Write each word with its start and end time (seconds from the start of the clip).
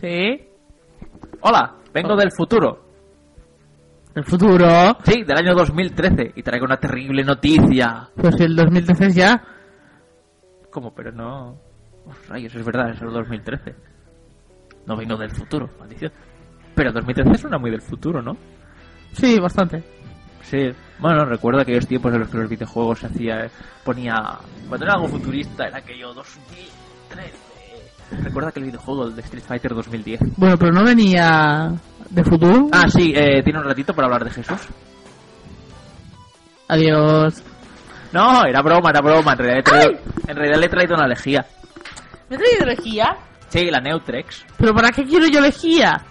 Sí. 0.00 0.48
Hola, 1.40 1.74
vengo 1.92 2.14
del 2.14 2.30
futuro. 2.30 2.84
El 4.14 4.24
futuro. 4.24 4.96
Sí, 5.04 5.24
del 5.24 5.36
año 5.36 5.54
2013 5.54 6.32
y 6.36 6.42
traigo 6.42 6.66
una 6.66 6.76
terrible 6.76 7.24
noticia. 7.24 8.08
Pues 8.14 8.40
el 8.40 8.54
2013 8.54 9.06
es 9.06 9.14
ya. 9.16 9.42
¿Cómo? 10.70 10.94
Pero 10.94 11.10
no... 11.10 11.58
Uf, 12.06 12.28
rayos, 12.28 12.54
es 12.54 12.64
verdad, 12.64 12.90
es 12.90 13.02
el 13.02 13.10
2013. 13.10 13.74
No 14.86 14.96
vengo 14.96 15.16
del 15.16 15.30
futuro, 15.30 15.68
maldición. 15.80 16.12
Pero 16.74 16.92
2013 16.92 17.34
suena 17.36 17.58
muy 17.58 17.70
del 17.70 17.82
futuro, 17.82 18.22
¿no? 18.22 18.36
Sí, 19.12 19.38
bastante. 19.40 19.82
Sí. 20.42 20.70
Bueno, 21.00 21.24
recuerdo 21.24 21.60
aquellos 21.60 21.88
tiempos 21.88 22.12
en 22.14 22.20
los 22.20 22.28
que 22.28 22.38
los 22.38 22.48
videojuegos 22.48 23.00
se 23.00 23.06
hacía... 23.06 23.50
Ponía... 23.84 24.14
Cuando 24.68 24.86
era 24.86 24.94
algo 24.94 25.08
futurista, 25.08 25.66
era 25.66 25.78
aquello 25.78 26.14
2013. 26.14 27.47
Recuerda 28.10 28.52
que 28.52 28.60
el 28.60 28.66
videojuego 28.66 29.06
el 29.06 29.14
de 29.14 29.22
Street 29.22 29.44
Fighter 29.46 29.74
2010. 29.74 30.20
Bueno, 30.36 30.56
pero 30.58 30.72
no 30.72 30.84
venía 30.84 31.72
de 32.08 32.24
futuro. 32.24 32.68
Ah, 32.72 32.88
sí, 32.88 33.12
eh, 33.14 33.42
tiene 33.42 33.58
un 33.58 33.64
ratito 33.66 33.92
para 33.94 34.06
hablar 34.06 34.24
de 34.24 34.30
Jesús. 34.30 34.60
Adiós. 36.68 37.42
No, 38.12 38.44
era 38.44 38.62
broma, 38.62 38.90
era 38.90 39.00
broma. 39.00 39.32
En 39.32 39.38
realidad, 39.38 39.54
le 39.54 39.60
he 39.60 39.62
traído, 39.62 40.00
en 40.26 40.36
realidad 40.36 40.58
le 40.58 40.66
he 40.66 40.70
traído 40.70 40.94
una 40.94 41.06
lejía. 41.06 41.46
¿Me 42.28 42.36
he 42.36 42.38
traído 42.38 42.66
lejía? 42.66 43.16
Sí, 43.48 43.70
la 43.70 43.80
Neutrex. 43.80 44.44
¿Pero 44.56 44.74
para 44.74 44.90
qué 44.90 45.04
quiero 45.04 45.26
yo 45.26 45.40
lejía? 45.40 46.02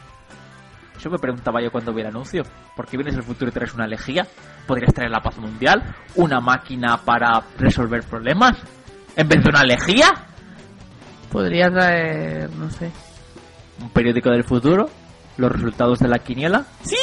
Eso 0.97 1.09
me 1.11 1.19
preguntaba 1.19 1.61
yo 1.61 1.71
cuando 1.71 1.93
vi 1.93 2.01
el 2.01 2.07
anuncio. 2.07 2.43
¿Por 2.75 2.87
qué 2.87 2.97
vienes 2.97 3.15
del 3.15 3.23
futuro 3.23 3.49
y 3.49 3.53
traes 3.53 3.73
una 3.73 3.85
lejía? 3.85 4.25
¿Podrías 4.65 4.93
traer 4.93 5.11
la 5.11 5.21
paz 5.21 5.37
mundial? 5.37 5.95
¿Una 6.15 6.39
máquina 6.39 6.97
para 6.97 7.41
resolver 7.59 8.03
problemas? 8.03 8.57
¿En 9.15 9.27
vez 9.27 9.43
de 9.43 9.49
una 9.49 9.63
lejía? 9.63 10.07
Podría 11.31 11.69
traer, 11.69 12.49
no 12.51 12.69
sé. 12.69 12.91
¿Un 13.81 13.89
periódico 13.89 14.29
del 14.29 14.43
futuro? 14.43 14.89
¿Los 15.37 15.51
resultados 15.51 15.99
de 15.99 16.07
la 16.07 16.19
quiniela? 16.19 16.65
¡Sí! 16.83 16.95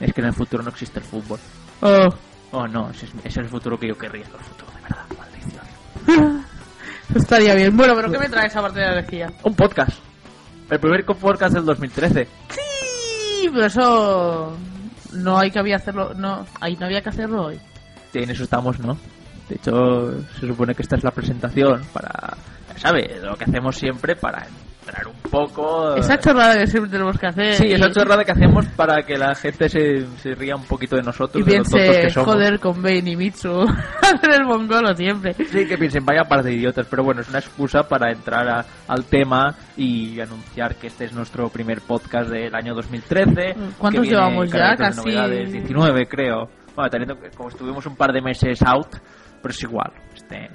Es 0.00 0.12
que 0.12 0.20
en 0.20 0.26
el 0.26 0.32
futuro 0.32 0.62
no 0.62 0.70
existe 0.70 0.98
el 0.98 1.04
fútbol. 1.04 1.38
Oh. 1.80 2.08
Oh, 2.50 2.66
no, 2.66 2.90
ese 2.90 3.06
es, 3.06 3.12
ese 3.18 3.28
es 3.28 3.36
el 3.36 3.48
futuro 3.48 3.78
que 3.78 3.88
yo 3.88 3.96
querría. 3.96 4.24
El 4.24 4.44
futuro 4.44 4.72
de 4.74 4.82
verdad, 4.82 5.04
maldición. 5.16 6.44
Estaría 7.14 7.54
bien. 7.54 7.76
Bueno, 7.76 7.94
pero 7.94 8.10
¿qué 8.10 8.18
me 8.18 8.28
traes 8.28 8.54
aparte 8.56 8.80
de 8.80 8.86
la 8.86 8.94
lejía? 8.96 9.32
Un 9.44 9.54
podcast. 9.54 9.98
El 10.70 10.80
primer 10.80 11.04
podcast 11.04 11.54
del 11.54 11.64
2013. 11.64 12.26
Sí, 12.48 13.48
pero 13.52 13.66
eso 13.66 14.56
no 15.12 15.38
hay 15.38 15.50
que 15.50 15.58
había 15.58 15.76
hacerlo, 15.76 16.14
no, 16.14 16.46
ahí 16.60 16.76
no 16.76 16.86
había 16.86 17.02
que 17.02 17.10
hacerlo 17.10 17.46
hoy. 17.46 17.60
Sí, 18.12 18.20
en 18.20 18.30
eso 18.30 18.44
estamos, 18.44 18.78
¿no? 18.78 18.96
De 19.48 19.56
hecho, 19.56 20.22
se 20.40 20.46
supone 20.46 20.74
que 20.74 20.82
esta 20.82 20.96
es 20.96 21.04
la 21.04 21.10
presentación 21.10 21.82
para, 21.92 22.36
¿sabes? 22.82 23.22
Lo 23.22 23.36
que 23.36 23.44
hacemos 23.44 23.76
siempre 23.76 24.16
para 24.16 24.44
entrar 24.80 25.06
un 25.06 25.30
poco... 25.30 25.94
Esa 25.94 26.18
chorrada 26.18 26.58
que 26.58 26.66
siempre 26.66 26.90
tenemos 26.90 27.16
que 27.16 27.26
hacer. 27.26 27.54
Sí, 27.54 27.66
y- 27.68 27.72
esa 27.74 27.90
chorrada 27.92 28.24
que 28.24 28.32
hacemos 28.32 28.66
para 28.76 29.02
que 29.04 29.16
la 29.16 29.32
gente 29.36 29.68
se, 29.68 30.04
se 30.18 30.34
ría 30.34 30.56
un 30.56 30.64
poquito 30.64 30.96
de 30.96 31.02
nosotros, 31.02 31.40
Y 31.46 31.48
de 31.48 31.58
lo 31.58 31.62
tontos 31.62 31.80
que 31.80 31.88
piense, 31.90 32.10
somos. 32.10 32.34
joder, 32.34 32.58
con 32.58 32.82
Bane 32.82 33.10
y 33.10 33.16
Mitsu, 33.16 33.60
hacer 34.02 34.30
el 34.40 34.44
mongolo 34.44 34.92
siempre. 34.96 35.34
Sí, 35.34 35.66
que 35.66 35.78
piensen, 35.78 36.04
vaya 36.04 36.24
par 36.24 36.42
de 36.42 36.52
idiotas, 36.52 36.86
pero 36.90 37.04
bueno, 37.04 37.20
es 37.20 37.28
una 37.28 37.38
excusa 37.38 37.84
para 37.88 38.10
entrar 38.10 38.48
a- 38.48 38.64
al 38.88 39.04
tema 39.04 39.54
y 39.76 40.18
anunciar 40.20 40.74
que 40.74 40.88
este 40.88 41.04
es 41.04 41.12
nuestro 41.12 41.48
primer 41.48 41.80
podcast 41.82 42.28
del 42.30 42.52
año 42.54 42.74
2013. 42.74 43.54
¿Cuántos 43.78 44.02
que 44.02 44.08
viene 44.10 44.16
llevamos 44.16 44.50
ya? 44.50 44.74
Casi- 44.76 44.98
novedades, 44.98 45.52
19 45.52 46.06
creo. 46.08 46.48
Bueno, 46.74 46.90
teniendo 46.90 47.16
como 47.36 47.50
estuvimos 47.50 47.86
un 47.86 47.94
par 47.96 48.12
de 48.12 48.20
meses 48.20 48.60
out, 48.62 48.88
pero 49.40 49.52
es 49.52 49.62
igual. 49.62 49.92
Este... 50.22 50.50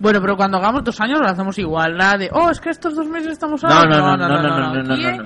Bueno, 0.00 0.20
pero 0.20 0.36
cuando 0.36 0.58
hagamos 0.58 0.84
dos 0.84 1.00
años 1.00 1.20
lo 1.20 1.26
hacemos 1.28 1.58
igual, 1.58 1.96
nada 1.96 2.18
de, 2.18 2.30
oh, 2.32 2.50
es 2.50 2.60
que 2.60 2.70
estos 2.70 2.94
dos 2.94 3.06
meses 3.08 3.32
estamos 3.32 3.62
No, 3.62 3.68
out". 3.70 3.86
no, 3.88 3.98
no, 3.98 4.16
no, 4.16 4.28
no, 4.28 4.28
no, 4.28 4.42
no, 4.42 4.72
no, 4.74 4.82
no, 4.82 4.96
no. 4.96 5.24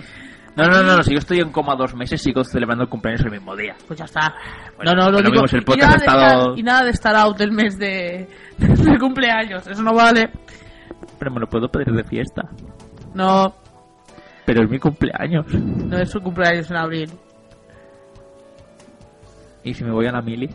No, 0.54 0.66
no, 0.66 0.82
no, 0.82 0.96
no, 0.98 1.02
si 1.02 1.12
yo 1.12 1.18
estoy 1.18 1.40
en 1.40 1.50
coma 1.50 1.74
dos 1.76 1.94
meses, 1.94 2.20
sigo 2.20 2.44
celebrando 2.44 2.84
el 2.84 2.90
cumpleaños 2.90 3.24
el 3.24 3.30
mismo 3.30 3.56
día. 3.56 3.74
Pues 3.86 3.98
ya 3.98 4.04
está. 4.04 4.34
Bueno, 4.76 4.92
no, 4.92 5.04
no, 5.06 5.10
lo 5.12 5.18
digo. 5.18 5.30
vimos 5.30 5.52
el 5.54 5.62
y, 5.62 5.64
podcast 5.64 5.82
nada 5.82 5.94
ha 5.94 5.96
estado- 5.96 6.40
estar, 6.42 6.58
y 6.58 6.62
nada 6.62 6.84
de 6.84 6.90
estar 6.90 7.16
out 7.16 7.40
el 7.40 7.52
mes 7.52 7.78
de, 7.78 8.28
de 8.58 8.98
cumpleaños. 8.98 9.66
Eso 9.66 9.82
no 9.82 9.94
vale. 9.94 10.28
Pero 11.18 11.30
me 11.30 11.40
lo 11.40 11.46
puedo 11.46 11.68
pedir 11.70 11.94
de 11.94 12.04
fiesta. 12.04 12.42
No, 13.14 13.54
Pero 14.44 14.64
es 14.64 14.70
mi 14.70 14.78
cumpleaños. 14.78 15.46
no 15.54 15.96
es 15.96 16.10
su 16.10 16.20
cumpleaños 16.20 16.70
en 16.70 16.76
abril. 16.76 17.10
¿Y 19.64 19.72
si 19.72 19.84
me 19.84 19.90
voy 19.92 20.06
a 20.06 20.12
la 20.12 20.20
mili? 20.20 20.50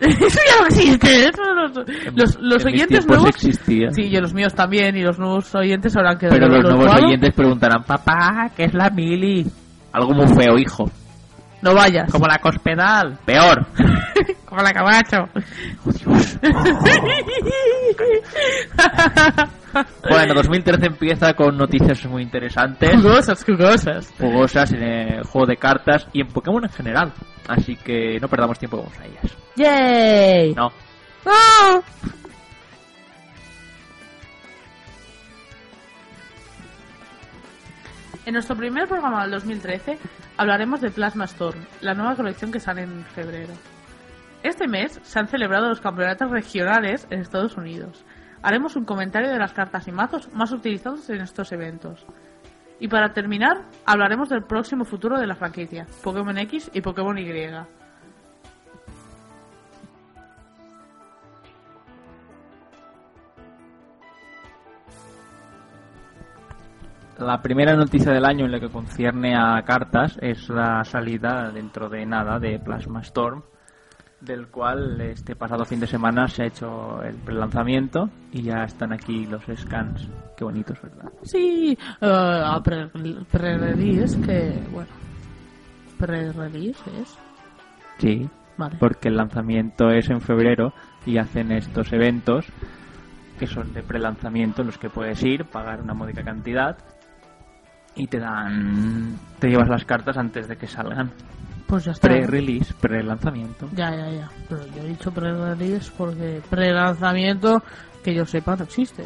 Eso 0.00 0.38
ya 0.46 0.60
no 0.60 0.66
existe. 0.66 1.24
Eso 1.28 1.42
no- 1.54 1.68
los 2.14 2.38
los 2.40 2.62
en 2.64 2.72
oyentes 2.74 3.06
nuevos. 3.06 3.28
existía. 3.30 3.90
Sí, 3.92 4.08
yo 4.10 4.20
los 4.20 4.32
míos 4.34 4.54
también. 4.54 4.96
Y 4.96 5.02
los 5.02 5.18
nuevos 5.18 5.52
oyentes 5.54 5.96
habrán 5.96 6.18
quedado. 6.18 6.36
Pero 6.36 6.48
los 6.48 6.62
nuevos 6.62 6.86
cuadros. 6.86 7.06
oyentes 7.06 7.34
preguntarán, 7.34 7.82
papá, 7.84 8.50
¿qué 8.56 8.64
es 8.64 8.74
la 8.74 8.90
mili? 8.90 9.46
Algo 9.92 10.12
muy 10.14 10.26
feo, 10.28 10.56
hijo. 10.58 10.90
No 11.62 11.74
vayas. 11.74 12.10
Como 12.10 12.26
la 12.26 12.38
cospedal. 12.38 13.18
Peor. 13.24 13.66
Como 14.44 14.62
la 14.62 14.72
Camacho. 14.72 15.28
Bueno, 20.08 20.34
2013 20.34 20.86
empieza 20.86 21.34
con 21.34 21.56
noticias 21.56 22.04
muy 22.06 22.22
interesantes, 22.22 22.96
Jugosas, 22.96 23.44
jugosas. 23.44 24.12
jugosas 24.18 24.72
en 24.72 24.82
el 24.82 25.22
juego 25.24 25.46
de 25.46 25.56
cartas 25.56 26.06
y 26.12 26.22
en 26.22 26.28
Pokémon 26.28 26.64
en 26.64 26.70
general. 26.70 27.12
Así 27.46 27.76
que 27.76 28.18
no 28.20 28.28
perdamos 28.28 28.58
tiempo, 28.58 28.78
vamos 28.78 28.98
a 28.98 29.04
ellas. 29.04 29.36
¡Yay! 29.56 30.54
No. 30.54 30.72
¡Ah! 31.26 31.80
En 38.28 38.34
nuestro 38.34 38.56
primer 38.56 38.86
programa 38.86 39.22
del 39.22 39.30
2013 39.30 39.98
hablaremos 40.36 40.82
de 40.82 40.90
Plasma 40.90 41.24
Storm, 41.24 41.60
la 41.80 41.94
nueva 41.94 42.14
colección 42.14 42.52
que 42.52 42.60
sale 42.60 42.82
en 42.82 43.02
febrero. 43.06 43.54
Este 44.42 44.68
mes 44.68 45.00
se 45.02 45.18
han 45.18 45.28
celebrado 45.28 45.70
los 45.70 45.80
campeonatos 45.80 46.30
regionales 46.30 47.06
en 47.08 47.20
Estados 47.20 47.56
Unidos. 47.56 48.04
Haremos 48.42 48.76
un 48.76 48.84
comentario 48.84 49.30
de 49.30 49.38
las 49.38 49.54
cartas 49.54 49.88
y 49.88 49.92
mazos 49.92 50.30
más 50.34 50.52
utilizados 50.52 51.08
en 51.08 51.22
estos 51.22 51.52
eventos. 51.52 52.04
Y 52.78 52.88
para 52.88 53.14
terminar, 53.14 53.62
hablaremos 53.86 54.28
del 54.28 54.42
próximo 54.42 54.84
futuro 54.84 55.18
de 55.18 55.26
la 55.26 55.34
franquicia, 55.34 55.86
Pokémon 56.04 56.36
X 56.36 56.70
y 56.74 56.82
Pokémon 56.82 57.16
Y. 57.16 57.32
La 67.18 67.42
primera 67.42 67.74
noticia 67.74 68.12
del 68.12 68.24
año 68.24 68.44
en 68.46 68.52
lo 68.52 68.60
que 68.60 68.68
concierne 68.68 69.34
a 69.36 69.60
cartas 69.62 70.16
es 70.22 70.48
la 70.48 70.84
salida 70.84 71.50
dentro 71.50 71.88
de 71.88 72.06
nada 72.06 72.38
de 72.38 72.60
Plasma 72.60 73.00
Storm, 73.00 73.42
del 74.20 74.46
cual 74.48 75.00
este 75.00 75.34
pasado 75.34 75.64
fin 75.64 75.80
de 75.80 75.88
semana 75.88 76.28
se 76.28 76.44
ha 76.44 76.46
hecho 76.46 77.02
el 77.02 77.16
prelanzamiento 77.16 78.08
y 78.30 78.42
ya 78.42 78.62
están 78.62 78.92
aquí 78.92 79.26
los 79.26 79.42
scans. 79.56 80.08
Qué 80.36 80.44
bonitos, 80.44 80.80
¿verdad? 80.80 81.10
Sí, 81.22 81.76
eh, 82.00 82.42
a 82.44 82.60
pre- 82.62 82.88
pre-release, 83.30 84.20
que 84.20 84.52
bueno, 84.70 84.90
pre-release 85.98 86.80
es. 87.02 87.18
Sí, 87.98 88.28
Vale. 88.56 88.76
porque 88.78 89.08
el 89.08 89.16
lanzamiento 89.16 89.90
es 89.90 90.08
en 90.08 90.20
febrero 90.20 90.72
y 91.04 91.18
hacen 91.18 91.50
estos 91.50 91.92
eventos 91.92 92.46
que 93.40 93.48
son 93.48 93.72
de 93.72 93.82
prelanzamiento 93.82 94.62
en 94.62 94.68
los 94.68 94.78
que 94.78 94.88
puedes 94.90 95.20
ir, 95.24 95.44
pagar 95.46 95.80
una 95.80 95.94
módica 95.94 96.22
cantidad 96.22 96.76
y 97.98 98.06
te 98.06 98.18
dan 98.18 99.16
te 99.38 99.48
llevas 99.48 99.68
las 99.68 99.84
cartas 99.84 100.16
antes 100.16 100.48
de 100.48 100.56
que 100.56 100.66
salgan. 100.66 101.10
Pues 101.66 101.84
ya 101.84 101.92
está. 101.92 102.08
Pre-release, 102.08 102.72
pre-lanzamiento. 102.80 103.68
Ya, 103.74 103.94
ya, 103.94 104.08
ya. 104.10 104.30
Pero 104.48 104.66
yo 104.74 104.82
he 104.82 104.88
dicho 104.88 105.10
pre-release 105.12 105.90
porque 105.98 106.40
pre-lanzamiento, 106.48 107.62
que 108.02 108.14
yo 108.14 108.24
sepa, 108.24 108.56
no 108.56 108.64
existe. 108.64 109.04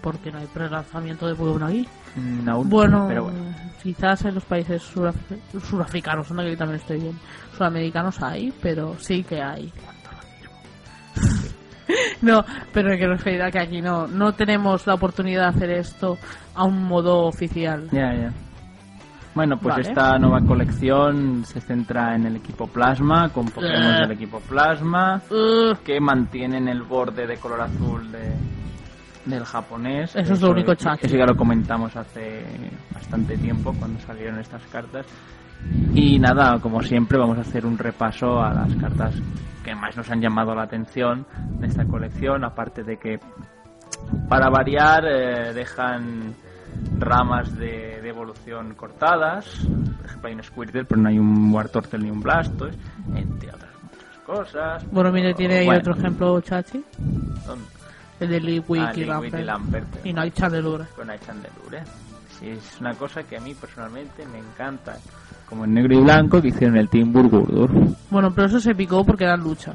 Porque 0.00 0.30
no 0.30 0.38
hay 0.38 0.46
pre-lanzamiento 0.46 1.26
de 1.26 1.34
Pokémon 1.34 1.64
aquí. 1.64 1.88
Mm, 2.14 2.48
aún, 2.48 2.68
Bueno, 2.68 3.06
pero 3.08 3.24
bueno. 3.24 3.38
quizás 3.82 4.24
en 4.24 4.34
los 4.36 4.44
países 4.44 4.82
suraf- 4.94 5.14
surafricanos, 5.68 6.30
anda 6.30 6.44
que 6.44 6.56
también 6.56 6.78
estoy 6.80 7.00
bien. 7.00 7.18
Sudamericanos 7.56 8.22
hay, 8.22 8.52
pero 8.62 8.94
sí 9.00 9.24
que 9.24 9.42
hay. 9.42 9.72
no, 12.22 12.44
pero 12.72 12.96
que 12.96 13.06
referir 13.06 13.42
a 13.42 13.50
que 13.50 13.58
aquí 13.58 13.80
no, 13.80 14.06
no 14.06 14.32
tenemos 14.32 14.86
la 14.86 14.94
oportunidad 14.94 15.42
de 15.42 15.48
hacer 15.56 15.70
esto 15.70 16.18
a 16.54 16.64
un 16.64 16.84
modo 16.84 17.26
oficial. 17.26 17.88
Ya, 17.92 18.14
ya. 18.14 18.32
Bueno, 19.34 19.58
pues 19.58 19.74
Vale. 19.74 19.88
esta 19.88 20.18
nueva 20.18 20.40
colección 20.46 21.44
se 21.44 21.60
centra 21.60 22.14
en 22.14 22.26
el 22.26 22.36
equipo 22.36 22.68
Plasma, 22.68 23.30
con 23.30 23.46
Pokémon 23.46 24.02
del 24.02 24.12
equipo 24.12 24.38
Plasma, 24.40 25.20
que 25.84 26.00
mantienen 26.00 26.68
el 26.68 26.82
borde 26.82 27.26
de 27.26 27.36
color 27.38 27.62
azul 27.62 28.12
de, 28.12 28.32
del 29.24 29.44
japonés. 29.44 30.14
Eso 30.14 30.34
es 30.34 30.40
lo 30.40 30.50
único 30.50 30.74
chachi. 30.76 31.06
Eso 31.06 31.16
ya 31.16 31.26
lo 31.26 31.36
comentamos 31.36 31.96
hace 31.96 32.44
bastante 32.92 33.36
tiempo, 33.36 33.74
cuando 33.76 33.98
salieron 34.00 34.38
estas 34.38 34.62
cartas. 34.66 35.04
Y 35.94 36.18
nada, 36.18 36.58
como 36.60 36.82
siempre, 36.82 37.18
vamos 37.18 37.38
a 37.38 37.42
hacer 37.42 37.64
un 37.66 37.78
repaso 37.78 38.40
a 38.40 38.52
las 38.52 38.74
cartas 38.76 39.14
que 39.64 39.74
más 39.74 39.96
nos 39.96 40.10
han 40.10 40.20
llamado 40.20 40.54
la 40.54 40.64
atención 40.64 41.26
de 41.58 41.66
esta 41.68 41.84
colección, 41.86 42.44
aparte 42.44 42.82
de 42.82 42.96
que 42.98 43.18
para 44.28 44.50
variar 44.50 45.04
eh, 45.06 45.52
dejan 45.54 46.34
ramas 46.98 47.56
de, 47.56 48.00
de 48.02 48.08
evolución 48.08 48.74
cortadas. 48.74 49.46
Por 49.96 50.06
ejemplo, 50.06 50.28
hay 50.28 50.34
un 50.34 50.42
Squirtle, 50.42 50.84
pero 50.84 51.00
no 51.00 51.08
hay 51.08 51.18
un 51.18 51.52
Wartortle 51.52 51.98
ni 51.98 52.10
un 52.10 52.20
Blastoise, 52.20 52.76
entre 53.14 53.48
otras 53.50 53.70
muchas 53.82 54.18
cosas. 54.26 54.90
Bueno, 54.90 55.12
mire, 55.12 55.32
tiene 55.34 55.58
ahí 55.58 55.66
Bueno, 55.66 55.80
otro 55.80 55.94
ejemplo, 55.94 56.40
Chachi. 56.40 56.84
¿dónde? 57.46 57.64
El 58.20 58.28
de 58.28 58.40
Liquid 58.40 58.80
Ah, 58.80 58.92
y 60.04 60.12
no 60.12 60.20
hay 60.20 60.30
chandelura. 60.30 60.86
con 60.94 61.10
hay 61.10 61.18
Chandelure. 61.18 61.82
Sí, 62.38 62.48
es 62.48 62.80
una 62.80 62.94
cosa 62.94 63.22
que 63.24 63.36
a 63.36 63.40
mí 63.40 63.54
personalmente 63.54 64.24
me 64.26 64.38
encanta. 64.38 64.96
Como 65.48 65.64
en 65.64 65.74
negro 65.74 65.94
y 65.94 66.02
blanco 66.02 66.40
que 66.40 66.48
hicieron 66.48 66.76
el 66.76 66.88
Team 66.88 67.12
Burgurdur. 67.12 67.70
Bueno, 68.10 68.30
pero 68.34 68.46
eso 68.46 68.60
se 68.60 68.74
picó 68.74 69.04
porque 69.04 69.24
era 69.24 69.36
lucha. 69.36 69.72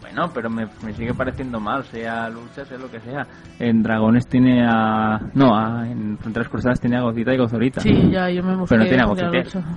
Bueno, 0.00 0.30
pero 0.34 0.50
me, 0.50 0.66
me 0.84 0.92
sigue 0.94 1.14
pareciendo 1.14 1.60
mal, 1.60 1.84
sea 1.84 2.28
lucha, 2.28 2.64
sea 2.64 2.78
lo 2.78 2.90
que 2.90 3.00
sea. 3.00 3.26
En 3.58 3.82
Dragones 3.82 4.26
tiene 4.26 4.66
a... 4.66 5.20
No, 5.34 5.56
a- 5.56 5.86
en 5.88 6.18
Fronteras 6.18 6.48
Cruzadas 6.48 6.80
tiene 6.80 6.96
a 6.98 7.02
Gocita 7.02 7.32
y 7.32 7.38
Gozorita. 7.38 7.80
Sí, 7.80 8.10
ya, 8.10 8.28
yo 8.30 8.42
me 8.42 8.56
mosqué. 8.56 8.74
Pero 8.74 8.82
no 8.82 8.88
tiene 8.88 9.02
era 9.02 9.04
agocites. 9.04 9.54
lucha. 9.54 9.66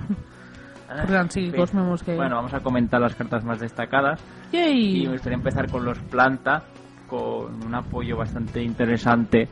Ah, 0.96 1.26
sí. 1.28 1.50
mosqué. 1.72 2.14
Bueno, 2.14 2.36
vamos 2.36 2.54
a 2.54 2.60
comentar 2.60 3.00
las 3.00 3.16
cartas 3.16 3.44
más 3.44 3.58
destacadas. 3.58 4.20
Y 4.52 4.56
Yay. 4.56 5.06
me 5.06 5.12
gustaría 5.14 5.36
empezar 5.36 5.68
con 5.68 5.84
los 5.84 5.98
Planta, 5.98 6.62
con 7.08 7.64
un 7.66 7.74
apoyo 7.74 8.16
bastante 8.16 8.62
interesante 8.62 9.48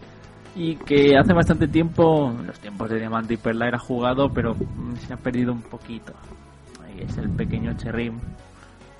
y 0.54 0.76
que 0.76 1.16
hace 1.16 1.32
bastante 1.32 1.68
tiempo, 1.68 2.30
en 2.30 2.46
los 2.46 2.58
tiempos 2.60 2.88
de 2.90 2.98
Diamante 2.98 3.34
y 3.34 3.36
Perla 3.36 3.68
era 3.68 3.78
jugado, 3.78 4.28
pero 4.32 4.54
mm, 4.54 4.96
se 4.96 5.12
ha 5.12 5.16
perdido 5.16 5.52
un 5.52 5.62
poquito. 5.62 6.12
Ahí 6.84 7.02
es 7.06 7.16
el 7.18 7.30
pequeño 7.30 7.74
Cherrim, 7.76 8.18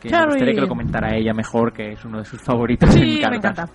que 0.00 0.08
me 0.08 0.10
Cherrim. 0.10 0.28
gustaría 0.30 0.54
que 0.54 0.60
lo 0.62 0.68
comentara 0.68 1.16
ella 1.16 1.34
mejor, 1.34 1.72
que 1.72 1.92
es 1.92 2.04
uno 2.04 2.18
de 2.18 2.24
sus 2.24 2.40
favoritos 2.42 2.90
Sí, 2.90 3.20
en 3.22 3.30
me 3.30 3.36
encanta. 3.36 3.68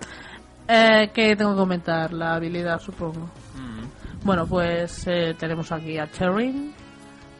Eh, 0.66 1.10
¿Qué 1.14 1.34
tengo 1.36 1.52
que 1.52 1.58
comentar? 1.58 2.12
La 2.12 2.34
habilidad, 2.34 2.78
supongo. 2.80 3.30
Mm. 3.56 4.24
Bueno, 4.24 4.46
pues 4.46 5.06
eh, 5.06 5.34
tenemos 5.38 5.70
aquí 5.72 5.96
a 5.98 6.10
Cherrin, 6.10 6.74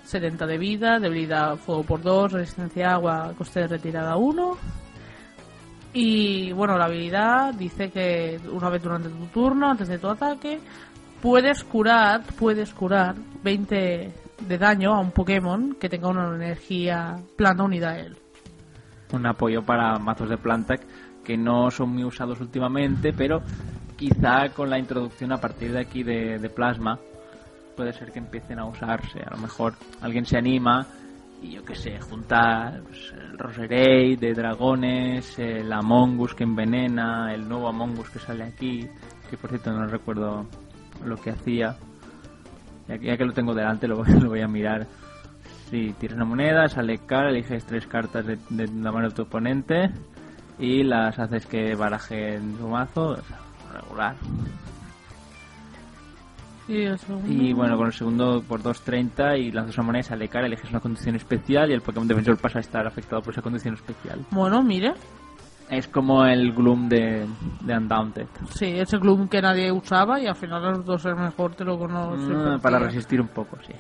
70 0.04 0.46
de 0.46 0.56
vida, 0.56 0.98
debilidad 0.98 1.56
fuego 1.56 1.82
por 1.82 2.00
2, 2.00 2.32
resistencia 2.32 2.92
agua, 2.94 3.34
coste 3.36 3.60
de 3.60 3.66
retirada 3.68 4.16
1. 4.16 4.56
Y 5.92 6.52
bueno, 6.52 6.76
la 6.76 6.84
habilidad 6.84 7.54
dice 7.54 7.90
que 7.90 8.38
una 8.52 8.68
vez 8.68 8.82
durante 8.82 9.08
tu 9.08 9.26
turno, 9.26 9.70
antes 9.70 9.88
de 9.88 9.98
tu 9.98 10.08
ataque, 10.08 10.60
puedes 11.22 11.64
curar, 11.64 12.22
puedes 12.38 12.72
curar 12.74 13.14
20 13.42 14.12
de 14.46 14.58
daño 14.58 14.94
a 14.94 15.00
un 15.00 15.10
Pokémon 15.10 15.74
que 15.80 15.88
tenga 15.88 16.08
una 16.08 16.34
energía 16.34 17.16
planta 17.36 17.64
unida 17.64 17.90
a 17.90 17.98
él. 17.98 18.16
un 19.12 19.26
apoyo 19.26 19.62
para 19.62 19.98
mazos 19.98 20.28
de 20.28 20.36
planta 20.36 20.76
que 21.24 21.36
no 21.36 21.70
son 21.70 21.90
muy 21.90 22.04
usados 22.04 22.40
últimamente, 22.40 23.12
pero 23.12 23.42
quizá 23.96 24.48
con 24.50 24.70
la 24.70 24.78
introducción 24.78 25.32
a 25.32 25.38
partir 25.38 25.72
de 25.72 25.80
aquí 25.80 26.02
de, 26.02 26.50
plasma 26.54 26.98
puede 27.76 27.92
ser 27.92 28.12
que 28.12 28.18
empiecen 28.18 28.58
a 28.58 28.64
usarse. 28.64 29.20
A 29.20 29.30
lo 29.32 29.38
mejor 29.38 29.74
alguien 30.00 30.24
se 30.24 30.38
anima 30.38 30.86
y 31.42 31.52
yo 31.52 31.64
qué 31.64 31.74
sé, 31.74 32.00
juntar 32.00 32.80
pues, 32.82 33.12
Roserade 33.38 34.16
de 34.16 34.34
dragones, 34.34 35.38
el 35.38 35.72
Among 35.72 36.18
Us 36.20 36.34
que 36.34 36.44
envenena, 36.44 37.32
el 37.32 37.48
nuevo 37.48 37.68
Among 37.68 37.98
Us 37.98 38.10
que 38.10 38.18
sale 38.18 38.44
aquí, 38.44 38.86
que 39.30 39.36
por 39.36 39.50
cierto 39.50 39.72
no 39.72 39.86
recuerdo 39.86 40.46
lo 41.04 41.16
que 41.16 41.30
hacía. 41.30 41.76
Ya 42.88 43.16
que, 43.16 43.24
lo 43.24 43.32
tengo 43.32 43.54
delante 43.54 43.86
lo, 43.86 44.02
voy 44.02 44.40
a 44.42 44.48
mirar. 44.48 44.86
Sí, 45.70 45.94
tiras 45.98 46.16
una 46.16 46.24
moneda, 46.24 46.68
sale 46.68 46.98
cara, 46.98 47.30
eliges 47.30 47.64
tres 47.64 47.86
cartas 47.86 48.26
de, 48.26 48.38
de 48.48 48.66
la 48.68 48.90
mano 48.90 49.08
de 49.08 49.14
tu 49.14 49.22
oponente 49.22 49.90
y 50.58 50.82
las 50.82 51.18
haces 51.18 51.46
que 51.46 51.74
barajen 51.74 52.56
su 52.58 52.68
mazo, 52.68 53.10
o 53.10 53.16
sea, 53.16 53.38
regular. 53.72 54.16
Y, 56.68 57.52
bueno, 57.54 57.78
con 57.78 57.86
el 57.86 57.92
segundo 57.94 58.42
por 58.46 58.62
2.30 58.62 59.40
y 59.40 59.50
lanzas 59.50 59.76
una 59.78 59.86
moneda 59.86 60.00
y 60.00 60.04
sale 60.04 60.28
cara, 60.28 60.46
eliges 60.46 60.68
una 60.70 60.80
condición 60.80 61.16
especial 61.16 61.70
y 61.70 61.72
el 61.72 61.80
Pokémon 61.80 62.06
defensor 62.06 62.36
pasa 62.36 62.58
a 62.58 62.60
estar 62.60 62.86
afectado 62.86 63.22
por 63.22 63.32
esa 63.32 63.40
condición 63.40 63.74
especial. 63.74 64.24
Bueno, 64.30 64.62
mire. 64.62 64.92
Es 65.70 65.88
como 65.88 66.24
el 66.24 66.52
Gloom 66.52 66.88
de, 66.88 67.26
de 67.62 67.76
Undaunted. 67.76 68.26
Sí, 68.50 68.66
ese 68.66 68.98
club 68.98 69.28
que 69.28 69.40
nadie 69.40 69.70
usaba 69.72 70.20
y 70.20 70.26
al 70.26 70.36
final 70.36 70.62
los 70.62 70.84
dos 70.84 71.04
es 71.04 71.16
mejor, 71.16 71.54
te 71.54 71.64
lo 71.64 71.78
conoces. 71.78 72.58
Mm, 72.58 72.60
para 72.60 72.78
resistir 72.78 73.20
un 73.20 73.28
poco, 73.28 73.58
sí. 73.66 73.74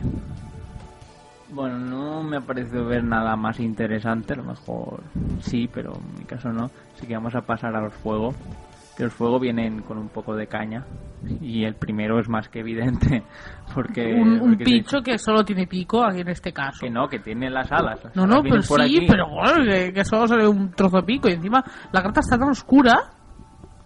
Bueno, 1.50 1.78
no 1.78 2.22
me 2.22 2.36
ha 2.36 2.40
parecido 2.40 2.84
ver 2.84 3.02
nada 3.04 3.34
más 3.36 3.58
interesante, 3.58 4.34
a 4.34 4.36
lo 4.36 4.44
mejor 4.44 5.02
sí, 5.40 5.68
pero 5.72 5.94
en 5.94 6.18
mi 6.18 6.24
caso 6.24 6.52
no. 6.52 6.70
Así 6.94 7.06
que 7.06 7.14
vamos 7.14 7.34
a 7.34 7.40
pasar 7.42 7.74
a 7.74 7.80
los 7.80 7.94
fuego. 7.94 8.34
Los 9.04 9.12
fuego 9.14 9.38
vienen 9.38 9.82
con 9.82 9.98
un 9.98 10.08
poco 10.08 10.34
de 10.34 10.46
caña 10.46 10.84
y 11.40 11.64
el 11.64 11.74
primero 11.74 12.18
es 12.20 12.28
más 12.28 12.48
que 12.48 12.60
evidente 12.60 13.22
porque, 13.74 14.12
un, 14.14 14.40
un 14.40 14.50
porque 14.50 14.64
picho 14.64 15.00
que 15.02 15.18
solo 15.18 15.44
tiene 15.44 15.66
pico 15.66 16.04
aquí 16.04 16.20
en 16.20 16.28
este 16.28 16.52
caso. 16.52 16.80
que 16.80 16.90
no, 16.90 17.08
que 17.08 17.18
tiene 17.20 17.50
las 17.50 17.70
alas. 17.72 18.02
Las 18.04 18.16
No, 18.16 18.24
alas 18.24 18.36
no, 18.36 18.42
pero 18.42 18.62
sí, 18.62 18.74
aquí. 18.80 19.06
pero 19.08 19.26
joder, 19.26 19.68
que, 19.86 19.92
que 19.92 20.04
solo 20.04 20.26
sale 20.26 20.46
un 20.48 20.70
trozo 20.72 20.96
de 20.98 21.02
pico 21.04 21.28
y 21.28 21.32
encima 21.32 21.62
la 21.92 22.02
carta 22.02 22.20
está 22.20 22.38
tan 22.38 22.50
oscura. 22.50 22.94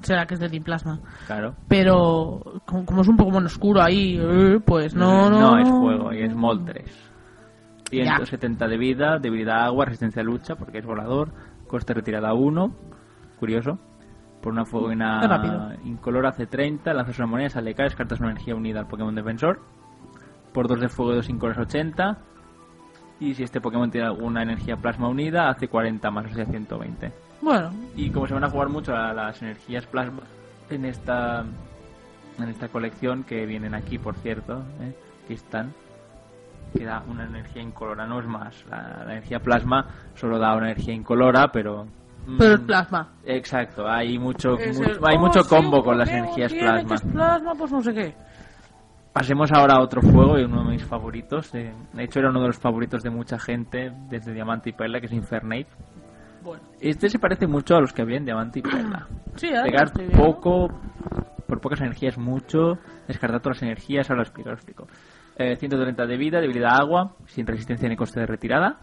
Será 0.01 0.27
que 0.27 0.35
es 0.35 0.41
de 0.41 0.49
Team 0.49 0.65
Plasma. 0.65 0.99
Claro. 1.29 1.55
Pero 1.69 2.61
como, 2.67 2.85
como 2.85 3.03
es 3.03 3.09
un 3.09 3.17
Pokémon 3.17 3.45
oscuro 3.47 3.81
ahí, 3.81 4.19
eh, 4.21 4.59
pues 4.67 4.97
no, 4.97 5.31
no. 5.31 5.39
No, 5.41 5.59
es 5.59 5.69
fuego 5.69 6.13
y 6.13 6.23
es 6.23 6.35
Moltres. 6.35 7.11
Ya. 7.93 8.17
170 8.17 8.67
de 8.67 8.79
vida, 8.79 9.19
debilidad 9.21 9.61
a 9.61 9.65
agua, 9.67 9.85
resistencia 9.85 10.23
a 10.23 10.25
lucha 10.25 10.57
porque 10.57 10.79
es 10.79 10.85
volador, 10.87 11.33
coste 11.69 11.95
retirada 11.95 12.33
1, 12.35 12.75
curioso. 13.39 13.79
Por 14.43 14.53
una 14.53 14.65
rápido. 15.29 15.73
incolor 15.85 16.27
hace 16.27 16.47
30, 16.47 16.93
lanzas 16.93 17.17
una 17.19 17.29
moneda, 17.29 17.49
sale 17.51 17.75
cara, 17.75 17.89
descartas 17.89 18.19
una 18.19 18.33
energía 18.33 18.57
unida 18.57 18.81
al 18.81 18.89
Pokémon 18.89 19.15
defensor. 19.15 19.61
Por 20.53 20.67
2 20.67 20.81
de 20.81 20.89
fuego 20.89 21.13
y 21.13 21.17
2 21.17 21.29
incolores 21.31 21.61
80. 21.61 22.19
Y 23.21 23.35
si 23.35 23.45
este 23.45 23.61
Pokémon 23.61 23.91
tiene 23.91 24.09
alguna 24.09 24.43
energía 24.43 24.77
plasma 24.77 25.09
unida, 25.09 25.49
hace 25.49 25.69
40 25.69 26.11
más, 26.11 26.27
o 26.27 26.35
sea 26.35 26.45
120. 26.45 27.13
Bueno, 27.41 27.71
Y 27.97 28.11
como 28.11 28.27
se 28.27 28.35
van 28.35 28.45
a 28.45 28.51
jugar 28.51 28.69
mucho 28.69 28.95
a 28.95 29.13
las 29.13 29.41
energías 29.43 29.87
plasma 29.87 30.23
en 30.71 30.85
esta 30.85 31.45
en 32.39 32.49
esta 32.49 32.69
colección 32.69 33.25
que 33.25 33.47
vienen 33.47 33.75
aquí, 33.75 33.99
por 33.99 34.15
cierto, 34.17 34.63
¿eh? 34.81 34.95
aquí 35.25 35.35
están, 35.35 35.73
que 36.77 36.85
da 36.85 37.05
una 37.07 37.25
energía 37.25 37.63
incolora, 37.63 38.07
no 38.07 38.21
es 38.21 38.27
más. 38.27 38.65
La, 38.69 39.05
la 39.05 39.13
energía 39.13 39.41
plasma 39.41 39.87
solo 40.15 40.39
da 40.39 40.57
una 40.57 40.71
energía 40.71 40.95
incolora, 40.95 41.53
pero 41.53 41.87
pero 42.39 42.55
es 42.55 42.61
plasma. 42.61 43.09
Exacto, 43.25 43.89
hay 43.89 44.19
mucho 44.19 44.51
mucho- 44.53 44.83
el, 44.85 44.99
hay 45.05 45.17
"Oh, 45.17 45.21
mucho 45.21 45.43
sí, 45.43 45.49
combo 45.49 45.83
con 45.83 45.99
las 45.99 46.09
energías 46.11 46.53
plasma. 46.53 46.97
plasma, 47.13 47.55
pues 47.57 47.73
no 47.73 47.83
sé 47.83 47.93
qué. 47.95 48.15
Pasemos 49.13 49.53
ahora 49.53 49.75
a 49.75 49.81
otro 49.83 50.01
fuego 50.01 50.39
y 50.39 50.45
uno 50.45 50.65
de 50.65 50.71
mis 50.71 50.85
favoritos. 50.85 51.55
eh, 51.55 51.73
de 51.93 52.05
hecho, 52.05 52.21
era 52.21 52.31
uno 52.31 52.41
de 52.41 52.47
los 52.47 52.59
favoritos 52.59 53.03
de 53.03 53.11
mucha 53.11 53.39
gente 53.39 53.93
desde 54.09 54.33
Diamante 54.33 54.71
y 54.71 54.73
Perla, 54.73 55.01
que 55.01 55.07
es 55.07 55.13
Infernape. 55.13 55.67
Bueno, 56.43 56.63
Este 56.81 57.09
se 57.11 57.19
parece 57.19 57.47
mucho 57.47 57.77
a 57.77 57.81
los 57.81 57.93
que 57.93 58.03
había 58.03 58.17
en 58.17 58.25
Diamante 58.25 58.61
y 58.61 58.63
Perla. 58.63 59.07
sí, 59.37 59.49
ahora 59.49 59.63
Pegar 59.65 59.93
poco, 60.17 60.69
por 61.47 61.61
pocas 61.61 61.81
energías 61.83 62.17
mucho, 62.17 62.79
descartar 63.07 63.41
todas 63.41 63.59
las 63.59 63.63
energías, 63.65 64.09
ahora 64.09 64.19
lo 64.19 64.23
explico, 64.23 64.49
lo 64.49 64.55
explico. 64.55 64.87
Eh, 65.37 65.57
130 65.57 66.07
de 66.07 66.17
vida, 66.17 66.41
debilidad 66.41 66.81
agua, 66.81 67.13
sin 67.27 67.47
resistencia 67.47 67.89
ni 67.89 67.97
coste 67.97 68.21
de 68.21 68.27
retirada. 68.27 68.79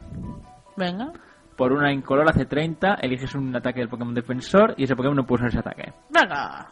Venga, 0.77 1.11
Por 1.59 1.73
una 1.73 1.91
incolor 1.91 2.27
hace 2.29 2.45
30, 2.45 2.95
eliges 3.01 3.35
un 3.35 3.53
ataque 3.55 3.81
del 3.81 3.89
Pokémon 3.89 4.13
defensor 4.15 4.73
y 4.77 4.85
ese 4.85 4.95
Pokémon 4.95 5.17
no 5.17 5.25
puede 5.25 5.41
usar 5.45 5.49
ese 5.49 5.59
ataque. 5.59 5.93
venga. 6.09 6.69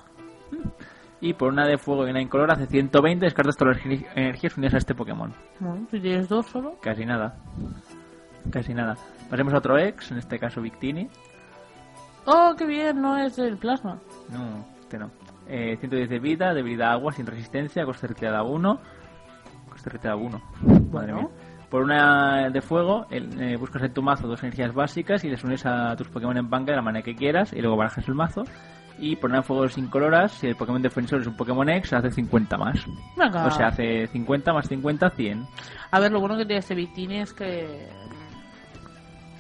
Y 1.20 1.34
por 1.34 1.52
una 1.52 1.68
de 1.68 1.78
fuego 1.78 2.08
y 2.08 2.12
una 2.12 2.22
incolor 2.22 2.50
hace 2.52 2.68
120, 2.68 3.26
descartas 3.26 3.58
todas 3.58 3.76
las 3.78 3.86
ener- 3.86 4.08
energías 4.16 4.56
unidas 4.56 4.76
a 4.76 4.78
este 4.78 4.96
Pokémon. 4.96 5.34
Bueno, 5.60 5.86
si 5.92 6.00
tienes 6.00 6.30
dos 6.30 6.46
solo. 6.46 6.76
Casi 6.82 7.06
nada. 7.06 7.36
Casi 8.52 8.74
nada. 8.74 8.96
Pasemos 9.30 9.54
a 9.54 9.58
otro 9.58 9.78
ex, 9.78 10.10
en 10.12 10.20
este 10.20 10.40
caso 10.40 10.62
Victini. 10.62 11.10
Oh, 12.26 12.54
qué 12.58 12.66
bien, 12.66 13.02
no 13.02 13.18
es 13.18 13.38
el 13.40 13.58
plasma. 13.58 14.00
No, 14.30 14.66
este 14.80 14.98
no. 15.00 15.10
Eh, 15.50 15.76
110 15.80 16.10
de 16.10 16.20
vida, 16.20 16.54
debilidad 16.54 16.92
agua, 16.92 17.12
sin 17.12 17.26
resistencia, 17.26 17.84
coste 17.84 18.08
retirada 18.08 18.44
1. 18.44 18.80
Coste 19.70 19.90
retirada 19.90 20.16
1. 20.18 20.42
Madre 20.62 20.80
Bueno. 20.92 21.18
mía. 21.18 21.28
Por 21.70 21.84
una 21.84 22.50
de 22.50 22.62
fuego, 22.62 23.08
el- 23.10 23.42
eh, 23.42 23.58
buscas 23.58 23.84
en 23.84 23.94
tu 23.94 24.02
mazo 24.02 24.28
dos 24.28 24.42
energías 24.42 24.74
básicas 24.74 25.24
y 25.26 25.30
les 25.30 25.44
unes 25.44 25.66
a 25.66 25.96
tus 25.98 26.08
Pokémon 26.08 26.38
en 26.38 26.50
banca 26.50 26.72
de 26.72 26.78
la 26.78 26.82
manera 26.82 27.04
que 27.04 27.16
quieras 27.16 27.52
y 27.54 27.60
luego 27.62 27.76
barajas 27.76 28.08
el 28.08 28.16
mazo. 28.16 28.44
Y 29.00 29.16
por 29.18 29.30
una 29.30 29.40
de 29.40 29.44
fuego 29.44 29.68
sin 29.68 29.88
coloras, 29.88 30.32
si 30.32 30.48
el 30.48 30.56
Pokémon 30.56 30.82
defensor 30.82 31.22
es 31.22 31.28
un 31.28 31.36
Pokémon 31.38 31.70
X, 31.70 31.94
hace 31.94 32.10
50 32.10 32.58
más. 32.58 32.80
Venga. 33.16 33.46
O 33.46 33.52
sea, 33.52 33.68
hace 33.68 34.08
50 34.08 34.54
más 34.54 34.68
50, 34.68 35.10
100. 35.12 35.46
A 35.92 36.00
ver, 36.00 36.12
lo 36.12 36.20
bueno 36.20 36.36
que 36.38 36.46
tiene 36.46 36.60
este 36.60 36.74
Victini 36.74 37.18
es 37.20 37.34
que 37.34 37.88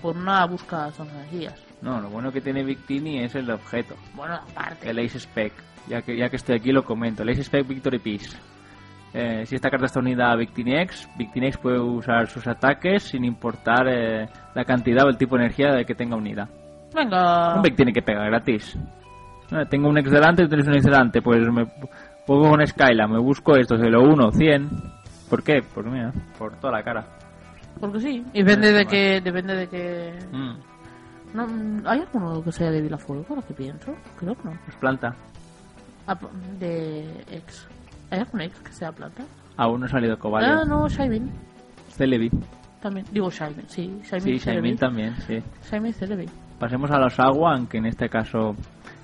por 0.01 0.15
una 0.15 0.45
busca 0.45 0.91
son 0.91 1.09
energías. 1.09 1.55
No, 1.81 1.99
lo 2.01 2.09
bueno 2.09 2.31
que 2.31 2.41
tiene 2.41 2.63
Victini 2.63 3.19
es 3.19 3.35
el 3.35 3.49
objeto, 3.49 3.95
Bueno, 4.15 4.35
aparte. 4.35 4.89
el 4.89 4.99
Ace 4.99 5.19
Spec. 5.19 5.53
Ya 5.87 6.01
que, 6.01 6.17
ya 6.17 6.29
que 6.29 6.35
estoy 6.35 6.57
aquí 6.57 6.71
lo 6.71 6.83
comento. 6.83 7.23
El 7.23 7.29
Ace 7.29 7.43
Spec 7.45 7.65
Victory 7.67 7.99
Peace. 7.99 8.37
Eh, 9.13 9.45
si 9.45 9.55
esta 9.55 9.69
carta 9.69 9.85
está 9.85 9.99
unida 9.99 10.31
a 10.31 10.35
Victini 10.35 10.75
X, 10.81 11.07
Victini 11.17 11.47
X 11.47 11.57
puede 11.57 11.79
usar 11.79 12.27
sus 12.27 12.45
ataques 12.47 13.03
sin 13.03 13.23
importar 13.25 13.87
eh, 13.87 14.27
la 14.53 14.65
cantidad 14.65 15.05
o 15.05 15.09
el 15.09 15.17
tipo 15.17 15.35
de 15.37 15.43
energía 15.45 15.71
de 15.73 15.85
que 15.85 15.95
tenga 15.95 16.15
unida. 16.15 16.47
Venga. 16.93 17.55
Un 17.55 17.61
Vic 17.61 17.75
tiene 17.75 17.93
que 17.93 18.01
pegar 18.01 18.27
gratis. 18.29 18.77
Eh, 19.51 19.65
tengo 19.69 19.89
un 19.89 19.97
X 19.97 20.11
delante, 20.11 20.43
tú 20.43 20.49
tienes 20.49 20.67
un 20.67 20.73
X 20.73 20.85
delante, 20.85 21.21
pues 21.21 21.39
me 21.51 21.65
pongo 22.25 22.49
con 22.49 22.65
Skyla, 22.67 23.07
me 23.07 23.19
busco 23.19 23.55
esto, 23.55 23.77
se 23.77 23.89
lo 23.89 24.03
uno, 24.03 24.31
100. 24.31 24.69
¿Por 25.29 25.41
qué? 25.43 25.61
Porque 25.73 25.89
mira, 25.89 26.11
por 26.37 26.55
toda 26.59 26.73
la 26.73 26.83
cara. 26.83 27.05
Porque 27.79 27.99
sí. 27.99 28.25
Y 28.33 28.43
depende 28.43 28.67
de 28.67 28.83
Vale. 28.83 28.87
que... 28.87 29.21
Depende 29.21 29.55
de 29.55 29.67
que... 29.67 30.19
Mm, 30.31 30.57
No, 31.33 31.47
mm, 31.47 31.83
¿Hay 31.85 31.99
alguno 32.01 32.43
que 32.43 32.51
sea 32.51 32.71
débil 32.71 32.93
a 32.93 32.97
fuego? 32.97 33.25
Ahora 33.29 33.41
que 33.43 33.53
pienso. 33.53 33.93
Creo 34.17 34.35
que 34.35 34.43
no. 34.45 34.57
pues 34.65 34.75
planta. 34.77 35.13
Ah, 36.07 36.17
de 36.59 37.03
ex. 37.31 37.67
¿Hay 38.11 38.19
algún 38.19 38.41
ex 38.41 38.59
que 38.59 38.71
sea 38.71 38.91
plata? 38.91 39.23
Aún 39.57 39.79
no 39.81 39.85
ha 39.85 39.89
salido 39.89 40.13
Ah, 40.13 40.17
Cobalion. 40.19 40.67
no, 40.69 40.87
Shaimin. 40.87 41.29
Celebi. 41.89 42.29
También. 42.81 43.05
Digo 43.11 43.29
Shaimin, 43.29 43.67
sí. 43.67 43.99
Shaimin 44.03 44.39
Sí. 44.39 44.45
Shaimin 44.45 44.77
también, 44.77 45.15
sí. 45.25 45.39
Shaimin 45.69 45.89
y 45.91 45.93
Celebi. 45.93 46.25
Pasemos 46.59 46.89
a 46.91 46.99
los 46.99 47.19
agua, 47.19 47.55
aunque 47.55 47.77
en 47.77 47.87
este 47.87 48.07
caso 48.09 48.55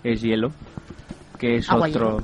es 0.03 0.21
hielo. 0.21 0.49
Que 1.39 1.55
es 1.55 1.69
Agua 1.69 1.87
otro. 1.89 2.17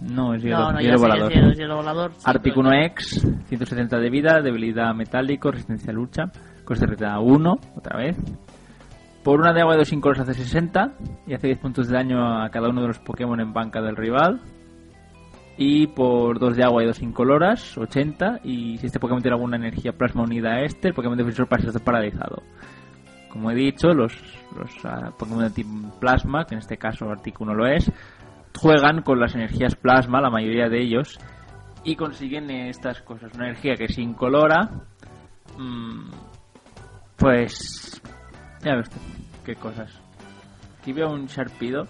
No, 0.00 0.34
es 0.34 0.42
hielo, 0.42 0.58
no, 0.58 0.72
no, 0.72 0.80
hielo 0.80 0.98
volador. 0.98 1.32
hielo, 1.32 1.52
hielo 1.52 1.76
volador. 1.76 2.12
sí, 2.18 2.72
X, 2.72 3.26
170 3.48 3.98
de 3.98 4.10
vida, 4.10 4.40
debilidad 4.40 4.94
metálico, 4.94 5.50
resistencia 5.50 5.90
a 5.90 5.94
lucha, 5.94 6.24
coste 6.64 6.86
de 6.86 6.92
reta 6.92 7.18
1, 7.18 7.58
otra 7.76 7.96
vez. 7.98 8.16
Por 9.22 9.40
una 9.40 9.52
de 9.52 9.60
agua 9.60 9.74
y 9.74 9.78
dos 9.78 9.92
colores 10.00 10.22
hace 10.22 10.34
60 10.34 10.94
y 11.26 11.34
hace 11.34 11.46
10 11.48 11.58
puntos 11.60 11.88
de 11.88 11.94
daño 11.94 12.42
a 12.42 12.48
cada 12.50 12.68
uno 12.68 12.80
de 12.82 12.88
los 12.88 12.98
Pokémon 12.98 13.38
en 13.40 13.52
banca 13.52 13.80
del 13.80 13.96
rival. 13.96 14.40
Y 15.56 15.86
por 15.86 16.38
dos 16.38 16.56
de 16.56 16.64
agua 16.64 16.82
y 16.82 16.86
dos 16.86 17.02
incoloras, 17.02 17.76
80. 17.76 18.40
Y 18.44 18.78
si 18.78 18.86
este 18.86 18.98
Pokémon 18.98 19.22
tiene 19.22 19.36
alguna 19.36 19.56
energía 19.56 19.92
plasma 19.92 20.22
unida 20.22 20.52
a 20.54 20.62
este, 20.62 20.88
el 20.88 20.94
Pokémon 20.94 21.16
defensor 21.16 21.46
pasa 21.46 21.68
a 21.68 21.72
ser 21.72 21.82
paralizado. 21.82 22.42
Como 23.28 23.50
he 23.50 23.54
dicho, 23.54 23.88
los, 23.88 24.14
los 24.56 24.70
ah, 24.84 25.12
Pokémon 25.18 25.44
de 25.44 25.50
tipo 25.50 25.70
plasma, 26.00 26.44
que 26.44 26.54
en 26.54 26.60
este 26.60 26.76
caso 26.76 27.10
Articuno 27.10 27.54
lo 27.54 27.66
es, 27.66 27.90
juegan 28.58 29.02
con 29.02 29.20
las 29.20 29.34
energías 29.34 29.74
plasma, 29.74 30.20
la 30.20 30.30
mayoría 30.30 30.68
de 30.68 30.82
ellos, 30.82 31.18
y 31.84 31.96
consiguen 31.96 32.50
estas 32.50 33.02
cosas. 33.02 33.32
Una 33.34 33.46
energía 33.46 33.74
que 33.74 33.84
es 33.84 33.98
incolora, 33.98 34.70
mm, 35.58 36.10
pues 37.16 38.00
ya 38.62 38.76
ves 38.76 38.90
qué 39.44 39.54
cosas. 39.56 39.90
Aquí 40.80 40.92
veo 40.92 41.10
un 41.10 41.26
Sharpido, 41.26 41.86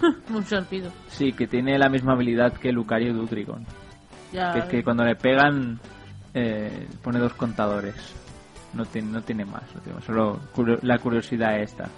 Un 0.34 0.44
serpido. 0.44 0.90
sí, 1.08 1.32
que 1.32 1.46
tiene 1.46 1.78
la 1.78 1.88
misma 1.88 2.12
habilidad 2.12 2.52
que 2.52 2.72
Lucario 2.72 3.12
Dutrigon. 3.14 3.64
Ya. 4.32 4.52
Que 4.52 4.58
es 4.60 4.64
que 4.66 4.84
cuando 4.84 5.04
le 5.04 5.16
pegan 5.16 5.78
eh, 6.34 6.86
pone 7.02 7.18
dos 7.18 7.32
contadores. 7.34 7.94
No 8.74 8.84
tiene, 8.84 9.10
no 9.10 9.22
tiene 9.22 9.44
más, 9.46 9.62
no 9.74 9.80
tiene 9.80 9.96
más, 9.96 10.04
solo 10.04 10.38
curio- 10.54 10.78
la 10.82 10.98
curiosidad 10.98 11.58
esta. 11.58 11.88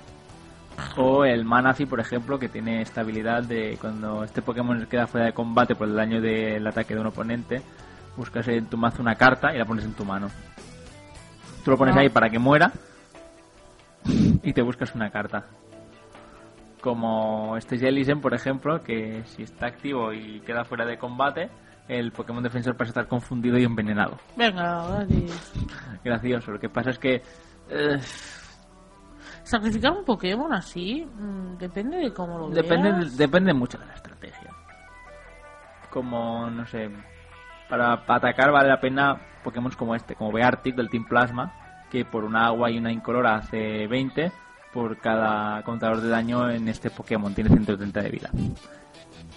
O 0.97 1.25
el 1.25 1.45
Manafi, 1.45 1.85
por 1.85 1.99
ejemplo, 2.01 2.39
que 2.39 2.49
tiene 2.49 2.81
esta 2.81 3.01
habilidad 3.01 3.43
de 3.43 3.77
cuando 3.81 4.23
este 4.25 4.41
Pokémon 4.41 4.87
queda 4.87 5.07
fuera 5.09 5.27
de 5.27 5.33
combate 5.33 5.75
por 5.75 5.89
el 5.89 5.97
daño 5.97 6.21
del 6.21 6.65
ataque 6.67 6.95
de 6.95 7.01
un 7.01 7.09
oponente, 7.09 7.61
buscas 8.17 8.47
en 8.49 8.67
tu 8.67 8.77
mazo 8.79 9.03
una 9.03 9.17
carta 9.17 9.53
y 9.53 9.59
la 9.59 9.65
pones 9.67 9.85
en 9.85 9.93
tu 9.95 10.05
mano. 10.05 10.29
Tú 11.65 11.73
lo 11.73 11.77
pones 11.77 11.97
Ah. 11.97 12.01
ahí 12.01 12.09
para 12.09 12.31
que 12.31 12.39
muera 12.39 12.73
y 14.43 14.53
te 14.53 14.63
buscas 14.63 14.95
una 14.95 15.11
carta. 15.11 15.45
Como 16.81 17.57
este 17.57 17.79
Jellicent, 17.79 18.23
por 18.23 18.35
ejemplo, 18.35 18.83
que 18.83 19.23
si 19.25 19.43
está 19.43 19.67
activo 19.67 20.13
y 20.13 20.41
queda 20.41 20.65
fuera 20.65 20.87
de 20.87 20.97
combate, 20.97 21.51
el 21.89 22.13
Pokémon 22.13 22.43
defensor 22.43 22.77
pasa 22.77 22.89
a 22.89 22.93
estar 22.93 23.07
confundido 23.09 23.59
y 23.59 23.65
envenenado. 23.65 24.17
Venga, 24.37 24.87
gracias. 24.89 25.53
Gracioso. 26.05 26.53
Lo 26.53 26.59
que 26.59 26.69
pasa 26.69 26.91
es 26.91 26.99
que 26.99 27.23
eh, 27.69 27.99
Sacrificar 29.51 29.91
un 29.91 30.05
Pokémon 30.05 30.53
así 30.53 31.05
mm, 31.05 31.59
depende 31.59 31.97
de 31.97 32.13
cómo 32.13 32.39
lo 32.39 32.51
depende, 32.51 32.93
veas. 32.93 33.17
depende 33.17 33.53
mucho 33.53 33.79
de 33.79 33.87
la 33.87 33.95
estrategia. 33.95 34.51
Como, 35.91 36.49
no 36.51 36.65
sé, 36.67 36.89
para, 37.69 38.07
para 38.07 38.19
atacar 38.19 38.53
vale 38.53 38.69
la 38.69 38.79
pena 38.79 39.21
Pokémon 39.43 39.73
como 39.73 39.97
este, 39.97 40.15
como 40.15 40.31
Beartic 40.31 40.77
del 40.77 40.89
Team 40.89 41.05
Plasma, 41.05 41.53
que 41.91 42.05
por 42.05 42.23
una 42.23 42.47
agua 42.47 42.71
y 42.71 42.79
una 42.79 42.93
incolora 42.93 43.35
hace 43.37 43.89
20 43.89 44.31
por 44.73 44.99
cada 44.99 45.63
contador 45.63 46.01
de 46.01 46.09
daño 46.09 46.49
en 46.51 46.69
este 46.69 46.91
Pokémon, 46.91 47.35
tiene 47.35 47.51
130 47.51 48.01
de 48.03 48.09
vida. 48.11 48.31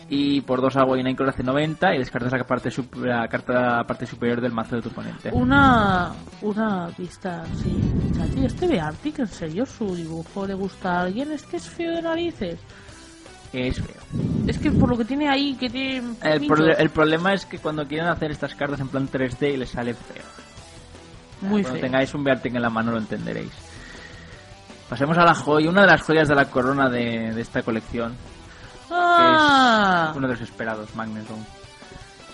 Y 0.10 0.42
por 0.42 0.62
dos 0.62 0.76
agua 0.76 0.98
y 0.98 1.02
una 1.02 1.10
incolora 1.10 1.34
hace 1.34 1.44
90 1.44 1.96
y 1.96 1.98
descartas 2.00 2.32
la 2.34 2.44
parte, 2.44 2.70
la 2.98 3.28
carta 3.28 3.84
parte 3.88 4.06
superior 4.06 4.42
del 4.42 4.52
mazo 4.52 4.76
de 4.76 4.82
tu 4.82 4.90
oponente. 4.90 5.30
Una, 5.32 6.12
una 6.42 6.88
vista, 6.98 7.44
sí. 7.56 7.80
Chachi, 8.16 8.46
este 8.46 8.68
Beartic, 8.68 9.20
en 9.20 9.28
serio, 9.28 9.66
su 9.66 9.96
dibujo 9.96 10.46
le 10.46 10.54
gusta 10.56 10.98
a 10.98 11.02
alguien, 11.04 11.32
es 11.32 11.44
que 11.44 11.58
es 11.58 11.68
feo 11.70 11.96
de 11.96 12.02
narices. 12.02 12.60
Es 13.54 13.80
feo. 13.82 14.02
Es 14.46 14.58
que 14.60 14.72
por 14.72 14.90
lo 14.90 14.98
que 14.98 15.06
tiene 15.06 15.30
ahí, 15.30 15.56
que 15.56 15.70
tiene. 15.70 16.16
El, 16.22 16.48
prole- 16.48 16.76
el 16.78 16.90
problema 16.90 17.34
es 17.34 17.46
que 17.46 17.60
cuando 17.60 17.88
quieren 17.88 18.08
hacer 18.08 18.30
estas 18.32 18.54
cartas 18.56 18.80
en 18.82 18.90
plan 18.90 19.08
3D 19.08 19.54
y 19.54 19.58
les 19.58 19.70
sale 19.70 19.94
feo. 19.94 20.24
muy 21.42 21.62
Cuando 21.62 21.80
feo. 21.80 21.82
tengáis 21.82 22.14
un 22.14 22.24
Beartic 22.24 22.54
en 22.56 22.62
la 22.62 22.70
mano 22.70 22.92
lo 22.92 22.98
entenderéis. 22.98 23.52
Pasemos 24.94 25.18
a 25.18 25.26
la 25.26 25.34
joya, 25.34 25.72
una 25.72 25.82
de 25.82 25.88
las 25.88 26.04
joyas 26.04 26.28
de 26.28 26.36
la 26.36 26.46
corona 26.52 26.88
de, 26.88 27.34
de 27.34 27.42
esta 27.42 27.64
colección, 27.64 28.12
que 28.12 28.92
Ah, 28.92 30.10
es 30.12 30.16
uno 30.16 30.28
de 30.28 30.34
los 30.36 30.42
esperados, 30.44 30.94
Magneton. 30.96 31.44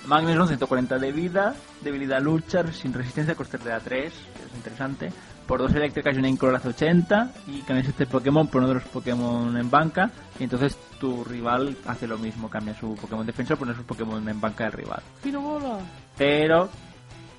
Magneton 0.07 0.45
140 0.45 0.97
de 0.97 1.11
vida, 1.13 1.55
debilidad 1.79 2.19
lucha, 2.21 2.69
sin 2.73 2.91
resistencia, 2.91 3.33
coste 3.33 3.59
de 3.59 3.71
A3, 3.73 3.81
que 3.87 4.07
es 4.09 4.55
interesante. 4.57 5.09
Por 5.47 5.59
dos 5.59 5.73
eléctricas 5.73 6.13
y 6.17 6.19
una 6.19 6.27
incolor 6.27 6.57
hace 6.57 6.67
80 6.67 7.31
y 7.47 7.61
cambias 7.61 7.87
este 7.87 8.05
Pokémon 8.05 8.45
por 8.49 8.57
uno 8.59 8.67
de 8.67 8.73
los 8.73 8.83
Pokémon 8.83 9.55
en 9.55 9.71
banca 9.71 10.11
y 10.37 10.43
entonces 10.43 10.77
tu 10.99 11.23
rival 11.23 11.77
hace 11.87 12.07
lo 12.07 12.17
mismo, 12.17 12.49
cambia 12.49 12.77
su 12.77 12.93
Pokémon 12.95 13.25
defensor 13.25 13.55
por 13.57 13.67
uno 13.67 13.71
de 13.73 13.77
sus 13.77 13.85
Pokémon 13.87 14.27
en 14.27 14.41
banca 14.41 14.65
del 14.65 14.73
rival. 14.73 15.01
Bola. 15.23 15.77
Pero 16.17 16.67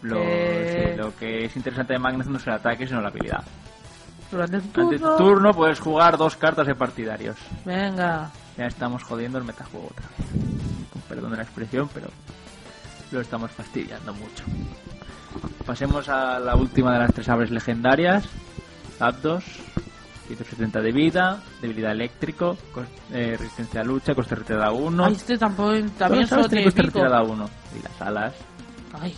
lo, 0.01 0.17
Eh. 0.19 0.93
sí, 0.95 0.99
lo 0.99 1.15
que 1.15 1.45
es 1.45 1.55
interesante 1.57 1.93
de 1.93 1.99
Magneton 1.99 2.33
no 2.33 2.39
es 2.39 2.47
el 2.47 2.55
ataque, 2.55 2.87
sino 2.87 3.03
la 3.03 3.09
habilidad. 3.09 3.45
Durante 4.31 4.61
tu 4.61 4.69
turno. 4.69 5.17
tu 5.17 5.17
turno 5.17 5.53
puedes 5.53 5.81
jugar 5.81 6.17
dos 6.17 6.37
cartas 6.37 6.67
de 6.67 6.75
partidarios. 6.75 7.37
Venga. 7.65 8.31
Ya 8.57 8.67
estamos 8.67 9.03
jodiendo 9.03 9.39
el 9.39 9.45
metajuego 9.45 9.89
otra 9.91 10.07
vez. 10.09 10.89
Con 10.93 11.03
perdón 11.03 11.31
de 11.33 11.37
la 11.39 11.43
expresión, 11.43 11.89
pero 11.93 12.09
lo 13.11 13.21
estamos 13.21 13.51
fastidiando 13.51 14.13
mucho. 14.15 14.45
Pasemos 15.67 16.09
a 16.09 16.39
la 16.39 16.55
última 16.57 16.93
de 16.93 17.01
las 17.01 17.13
tres 17.13 17.29
aves 17.29 17.51
legendarias. 17.51 18.29
Zapdos. 18.99 19.45
170 20.37 20.81
de 20.81 20.93
vida, 20.93 21.43
debilidad 21.61 21.91
eléctrico, 21.91 22.57
eh, 23.13 23.37
resistencia 23.37 23.81
a 23.81 23.85
lucha, 23.85 24.15
coste 24.15 24.37
retirada 24.37 24.71
1. 24.71 25.05
Ay, 25.05 25.13
este 25.15 25.37
tampoco, 25.37 25.73
también 25.99 26.29
solo 26.29 26.49
tiene 26.49 26.65
coste 26.65 26.83
retirada 26.83 27.23
1. 27.25 27.51
Y 27.77 27.83
las 27.83 28.01
alas. 28.01 28.35
Ay, 28.93 29.13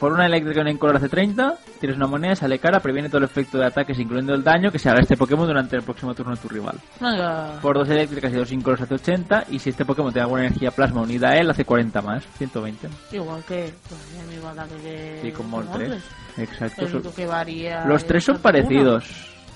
Por 0.00 0.12
una 0.14 0.24
eléctrica 0.24 0.58
y 0.58 0.62
una 0.62 0.70
incolor 0.70 0.96
hace 0.96 1.10
30, 1.10 1.56
tienes 1.78 1.96
una 1.98 2.06
moneda, 2.06 2.34
sale 2.34 2.58
cara, 2.58 2.80
previene 2.80 3.08
todo 3.10 3.18
el 3.18 3.24
efecto 3.24 3.58
de 3.58 3.66
ataques, 3.66 3.98
incluyendo 3.98 4.32
el 4.34 4.42
daño 4.42 4.72
que 4.72 4.78
se 4.78 4.88
haga 4.88 5.00
este 5.00 5.14
Pokémon 5.14 5.46
durante 5.46 5.76
el 5.76 5.82
próximo 5.82 6.14
turno 6.14 6.34
de 6.34 6.40
tu 6.40 6.48
rival. 6.48 6.76
venga. 6.98 7.58
Por 7.60 7.76
dos 7.76 7.86
eléctricas 7.90 8.32
y 8.32 8.36
dos 8.36 8.50
incolores 8.50 8.82
hace 8.82 8.94
80, 8.94 9.44
y 9.50 9.58
si 9.58 9.68
este 9.70 9.84
Pokémon 9.84 10.10
tiene 10.10 10.22
alguna 10.22 10.46
energía 10.46 10.70
plasma 10.70 11.02
unida 11.02 11.28
a 11.28 11.36
él, 11.36 11.50
hace 11.50 11.66
40 11.66 12.00
más, 12.00 12.24
120. 12.38 12.88
Igual 13.12 13.44
que 13.44 13.74
pues, 13.88 14.00
el 14.22 14.34
mismo 14.34 14.48
ataque 14.48 14.74
que. 14.82 15.18
Sí, 15.22 15.32
como 15.32 15.60
el 15.60 15.66
que 15.66 15.72
3. 15.74 15.88
Moltres. 15.90 16.04
Exacto. 16.38 17.12
Que 17.14 17.26
varía. 17.26 17.84
Los 17.84 18.00
es 18.02 18.08
tres 18.08 18.24
son 18.24 18.36
uno. 18.36 18.42
parecidos. 18.42 19.04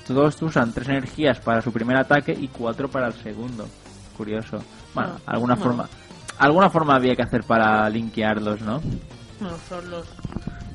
Todos 0.07 0.43
usan 0.43 0.73
tres 0.75 0.89
energías 0.91 1.41
para 1.41 1.63
su 1.63 1.73
primer 1.73 1.97
ataque 1.97 2.37
y 2.39 2.49
cuatro 2.49 2.89
para 2.91 3.07
el 3.07 3.15
segundo. 3.15 3.67
Curioso. 4.15 4.59
Bueno, 4.95 5.13
Ah, 5.27 5.33
alguna 5.33 5.57
forma. 5.57 5.89
Alguna 6.39 6.69
forma 6.69 6.97
había 6.97 7.17
que 7.17 7.23
hacer 7.23 7.45
para 7.45 7.89
linkearlos, 7.89 8.61
¿no? 8.61 8.83
No, 9.45 9.57
son 9.69 9.91
los. 9.91 10.07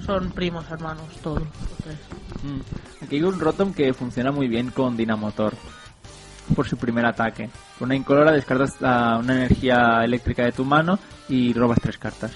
Son 0.06 0.32
primos 0.32 0.70
hermanos, 0.72 1.06
todos. 1.22 1.42
los 1.42 1.78
tres. 1.84 1.98
Mm. 2.44 3.04
Aquí 3.04 3.16
hay 3.18 3.24
un 3.24 3.40
Rotom 3.40 3.74
que 3.74 3.94
funciona 3.94 4.32
muy 4.32 4.48
bien 4.48 4.72
con 4.72 4.96
Dinamotor. 4.96 5.54
Por 6.56 6.68
su 6.68 6.78
primer 6.78 7.06
ataque. 7.06 7.50
Con 7.78 7.88
una 7.88 7.96
incolora 7.96 8.32
descartas 8.32 8.80
la- 8.82 9.18
una 9.20 9.36
energía 9.36 10.04
eléctrica 10.04 10.44
de 10.44 10.52
tu 10.52 10.66
mano 10.66 10.98
y 11.28 11.54
robas 11.54 11.80
tres 11.82 11.98
cartas. 11.98 12.32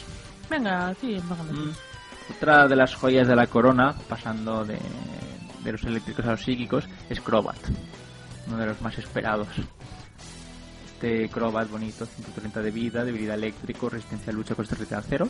Venga, 0.49 0.93
sí. 1.01 1.17
Mm. 1.19 1.69
Otra 2.35 2.67
de 2.67 2.75
las 2.75 2.93
joyas 2.95 3.27
de 3.27 3.35
la 3.35 3.47
corona, 3.47 3.95
pasando 4.07 4.63
de, 4.65 4.77
de 5.63 5.71
los 5.71 5.83
eléctricos 5.83 6.25
a 6.25 6.31
los 6.31 6.43
psíquicos, 6.43 6.87
es 7.09 7.19
Crobat. 7.21 7.57
Uno 8.47 8.57
de 8.57 8.65
los 8.67 8.81
más 8.81 8.97
esperados. 8.99 9.47
Este 10.93 11.27
Crobat 11.29 11.69
bonito, 11.69 12.05
130 12.05 12.61
de 12.61 12.71
vida, 12.71 13.03
debilidad 13.03 13.35
eléctrico, 13.35 13.89
resistencia 13.89 14.31
a 14.31 14.35
lucha 14.35 14.53
resistencia 14.53 15.01
cero. 15.07 15.27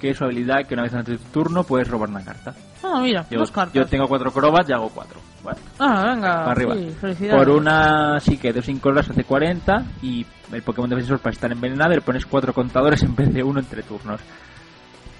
Que 0.00 0.10
es 0.10 0.16
su 0.18 0.24
habilidad 0.24 0.64
que 0.66 0.74
una 0.74 0.84
vez 0.84 0.94
antes 0.94 1.18
de 1.18 1.24
tu 1.26 1.30
turno 1.30 1.62
puedes 1.62 1.86
robar 1.88 2.08
una 2.08 2.24
carta. 2.24 2.54
Ah, 2.82 3.00
mira, 3.02 3.26
Yo, 3.30 3.38
dos 3.40 3.50
cartas. 3.50 3.74
yo 3.74 3.84
tengo 3.86 4.08
cuatro 4.08 4.32
Crobat 4.32 4.68
y 4.68 4.72
hago 4.72 4.88
cuatro. 4.88 5.20
Bueno, 5.42 5.58
Ah, 5.78 6.12
venga, 6.14 6.28
para 6.36 6.52
arriba. 6.52 6.74
sí, 6.74 6.90
felicidades. 7.00 7.36
Por 7.44 7.50
una 7.54 8.18
psique 8.20 8.52
de 8.52 8.62
5 8.62 8.88
horas 8.88 9.10
hace 9.10 9.24
40 9.24 9.84
y 10.02 10.24
el 10.52 10.62
Pokémon 10.62 10.88
defensor 10.90 11.18
para 11.18 11.32
estar 11.34 11.52
envenenado 11.52 11.90
le 11.90 12.00
pones 12.00 12.24
cuatro 12.26 12.52
contadores 12.54 13.02
en 13.04 13.14
vez 13.14 13.32
de 13.32 13.42
uno 13.42 13.60
entre 13.60 13.82
turnos. 13.82 14.20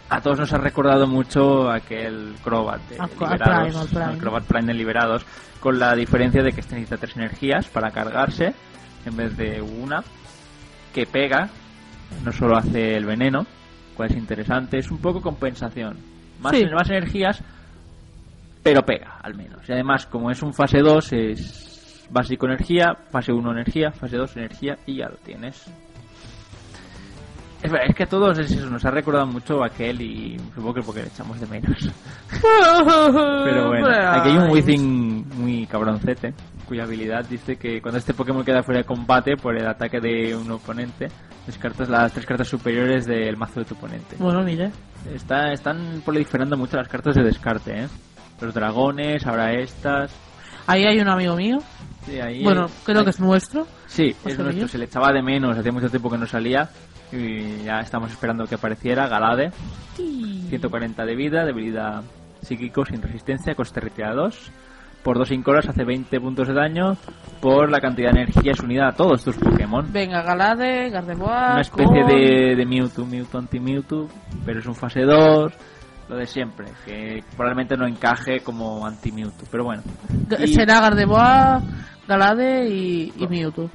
A 0.08 0.20
todos 0.20 0.38
nos 0.40 0.52
ha 0.52 0.58
recordado 0.58 1.06
mucho 1.06 1.70
aquel 1.70 2.34
Crobat 2.42 2.80
de 2.88 2.98
al 2.98 3.08
Liberados, 3.10 3.38
Prime, 3.38 3.78
al 3.80 3.88
Prime. 3.88 4.04
al 4.04 4.18
Crobat 4.18 4.44
Prime 4.44 4.66
de 4.66 4.74
Liberados, 4.74 5.26
con 5.60 5.78
la 5.78 5.94
diferencia 5.94 6.42
de 6.42 6.52
que 6.52 6.60
este 6.60 6.74
necesita 6.74 6.96
tres 6.96 7.16
energías 7.16 7.66
para 7.68 7.90
cargarse 7.92 8.52
en 9.06 9.16
vez 9.16 9.36
de 9.36 9.62
una, 9.62 10.02
que 10.92 11.06
pega, 11.06 11.48
no 12.24 12.32
solo 12.32 12.56
hace 12.56 12.96
el 12.96 13.04
veneno, 13.04 13.46
cual 13.96 14.10
es 14.10 14.16
interesante, 14.16 14.78
es 14.78 14.90
un 14.90 14.98
poco 14.98 15.20
compensación. 15.20 15.96
Más, 16.40 16.56
Sí. 16.56 16.64
más 16.74 16.88
energías, 16.88 17.42
pero 18.62 18.82
pega 18.82 19.18
al 19.22 19.34
menos. 19.34 19.68
Y 19.68 19.72
además, 19.72 20.06
como 20.06 20.30
es 20.30 20.42
un 20.42 20.52
fase 20.54 20.78
2, 20.78 21.12
es 21.12 22.06
básico 22.10 22.46
energía, 22.46 22.94
fase 23.10 23.32
1 23.32 23.50
energía, 23.52 23.90
fase 23.92 24.16
2 24.16 24.36
energía 24.36 24.76
y 24.86 24.96
ya 24.96 25.08
lo 25.08 25.16
tienes. 25.16 25.70
Es, 27.62 27.70
verdad, 27.70 27.88
es 27.90 27.94
que 27.94 28.04
a 28.04 28.08
todos 28.08 28.38
es 28.38 28.50
eso, 28.52 28.70
nos 28.70 28.82
ha 28.86 28.90
recordado 28.90 29.26
mucho 29.26 29.62
a 29.62 29.66
aquel 29.66 30.00
y 30.00 30.38
supongo 30.54 30.74
que 30.74 30.80
porque 30.82 31.02
le 31.02 31.08
echamos 31.08 31.38
de 31.38 31.46
menos. 31.46 31.90
Pero 33.44 33.68
bueno, 33.68 33.86
aquí 33.88 34.30
hay 34.30 34.38
un 34.38 34.50
Wizzing 34.50 35.28
muy 35.36 35.66
cabroncete, 35.66 36.32
cuya 36.70 36.84
habilidad 36.84 37.24
dice 37.28 37.56
que 37.56 37.82
cuando 37.82 37.98
este 37.98 38.14
Pokémon 38.14 38.44
queda 38.44 38.62
fuera 38.62 38.78
de 38.78 38.84
combate 38.86 39.36
por 39.36 39.56
el 39.56 39.66
ataque 39.66 39.98
de 40.00 40.36
un 40.36 40.48
oponente, 40.52 41.08
descartas 41.44 41.88
las 41.88 42.12
tres 42.12 42.24
cartas 42.24 42.46
superiores 42.46 43.06
del 43.06 43.36
mazo 43.36 43.58
de 43.58 43.66
tu 43.66 43.74
oponente. 43.74 44.14
Bueno, 44.20 44.40
mire. 44.44 44.70
Está, 45.12 45.52
están 45.52 46.00
proliferando 46.04 46.56
mucho 46.56 46.76
las 46.76 46.86
cartas 46.86 47.16
de 47.16 47.24
descarte, 47.24 47.72
¿eh? 47.82 47.88
Los 48.40 48.54
dragones, 48.54 49.26
ahora 49.26 49.52
estas. 49.52 50.12
Ahí 50.68 50.84
hay 50.84 51.00
un 51.00 51.08
amigo 51.08 51.34
mío. 51.34 51.58
Sí, 52.06 52.20
ahí 52.20 52.44
Bueno, 52.44 52.68
creo 52.84 52.98
ahí- 53.00 53.04
que 53.04 53.10
es 53.10 53.18
nuestro. 53.20 53.66
Sí, 53.88 54.14
¿Más 54.22 54.32
es 54.32 54.38
nuestro. 54.38 54.52
mío? 54.56 54.68
Se 54.68 54.78
le 54.78 54.84
echaba 54.84 55.12
de 55.12 55.22
menos, 55.22 55.58
hacía 55.58 55.72
mucho 55.72 55.90
tiempo 55.90 56.08
que 56.08 56.18
no 56.18 56.26
salía. 56.26 56.70
Y 57.12 57.64
ya 57.64 57.80
estamos 57.80 58.12
esperando 58.12 58.46
que 58.46 58.54
apareciera. 58.54 59.08
Galade, 59.08 59.50
140 60.48 61.04
de 61.04 61.16
vida, 61.16 61.44
debilidad 61.44 62.02
psíquico 62.42 62.84
sin 62.86 63.02
resistencia, 63.02 63.54
coste 63.56 63.80
retirada 63.80 64.14
2. 64.14 64.50
Por 65.02 65.16
2 65.18 65.30
incolas 65.32 65.66
hace 65.68 65.84
20 65.84 66.20
puntos 66.20 66.48
de 66.48 66.54
daño. 66.54 66.96
Por 67.40 67.70
la 67.70 67.78
cantidad 67.80 68.12
de 68.12 68.20
energía 68.22 68.52
es 68.52 68.60
unida 68.60 68.88
a 68.88 68.92
todos 68.92 69.24
tus 69.24 69.36
Pokémon. 69.36 69.90
Venga, 69.90 70.22
Galade, 70.22 70.90
Gardevoir. 70.90 71.52
Una 71.52 71.60
especie 71.62 72.04
de, 72.04 72.54
de 72.56 72.66
Mewtwo, 72.66 73.06
Mewtwo 73.06 73.38
anti-Mewtwo, 73.38 74.08
pero 74.44 74.60
es 74.60 74.66
un 74.66 74.74
fase 74.74 75.00
2. 75.02 75.52
Lo 76.10 76.16
de 76.16 76.26
siempre, 76.26 76.66
que 76.84 77.22
probablemente 77.36 77.76
no 77.76 77.86
encaje 77.86 78.40
como 78.40 78.84
anti-Mewtwo, 78.84 79.46
pero 79.50 79.64
bueno. 79.64 79.82
Y- 80.38 80.48
Será 80.48 80.80
Gardevoir, 80.80 81.60
Galade 82.06 82.68
y, 82.68 83.12
y 83.16 83.26
Mewtwo. 83.28 83.70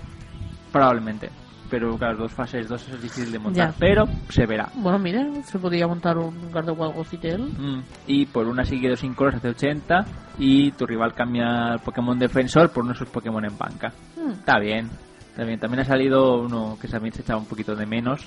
Probablemente. 0.72 1.30
Pero 1.70 1.98
claro, 1.98 2.18
dos 2.18 2.32
fases 2.32 2.68
2 2.70 2.90
es 2.90 3.02
difícil 3.02 3.32
de 3.32 3.40
montar, 3.40 3.72
Ya. 3.72 3.76
pero 3.80 4.06
se 4.30 4.46
verá. 4.46 4.70
Bueno, 4.76 5.00
mire, 5.00 5.44
se 5.44 5.58
podría 5.58 5.88
montar 5.88 6.18
un 6.18 6.52
Gardevoir 6.52 6.94
Gothitelle. 6.94 7.44
Mm, 7.44 7.82
Y 8.08 8.26
por 8.28 8.48
una 8.48 8.64
sigue 8.64 8.90
dos 8.90 9.04
incolos 9.04 9.36
hace 9.36 9.50
80 9.50 10.06
y 10.38 10.72
tu 10.74 10.86
rival 10.86 11.14
cambia 11.14 11.74
el 11.74 11.80
Pokémon 11.80 12.20
defensor 12.20 12.70
por 12.72 12.84
uno 12.84 12.94
de 12.94 13.00
sus 13.00 13.10
Pokémon 13.10 13.44
en 13.46 13.58
banca. 13.58 13.92
Hmm. 14.16 14.32
Está 14.32 14.60
bien, 14.60 14.90
está 15.32 15.44
bien. 15.44 15.60
También 15.60 15.82
ha 15.82 15.86
salido 15.86 16.40
uno 16.42 16.78
que 16.80 16.88
también 16.88 17.14
se 17.14 17.22
echaba 17.24 17.40
un 17.40 17.48
poquito 17.48 17.76
de 17.76 17.86
menos, 17.88 18.22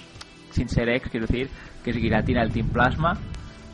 sin 0.51 0.69
ser 0.69 0.89
ex, 0.89 1.09
quiero 1.09 1.27
decir, 1.27 1.49
que 1.85 1.91
es 1.91 1.97
Giratina 1.97 2.43
el 2.43 2.51
Team 2.53 2.69
Plasma. 2.71 3.17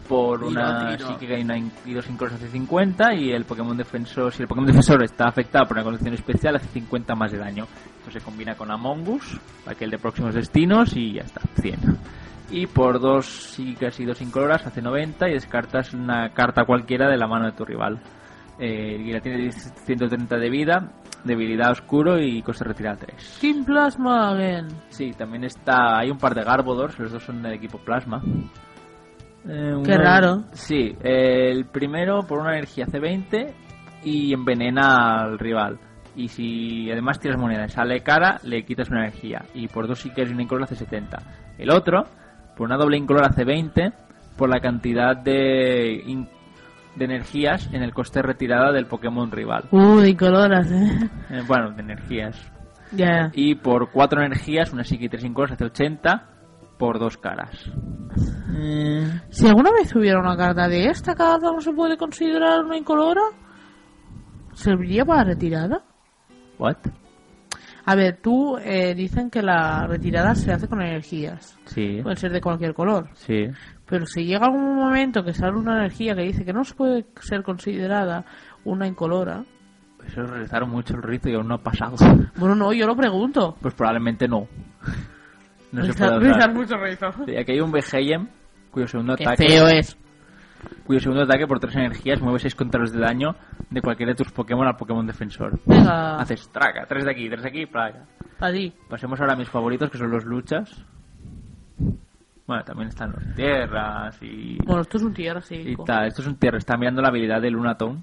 Por 0.09 0.45
una 0.45 0.81
Giratina. 0.90 1.09
psíquica 1.09 1.38
y, 1.38 1.43
una 1.43 1.57
in- 1.57 1.73
y 1.87 1.95
dos 1.95 2.09
incolos 2.11 2.35
hace 2.35 2.49
50 2.49 3.14
y 3.14 3.31
el 3.33 3.45
Pokémon 3.45 3.77
defensor, 3.77 4.33
si 4.33 4.43
el 4.43 4.49
Pokémon 4.49 4.67
defensor 4.67 5.03
está 5.03 5.29
afectado 5.29 5.64
por 5.67 5.77
una 5.77 5.85
condición 5.85 6.12
especial, 6.14 6.57
hace 6.57 6.69
50 6.69 7.14
más 7.14 7.33
de 7.33 7.38
daño. 7.38 7.67
Esto 7.99 8.11
se 8.11 8.21
combina 8.21 8.55
con 8.55 8.71
Among 8.71 9.09
Us, 9.09 9.40
aquel 9.67 9.90
de 9.90 9.99
próximos 9.99 10.35
destinos 10.35 10.95
y 10.97 11.14
ya 11.14 11.23
está, 11.23 11.40
100. 11.61 11.79
Y 12.51 12.67
por 12.67 13.01
dos 13.01 13.25
psíquicas 13.27 13.99
y 14.01 14.05
dos 14.05 14.21
incoloras 14.21 14.67
hace 14.67 14.83
90 14.83 15.29
y 15.29 15.33
descartas 15.33 15.95
una 15.95 16.29
carta 16.35 16.64
cualquiera 16.67 17.09
de 17.09 17.17
la 17.17 17.27
mano 17.27 17.47
de 17.47 17.53
tu 17.53 17.64
rival. 17.64 17.99
Eh, 18.59 19.03
y 19.07 19.11
la 19.12 19.21
tiene 19.21 19.51
130 19.51 20.37
de 20.37 20.51
vida, 20.51 20.93
debilidad 21.25 21.73
oscuro 21.73 22.21
y 22.21 22.43
coste 22.43 22.62
retirada 22.64 22.99
3. 22.99 23.38
Team 23.40 23.64
Plasma 23.64 24.31
again. 24.31 24.69
Sí, 24.90 25.11
también 25.17 25.43
está. 25.45 25.99
Hay 25.99 26.11
un 26.11 26.19
par 26.19 26.35
de 26.35 26.45
Garbodors, 26.45 26.97
los 27.01 27.11
dos 27.11 27.23
son 27.25 27.43
del 27.43 27.55
equipo 27.55 27.79
Plasma. 27.79 28.23
Eh, 29.49 29.75
Qué 29.85 29.97
raro. 29.99 30.45
Sí, 30.53 30.97
eh, 31.03 31.51
el 31.51 31.67
primero 31.67 32.23
por 32.27 32.39
una 32.41 32.53
energía 32.53 32.85
hace 32.87 32.99
20 32.99 33.55
y 34.05 34.33
envenena 34.33 35.23
al 35.25 35.39
rival. 35.39 35.79
Y 36.17 36.29
si 36.29 36.91
además 36.91 37.19
tiras 37.19 37.39
moneda 37.39 37.65
y 37.67 37.71
sale 37.71 38.01
cara, 38.03 38.39
le 38.45 38.65
quitas 38.65 38.89
una 38.91 39.01
energía. 39.01 39.43
Y 39.55 39.69
por 39.69 39.87
dos 39.89 39.99
si 40.01 40.11
quieres 40.11 40.33
una 40.33 40.43
incolor 40.43 40.65
hace 40.65 40.77
70. 40.77 41.19
El 41.59 41.71
otro, 41.71 42.05
por 42.57 42.67
una 42.67 42.77
doble 42.77 42.97
incolor 42.97 43.25
hace 43.25 43.45
20 43.45 43.93
por 44.37 44.49
la 44.49 44.61
cantidad 44.61 45.17
de, 45.17 46.03
in- 46.07 46.29
de 46.97 47.05
energías 47.05 47.69
en 47.73 47.83
el 47.83 47.93
coste 47.93 48.23
retirada 48.23 48.71
del 48.73 48.87
Pokémon 48.87 49.31
rival. 49.31 49.65
Uh, 49.73 49.99
de 49.99 50.11
incoloras, 50.11 50.71
eh. 50.71 50.99
Eh, 51.31 51.43
bueno, 51.47 51.71
de 51.73 51.83
energías. 51.83 52.41
Ya. 52.93 53.31
Y 53.35 53.57
por 53.57 53.91
cuatro 53.91 54.23
energías, 54.23 54.73
una 54.73 54.85
psique 54.85 55.07
y 55.07 55.09
tres 55.09 55.25
incolores 55.25 55.55
hace 55.55 55.65
80 55.65 56.27
por 56.79 56.99
dos 57.01 57.17
caras. 57.17 57.71
Si 59.31 59.46
alguna 59.46 59.70
vez 59.72 59.94
hubiera 59.94 60.20
una 60.20 60.37
carta 60.37 60.68
de 60.68 60.87
esta 60.87 61.14
carta 61.14 61.50
no 61.53 61.61
se 61.61 61.72
puede 61.72 61.96
considerar 61.96 62.64
una 62.64 62.77
incolora, 62.77 63.22
¿serviría 64.55 65.05
para 65.05 65.24
retirada? 65.24 65.83
¿What? 66.59 66.77
A 67.87 67.94
ver, 67.96 68.18
tú 68.22 68.57
eh, 68.59 68.94
dicen 68.94 69.29
que 69.29 69.42
la 69.42 69.87
retirada 69.87 70.35
se 70.35 70.53
hace 70.53 70.68
con 70.68 70.81
energías. 70.81 71.59
Sí, 71.66 72.00
Pueden 72.03 72.16
ser 72.16 72.33
de 72.33 72.40
cualquier 72.40 72.74
color. 72.74 73.09
sí. 73.14 73.46
Pero 73.87 74.07
si 74.07 74.24
llega 74.24 74.46
algún 74.46 74.77
momento 74.77 75.22
que 75.22 75.35
sale 75.35 75.59
una 75.59 75.77
energía 75.81 76.14
que 76.14 76.22
dice 76.22 76.42
que 76.46 76.55
no 76.55 76.64
se 76.64 76.74
puede 76.74 77.05
ser 77.20 77.42
considerada 77.42 78.24
una 78.64 78.87
incolora, 78.87 79.44
Eso 80.07 80.22
realizaron 80.22 80.70
mucho 80.70 80.94
el 80.96 81.03
rito 81.03 81.29
y 81.29 81.35
aún 81.35 81.48
no 81.48 81.57
ha 81.57 81.62
pasado. 81.62 81.96
bueno, 82.37 82.55
no, 82.55 82.72
yo 82.72 82.87
lo 82.87 82.96
pregunto. 82.96 83.55
Pues 83.61 83.74
probablemente 83.74 84.27
no. 84.27 84.48
No 85.75 85.85
se 85.85 85.93
puede 85.99 86.19
rizar 86.21 86.53
mucho 86.55 86.77
rizo. 86.77 87.07
Sí, 87.27 87.37
aquí 87.37 87.53
hay 87.53 87.61
un 87.61 87.73
Beheyen 87.73 88.29
cuyo 88.71 88.87
segundo 88.89 89.17
Qué 89.17 89.25
ataque 89.25 89.47
feo 89.49 89.69
es. 89.69 89.97
cuyo 90.87 91.01
segundo 91.01 91.23
ataque 91.25 91.47
por 91.47 91.61
tres 91.61 91.77
energías 91.77 92.21
mueve 92.21 92.39
6 92.41 92.55
contras 92.55 92.93
de 92.93 93.01
daño 93.01 93.35
de 93.71 93.81
cualquiera 93.81 94.13
de 94.13 94.17
tus 94.17 94.33
Pokémon 94.33 94.67
al 94.67 94.77
Pokémon 94.77 95.07
defensor. 95.07 95.59
Venga, 95.67 96.17
Haces 96.19 96.49
traga, 96.51 96.87
tres 96.89 97.05
de 97.05 97.11
aquí, 97.11 97.29
tres 97.29 97.43
de 97.43 97.49
aquí, 97.49 97.67
plaga. 97.67 98.05
para 98.39 98.53
ti. 98.53 98.73
Pasemos 98.89 99.21
ahora 99.21 99.35
a 99.35 99.37
mis 99.37 99.49
favoritos 99.49 99.91
que 99.91 99.99
son 99.99 100.11
los 100.11 100.25
luchas. 100.25 100.85
Bueno, 102.47 102.63
también 102.65 102.89
están 102.89 103.11
los 103.13 103.35
tierras 103.35 104.19
y, 104.23 104.59
Bueno, 104.67 104.83
esto 104.83 104.99
es 104.99 105.03
un 105.03 105.15
tierra, 105.15 105.41
sí. 105.41 105.55
y 105.57 105.77
tal. 105.85 106.07
Esto 106.09 106.21
es 106.21 106.29
un 106.29 106.37
tierra, 106.37 106.59
está 106.59 106.77
mirando 106.77 107.01
la 107.01 107.09
habilidad 107.09 107.41
de 107.41 107.51
Lunatone. 107.51 108.03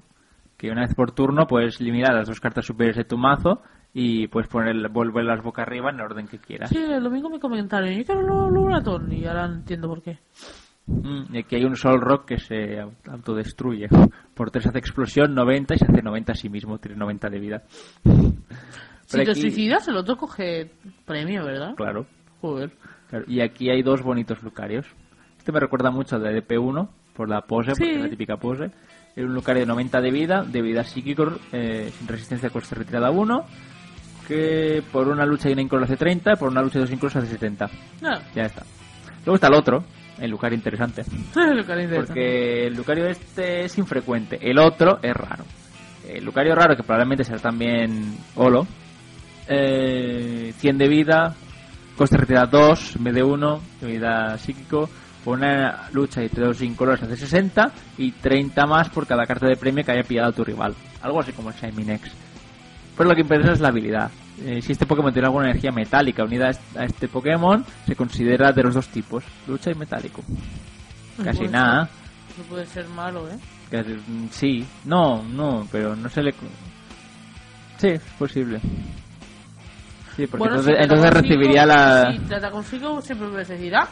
Que 0.56 0.70
una 0.70 0.82
vez 0.82 0.94
por 0.94 1.12
turno 1.12 1.46
puedes 1.46 1.80
eliminar 1.80 2.14
las 2.14 2.26
dos 2.28 2.40
cartas 2.40 2.64
superiores 2.66 2.96
de 2.96 3.04
tu 3.04 3.16
mazo 3.18 3.62
y 3.94 4.26
puedes 4.28 4.48
poner, 4.48 4.88
volverlas 4.88 5.42
boca 5.42 5.62
arriba 5.62 5.90
en 5.90 5.96
el 5.96 6.02
orden 6.02 6.28
que 6.28 6.38
quieras. 6.38 6.70
Sí, 6.70 6.78
el 6.78 7.02
domingo 7.02 7.28
me 7.28 7.38
comentaron, 7.40 7.90
yo 7.90 8.04
quiero 8.04 8.22
lo- 8.22 8.50
Lunaton, 8.50 9.12
y 9.12 9.24
ahora 9.26 9.46
entiendo 9.46 9.88
por 9.88 10.02
qué. 10.02 10.18
Mm, 10.86 11.34
y 11.34 11.38
aquí 11.38 11.56
hay 11.56 11.64
un 11.64 11.76
Sol 11.76 12.00
Rock 12.00 12.24
que 12.26 12.38
se 12.38 12.80
au- 12.82 12.92
autodestruye. 13.08 13.88
Por 14.34 14.50
3 14.50 14.66
hace 14.66 14.78
explosión, 14.78 15.34
90 15.34 15.74
y 15.74 15.78
se 15.78 15.84
hace 15.84 16.02
90 16.02 16.32
a 16.32 16.34
sí 16.34 16.48
mismo, 16.48 16.78
tiene 16.78 16.96
90 16.96 17.28
de 17.30 17.38
vida. 17.38 17.62
Si 19.04 19.18
Pero 19.18 19.24
te 19.24 19.30
aquí- 19.32 19.40
suicidas, 19.42 19.86
el 19.88 19.96
otro 19.96 20.16
coge 20.16 20.70
premio, 21.04 21.44
¿verdad? 21.44 21.74
Claro, 21.74 22.06
Joder. 22.40 22.70
claro. 23.10 23.24
Y 23.28 23.40
aquí 23.40 23.68
hay 23.68 23.82
dos 23.82 24.00
bonitos 24.02 24.42
Lucarios. 24.42 24.86
Este 25.36 25.52
me 25.52 25.60
recuerda 25.60 25.90
mucho 25.90 26.16
al 26.16 26.22
de 26.22 26.30
DP1, 26.40 26.88
por 27.12 27.28
la 27.28 27.42
pose, 27.42 27.72
porque 27.72 27.84
Sí. 27.84 27.90
es 27.90 28.00
la 28.00 28.08
típica 28.08 28.36
pose. 28.38 28.70
Es 29.14 29.24
un 29.24 29.34
Lucario 29.34 29.60
de 29.60 29.66
90 29.66 30.00
de 30.00 30.10
vida, 30.10 30.44
de 30.44 30.62
vida 30.62 30.82
psíquico, 30.84 31.30
eh, 31.52 31.90
sin 31.98 32.08
resistencia 32.08 32.48
a 32.48 32.52
coste 32.52 32.74
retirada 32.74 33.10
1. 33.10 33.44
Que 34.26 34.82
por 34.92 35.08
una 35.08 35.26
lucha 35.26 35.48
y 35.48 35.52
una 35.52 35.62
incross 35.62 35.84
hace 35.84 35.96
30, 35.96 36.36
por 36.36 36.50
una 36.50 36.62
lucha 36.62 36.78
y 36.78 36.82
dos 36.82 36.90
incross 36.90 37.16
hace 37.16 37.26
70. 37.28 37.68
Ah, 38.04 38.20
Ya 38.34 38.42
está. 38.42 38.62
Luego 39.24 39.34
está 39.36 39.48
el 39.48 39.54
otro, 39.54 39.84
el 40.18 40.30
Lucario 40.30 40.56
interesante. 40.56 41.02
lo 41.34 41.64
que 41.64 41.76
le 41.76 41.88
Porque 41.88 42.66
el 42.66 42.74
Lucario 42.74 43.06
este 43.06 43.64
es 43.64 43.78
infrecuente, 43.78 44.38
el 44.40 44.58
otro 44.58 44.98
es 45.02 45.14
raro. 45.14 45.44
El 46.08 46.24
Lucario 46.24 46.54
raro, 46.54 46.76
que 46.76 46.82
probablemente 46.82 47.22
será 47.24 47.38
también 47.38 48.16
Olo, 48.34 48.66
eh, 49.48 50.52
100 50.56 50.78
de 50.78 50.88
vida, 50.88 51.34
coste 51.96 52.16
retirada 52.16 52.46
2 52.46 52.96
en 52.96 53.04
vez 53.04 53.14
de 53.14 53.22
1, 53.22 53.60
de 53.80 53.86
vida 53.86 54.38
psíquico, 54.38 54.88
Por 55.24 55.38
una 55.38 55.88
lucha 55.92 56.20
y 56.24 56.28
dos 56.28 56.60
incolores 56.62 57.02
hace 57.04 57.16
60 57.16 57.70
y 57.98 58.10
30 58.10 58.66
más 58.66 58.88
por 58.88 59.06
cada 59.06 59.24
carta 59.24 59.46
de 59.46 59.54
premio 59.56 59.84
que 59.84 59.92
haya 59.92 60.02
pillado 60.02 60.30
a 60.30 60.32
tu 60.32 60.42
rival. 60.42 60.74
Algo 61.00 61.20
así 61.20 61.30
como 61.32 61.50
el 61.50 61.54
Shining 61.54 61.90
X. 61.90 62.12
Pero 62.96 63.08
lo 63.08 63.14
que 63.14 63.22
interesa 63.22 63.52
es 63.52 63.60
la 63.60 63.68
habilidad. 63.68 64.10
Eh, 64.44 64.60
si 64.62 64.72
este 64.72 64.86
Pokémon 64.86 65.12
tiene 65.12 65.26
alguna 65.26 65.46
energía 65.50 65.70
metálica 65.72 66.24
unida 66.24 66.46
a 66.46 66.50
est- 66.50 66.76
a 66.76 66.84
este 66.84 67.08
Pokémon, 67.08 67.64
se 67.86 67.94
considera 67.96 68.52
de 68.52 68.62
los 68.62 68.74
dos 68.74 68.88
tipos, 68.88 69.24
lucha 69.46 69.70
y 69.70 69.74
metálico. 69.74 70.22
Casi 71.22 71.46
nada. 71.48 71.88
No 72.38 72.44
puede 72.44 72.66
ser 72.66 72.88
malo, 72.88 73.28
¿eh? 73.28 73.36
Casi- 73.70 73.92
mm, 73.94 74.28
sí, 74.30 74.66
no, 74.84 75.22
no, 75.22 75.66
pero 75.70 75.94
no 75.94 76.08
se 76.08 76.22
le... 76.22 76.32
Sí, 77.78 77.88
es 77.88 78.02
posible. 78.18 78.60
Sí, 80.16 80.26
porque 80.26 80.38
Bueno, 80.38 80.56
entonces, 80.56 80.72
si 80.74 80.76
te 80.78 80.82
entonces 80.82 81.10
consigo- 81.10 81.22
recibiría 81.22 81.66
la... 81.66 82.12
Si 82.12 82.18
te 82.20 82.40
la 82.40 82.50
consigo, 82.50 83.00
siempre 83.00 83.28
puedes 83.28 83.48
decir, 83.48 83.74
ah, 83.74 83.88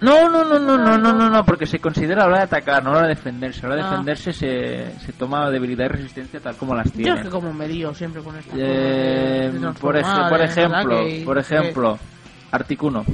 No, 0.00 0.30
no, 0.30 0.44
no, 0.44 0.58
no, 0.58 0.78
no, 0.78 0.96
no, 0.98 1.12
no, 1.12 1.28
no, 1.28 1.44
porque 1.44 1.66
se 1.66 1.78
considera 1.78 2.22
a 2.22 2.24
la 2.24 2.28
hora 2.28 2.36
de 2.38 2.44
atacar, 2.44 2.82
no 2.82 2.90
a 2.90 2.92
la 2.92 2.98
hora 3.00 3.08
de 3.08 3.14
defenderse. 3.14 3.66
A 3.66 3.68
la 3.68 3.74
hora 3.74 3.82
de 3.82 3.88
Ah. 3.88 3.90
defenderse 3.90 4.32
se, 4.32 4.98
se 5.00 5.12
toma 5.12 5.50
debilidad 5.50 5.84
y 5.86 5.88
resistencia 5.88 6.40
tal 6.40 6.56
como 6.56 6.74
las 6.74 6.86
yo 6.86 6.92
tiene. 6.92 7.14
es 7.18 7.20
que 7.26 7.30
como 7.30 7.52
me 7.52 7.68
lío 7.68 7.92
siempre 7.94 8.22
con 8.22 8.36
esta 8.36 8.50
Eh, 8.56 9.50
por, 9.80 9.96
ej- 9.96 10.28
por 10.28 10.40
ejemplo, 10.40 11.00
por 11.24 11.38
ejemplo, 11.38 11.98
Articuno, 12.52 13.04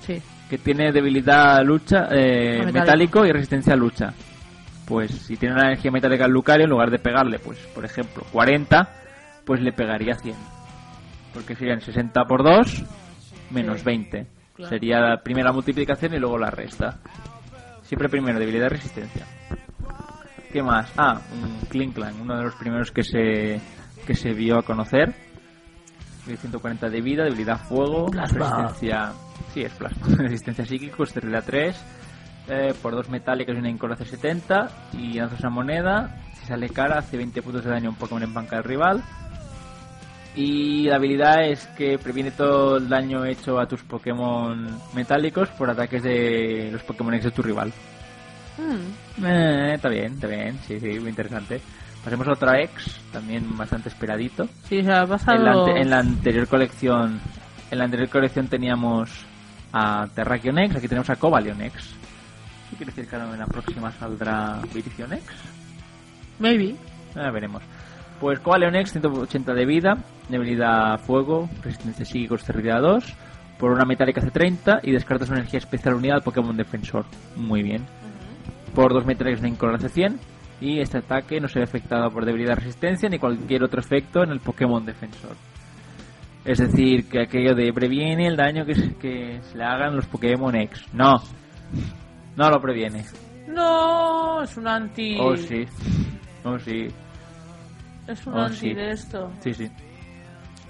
Sí. 0.00 0.20
que 0.48 0.58
tiene 0.58 0.92
debilidad 0.92 1.56
a 1.56 1.62
lucha, 1.62 2.08
eh, 2.10 2.68
metálico. 2.72 3.24
y 3.24 3.32
resistencia 3.32 3.72
a 3.72 3.76
lucha. 3.76 4.12
Pues 4.86 5.10
si 5.12 5.36
tiene 5.36 5.54
una 5.54 5.66
energía 5.68 5.90
metálica 5.90 6.24
al 6.26 6.32
Lucario, 6.32 6.64
en 6.64 6.70
lugar 6.70 6.90
de 6.90 6.98
pegarle, 6.98 7.38
pues 7.38 7.58
por 7.74 7.84
ejemplo, 7.84 8.24
40, 8.32 8.88
pues 9.44 9.60
le 9.62 9.72
pegaría 9.72 10.14
100. 10.16 10.36
Porque 11.32 11.54
serían 11.56 11.80
60 11.80 12.24
por 12.24 12.42
2 12.42 12.84
menos 13.50 13.78
Sí. 13.78 13.84
20. 13.86 14.26
Claro. 14.60 14.68
Sería 14.68 15.00
la 15.00 15.22
primera 15.22 15.52
multiplicación 15.52 16.14
y 16.14 16.18
luego 16.18 16.38
la 16.38 16.50
resta. 16.50 16.98
Siempre 17.82 18.08
primero 18.08 18.38
debilidad 18.38 18.66
y 18.66 18.68
resistencia. 18.70 19.26
¿Qué 20.52 20.62
más? 20.62 20.92
Ah, 20.96 21.20
un 21.32 21.66
Klinklang, 21.68 22.20
uno 22.20 22.36
de 22.36 22.42
los 22.44 22.54
primeros 22.56 22.90
que 22.90 23.02
se 23.02 23.60
que 24.06 24.14
se 24.14 24.32
vio 24.32 24.58
a 24.58 24.62
conocer. 24.62 25.14
Tiene 26.24 26.38
140 26.38 26.88
de 26.90 27.00
vida, 27.00 27.24
debilidad 27.24 27.58
fuego, 27.58 28.06
Plasma. 28.06 28.38
resistencia... 28.38 29.12
Sí, 29.54 29.62
es 29.62 29.72
plasma. 29.72 30.06
resistencia 30.18 30.64
psíquico, 30.66 31.04
esterilidad 31.04 31.44
3. 31.46 31.84
eh, 32.48 32.74
por 32.82 32.92
dos 32.94 33.08
metálicas 33.08 33.56
y 33.56 33.58
una 33.58 33.70
incor 33.70 33.92
hace 33.92 34.04
70. 34.04 34.68
Y 34.94 35.14
lanzas 35.14 35.40
una 35.40 35.50
moneda. 35.50 36.20
Si 36.34 36.46
sale 36.46 36.68
cara, 36.68 36.98
hace 36.98 37.16
20 37.16 37.40
puntos 37.42 37.64
de 37.64 37.70
daño 37.70 37.88
a 37.88 37.92
un 37.92 37.96
Pokémon 37.96 38.22
en 38.22 38.34
banca 38.34 38.56
del 38.56 38.64
rival. 38.64 39.02
Y 40.36 40.84
la 40.84 40.96
habilidad 40.96 41.44
es 41.44 41.66
que 41.76 41.98
previene 41.98 42.30
todo 42.30 42.76
el 42.76 42.88
daño 42.88 43.24
hecho 43.24 43.58
a 43.58 43.66
tus 43.66 43.82
Pokémon 43.82 44.68
metálicos 44.94 45.48
por 45.50 45.68
ataques 45.68 46.02
de 46.02 46.70
los 46.72 46.82
Pokémon 46.84 47.14
X 47.14 47.24
de 47.24 47.30
tu 47.32 47.42
rival. 47.42 47.72
Mm. 48.56 49.24
Eh, 49.24 49.74
está 49.74 49.88
bien, 49.88 50.12
está 50.14 50.28
bien, 50.28 50.58
sí, 50.66 50.78
sí, 50.78 51.00
muy 51.00 51.10
interesante. 51.10 51.60
Pasemos 52.04 52.28
a 52.28 52.32
otra 52.32 52.60
X, 52.62 53.00
también 53.12 53.56
bastante 53.56 53.88
esperadito. 53.88 54.48
Sí, 54.68 54.82
se 54.82 54.92
ha 54.92 55.06
pasado... 55.06 55.66
En 55.66 55.74
la, 55.74 55.80
en 55.80 55.90
la 55.90 55.98
anterior 55.98 56.46
colección, 56.46 57.20
en 57.70 57.78
la 57.78 57.84
anterior 57.84 58.08
colección 58.08 58.46
teníamos 58.46 59.10
a 59.72 60.06
Terrakion 60.14 60.58
X, 60.58 60.76
aquí 60.76 60.88
tenemos 60.88 61.10
a 61.10 61.16
Cobalion 61.16 61.60
X. 61.60 61.94
¿Qué 62.70 62.76
quiere 62.76 62.92
decir 62.92 63.08
que 63.08 63.16
en 63.16 63.38
la 63.38 63.46
próxima 63.46 63.90
saldrá 63.92 64.60
Virizion 64.72 65.12
X? 65.12 65.26
Maybe. 66.38 66.76
Ya 67.14 67.30
veremos. 67.30 67.62
Pues 68.20 68.38
Cobalion 68.40 68.76
X, 68.76 68.92
180 68.92 69.54
de 69.54 69.64
vida, 69.64 69.96
debilidad 70.28 70.92
a 70.92 70.98
fuego, 70.98 71.48
resistencia 71.62 72.04
psíquico, 72.04 72.34
esterilidad 72.34 72.82
2, 72.82 73.16
por 73.58 73.72
una 73.72 73.86
metálica 73.86 74.20
hace 74.20 74.30
30 74.30 74.80
y 74.82 74.92
descartas 74.92 75.30
una 75.30 75.38
energía 75.38 75.58
especial 75.58 75.94
unida 75.94 76.14
al 76.14 76.22
Pokémon 76.22 76.54
defensor. 76.54 77.06
Muy 77.36 77.62
bien. 77.62 77.86
Por 78.74 78.92
dos 78.92 79.06
metálicas 79.06 79.40
una 79.40 79.48
incolor 79.48 79.76
hace 79.76 79.88
100 79.88 80.20
y 80.60 80.80
este 80.80 80.98
ataque 80.98 81.40
no 81.40 81.48
se 81.48 81.60
ve 81.60 81.64
afectado 81.64 82.10
por 82.10 82.26
debilidad 82.26 82.56
resistencia 82.56 83.08
ni 83.08 83.18
cualquier 83.18 83.64
otro 83.64 83.80
efecto 83.80 84.22
en 84.22 84.30
el 84.30 84.40
Pokémon 84.40 84.84
defensor. 84.84 85.36
Es 86.44 86.58
decir, 86.58 87.08
que 87.08 87.22
aquello 87.22 87.54
de 87.54 87.72
previene 87.72 88.26
el 88.26 88.36
daño 88.36 88.66
que 88.66 88.74
se, 88.74 88.94
que 88.96 89.40
se 89.42 89.56
le 89.56 89.64
hagan 89.64 89.96
los 89.96 90.06
Pokémon 90.06 90.54
X. 90.54 90.84
No. 90.92 91.16
No 92.36 92.50
lo 92.50 92.60
previene. 92.60 93.04
No, 93.48 94.42
es 94.42 94.56
un 94.56 94.68
anti... 94.68 95.16
Oh, 95.18 95.36
sí. 95.36 95.64
Oh, 96.44 96.58
sí. 96.58 96.86
Es 98.10 98.26
un 98.26 98.34
Oh, 98.34 98.40
anti 98.42 98.56
sí. 98.56 98.74
de 98.74 98.90
esto. 98.90 99.30
Sí, 99.40 99.54
sí. 99.54 99.70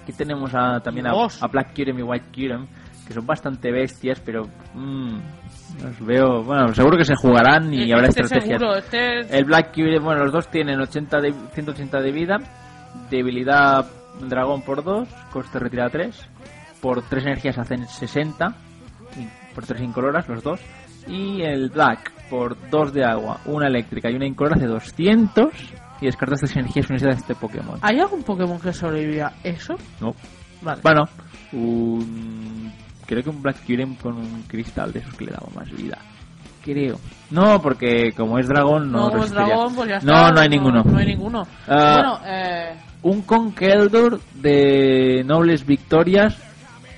Aquí 0.03 0.13
tenemos 0.13 0.53
a, 0.53 0.79
también 0.79 1.07
a, 1.07 1.11
a 1.11 1.47
Black 1.47 1.73
Kyurem 1.73 1.99
y 1.99 2.01
White 2.03 2.25
Kyurem, 2.31 2.67
que 3.07 3.13
son 3.13 3.25
bastante 3.25 3.71
bestias, 3.71 4.19
pero 4.19 4.47
mm, 4.73 5.17
los 5.83 5.99
veo... 6.05 6.43
Bueno, 6.43 6.73
seguro 6.73 6.97
que 6.97 7.05
se 7.05 7.15
jugarán 7.15 7.73
y 7.73 7.89
Eh, 7.89 7.93
habrá 7.93 8.07
este 8.07 8.21
estrategias. 8.23 8.59
seguro, 8.59 8.77
este... 8.77 9.37
El 9.37 9.45
Black 9.45 9.71
Kyurem, 9.71 10.03
bueno, 10.03 10.23
los 10.23 10.33
dos 10.33 10.47
tienen 10.49 10.79
80 10.79 11.21
de, 11.21 11.33
180 11.53 11.99
de 12.01 12.11
vida, 12.11 12.37
debilidad 13.09 13.85
dragón 14.27 14.61
por 14.63 14.83
2, 14.83 15.07
coste 15.31 15.59
retirada 15.59 15.89
3, 15.89 16.29
por 16.81 17.01
3 17.03 17.23
energías 17.25 17.57
hacen 17.57 17.87
60, 17.87 18.55
y 19.17 19.53
por 19.55 19.65
3 19.65 19.81
incoloras 19.81 20.27
los 20.27 20.43
dos, 20.43 20.59
y 21.07 21.41
el 21.43 21.69
Black 21.69 22.11
por 22.29 22.57
2 22.69 22.93
de 22.93 23.05
agua, 23.05 23.39
una 23.45 23.67
eléctrica 23.67 24.09
y 24.09 24.15
una 24.15 24.25
incolora 24.25 24.55
hace 24.55 24.67
200, 24.67 25.47
y 26.01 26.07
descartas 26.07 26.39
3 26.39 26.57
energías 26.57 26.89
unidas 26.89 27.15
de 27.15 27.21
este 27.21 27.35
Pokémon. 27.35 27.77
¿Hay 27.81 27.99
algún 27.99 28.23
Pokémon 28.23 28.59
que 28.59 28.73
sobreviva 28.73 29.27
a 29.27 29.33
eso? 29.43 29.75
No. 29.99 30.13
Vale. 30.61 30.81
Bueno, 30.83 31.03
un... 31.53 32.71
creo 33.05 33.23
que 33.23 33.29
un 33.29 33.41
Black 33.41 33.63
Kyurem 33.65 33.95
con 33.95 34.17
un 34.17 34.43
cristal 34.47 34.91
de 34.91 34.99
esos 34.99 35.13
que 35.15 35.25
le 35.25 35.31
daba 35.31 35.47
más 35.55 35.69
vida. 35.71 35.97
Creo. 36.63 36.99
No, 37.31 37.59
porque 37.61 38.11
como 38.15 38.37
es 38.37 38.47
dragón 38.47 38.91
no, 38.91 39.05
no, 39.05 39.09
pues 39.09 39.21
resistiría. 39.31 39.47
dragón, 39.47 39.75
pues 39.75 39.89
ya 39.89 39.99
No, 40.01 40.13
está. 40.13 40.31
no 40.31 40.39
hay 40.41 40.49
ninguno. 40.49 40.83
No 40.83 40.97
hay 40.99 41.05
ninguno. 41.07 41.47
Ah. 41.67 41.93
bueno, 41.95 42.19
eh... 42.25 42.75
Un 43.03 43.23
Conkeldurr 43.23 44.19
de 44.35 45.23
nobles 45.25 45.65
victorias 45.65 46.37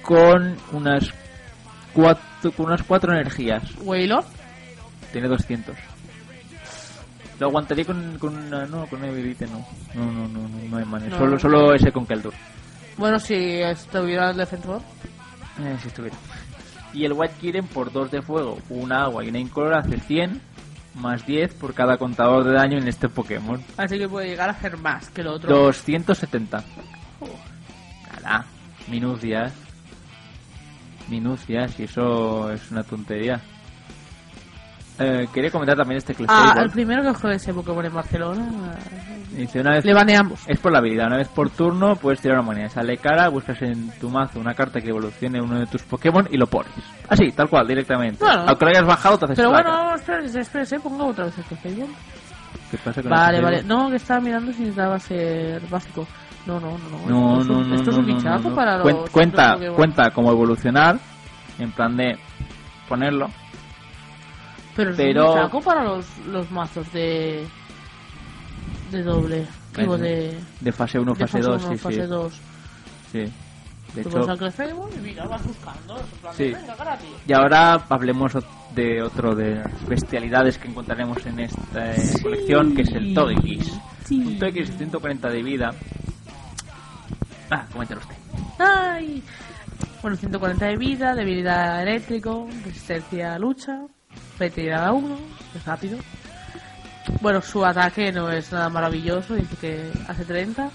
con 0.02 0.58
unas 0.74 1.10
cuatro, 1.94 2.52
con 2.52 2.66
unas 2.66 2.84
cuatro 2.84 3.14
energías. 3.14 3.64
Wailord. 3.84 4.26
Tiene 5.14 5.30
200. 5.30 5.74
Lo 7.44 7.50
aguantaría 7.50 7.84
con, 7.84 8.18
con 8.20 8.38
una... 8.38 8.66
No, 8.66 8.88
con 8.88 9.00
una 9.00 9.10
Evidite 9.10 9.46
no. 9.48 9.68
No, 9.96 10.06
no, 10.06 10.30
no, 10.30 10.48
no, 10.48 10.70
no 10.70 10.78
hay 10.78 10.86
manera. 10.86 11.12
No. 11.12 11.18
Solo, 11.18 11.38
solo 11.38 11.74
ese 11.74 11.92
Conkeldurr. 11.92 12.34
Bueno, 12.96 13.20
si 13.20 13.36
estuviera 13.36 14.30
el 14.30 14.38
defensor. 14.38 14.82
Eh, 15.60 15.76
si 15.82 15.90
estuviera. 15.90 16.16
Y 16.94 17.04
el 17.04 17.12
White 17.12 17.34
Kiren 17.42 17.68
por 17.68 17.92
2 17.92 18.12
de 18.12 18.22
fuego, 18.22 18.60
una 18.70 19.04
agua 19.04 19.26
y 19.26 19.28
una 19.28 19.40
incolora 19.40 19.80
hace 19.80 20.00
100 20.00 20.40
más 20.96 21.26
10 21.26 21.56
por 21.56 21.74
cada 21.74 21.98
contador 21.98 22.46
de 22.46 22.54
daño 22.54 22.78
en 22.78 22.88
este 22.88 23.10
Pokémon. 23.10 23.62
Así 23.76 23.98
que 23.98 24.08
puede 24.08 24.30
llegar 24.30 24.48
a 24.48 24.54
hacer 24.54 24.78
más 24.78 25.10
que 25.10 25.20
el 25.20 25.28
otro. 25.28 25.54
270. 25.54 26.64
Nada, 28.22 28.46
minucias. 28.88 29.52
Minucias, 31.10 31.78
y 31.78 31.84
eso 31.84 32.50
es 32.54 32.72
una 32.72 32.84
tontería. 32.84 33.42
Eh, 35.00 35.28
quería 35.34 35.50
comentar 35.50 35.76
también 35.76 35.98
este 35.98 36.14
Ah, 36.14 36.16
Clefable. 36.18 36.62
el 36.64 36.70
primero 36.70 37.02
que 37.04 37.14
juegue 37.20 37.36
ese 37.38 37.54
Pokémon 37.54 37.84
en 37.86 37.94
Barcelona. 37.94 38.76
Dice 39.32 39.60
una 39.62 39.72
vez 39.72 39.86
Le 39.86 39.94
baneamos. 39.94 40.42
Es 40.48 40.60
por 40.60 40.72
la 40.72 40.78
habilidad. 40.78 41.08
Una 41.08 41.18
vez 41.18 41.28
por 41.30 41.50
turno 41.50 41.96
puedes 41.96 42.22
tirar 42.22 42.38
una 42.38 42.46
moneda. 42.46 42.70
Sale 42.70 42.98
cara, 42.98 43.28
buscas 43.30 43.60
en 43.64 43.90
tu 44.00 44.10
mazo 44.10 44.40
una 44.40 44.54
carta 44.54 44.80
que 44.80 44.90
evolucione 44.90 45.42
uno 45.42 45.60
de 45.60 45.66
tus 45.66 45.82
Pokémon 45.84 46.28
y 46.30 46.38
lo 46.38 46.46
pones. 46.46 46.72
Así, 47.10 47.32
tal 47.32 47.50
cual, 47.50 47.68
directamente. 47.68 48.24
Bueno. 48.24 48.44
Aunque 48.48 48.66
lo 48.66 48.72
hayas 48.72 48.86
bajado, 48.86 49.18
te 49.18 49.26
haces 49.26 49.38
Pero 49.38 49.50
placa. 49.50 49.70
bueno, 49.72 49.96
espérese, 49.96 50.40
espérese, 50.42 50.80
ponga 50.80 51.06
otra 51.06 51.26
vez 51.26 51.38
el 51.40 51.44
Clefable. 51.46 51.88
¿Qué 52.70 52.78
pasa 52.78 53.02
con 53.02 53.10
Vale, 53.12 53.38
el 53.38 53.44
vale. 53.44 53.64
No, 53.64 53.90
que 53.90 53.96
estaba 53.96 54.20
mirando 54.20 54.52
si 54.54 54.60
necesitaba 54.60 55.00
ser 55.00 55.62
básico. 55.70 56.08
No, 56.46 56.60
no, 56.60 56.78
no. 56.78 57.08
no. 57.08 57.36
No, 57.36 57.40
esto 57.42 57.54
es 57.54 57.58
un, 57.60 57.70
no, 57.70 57.76
esto 57.76 57.90
es 57.90 57.96
no, 57.98 58.04
un 58.04 58.08
no, 58.10 58.16
bichazo 58.16 58.56
para 58.56 58.78
los... 58.78 59.10
cuenta, 59.10 59.58
cuenta 59.76 60.12
cómo 60.12 60.32
evolucionar, 60.32 61.00
en 61.58 61.72
plan 61.72 61.96
de 61.98 62.18
ponerlo. 62.88 63.28
Pero 64.76 64.92
es 64.92 64.98
pero- 64.98 65.32
un 65.32 65.36
bichaco 65.38 65.62
para 65.62 65.84
los, 65.84 66.06
los 66.28 66.50
mazos 66.52 66.92
de... 66.94 67.48
De 68.92 69.04
doble. 69.04 69.48
Digo, 69.76 69.98
de... 69.98 70.38
De 70.62 70.72
fase 70.72 71.00
1, 71.00 71.14
de 71.14 71.20
fase 71.28 71.40
2, 71.40 71.64
uno, 71.64 71.72
sí, 71.74 71.78
fase 71.78 72.02
sí. 72.02 72.08
2. 72.08 72.34
sí. 73.12 73.34
De 73.96 74.02
hecho, 74.02 74.20
vas 74.20 74.30
al 74.30 74.38
Clefable 74.40 74.74
y 74.96 75.00
mira, 75.02 75.26
vas 75.28 75.46
buscando. 75.46 75.96
plan 76.22 76.34
Sí. 76.36 76.46
Venga, 76.52 76.76
karate. 76.76 77.06
y 77.28 77.34
ahora 77.34 77.74
hablemos 77.90 78.34
de 78.74 79.04
otro 79.04 79.36
de 79.36 79.56
las 79.58 79.88
bestialidades 79.88 80.58
que 80.58 80.68
encontraremos 80.68 81.24
en 81.28 81.40
esta 81.42 81.92
eh, 81.94 82.02
colección, 82.24 82.76
que 82.76 82.82
es 82.82 82.92
el 82.92 83.14
Togekiss. 83.14 83.72
Un 84.10 84.40
Togekiss 84.40 84.72
de 84.72 84.78
140 84.78 85.30
de 85.30 85.44
vida. 85.44 85.70
Ah, 87.52 87.66
coméntalo 87.72 88.02
usted. 88.02 88.16
¡Ay! 88.58 89.22
Bueno, 90.02 90.18
140 90.18 90.66
de 90.66 90.76
vida, 90.78 91.14
debilidad 91.14 91.82
eléctrico, 91.84 92.48
resistencia 92.66 93.36
a 93.36 93.40
lucha, 93.40 93.80
retirada 94.40 94.92
1, 94.92 95.18
es 95.56 95.66
rápido. 95.66 95.98
Bueno, 97.22 97.42
su 97.42 97.66
ataque 97.66 98.12
no 98.12 98.30
es 98.32 98.52
nada 98.52 98.70
maravilloso, 98.70 99.36
dice 99.36 99.56
que 99.60 99.92
hace 100.08 100.24
30 100.26 100.70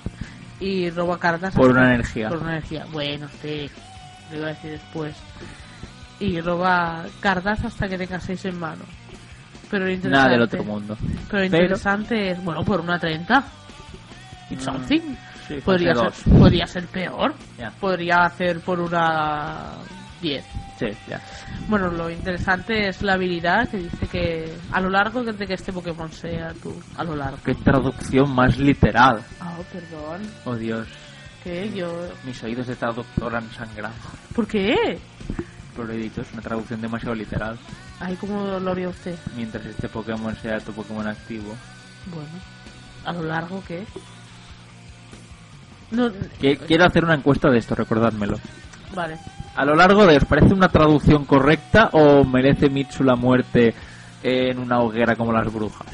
y 0.60 0.90
roba 0.90 1.18
cartas 1.18 1.54
Por 1.54 1.70
una 1.70 1.94
energía. 1.94 2.28
Por 2.28 2.38
una 2.38 2.52
energía. 2.52 2.86
Bueno, 2.92 3.28
sí, 3.40 3.70
lo 4.30 4.38
iba 4.38 4.46
a 4.46 4.50
decir 4.50 4.72
después. 4.72 5.14
y 6.20 6.40
roba 6.40 7.04
cartas 7.20 7.64
hasta 7.64 7.88
que 7.88 7.96
tenga 7.96 8.18
6 8.20 8.44
en 8.46 8.58
mano. 8.58 8.84
Pero 9.70 9.84
lo 9.84 9.90
interesante, 9.92 10.16
Nada 10.18 10.32
del 10.32 10.42
otro 10.42 10.64
mundo. 10.64 10.96
Pero 11.28 11.38
lo 11.40 11.44
interesante 11.44 12.30
es, 12.30 12.42
bueno, 12.42 12.64
por 12.64 12.80
una 12.80 12.98
30. 12.98 13.44
It's 14.50 14.62
Mm, 14.62 14.64
something. 14.64 15.00
Sí, 15.46 15.60
Podría 15.64 15.94
ser, 15.94 16.12
podría 16.38 16.66
ser 16.66 16.86
peor. 16.86 17.34
Ya. 17.58 17.70
Podría 17.70 18.24
hacer 18.24 18.60
por 18.60 18.80
una 18.80 19.72
10. 20.20 20.44
Sí, 20.78 20.86
ya. 21.08 21.20
Bueno, 21.68 21.90
lo 21.90 22.08
interesante 22.08 22.88
es 22.88 23.02
la 23.02 23.12
habilidad 23.12 23.68
que 23.68 23.76
dice 23.76 24.06
que 24.06 24.52
a 24.72 24.80
lo 24.80 24.88
largo 24.88 25.22
de 25.22 25.46
que 25.46 25.52
este 25.52 25.70
Pokémon 25.70 26.10
sea 26.10 26.54
tú, 26.62 26.74
a 26.96 27.04
lo 27.04 27.14
largo. 27.14 27.36
Qué 27.44 27.54
traducción 27.54 28.34
más 28.34 28.56
literal. 28.56 29.22
Ah, 29.38 29.58
perdón. 29.70 30.22
Oh 30.46 30.56
Dios, 30.56 30.88
¿Qué? 31.44 31.70
Yo... 31.74 32.08
mis 32.24 32.42
oídos 32.42 32.66
de 32.68 32.74
traductor 32.74 33.36
han 33.36 33.50
sangrado. 33.52 33.94
¿Por 34.34 34.46
qué? 34.46 34.98
Pero 35.74 35.88
lo 35.88 35.92
he 35.92 35.98
dicho, 35.98 36.22
es 36.22 36.32
una 36.32 36.40
traducción 36.40 36.80
demasiado 36.80 37.14
literal. 37.14 37.58
Ay, 38.00 38.16
¿cómo 38.16 38.58
lo 38.58 38.70
haría 38.70 38.88
usted? 38.88 39.16
Mientras 39.36 39.66
este 39.66 39.90
Pokémon 39.90 40.34
sea 40.36 40.60
tu 40.60 40.72
Pokémon 40.72 41.06
activo. 41.06 41.54
Bueno, 42.06 42.28
a 43.04 43.12
lo 43.12 43.22
largo 43.24 43.62
¿qué? 43.68 43.84
No, 45.90 46.10
quiero 46.40 46.84
hacer 46.86 47.04
una 47.04 47.14
encuesta 47.14 47.50
de 47.50 47.58
esto, 47.58 47.74
recordádmelo. 47.74 48.38
vale. 48.94 49.18
A 49.58 49.64
lo 49.64 49.74
largo 49.74 50.06
de, 50.06 50.16
¿os 50.18 50.24
parece 50.24 50.54
una 50.54 50.68
traducción 50.68 51.24
correcta 51.24 51.90
o 51.90 52.22
merece 52.22 52.70
Mitsu 52.70 53.02
la 53.02 53.16
muerte 53.16 53.74
en 54.22 54.56
una 54.56 54.78
hoguera 54.78 55.16
como 55.16 55.32
las 55.32 55.52
brujas? 55.52 55.88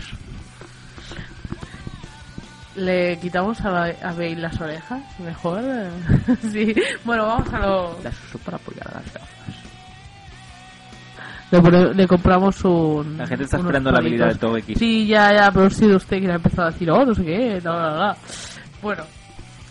¿Le 2.76 3.18
quitamos 3.20 3.58
a, 3.62 3.84
a 3.84 4.12
Bale 4.12 4.36
las 4.36 4.60
orejas? 4.60 5.00
Mejor. 5.18 5.62
sí. 6.52 6.74
Bueno, 7.04 7.24
vamos 7.24 7.50
a 7.54 7.58
lo... 7.60 7.98
Las 8.02 8.14
uso 8.24 8.38
para 8.40 8.58
apoyar 8.58 8.86
a 8.86 9.00
las 9.00 9.14
gafas. 9.14 9.34
Le, 11.96 12.06
compramos 12.06 12.62
un... 12.66 13.16
La 13.16 13.26
gente 13.26 13.44
está 13.44 13.56
esperando 13.56 13.90
la 13.90 14.00
habilidad 14.00 14.28
de 14.28 14.34
todo 14.34 14.58
X. 14.58 14.78
Sí, 14.78 15.06
ya, 15.06 15.32
ya, 15.32 15.50
pero 15.50 15.68
ha 15.68 15.70
sido 15.70 15.96
usted 15.96 16.18
quien 16.18 16.32
ha 16.32 16.34
empezado 16.34 16.68
a 16.68 16.70
decir, 16.70 16.90
oh, 16.90 17.02
no 17.02 17.14
sé 17.14 17.24
qué, 17.24 17.62
no, 17.64 17.80
no, 17.80 18.08
no. 18.08 18.14
Bueno, 18.82 19.04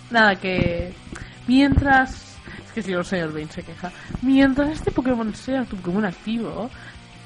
nada, 0.10 0.36
que 0.36 0.91
mientras... 1.45 2.22
Que 2.73 2.81
si 2.81 2.91
no, 2.91 2.99
el 2.99 3.05
señor 3.05 3.31
Bane 3.33 3.47
se 3.47 3.63
queja. 3.63 3.91
Mientras 4.21 4.69
este 4.71 4.91
Pokémon 4.91 5.33
sea 5.36 5.63
tu 5.65 5.75
Pokémon 5.77 6.05
activo, 6.05 6.69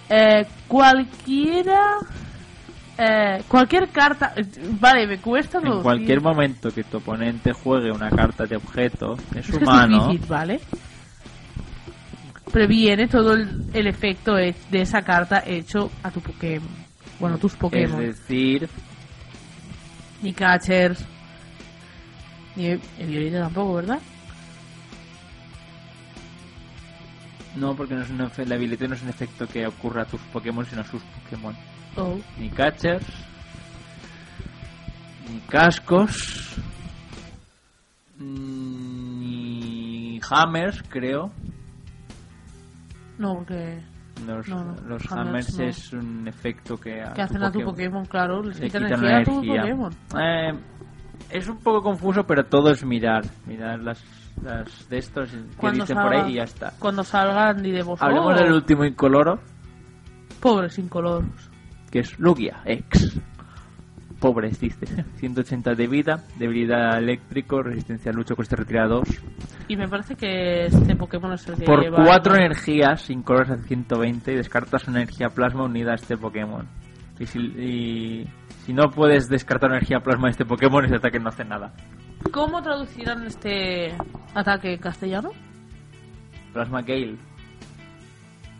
eh, 0.09 0.45
cualquiera... 0.67 1.97
Eh, 2.99 3.43
cualquier 3.47 3.89
carta... 3.89 4.33
eh, 4.35 4.43
Vale, 4.79 5.05
me 5.07 5.19
cuesta 5.19 5.59
En 5.59 5.81
cualquier 5.83 6.19
momento 6.21 6.71
que 6.71 6.83
tu 6.83 6.97
oponente 6.97 7.53
juegue 7.53 7.91
una 7.91 8.09
carta 8.09 8.45
de 8.45 8.55
objeto, 8.57 9.13
es, 9.35 9.47
Es 9.49 9.57
que 9.57 9.63
es 9.63 9.69
difícil, 10.07 10.27
¿vale? 10.27 10.59
Previene 12.51 13.07
todo 13.07 13.33
el, 13.33 13.65
el 13.73 13.87
efecto 13.87 14.37
he- 14.37 14.55
de 14.71 14.81
esa 14.81 15.01
carta 15.01 15.43
hecho 15.45 15.91
a 16.01 16.09
tu 16.11 16.21
Pokémon. 16.21 16.69
Bueno, 17.19 17.37
tus 17.37 17.53
Pokémon. 17.55 18.01
Es 18.01 18.17
decir, 18.19 18.69
Ni 20.21 20.33
catchers. 20.33 21.05
Ni 22.55 22.67
el 22.67 22.79
violeta 22.99 23.41
tampoco, 23.41 23.75
¿verdad? 23.75 23.99
No, 27.59 27.75
porque 27.75 27.95
no 27.95 28.01
es 28.01 28.09
un 28.09 28.19
efe- 28.19 28.45
la 28.45 28.55
habilidad 28.55 28.87
no 28.87 28.95
es 28.95 29.03
un 29.03 29.09
efecto 29.09 29.47
que 29.47 29.65
ocurra 29.67 30.03
a 30.03 30.05
tus 30.05 30.21
Pokémon, 30.33 30.65
sino 30.65 30.81
a 30.81 30.85
sus 30.85 31.01
Pokémon. 31.03 31.55
Oh. 31.95 32.17
Ni 32.37 32.49
catchers, 32.49 33.05
ni 35.31 35.39
cascos, 35.41 36.55
ni 38.87 40.19
hammers, 40.29 40.83
creo. 40.89 41.31
No, 43.17 43.35
porque... 43.35 43.81
Los, 44.25 44.47
No, 44.47 44.63
no, 44.63 44.73
los 44.87 45.11
hammers 45.11 45.49
hammers 45.49 45.57
no. 45.59 45.63
es 45.65 45.93
un 45.93 46.27
efecto 46.27 46.77
que, 46.77 47.01
a 47.03 47.13
Que 47.13 47.21
hacen 47.21 47.43
a 47.43 47.51
tu 47.51 47.61
Pokémon, 47.63 48.03
claro. 48.05 48.41
Les 48.41 48.59
le 48.59 48.65
quitan 48.67 48.85
energía 48.85 49.17
a 49.19 49.23
tu. 49.23 49.45
Pokémon. 49.45 49.93
Eh, 50.19 50.53
es 51.29 51.47
un 51.47 51.57
poco 51.59 51.83
confuso, 51.83 52.25
pero 52.25 52.43
todo 52.45 52.71
es 52.71 52.83
mirar. 52.83 53.23
Mirar 53.45 53.79
las, 53.79 54.03
las 54.43 54.89
de 54.89 54.97
estos 54.97 55.29
que 55.31 55.71
dicen 55.71 55.97
por 55.97 56.13
ahí 56.13 56.31
y 56.31 56.35
ya 56.35 56.43
está. 56.43 56.73
Cuando 56.79 57.03
salgan 57.03 57.65
y 57.65 57.71
de 57.71 57.83
vos. 57.83 58.01
Hablemos 58.01 58.33
oh, 58.33 58.43
del 58.43 58.53
último 58.53 58.85
incoloro, 58.85 59.39
Pobres 60.39 60.77
incoloros. 60.77 61.25
que 61.91 61.99
es 61.99 62.19
Lugia 62.19 62.61
X. 62.65 63.19
Pobres, 64.19 64.59
dice. 64.59 64.85
180 65.17 65.75
de 65.75 65.87
vida, 65.87 66.23
debilidad 66.37 66.97
eléctrico, 66.97 67.61
resistencia 67.61 68.11
a 68.11 68.15
lucha, 68.15 68.35
cuesta 68.35 68.55
retirada 68.55 68.87
2. 68.87 69.03
Y 69.67 69.77
me 69.77 69.87
parece 69.87 70.15
que 70.15 70.65
este 70.65 70.95
Pokémon 70.95 71.33
es 71.33 71.47
el 71.47 71.55
que 71.55 71.65
Por 71.65 71.81
lleva... 71.81 72.03
4 72.03 72.35
energías, 72.35 73.09
incoloros 73.09 73.51
a 73.51 73.57
120 73.57 74.31
y 74.31 74.35
descartas 74.35 74.87
una 74.87 75.01
energía 75.01 75.29
plasma 75.29 75.65
unida 75.65 75.91
a 75.91 75.95
este 75.95 76.17
Pokémon. 76.17 76.67
Y 77.19 77.25
si, 77.25 77.39
y 77.39 78.27
si 78.65 78.73
no 78.73 78.89
puedes 78.89 79.27
descartar 79.27 79.71
energía 79.71 79.99
plasma 79.99 80.27
de 80.27 80.31
este 80.31 80.45
Pokémon, 80.45 80.85
ese 80.85 80.95
ataque 80.95 81.19
no 81.19 81.29
hace 81.29 81.45
nada. 81.45 81.73
¿Cómo 82.31 82.61
traducirán 82.61 83.25
este 83.25 83.95
ataque 84.33 84.73
en 84.73 84.79
castellano? 84.79 85.31
Plasma 86.53 86.81
Gale. 86.81 87.17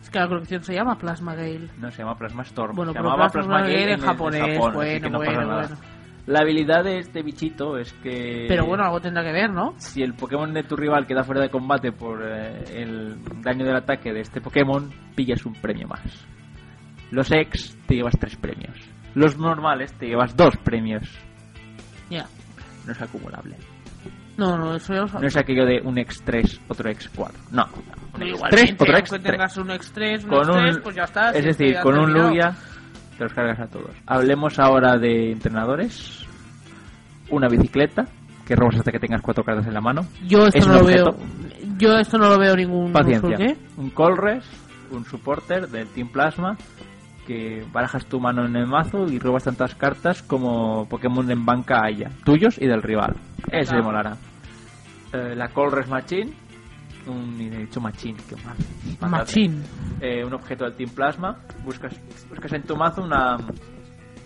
Es 0.00 0.10
que 0.10 0.18
la 0.18 0.28
colección 0.28 0.62
se 0.62 0.74
llama 0.74 0.96
Plasma 0.96 1.34
Gale. 1.34 1.68
No, 1.78 1.90
se 1.90 1.98
llama 1.98 2.16
Plasma 2.16 2.42
Storm. 2.42 2.74
Bueno, 2.74 2.92
se 2.92 2.98
llamaba 2.98 3.28
Plasma 3.28 3.60
Gale 3.62 3.92
en 3.92 4.00
japonés. 4.00 4.56
Japón, 4.56 4.74
bueno, 4.74 5.10
no 5.10 5.18
bueno, 5.18 5.46
bueno. 5.46 5.76
La 6.26 6.40
habilidad 6.40 6.84
de 6.84 6.98
este 6.98 7.22
bichito 7.22 7.78
es 7.78 7.92
que... 7.94 8.44
Pero 8.48 8.66
bueno, 8.66 8.84
algo 8.84 9.00
tendrá 9.00 9.22
que 9.24 9.32
ver, 9.32 9.50
¿no? 9.50 9.72
Si 9.78 10.02
el 10.02 10.12
Pokémon 10.12 10.52
de 10.52 10.62
tu 10.62 10.76
rival 10.76 11.06
queda 11.06 11.24
fuera 11.24 11.40
de 11.40 11.48
combate 11.48 11.90
por 11.90 12.22
eh, 12.22 12.64
el 12.82 13.16
daño 13.42 13.64
del 13.64 13.76
ataque 13.76 14.12
de 14.12 14.20
este 14.20 14.42
Pokémon, 14.42 14.90
pillas 15.14 15.46
un 15.46 15.54
premio 15.54 15.88
más. 15.88 16.02
Los 17.10 17.32
X 17.32 17.78
te 17.86 17.94
llevas 17.94 18.14
tres 18.20 18.36
premios. 18.36 18.78
Los 19.14 19.38
normales 19.38 19.94
te 19.94 20.06
llevas 20.06 20.36
dos 20.36 20.54
premios. 20.58 21.08
Ya. 22.10 22.26
No 22.88 22.92
es 22.94 23.02
acumulable. 23.02 23.54
No, 24.38 24.56
no, 24.56 24.74
eso 24.74 24.94
ya 24.94 25.00
lo 25.00 25.06
No 25.06 25.12
sabes. 25.12 25.34
es 25.34 25.36
aquello 25.36 25.66
de 25.66 25.80
un 25.84 25.96
X3, 25.96 26.60
otro 26.68 26.90
X4. 26.90 27.32
No. 27.50 27.66
Un 28.14 28.20
X3, 28.22 28.26
Igualmente, 28.28 28.72
otro 28.82 28.94
aunque 28.94 29.10
X3. 29.10 29.22
tengas 29.22 29.56
un 29.58 29.68
X3, 29.68 30.24
un 30.24 30.30
con 30.30 30.38
X3, 30.48 30.74
un, 30.76 30.82
pues 30.82 30.96
ya 30.96 31.02
está. 31.04 31.30
es 31.32 31.44
decir, 31.44 31.76
con 31.82 31.98
un. 31.98 32.12
Lugia 32.14 32.56
te 33.18 33.24
los 33.24 33.32
cargas 33.34 33.60
a 33.60 33.66
todos. 33.66 33.90
Hablemos 34.06 34.58
ahora 34.58 34.96
de 34.96 35.32
entrenadores. 35.32 36.24
Una 37.30 37.46
bicicleta 37.48 38.06
que 38.46 38.56
robas 38.56 38.76
hasta 38.76 38.90
que 38.90 38.98
tengas 38.98 39.20
cuatro 39.20 39.44
cartas 39.44 39.66
en 39.66 39.74
la 39.74 39.82
mano. 39.82 40.06
Yo 40.26 40.46
esto 40.46 40.58
Es 40.58 40.66
no 40.66 40.74
lo 40.78 40.84
veo. 40.86 41.08
objeto. 41.08 41.26
Yo 41.76 41.98
esto 41.98 42.16
no 42.16 42.30
lo 42.30 42.38
veo 42.38 42.56
ningún 42.56 42.90
Paciencia. 42.92 43.36
¿qué? 43.36 43.56
Un 43.76 43.90
Colres, 43.90 44.44
un 44.90 45.04
supporter 45.04 45.68
del 45.68 45.86
Team 45.88 46.08
Plasma 46.08 46.56
que 47.28 47.62
barajas 47.72 48.06
tu 48.06 48.18
mano 48.18 48.46
en 48.46 48.56
el 48.56 48.66
mazo 48.66 49.04
y 49.06 49.18
robas 49.18 49.44
tantas 49.44 49.74
cartas 49.74 50.22
como 50.22 50.88
Pokémon 50.88 51.30
en 51.30 51.44
banca 51.44 51.82
haya, 51.84 52.08
tuyos 52.24 52.56
y 52.58 52.66
del 52.66 52.82
rival. 52.82 53.14
Ese 53.52 53.70
Claro. 53.72 53.84
molará. 53.84 54.16
Eh, 55.12 55.34
la 55.36 55.48
Colres 55.48 55.88
Machine, 55.88 56.32
un 57.06 57.38
he 57.38 57.50
dicho 57.58 57.80
Machine, 57.82 58.18
qué 58.28 58.34
mal. 58.44 59.10
Machín. 59.10 59.62
eh, 60.00 60.24
un 60.24 60.32
objeto 60.32 60.64
del 60.64 60.74
Team 60.74 60.90
Plasma, 60.90 61.36
buscas, 61.64 61.94
buscas 62.30 62.52
en 62.54 62.62
tu 62.62 62.74
mazo 62.76 63.02
una, 63.02 63.36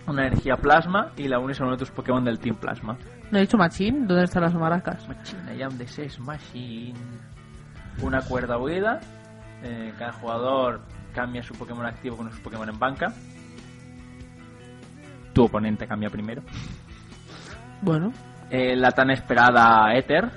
una 0.07 0.27
energía 0.29 0.55
plasma 0.57 1.11
y 1.17 1.27
la 1.27 1.39
unes 1.41 1.61
a 1.61 1.65
uno 1.65 1.73
de 1.73 1.79
tus 1.79 1.91
Pokémon 1.91 2.25
del 2.25 2.39
Team 2.39 2.55
Plasma. 2.57 2.97
¿No 3.33 3.39
he 3.39 3.41
dicho 3.43 3.57
machín? 3.59 4.07
¿Dónde 4.07 4.25
están 4.25 4.43
las 4.43 4.55
maracas? 4.55 5.09
Machine, 5.09 5.57
I 5.57 5.63
am 5.63 5.77
the 5.77 5.87
Sex 5.89 6.21
Machine. 6.21 6.95
Una 8.03 8.21
cuerda 8.23 8.59
huida. 8.59 9.01
eh, 9.65 9.93
cada 9.99 10.13
jugador 10.13 10.81
cambia 11.13 11.43
su 11.43 11.55
Pokémon 11.55 11.87
activo 11.87 12.17
con 12.17 12.31
sus 12.31 12.41
Pokémon 12.41 12.69
en 12.69 12.79
banca. 12.79 13.13
Tu 15.33 15.45
oponente 15.45 15.87
cambia 15.87 16.11
primero. 16.11 16.43
Bueno, 17.81 18.13
Eh, 18.51 18.77
la 18.77 18.91
tan 18.91 19.11
esperada 19.11 19.95
Ether. 19.95 20.29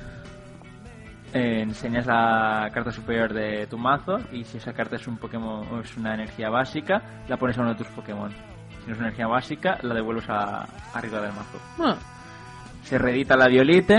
Eh, 1.34 1.62
enseñas 1.64 2.06
la 2.06 2.70
carta 2.74 2.92
superior 2.92 3.34
de 3.34 3.68
tu 3.68 3.78
mazo 3.78 4.20
y 4.32 4.46
si 4.46 4.58
esa 4.58 4.72
carta 4.72 4.96
es 4.96 5.06
un 5.06 5.18
Pokémon 5.18 5.68
o 5.70 5.82
es 5.82 5.98
una 5.98 6.14
energía 6.14 6.50
básica, 6.50 7.02
la 7.28 7.36
pones 7.36 7.58
a 7.58 7.62
uno 7.62 7.72
de 7.72 7.78
tus 7.78 7.88
Pokémon. 7.88 8.32
Si 8.32 8.88
no 8.88 8.94
es 8.94 9.00
una 9.00 9.08
energía 9.08 9.28
básica, 9.28 9.78
la 9.82 9.94
devuelves 9.96 10.30
a, 10.30 10.66
arriba 10.94 11.20
del 11.20 11.34
mazo. 11.34 11.60
bueno. 11.78 11.98
Se 12.84 12.98
reedita 13.00 13.36
la 13.36 13.48
Violite. 13.48 13.96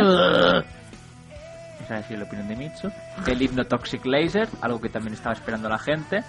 Esa 1.83 1.99
es 1.99 2.11
la 2.11 2.25
opinión 2.25 2.49
de 2.49 2.57
Mitsu. 2.57 2.89
El 3.27 3.43
Hypnotoxic 3.43 4.07
Laser, 4.07 4.49
algo 4.63 4.81
que 4.81 4.89
también 4.89 5.15
estaba 5.15 5.35
esperando 5.35 5.69
la 5.69 5.79
gente. 5.79 6.23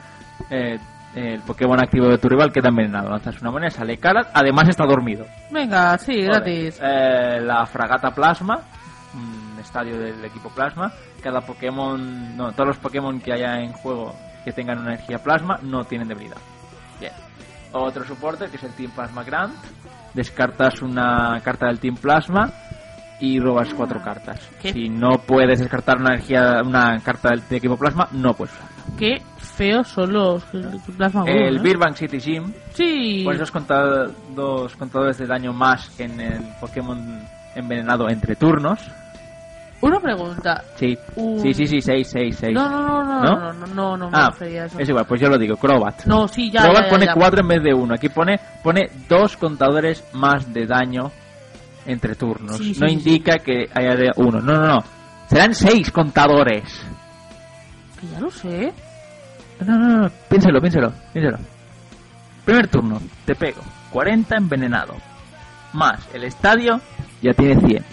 Eh, 0.50 0.78
el 1.16 1.42
Pokémon 1.42 1.80
activo 1.80 2.08
de 2.08 2.18
tu 2.18 2.30
rival 2.30 2.52
queda 2.52 2.70
envenenado. 2.70 3.10
Lanzas 3.10 3.42
una 3.42 3.52
moneda, 3.52 3.72
sale 3.72 3.98
cara. 3.98 4.30
Además 4.34 4.70
está 4.70 4.86
dormido. 4.86 5.26
Venga, 5.52 5.98
sí, 5.98 6.22
gratis. 6.22 6.80
Eh, 6.82 7.40
la 7.42 7.66
Fragata 7.66 8.12
Plasma, 8.12 8.60
un 9.16 9.60
estadio 9.60 9.98
del 9.98 10.24
equipo 10.24 10.50
Plasma. 10.50 10.92
Cada 11.22 11.42
Pokémon, 11.42 12.38
no, 12.38 12.52
todos 12.52 12.68
los 12.68 12.78
Pokémon 12.78 13.20
que 13.20 13.34
haya 13.34 13.60
en 13.60 13.74
juego 13.74 14.14
que 14.46 14.52
tengan 14.54 14.80
una 14.80 14.94
energía 14.94 15.18
Plasma 15.18 15.60
no 15.64 15.84
tienen 15.86 16.08
debilidad. 16.08 16.38
Bien. 17.00 17.14
Otro 17.74 18.06
soporte 18.06 18.48
que 18.50 18.58
es 18.58 18.64
el 18.64 18.74
Team 18.74 18.92
Plasma 18.92 19.24
Grand. 19.24 19.54
Descartas 20.14 20.82
una 20.82 21.40
carta 21.44 21.68
del 21.68 21.80
Team 21.80 21.96
Plasma 21.96 22.52
y 23.20 23.40
robas 23.40 23.74
cuatro 23.74 24.02
cartas. 24.02 24.40
¿Qué? 24.62 24.72
Si 24.72 24.90
no 24.90 25.18
puedes 25.18 25.60
descartar 25.60 25.98
una 25.98 26.14
energía, 26.14 26.62
una 26.64 26.98
carta 27.00 27.30
del, 27.30 27.42
equipo 27.50 27.78
Plasma, 27.78 28.08
no 28.12 28.34
puedes 28.34 28.54
usarla. 28.54 28.77
Qué 28.98 29.22
feos 29.38 29.88
son 29.88 30.14
los 30.14 30.44
Plasma 30.98 31.22
Guru, 31.22 31.34
El 31.34 31.58
¿eh? 31.58 31.60
Birbank 31.62 31.96
City 31.96 32.20
Gym, 32.20 32.52
Sí. 32.74 33.22
pues 33.24 33.40
dos, 33.40 33.52
conta- 33.52 34.08
dos 34.36 34.76
contadores 34.76 35.18
de 35.18 35.26
daño 35.28 35.54
más 35.54 36.00
en 36.00 36.20
el 36.20 36.42
Pokémon 36.60 37.22
envenenado 37.56 38.10
entre 38.10 38.36
turnos. 38.36 38.80
Una 39.80 40.00
pregunta. 40.00 40.64
Sí, 40.76 40.98
Un- 41.16 41.40
sí, 41.40 41.54
sí, 41.54 41.68
sí, 41.68 41.82
6, 41.82 42.10
6, 42.12 42.36
6. 42.40 42.54
No, 42.54 42.68
no, 42.68 42.82
no, 42.82 43.04
no, 43.04 43.22
¿No? 43.22 43.54
no, 43.54 43.68
no, 43.68 43.98
no, 43.98 44.10
me 44.10 44.18
Ah, 44.18 44.30
refería 44.32 44.64
a 44.64 44.66
eso. 44.66 44.80
es 44.80 44.90
igual, 44.90 45.06
pues 45.06 45.22
yo 45.22 45.30
lo 45.30 45.38
digo, 45.38 45.56
Crobat. 45.56 46.06
No, 46.06 46.28
sí, 46.28 46.50
ya, 46.50 46.62
Crobat 46.64 46.78
ya, 46.80 46.86
ya, 46.86 46.90
pone 46.90 47.06
ya. 47.06 47.14
4 47.14 47.42
en 47.42 47.48
vez 47.48 47.64
de 47.64 47.74
1. 47.76 47.94
Aquí 47.94 48.10
pone 48.10 48.40
pone 48.64 48.90
dos 49.08 49.38
contadores 49.38 50.04
más 50.14 50.52
de 50.52 50.66
daño 50.66 51.12
entre 51.86 52.16
turnos. 52.16 52.58
Sí, 52.58 52.74
sí, 52.74 52.82
no 52.82 52.88
sí, 52.88 52.94
indica 52.96 53.38
que 53.38 53.70
haya 53.74 53.96
de 53.96 54.12
uno. 54.16 54.42
No, 54.42 54.54
no, 54.60 54.66
no. 54.68 54.84
Serán 55.30 55.54
6 55.54 55.92
contadores. 55.92 56.64
Que 58.02 58.08
ya 58.08 58.20
lo 58.20 58.32
sé. 58.32 58.74
No, 59.66 59.78
no, 59.78 59.98
no. 60.04 60.10
Piénselo, 60.30 60.60
piénselo, 60.62 60.92
piénselo. 61.14 61.38
Primer 62.46 62.68
turno, 62.68 63.02
te 63.26 63.36
pego. 63.36 63.62
40 63.92 64.36
envenenado. 64.38 64.94
Más 65.74 66.00
el 66.14 66.24
estadio, 66.24 66.80
ya 67.22 67.34
tiene 67.34 67.60
100. 67.68 67.86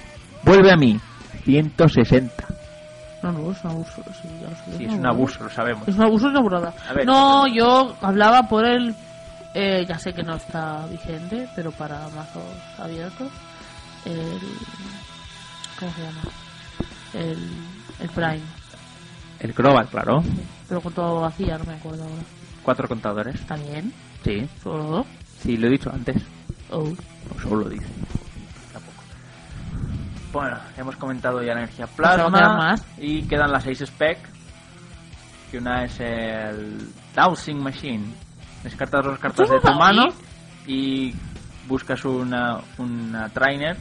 Vuelve 0.44 0.70
a 0.72 0.76
mí, 0.76 1.00
160. 1.44 2.32
No, 3.22 3.32
no, 3.32 3.50
es 3.52 3.64
un 3.64 3.70
abuso. 3.70 4.02
Sí, 4.20 4.28
ya 4.42 4.50
lo 4.50 4.56
sé, 4.56 4.76
Sí, 4.78 4.84
es 4.84 4.92
un 4.92 5.06
abuso, 5.06 5.44
lo 5.44 5.50
sabemos. 5.50 5.88
Es 5.88 5.94
un 5.96 6.02
abuso, 6.02 6.28
una 6.28 6.40
burrada. 6.40 6.74
A 6.88 6.92
ver. 6.92 7.06
no, 7.06 7.46
yo 7.46 7.96
hablaba 8.02 8.42
por 8.48 8.66
el... 8.66 8.94
eh, 9.54 9.84
ya 9.88 9.98
sé 9.98 10.12
que 10.12 10.22
no 10.22 10.34
está 10.36 10.86
vigente, 10.86 11.48
pero 11.56 11.70
para 11.72 12.00
mazos 12.10 12.42
abiertos. 12.78 13.32
El... 14.04 14.38
¿Cómo 15.80 15.92
se 15.92 16.02
llama? 16.02 16.20
El, 17.14 17.48
el 18.00 18.08
Prime. 18.10 18.42
El 19.40 19.54
Crobat, 19.54 19.88
claro. 19.90 20.22
Pero 20.74 20.82
con 20.82 20.92
todo 20.92 21.20
vacía, 21.20 21.56
no 21.56 21.64
me 21.66 21.74
acuerdo 21.74 22.02
ahora. 22.02 22.22
Cuatro 22.64 22.88
contadores. 22.88 23.36
¿Está 23.36 23.54
bien? 23.54 23.92
Sí, 24.24 24.48
¿Solo 24.60 24.82
dos? 24.84 25.06
sí, 25.38 25.56
lo 25.56 25.68
he 25.68 25.70
dicho 25.70 25.88
antes. 25.88 26.20
Oh. 26.68 26.80
O 27.32 27.40
solo 27.40 27.60
lo 27.62 27.68
dice. 27.68 27.86
Tampoco. 28.72 29.04
Bueno, 30.32 30.58
hemos 30.76 30.96
comentado 30.96 31.40
ya 31.44 31.54
la 31.54 31.60
energía 31.60 31.86
plasma. 31.86 32.36
eran 32.36 32.56
más. 32.56 32.84
Y 32.98 33.22
quedan 33.22 33.52
las 33.52 33.62
6 33.62 33.82
spec. 33.82 34.18
Que 35.52 35.58
una 35.58 35.84
es 35.84 36.00
el 36.00 36.90
Dowsing 37.14 37.62
Machine. 37.62 38.06
Descartas 38.64 39.04
dos 39.04 39.18
cartas 39.20 39.48
¿Esto 39.48 39.54
de 39.54 39.60
tu 39.60 39.78
mano 39.78 40.08
y 40.66 41.14
buscas 41.68 42.04
una, 42.04 42.58
una 42.78 43.28
trainer 43.28 43.76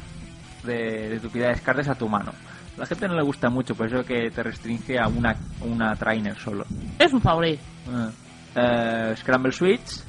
de, 0.62 1.10
de 1.10 1.20
tu 1.20 1.32
de 1.32 1.48
descartes 1.48 1.90
a 1.90 1.96
tu 1.96 2.08
mano. 2.08 2.34
La 2.78 2.86
gente 2.88 3.08
no 3.08 3.16
le 3.16 3.24
gusta 3.24 3.50
mucho, 3.50 3.76
por 3.76 3.88
eso 3.88 4.04
que 4.04 4.32
te 4.32 4.44
restringe 4.44 5.00
a 5.00 5.08
una, 5.08 5.36
una 5.62 5.96
trainer 5.96 6.36
solo. 6.36 6.66
Es 6.98 7.14
un 7.14 7.22
favorito. 7.22 7.62
Ah. 7.88 8.10
Eh, 8.56 9.16
Scramble 9.16 9.52
Switch, 9.52 10.04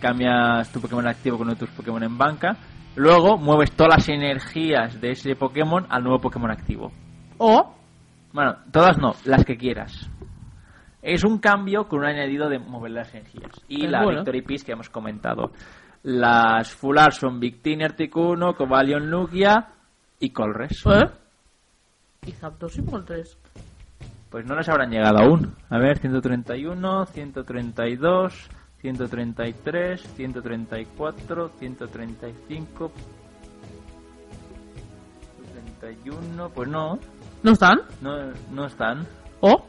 cambias 0.00 0.70
tu 0.72 0.80
Pokémon 0.80 1.06
activo 1.06 1.38
con 1.38 1.54
tus 1.56 1.70
Pokémon 1.70 2.02
en 2.02 2.16
banca, 2.16 2.56
luego 2.94 3.36
mueves 3.36 3.72
todas 3.72 3.96
las 3.96 4.08
energías 4.08 5.00
de 5.00 5.10
ese 5.10 5.34
Pokémon 5.34 5.86
al 5.88 6.02
nuevo 6.02 6.20
Pokémon 6.20 6.50
activo. 6.50 6.92
O... 7.38 7.74
Bueno, 8.32 8.56
todas 8.70 8.98
no, 8.98 9.14
las 9.24 9.44
que 9.44 9.56
quieras. 9.56 10.10
Es 11.00 11.24
un 11.24 11.38
cambio 11.38 11.86
con 11.86 12.00
un 12.00 12.06
añadido 12.06 12.48
de 12.48 12.58
mover 12.58 12.90
las 12.90 13.14
energías. 13.14 13.52
Y 13.68 13.84
Es 13.84 13.90
la 13.90 14.02
bueno. 14.02 14.18
Victory 14.20 14.42
Piece 14.42 14.66
que 14.66 14.72
hemos 14.72 14.90
comentado. 14.90 15.52
Las 16.02 16.72
Full 16.74 16.98
Art 16.98 17.12
son 17.12 17.40
Victini 17.40 17.84
Articuno, 17.84 18.54
Cobalion 18.54 19.08
Lugia 19.10 19.68
y 20.18 20.30
Colres. 20.30 20.84
¿Eh? 20.86 21.04
Y 22.26 22.32
Zapdos 22.32 22.76
y 22.78 22.82
Moltres. 22.82 23.38
Pues 24.30 24.44
no 24.44 24.54
les 24.56 24.68
habrán 24.68 24.90
llegado 24.90 25.18
aún. 25.18 25.54
A 25.70 25.78
ver, 25.78 25.98
131, 25.98 27.06
132, 27.06 28.48
133, 28.80 30.02
134, 30.02 31.48
135, 31.58 32.92
131. 35.80 36.50
Pues 36.50 36.68
no, 36.68 36.98
¿No 37.42 37.52
están? 37.52 37.78
no, 38.00 38.32
no 38.50 38.66
están. 38.66 39.06
¿O? 39.40 39.64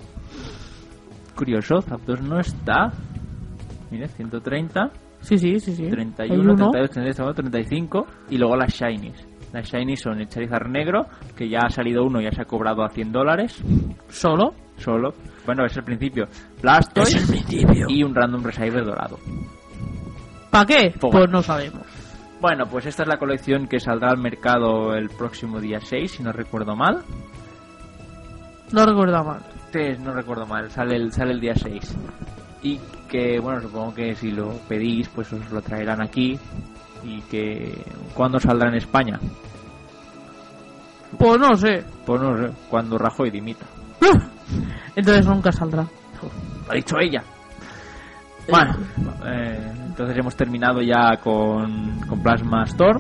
Curioso, 1.36 1.82
Zapdos 1.82 2.22
no 2.22 2.39
está. 2.39 2.91
Mire, 3.91 4.08
130, 4.08 4.91
Sí, 5.22 5.38
sí, 5.38 5.60
sí, 5.60 5.76
sí. 5.76 5.88
31, 5.89 6.34
Hay 6.34 6.39
uno. 6.39 6.72
32, 6.72 6.91
33, 6.91 7.36
35 7.36 8.08
y 8.30 8.38
luego 8.38 8.56
las 8.56 8.72
Shinies. 8.74 9.26
Las 9.53 9.69
Shinies 9.69 10.01
son 10.01 10.19
el 10.19 10.27
Charizard 10.27 10.67
negro, 10.67 11.05
que 11.36 11.47
ya 11.49 11.60
ha 11.65 11.69
salido 11.69 12.03
uno, 12.03 12.21
ya 12.21 12.31
se 12.31 12.41
ha 12.41 12.45
cobrado 12.45 12.83
a 12.83 12.89
100 12.89 13.12
dólares. 13.12 13.63
¿Solo? 14.10 14.53
Solo. 14.77 15.13
Bueno, 15.45 15.65
es 15.65 15.75
el 15.77 15.83
principio. 15.83 16.27
Blastoise 16.62 17.17
Es 17.17 17.23
el 17.23 17.27
principio. 17.45 17.86
y 17.89 18.03
un 18.03 18.13
Random 18.13 18.43
Receiver 18.43 18.83
dorado. 18.83 19.17
¿Para 20.51 20.65
qué? 20.65 20.93
Pues 20.99 21.29
no 21.29 21.41
sabemos. 21.41 21.83
Bueno, 22.39 22.65
pues 22.69 22.86
esta 22.86 23.03
es 23.03 23.10
la 23.10 23.17
colección 23.17 23.67
que 23.67 23.79
saldrá 23.79 24.12
al 24.12 24.17
mercado 24.19 24.93
el 24.95 25.10
próximo 25.10 25.60
día 25.60 25.79
6, 25.81 26.12
si 26.12 26.23
no 26.23 26.31
recuerdo 26.31 26.75
mal. 26.75 27.01
No 28.71 28.86
recuerdo 28.86 29.23
mal. 29.23 29.41
No 29.99 30.13
recuerdo 30.13 30.47
mal, 30.47 30.71
sale 30.71 30.95
el, 30.95 31.12
sale 31.12 31.33
el 31.33 31.39
día 31.39 31.53
6. 31.55 31.95
Y 32.63 32.79
que, 33.07 33.39
bueno, 33.39 33.62
supongo 33.62 33.93
que 33.93 34.15
si 34.15 34.31
lo 34.31 34.51
pedís, 34.67 35.07
pues 35.10 35.31
os 35.33 35.51
lo 35.51 35.62
traerán 35.62 36.01
aquí. 36.01 36.39
Y 37.08 37.22
que... 37.22 37.84
¿Cuándo 38.13 38.39
saldrá 38.39 38.70
en 38.70 38.76
España? 38.76 39.20
Pues 41.17 41.39
no 41.39 41.56
sé. 41.56 41.84
Pues 42.06 42.22
no 42.22 42.38
sé, 42.38 42.54
cuando 42.70 42.98
Rajoy 42.98 43.32
dimita. 43.32 43.65
Entonces 44.96 45.26
nunca 45.26 45.52
saldrá. 45.52 45.84
Lo 45.84 46.72
ha 46.72 46.76
dicho 46.76 46.98
ella. 47.00 47.24
Bueno, 48.50 48.76
eh, 49.26 49.74
entonces 49.88 50.17
hemos 50.17 50.36
terminado 50.36 50.82
ya 50.82 51.17
con, 51.17 52.00
con 52.08 52.24
Plasma 52.24 52.63
Store 52.63 53.00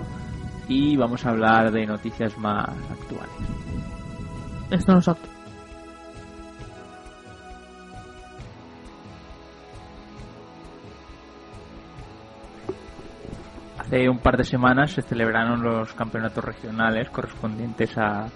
y 0.67 0.97
vamos 0.97 1.25
a 1.25 1.29
hablar 1.29 1.71
de 1.71 1.85
noticias 1.85 2.37
más 2.37 2.67
actuales. 2.67 3.35
Esto 4.69 4.91
no 4.91 4.99
es 4.99 5.07
apto. 5.07 5.36
Hace 13.87 14.09
un 14.09 14.19
par 14.19 14.35
de 14.37 14.43
semanas 14.43 14.91
se 14.91 15.01
celebraron 15.01 15.61
los 15.63 15.93
campeonatos 15.93 16.43
regionales 16.43 17.09
correspondientes 17.09 17.97
a- 17.97 18.27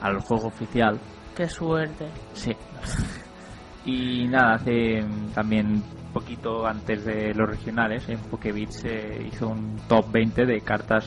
al 0.00 0.20
juego 0.20 0.48
oficial. 0.48 0.98
Qué 1.34 1.48
suerte. 1.48 2.06
Sí. 2.34 2.54
Y 3.86 4.26
nada, 4.28 4.54
hace 4.54 5.02
mm, 5.02 5.30
también 5.34 5.82
poquito 6.12 6.66
antes 6.66 7.04
de 7.04 7.32
los 7.34 7.48
regionales, 7.48 8.06
en 8.08 8.18
Pokébit 8.18 8.70
se 8.70 9.22
hizo 9.26 9.48
un 9.48 9.76
top 9.88 10.10
20 10.12 10.44
de 10.44 10.60
cartas 10.60 11.06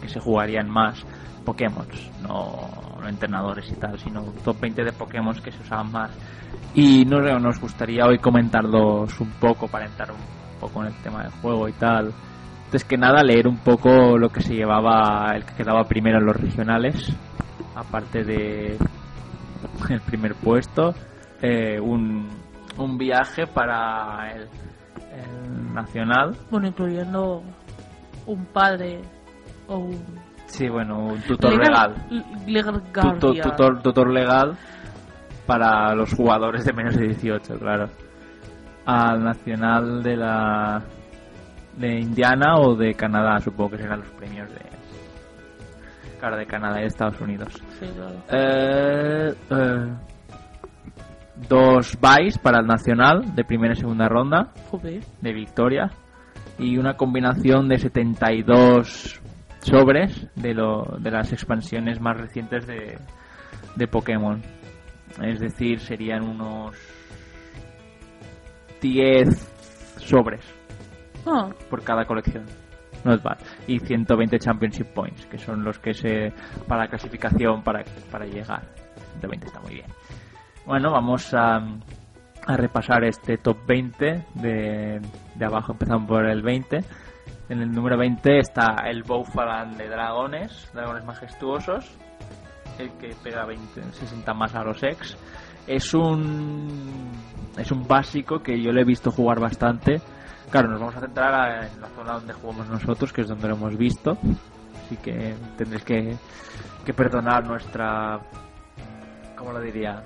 que 0.00 0.08
se 0.08 0.20
jugarían 0.20 0.68
más 0.68 1.04
Pokémon, 1.44 1.86
no, 2.22 2.68
no 3.00 3.08
entrenadores 3.08 3.68
y 3.70 3.74
tal, 3.74 3.98
sino 3.98 4.22
top 4.44 4.60
20 4.60 4.84
de 4.84 4.92
Pokémon 4.92 5.34
que 5.42 5.50
se 5.50 5.60
usaban 5.62 5.90
más. 5.90 6.10
Y 6.74 7.04
no 7.04 7.20
nos 7.40 7.60
gustaría 7.60 8.04
hoy 8.06 8.18
comentarlos 8.18 9.18
un 9.20 9.30
poco 9.40 9.66
para 9.66 9.86
entrar 9.86 10.10
un 10.12 10.60
poco 10.60 10.82
en 10.82 10.88
el 10.88 11.02
tema 11.02 11.22
del 11.24 11.32
juego 11.32 11.68
y 11.68 11.72
tal. 11.72 12.12
Antes 12.72 12.86
que 12.86 12.96
nada, 12.96 13.22
leer 13.22 13.46
un 13.46 13.58
poco 13.58 14.16
lo 14.16 14.30
que 14.30 14.40
se 14.40 14.54
llevaba, 14.54 15.36
el 15.36 15.44
que 15.44 15.56
quedaba 15.56 15.84
primero 15.84 16.16
en 16.16 16.24
los 16.24 16.34
regionales, 16.34 17.14
aparte 17.74 18.24
de 18.24 18.78
el 19.90 20.00
primer 20.00 20.34
puesto, 20.36 20.94
eh, 21.42 21.78
un, 21.78 22.30
un 22.78 22.96
viaje 22.96 23.46
para 23.46 24.32
el, 24.32 24.48
el 25.12 25.74
nacional. 25.74 26.34
Bueno, 26.50 26.68
incluyendo 26.68 27.42
un 28.24 28.46
padre 28.46 29.02
o 29.68 29.76
un... 29.76 30.02
Sí, 30.46 30.66
bueno, 30.70 31.08
un 31.08 31.20
tutor 31.20 31.52
legal. 31.52 31.94
Legal 32.46 32.82
Tutor, 32.84 33.20
guardian. 33.20 33.50
tutor, 33.50 33.82
tutor 33.82 34.10
legal 34.10 34.56
para 35.44 35.94
los 35.94 36.14
jugadores 36.14 36.64
de 36.64 36.72
menos 36.72 36.96
de 36.96 37.08
18, 37.08 37.58
claro. 37.58 37.90
Al 38.86 39.22
nacional 39.22 40.02
de 40.02 40.16
la 40.16 40.82
de 41.76 42.00
Indiana 42.00 42.56
o 42.56 42.74
de 42.74 42.94
Canadá, 42.94 43.40
supongo 43.40 43.70
que 43.70 43.78
serán 43.78 44.00
los 44.00 44.10
premios 44.10 44.50
de 44.50 44.60
claro, 46.22 46.36
de 46.36 46.46
Canadá 46.46 46.78
y 46.78 46.82
de 46.82 46.86
Estados 46.86 47.20
Unidos. 47.20 47.52
Sí, 47.80 47.86
claro. 47.96 48.22
Eh, 48.30 49.34
eh, 49.50 49.92
dos 51.48 51.98
buys 52.00 52.38
para 52.38 52.60
el 52.60 52.66
nacional 52.66 53.34
de 53.34 53.44
primera 53.44 53.72
y 53.72 53.76
segunda 53.76 54.08
ronda 54.08 54.52
Joder. 54.70 55.02
de 55.20 55.32
victoria 55.32 55.90
y 56.58 56.76
una 56.76 56.96
combinación 56.96 57.68
de 57.68 57.78
72 57.78 59.20
sobres 59.62 60.28
de, 60.36 60.54
lo, 60.54 60.84
de 61.00 61.10
las 61.10 61.32
expansiones 61.32 62.00
más 62.00 62.16
recientes 62.16 62.68
de, 62.68 62.98
de 63.74 63.86
Pokémon. 63.88 64.40
Es 65.20 65.40
decir, 65.40 65.80
serían 65.80 66.22
unos 66.22 66.76
10 68.80 69.28
sobres 69.98 70.61
Ah, 71.26 71.50
por 71.70 71.82
cada 71.82 72.04
colección. 72.04 72.44
No 73.04 73.14
es 73.14 73.22
bad. 73.22 73.38
Y 73.66 73.78
120 73.78 74.38
Championship 74.38 74.86
Points, 74.94 75.26
que 75.26 75.38
son 75.38 75.64
los 75.64 75.78
que 75.78 75.94
se. 75.94 76.32
para 76.68 76.82
la 76.82 76.88
clasificación 76.88 77.62
para, 77.62 77.84
para 78.10 78.26
llegar. 78.26 78.62
120 79.20 79.46
está 79.46 79.60
muy 79.60 79.74
bien. 79.74 79.86
Bueno, 80.66 80.92
vamos 80.92 81.34
a, 81.34 81.56
a 82.46 82.56
repasar 82.56 83.04
este 83.04 83.38
top 83.38 83.58
20 83.66 84.24
de, 84.34 85.00
de 85.34 85.44
abajo, 85.44 85.72
empezamos 85.72 86.08
por 86.08 86.24
el 86.26 86.42
20. 86.42 86.80
En 87.48 87.60
el 87.60 87.70
número 87.70 87.98
20 87.98 88.38
está 88.38 88.76
el 88.86 89.02
Bowfalan 89.02 89.76
de 89.76 89.88
dragones, 89.88 90.70
dragones 90.72 91.04
majestuosos, 91.04 91.96
el 92.78 92.90
que 92.92 93.14
pega 93.22 93.44
20, 93.44 93.82
60 93.92 94.34
más 94.34 94.54
a 94.54 94.62
los 94.62 94.82
ex. 94.82 95.16
Es 95.66 95.92
un 95.94 97.10
es 97.58 97.70
un 97.70 97.86
básico 97.86 98.42
que 98.42 98.60
yo 98.60 98.72
le 98.72 98.82
he 98.82 98.84
visto 98.84 99.10
jugar 99.10 99.40
bastante. 99.40 100.00
Claro, 100.52 100.68
nos 100.68 100.78
vamos 100.80 100.96
a 100.96 101.00
centrar 101.00 101.64
en 101.64 101.80
la 101.80 101.88
zona 101.88 102.12
donde 102.12 102.32
jugamos 102.34 102.68
nosotros, 102.68 103.12
que 103.12 103.22
es 103.22 103.28
donde 103.28 103.48
lo 103.48 103.54
hemos 103.56 103.76
visto. 103.76 104.16
Así 104.84 104.96
que 104.98 105.34
tendréis 105.56 105.82
que, 105.84 106.16
que 106.84 106.92
perdonar 106.92 107.44
nuestra 107.46 108.20
¿cómo 109.36 109.52
lo 109.52 109.60
diría? 109.60 110.04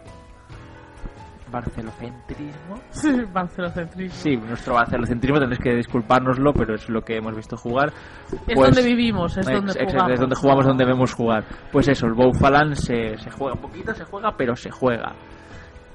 barcelocentrismo. 1.51 2.81
Sí, 2.91 3.23
barcelocentrismo. 3.33 4.17
Sí, 4.17 4.37
nuestro 4.37 4.75
barcelocentrismo 4.75 5.39
tendréis 5.39 5.63
que 5.63 5.75
disculpárnoslo, 5.75 6.53
pero 6.53 6.75
es 6.75 6.89
lo 6.89 7.03
que 7.03 7.17
hemos 7.17 7.35
visto 7.37 7.57
jugar. 7.57 7.93
Es 8.47 8.55
Pues- 8.55 8.75
donde 8.75 8.83
vivimos, 8.83 9.37
es 9.37 9.47
donde 9.47 9.73
ex- 9.73 9.93
jugamos. 9.93 10.13
Es 10.13 10.21
donde 10.21 10.37
jugamos, 10.37 10.67
donde 10.67 10.85
vemos 10.85 11.15
jugar. 11.15 11.45
Pues 11.73 11.89
eso, 11.89 12.07
el 12.07 12.15
Bowfalan 12.15 12.75
se, 12.75 13.17
se 13.19 13.31
juega 13.31 13.55
un 13.55 13.61
poquito, 13.61 13.95
se 13.95 14.05
juega, 14.05 14.33
pero 14.37 14.57
se 14.57 14.71
juega. 14.71 15.15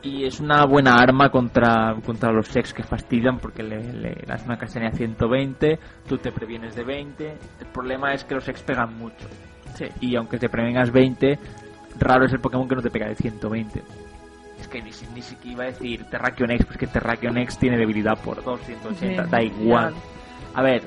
Y 0.04 0.26
es 0.26 0.40
una 0.40 0.66
buena 0.66 0.96
arma 0.96 1.30
contra, 1.30 1.96
contra 2.04 2.32
los 2.32 2.48
sex 2.48 2.74
que 2.74 2.84
fastidian 2.84 3.38
porque 3.38 3.62
le, 3.62 3.94
le 3.94 4.24
das 4.26 4.44
una 4.46 4.58
castaña 4.58 4.92
120, 4.92 5.80
tú 6.08 6.18
te 6.18 6.32
previenes 6.32 6.76
de 6.76 6.84
20. 6.84 7.38
El 7.60 7.68
problema 7.68 8.14
es 8.14 8.24
que 8.24 8.34
los 8.34 8.48
ex 8.48 8.64
pegan 8.64 8.98
mucho. 8.98 9.28
Sí. 9.76 9.86
Y 10.02 10.16
aunque 10.16 10.40
te 10.40 10.50
prevengas 10.50 10.92
20, 10.92 11.38
raro 12.00 12.26
es 12.26 12.34
el 12.34 12.40
Pokémon 12.40 12.68
que 12.68 12.76
no 12.76 12.82
te 12.82 12.90
pega 12.90 13.08
de 13.08 13.16
120. 13.16 13.84
Es 14.60 14.68
que 14.68 14.82
ni, 14.82 14.90
ni 15.14 15.22
siquiera 15.22 15.52
iba 15.52 15.64
a 15.64 15.68
decir 15.68 16.04
Terrakion 16.06 16.52
X, 16.52 16.66
pues 16.66 16.78
que 16.80 16.88
Terrakion 16.88 17.38
X 17.38 17.60
tiene 17.60 17.78
debilidad 17.78 18.18
por 18.18 18.44
2, 18.44 18.60
180, 18.60 19.24
Sí, 19.24 19.30
da 19.30 19.44
igual. 19.44 19.94
A 20.56 20.64
ver, 20.64 20.82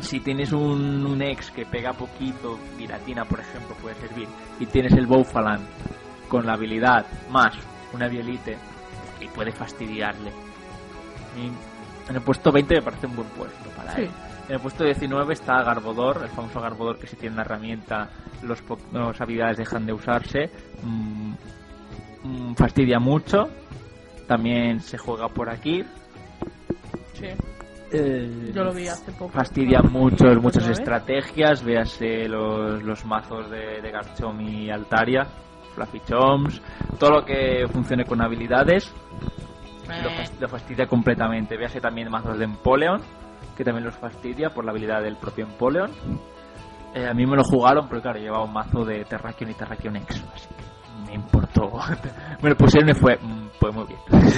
si 0.00 0.20
tienes 0.20 0.52
un, 0.52 1.04
un 1.06 1.22
ex 1.22 1.50
que 1.50 1.66
pega 1.66 1.92
poquito, 1.92 2.58
Giratina 2.78 3.24
por 3.24 3.40
ejemplo 3.40 3.74
puede 3.82 3.96
servir, 3.96 4.28
y 4.60 4.66
tienes 4.66 4.92
el 4.92 5.06
Bowfalan 5.06 5.60
con 6.28 6.46
la 6.46 6.54
habilidad 6.54 7.04
más 7.30 7.54
una 7.94 8.08
Violite, 8.08 8.56
y 9.20 9.26
puede 9.28 9.52
fastidiarle. 9.52 10.30
Y 11.36 11.46
en 12.10 12.16
el 12.16 12.22
puesto 12.22 12.50
20 12.52 12.74
me 12.76 12.82
parece 12.82 13.06
un 13.06 13.16
buen 13.16 13.28
puesto 13.28 13.70
para 13.76 13.94
Sí. 13.94 14.02
él. 14.02 14.10
En 14.48 14.54
el 14.56 14.60
puesto 14.60 14.84
19 14.84 15.32
está 15.34 15.62
Garbodor, 15.62 16.20
el 16.24 16.28
famoso 16.30 16.60
Garbodor 16.60 16.98
que 16.98 17.06
si 17.06 17.16
tiene 17.16 17.34
una 17.34 17.42
herramienta 17.42 18.10
los, 18.42 18.62
las 18.92 19.20
habilidades 19.20 19.56
dejan 19.58 19.86
de 19.86 19.92
usarse. 19.92 20.50
Mm, 20.82 21.32
mm, 22.24 22.54
fastidia 22.56 22.98
mucho. 22.98 23.48
También 24.26 24.80
se 24.80 24.98
juega 24.98 25.28
por 25.28 25.48
aquí. 25.48 25.84
Sí. 27.14 27.26
Eh, 27.92 28.50
Yo 28.54 28.64
lo 28.64 28.72
vi 28.72 28.88
hace 28.88 29.12
poco. 29.12 29.28
fastidian 29.30 29.86
Ah, 29.86 29.90
mucho 29.90 30.24
¿otra 30.26 30.40
muchas 30.40 30.68
estrategias, 30.68 31.62
véase 31.62 32.26
los, 32.26 32.82
los 32.82 33.04
mazos 33.04 33.50
de, 33.50 33.80
de 33.82 33.90
Garchomp 33.90 34.40
y 34.40 34.70
Altaria, 34.70 35.26
Fluffy 35.74 36.00
Chomps, 36.00 36.60
todo 36.98 37.10
lo 37.10 37.24
que 37.24 37.66
funcione 37.72 38.04
con 38.04 38.20
habilidades 38.22 38.92
lo, 39.88 40.08
Eh, 40.08 40.14
fas- 40.16 40.40
lo 40.40 40.48
fastidia 40.48 40.86
completamente. 40.86 41.56
Véase 41.56 41.80
también 41.80 42.10
mazos 42.10 42.38
de 42.38 42.44
Empoleon, 42.44 43.00
que 43.56 43.64
también 43.64 43.84
los 43.84 43.96
fastidia 43.96 44.50
por 44.50 44.64
la 44.64 44.70
habilidad 44.70 45.02
del 45.02 45.16
propio 45.16 45.44
Empoleon. 45.44 45.90
Eh, 46.94 47.06
a 47.06 47.14
mí 47.14 47.26
me 47.26 47.36
lo 47.36 47.42
jugaron, 47.44 47.88
pero 47.88 48.00
claro, 48.02 48.18
llevaba 48.18 48.44
un 48.44 48.52
mazo 48.52 48.84
de 48.84 49.04
Terrakion 49.04 49.50
y 49.50 49.54
Terrakion 49.54 49.96
X, 49.96 50.24
así 50.34 50.48
que 50.48 51.06
me 51.10 51.14
importó. 51.14 51.70
me 52.42 52.50
lo 52.50 52.56
pusieron 52.56 52.88
y 52.90 52.94
fue, 52.94 53.16
mm, 53.20 53.48
pues 53.58 53.74
muy 53.74 53.84
bien. 53.86 54.00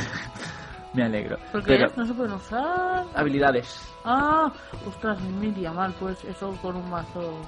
me 0.95 1.03
alegro. 1.05 1.37
¿Por 1.53 1.63
qué? 1.65 1.77
Pero, 1.77 1.93
No 1.97 2.05
se 2.07 2.15
pueden 2.15 2.33
usar. 2.35 3.05
habilidades. 3.15 3.93
Ah, 4.05 4.51
ostras, 4.87 5.21
me 5.23 5.47
iría 5.49 5.73
mal, 5.73 5.93
pues 5.99 6.25
eso 6.25 6.51
con 6.63 6.77
un 6.77 6.89
mazo. 6.91 7.41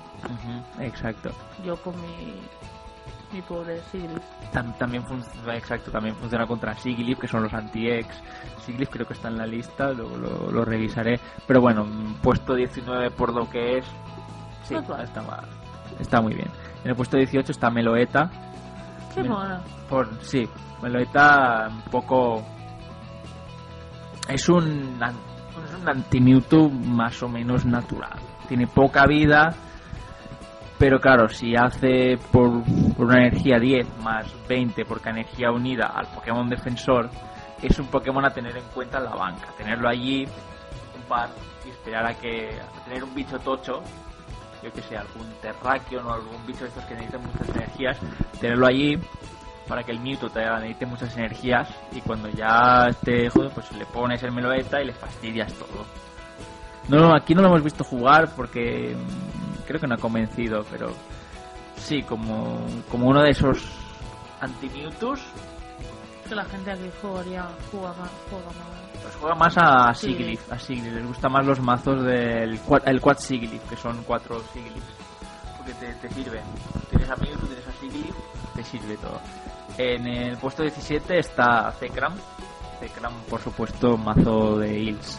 Exacto. 0.80 1.30
Yo 1.64 1.76
con 1.82 1.94
mi. 2.00 2.34
Mi 3.32 3.42
pobre. 3.42 3.80
Tam- 4.52 4.76
también 4.78 5.02
funciona, 5.04 5.56
exacto, 5.56 5.90
también 5.90 6.14
funciona 6.16 6.46
contra 6.46 6.74
Sigilyph, 6.76 7.18
que 7.18 7.28
son 7.28 7.42
los 7.42 7.52
anti-ex. 7.52 8.06
Sigilyph 8.64 8.88
creo 8.90 9.06
que 9.06 9.14
está 9.14 9.28
en 9.28 9.38
la 9.38 9.46
lista, 9.46 9.90
luego 9.92 10.16
lo, 10.16 10.50
lo 10.50 10.64
revisaré. 10.64 11.18
Pero 11.46 11.60
bueno, 11.60 11.84
puesto 12.22 12.54
19 12.54 13.10
por 13.10 13.34
lo 13.34 13.48
que 13.50 13.78
es, 13.78 13.86
sí, 14.62 14.74
bad. 14.74 15.02
está, 15.04 15.22
está 16.00 16.20
muy 16.20 16.34
bien. 16.34 16.48
En 16.84 16.90
el 16.90 16.96
puesto 16.96 17.16
18 17.16 17.50
está 17.52 17.68
Meloeta. 17.70 18.30
Qué 19.14 19.24
mona. 19.24 19.60
Por, 19.88 20.08
sí, 20.22 20.48
Meloeta 20.82 21.68
un 21.68 21.82
poco... 21.90 22.44
Es 24.28 24.48
un, 24.48 24.98
es 25.00 25.80
un 25.82 25.88
anti-Mewtwo 25.88 26.68
más 26.68 27.22
o 27.22 27.28
menos 27.28 27.64
natural. 27.64 28.18
Tiene 28.48 28.66
poca 28.66 29.06
vida, 29.06 29.54
pero 30.78 31.00
claro, 31.00 31.28
si 31.28 31.56
hace 31.56 32.18
por, 32.30 32.48
una 32.98 33.18
energía 33.18 33.58
10 33.58 33.98
más 34.02 34.26
20 34.48 34.84
por 34.84 35.00
cada 35.00 35.18
energía 35.20 35.50
unida 35.50 35.86
al 35.86 36.06
Pokémon 36.08 36.48
defensor, 36.48 37.08
es 37.62 37.78
un 37.78 37.86
Pokémon 37.86 38.24
a 38.24 38.30
tener 38.30 38.56
en 38.56 38.64
cuenta 38.74 38.98
en 38.98 39.04
la 39.04 39.14
banca. 39.14 39.48
Tenerlo 39.56 39.88
allí, 39.88 40.24
un 40.24 41.02
par, 41.08 41.30
y 41.64 41.70
esperar 41.70 42.06
a 42.06 42.14
que 42.14 42.50
a 42.60 42.84
tener 42.84 43.04
un 43.04 43.14
bicho 43.14 43.38
tocho, 43.38 43.82
yo 44.62 44.72
que 44.72 44.82
sé, 44.82 44.96
algún 44.96 45.26
Terrakion 45.40 46.06
o 46.06 46.12
algún 46.12 46.46
bicho 46.46 46.60
de 46.60 46.68
estos 46.68 46.84
que 46.84 46.94
necesiten 46.94 47.22
muchas 47.22 47.48
energías, 47.48 47.98
tenerlo 48.40 48.66
allí 48.66 48.98
para 49.66 49.82
que 49.82 49.92
el 49.92 50.00
Mewtwo 50.00 50.28
te 50.28 50.44
necesite 50.44 50.86
muchas 50.86 51.16
energías 51.16 51.68
y 51.92 52.00
cuando 52.00 52.28
ya 52.28 52.86
esté 52.88 53.28
jodido, 53.30 53.50
pues 53.50 53.72
le 53.72 53.86
pones 53.86 54.22
el 54.22 54.32
Meloeta 54.32 54.80
y 54.80 54.86
le 54.86 54.92
fastidias 54.92 55.52
todo. 55.54 56.05
No, 56.88 57.14
aquí 57.14 57.34
no 57.34 57.42
lo 57.42 57.48
hemos 57.48 57.62
visto 57.64 57.82
jugar 57.84 58.30
porque 58.36 58.94
mm, 58.96 59.64
creo 59.66 59.80
que 59.80 59.86
no 59.86 59.94
ha 59.94 59.98
convencido, 59.98 60.64
pero 60.70 60.92
sí, 61.76 62.02
como, 62.02 62.60
como 62.90 63.08
uno 63.08 63.22
de 63.22 63.30
esos 63.30 63.64
anti-Mewtwo's, 64.40 65.20
Que 66.28 66.34
la 66.34 66.44
gente 66.44 66.70
aquí 66.70 66.90
jugaría. 67.00 67.46
Juega 67.70 67.88
más. 67.94 68.10
Juega 68.30 68.46
más. 68.46 69.02
pues 69.02 69.14
juega 69.16 69.34
más 69.34 69.54
a 69.58 69.94
Sí. 69.94 70.08
Sigilyph, 70.08 70.52
a 70.52 70.58
Sigilyph. 70.58 70.94
Les 70.94 71.06
gusta 71.06 71.28
más 71.28 71.46
los 71.46 71.60
mazos 71.60 72.02
del 72.04 72.58
quad, 72.60 72.82
el 72.86 73.00
Quad 73.00 73.18
Sigilyph, 73.18 73.68
que 73.68 73.76
son 73.76 74.02
cuatro 74.04 74.40
Sigilyphs. 74.52 74.94
Porque 75.56 75.72
te, 75.74 75.92
te 75.94 76.14
sirve. 76.14 76.40
Tienes 76.90 77.10
a 77.10 77.16
Mewtwo, 77.16 77.46
tienes 77.46 77.66
a 77.66 77.72
Sigilyph, 77.80 78.16
te 78.54 78.64
sirve 78.64 78.96
todo. 78.96 79.20
En 79.78 80.06
el 80.06 80.36
puesto 80.38 80.62
17 80.62 81.18
está 81.18 81.70
Zekram. 81.72 82.14
Zekram, 82.80 83.12
por 83.30 83.40
supuesto, 83.40 83.96
mazo 83.96 84.58
de 84.58 84.78
Hills, 84.78 85.18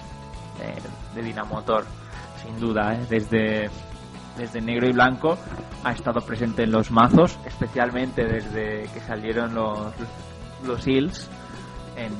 de, 0.60 1.20
de 1.22 1.28
Dinamotor, 1.28 1.86
sin 2.44 2.60
duda, 2.60 2.94
¿eh? 2.96 3.06
desde, 3.10 3.70
desde 4.38 4.62
negro 4.62 4.88
y 4.88 4.94
blanco 4.94 5.38
ha 5.84 5.92
estado 5.92 6.22
presente 6.22 6.64
en 6.64 6.72
los 6.72 6.92
mazos, 6.92 7.38
especialmente 7.46 8.26
desde 8.26 8.84
que 8.94 9.00
salieron 9.02 9.54
los, 9.56 9.94
los 10.66 10.88
Hills 10.88 11.30
en 11.96 12.12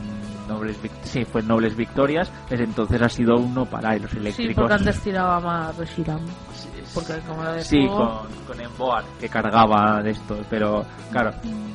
Nobles 0.48 0.78
sí, 1.04 1.26
fue 1.26 1.42
en 1.42 1.48
Nobles 1.50 1.76
Victorias, 1.76 2.32
desde 2.50 2.64
entonces 2.64 3.02
ha 3.02 3.10
sido 3.10 3.36
uno 3.36 3.66
para 3.66 3.96
los 3.98 4.10
Sí, 4.12 4.18
eléctricos. 4.18 4.56
porque 4.56 4.74
antes 4.74 5.02
tiraba 5.02 5.40
más 5.42 5.76
Reshiram. 5.78 6.26
Sí, 6.56 6.70
Porque 6.96 7.20
como 7.28 7.44
de 7.44 7.62
Sí, 7.64 7.86
con, 7.88 8.28
con 8.48 8.60
Emboar, 8.62 9.04
que 9.20 9.28
cargaba 9.30 10.02
de 10.02 10.12
esto, 10.12 10.38
pero 10.50 10.84
claro, 11.12 11.32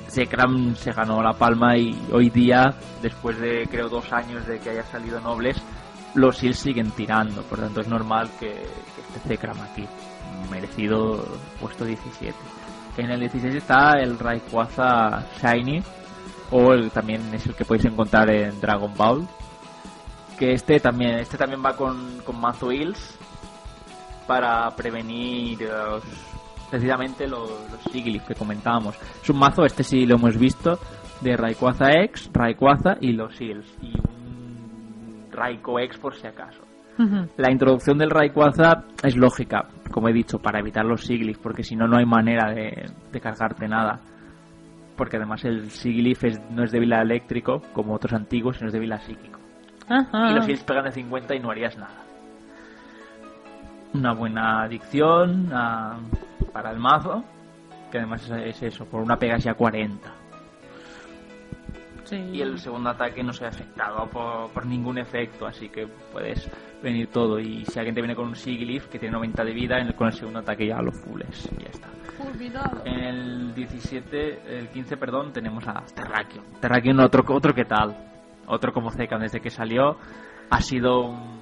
Zekram 0.09 0.75
se 0.75 0.91
ganó 0.93 1.23
la 1.23 1.33
palma 1.35 1.77
y 1.77 1.97
hoy 2.13 2.31
día, 2.31 2.75
después 3.03 3.39
de 3.41 3.69
creo 3.71 3.89
dos 3.89 4.11
años 4.13 4.47
de 4.47 4.59
que 4.59 4.71
haya 4.71 4.85
salido 4.85 5.21
Nobles, 5.21 5.57
los 6.15 6.43
Hills 6.43 6.59
siguen 6.59 6.91
tirando, 6.91 7.43
por 7.43 7.59
tanto 7.59 7.81
es 7.81 7.89
normal 7.89 8.29
que, 8.39 8.51
que 8.51 9.17
esté 9.17 9.29
Zekram 9.29 9.61
aquí, 9.61 9.87
merecido 10.51 11.25
puesto 11.61 11.85
17. 11.85 12.35
En 12.99 13.11
el 13.11 13.21
16 13.21 13.55
está 13.55 13.93
el 13.99 14.19
Rayquaza 14.19 15.25
Shiny, 15.41 15.83
o 16.51 16.73
el, 16.73 16.91
también 16.91 17.23
es 17.33 17.47
el 17.47 17.55
que 17.55 17.65
podéis 17.65 17.87
encontrar 17.87 18.29
en 18.31 18.61
Dragon 18.61 18.93
Ball, 18.95 19.27
que 20.39 20.53
este 20.53 20.79
también, 20.81 21.15
este 21.19 21.39
también 21.39 21.63
va 21.65 21.75
con, 21.77 22.21
con 22.25 22.39
mazo 22.41 22.71
Hills, 22.71 23.19
para 24.27 24.71
prevenir 24.71 25.63
los, 25.63 26.03
precisamente 26.71 27.27
los, 27.27 27.51
los 27.51 28.25
que 28.27 28.35
comentábamos. 28.35 28.97
Es 29.23 29.31
un 29.31 29.39
mazo, 29.39 29.65
este 29.65 29.83
sí 29.83 30.07
lo 30.07 30.17
hemos 30.17 30.37
visto, 30.37 30.79
de 31.21 31.37
Rayquaza 31.37 31.93
X, 32.05 32.31
Rayquaza 32.33 32.97
y 33.01 33.13
los 33.13 33.35
Seals. 33.37 33.67
Y 33.81 33.93
un 35.33 35.39
Raikou 35.39 35.79
X 35.81 35.99
por 35.99 36.15
si 36.15 36.27
acaso. 36.27 36.63
La 37.39 37.51
introducción 37.51 37.97
del 37.99 38.11
Rayquaza 38.11 38.85
es 39.03 39.17
lógica, 39.17 39.67
como 39.91 40.09
he 40.09 40.13
dicho, 40.13 40.39
para 40.39 40.59
evitar 40.61 40.85
los 40.85 41.01
Sigilyph, 41.05 41.39
porque 41.39 41.63
si 41.65 41.75
no, 41.75 41.89
no 41.89 41.97
hay 41.97 42.05
manera 42.07 42.53
de, 42.53 42.91
de 43.11 43.21
cargarte 43.21 43.67
nada. 43.67 43.99
Porque 44.97 45.17
además 45.17 45.43
el 45.45 45.71
Sigilyph 45.71 46.23
es- 46.25 46.41
no 46.51 46.63
es 46.65 46.71
débil 46.71 46.93
a 46.93 47.01
eléctrico, 47.03 47.63
como 47.73 47.95
otros 47.95 48.13
antiguos, 48.13 48.57
sino 48.59 48.69
es 48.69 48.73
débil 48.75 48.93
a 48.93 48.99
psíquico 49.01 49.39
y 50.31 50.35
los 50.35 50.45
Seals 50.45 50.65
pegan 50.65 50.85
de 50.85 50.93
50 50.93 51.35
y 51.35 51.41
no 51.41 51.51
harías 51.51 51.77
nada. 51.79 51.97
Una 53.95 54.13
buena 54.13 54.63
adicción 54.63 55.49
ah, 55.53 55.99
para 56.53 56.71
el 56.71 56.79
mazo, 56.79 57.25
que 57.91 57.99
además 57.99 58.23
es, 58.31 58.57
es 58.57 58.63
eso, 58.75 58.85
por 58.87 59.03
una 59.03 59.17
pegas 59.19 59.43
ya 59.45 59.55
40. 59.55 60.11
Sí. 62.13 62.31
y 62.33 62.43
el 62.43 62.59
segundo 62.59 62.91
ataque 62.91 63.23
no 63.23 63.33
se 63.33 63.45
ve 63.45 63.49
afectado 63.49 64.07
por, 64.11 64.51
por 64.51 64.67
ningún 64.67 64.99
efecto, 64.99 65.47
así 65.47 65.69
que 65.71 65.87
puedes 66.13 66.47
venir 66.83 67.09
todo. 67.09 67.39
Y 67.41 67.65
si 67.65 67.79
alguien 67.79 67.95
te 67.95 68.03
viene 68.03 68.15
con 68.15 68.27
un 68.29 68.37
Sigilyph 68.37 68.87
que 68.89 68.99
tiene 68.99 69.13
90 69.15 69.43
de 69.45 69.53
vida, 69.55 69.79
en 69.79 69.87
el- 69.89 69.95
con 69.95 70.09
el 70.09 70.13
segundo 70.13 70.41
ataque 70.41 70.67
ya 70.67 70.83
lo 70.83 70.93
fules 70.93 71.49
y 71.59 71.63
ya 71.63 71.71
está. 71.71 71.89
Fulminado. 72.19 72.83
En 72.85 73.01
el 73.01 73.55
17, 73.55 74.59
el 74.59 74.69
15, 74.69 74.97
perdón, 74.99 75.33
tenemos 75.33 75.67
a 75.67 75.83
Terrakion. 75.95 76.45
Terrakion 76.61 77.01
otro, 77.01 77.25
otro 77.35 77.55
que 77.55 77.65
tal, 77.65 77.97
otro 78.47 78.73
como 78.73 78.91
Zekan 78.91 79.21
desde 79.23 79.41
que 79.41 79.49
salió 79.51 79.97
ha 80.51 80.61
sido 80.61 81.07
un 81.07 81.41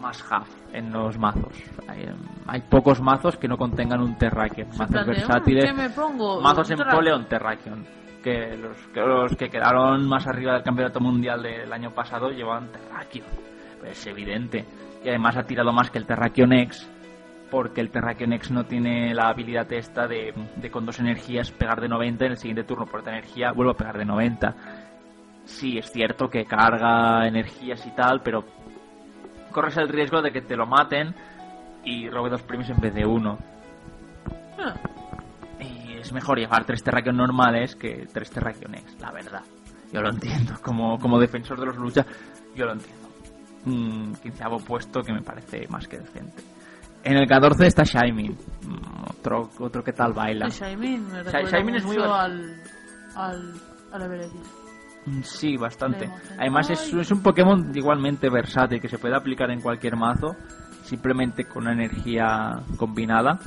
más 0.00 0.24
half 0.32 0.48
en 0.72 0.92
los 0.92 1.16
mazos. 1.18 1.52
Hay, 1.88 2.06
hay 2.46 2.60
pocos 2.62 3.00
mazos 3.00 3.36
que 3.36 3.48
no 3.48 3.56
contengan 3.56 4.00
un 4.00 4.16
Terrakion, 4.16 4.68
mazos 4.78 5.06
versátiles, 5.06 5.64
¿qué 5.64 5.72
me 5.72 5.90
pongo? 5.90 6.40
mazos 6.40 6.70
en 6.70 6.78
Poleon 6.78 7.26
Terrakion. 7.28 7.84
Que 8.22 8.56
los, 8.56 8.76
que 8.94 9.00
los 9.00 9.36
que 9.36 9.50
quedaron 9.50 10.08
más 10.08 10.26
arriba 10.26 10.54
del 10.54 10.62
campeonato 10.62 11.00
mundial 11.00 11.42
del 11.42 11.72
año 11.72 11.92
pasado 11.92 12.30
llevaban 12.30 12.70
Terrakion. 12.70 13.26
Pues 13.80 13.98
es 13.98 14.06
evidente. 14.06 14.64
Y 15.04 15.08
además 15.08 15.36
ha 15.36 15.42
tirado 15.42 15.72
más 15.72 15.90
que 15.90 15.98
el 15.98 16.06
Terrakion 16.06 16.52
X 16.52 16.88
porque 17.50 17.82
el 17.82 17.90
Terrakion 17.90 18.32
X 18.32 18.50
no 18.50 18.64
tiene 18.64 19.12
la 19.12 19.28
habilidad 19.28 19.70
esta 19.72 20.08
de, 20.08 20.32
con 20.70 20.86
dos 20.86 21.00
energías 21.00 21.50
pegar 21.50 21.82
de 21.82 21.88
90 21.88 22.24
en 22.24 22.30
el 22.30 22.38
siguiente 22.38 22.64
turno 22.64 22.86
por 22.86 23.00
otra 23.00 23.12
energía 23.12 23.52
vuelvo 23.52 23.72
a 23.72 23.76
pegar 23.76 23.98
de 23.98 24.06
90 24.06 24.54
sí 25.44 25.76
es 25.76 25.92
cierto 25.92 26.30
que 26.30 26.46
carga 26.46 27.28
energías 27.28 27.86
y 27.86 27.90
tal 27.90 28.22
pero 28.22 28.46
corres 29.50 29.76
el 29.76 29.90
riesgo 29.90 30.22
de 30.22 30.32
que 30.32 30.40
te 30.40 30.56
lo 30.56 30.66
maten 30.66 31.14
y 31.84 32.08
robe 32.08 32.30
dos 32.30 32.42
premios 32.42 32.70
en 32.70 32.80
vez 32.80 32.94
de 32.94 33.04
uno 33.04 33.36
Ah, 34.58 34.74
es 36.02 36.12
mejor 36.12 36.38
llevar 36.38 36.64
tres 36.64 36.82
Terrakion 36.82 37.16
normales 37.16 37.74
que 37.76 38.06
tres 38.12 38.30
Terrakion 38.30 38.74
X 38.74 38.96
la 39.00 39.10
verdad 39.10 39.42
yo 39.92 40.00
lo 40.00 40.10
entiendo 40.10 40.54
como, 40.62 40.98
como 40.98 41.18
defensor 41.18 41.58
de 41.58 41.66
los 41.66 41.76
lucha 41.76 42.04
yo 42.54 42.66
lo 42.66 42.72
entiendo 42.72 43.08
un 43.66 44.14
quinceavo 44.22 44.58
puesto 44.58 45.02
que 45.02 45.12
me 45.12 45.22
parece 45.22 45.66
más 45.68 45.86
que 45.88 45.98
decente 45.98 46.42
en 47.04 47.16
el 47.16 47.26
14 47.26 47.66
está 47.66 47.82
Shining 47.84 48.36
Mm, 48.64 49.10
otro, 49.10 49.50
otro 49.58 49.82
que 49.82 49.92
tal 49.92 50.12
baila 50.12 50.46
el 50.46 50.52
Shaimin 50.52 51.08
me 51.08 51.22
recuerda 51.22 51.50
Shaimin 51.50 51.74
es 51.76 51.84
muy 51.84 51.96
mucho 51.96 52.14
al, 52.14 52.62
al, 53.16 53.52
al 53.92 54.02
Evereddie. 54.02 54.40
Mm, 55.06 55.22
Sí, 55.22 55.56
bastante. 55.56 56.04
Emocionó. 56.04 56.34
Además 56.40 56.70
es, 56.70 56.92
es 56.94 57.10
un 57.10 57.22
Pokémon 57.22 57.72
igualmente 57.74 58.30
versátil 58.30 58.80
que 58.80 58.88
se 58.88 58.98
puede 58.98 59.16
aplicar 59.16 59.50
en 59.50 59.60
cualquier 59.60 59.96
mazo, 59.96 60.36
simplemente 60.84 61.44
con 61.44 61.64
una 61.64 61.72
energía 61.72 62.60
combinada. 62.76 63.38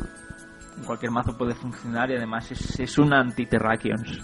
Cualquier 0.86 1.12
mazo 1.12 1.38
puede 1.38 1.54
funcionar 1.56 2.10
y 2.12 2.16
además 2.16 2.52
es, 2.52 2.80
es 2.80 2.98
un 2.98 3.14
anti-Terrakions. 3.14 4.20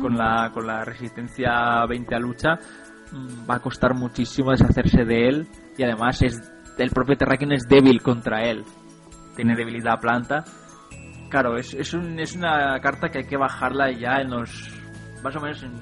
Con 0.00 0.16
la, 0.16 0.50
con 0.52 0.66
la 0.66 0.84
resistencia 0.84 1.86
20 1.88 2.14
a 2.14 2.18
lucha 2.18 2.54
mm, 3.12 3.48
va 3.48 3.54
a 3.56 3.60
costar 3.60 3.94
muchísimo 3.94 4.50
deshacerse 4.50 5.04
de 5.04 5.28
él 5.28 5.48
y 5.78 5.84
además 5.84 6.20
es 6.22 6.36
el 6.78 6.90
propio 6.90 7.16
Terrakion 7.16 7.52
es 7.52 7.62
débil 7.68 8.02
contra 8.02 8.42
él. 8.42 8.64
Tiene 9.36 9.54
debilidad 9.54 9.94
a 9.94 9.98
planta. 10.00 10.44
Claro, 11.30 11.56
es, 11.56 11.74
es, 11.74 11.94
un- 11.94 12.18
es 12.18 12.34
una 12.34 12.78
carta 12.80 13.08
que 13.08 13.18
hay 13.18 13.26
que 13.26 13.36
bajarla 13.36 13.92
ya 13.92 14.16
en 14.20 14.30
los 14.30 14.68
más 15.22 15.34
o 15.36 15.40
menos 15.40 15.62
en 15.62 15.72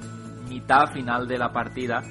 mitad 0.48 0.86
final 0.92 1.26
de 1.26 1.38
la 1.38 1.50
partida 1.52 2.02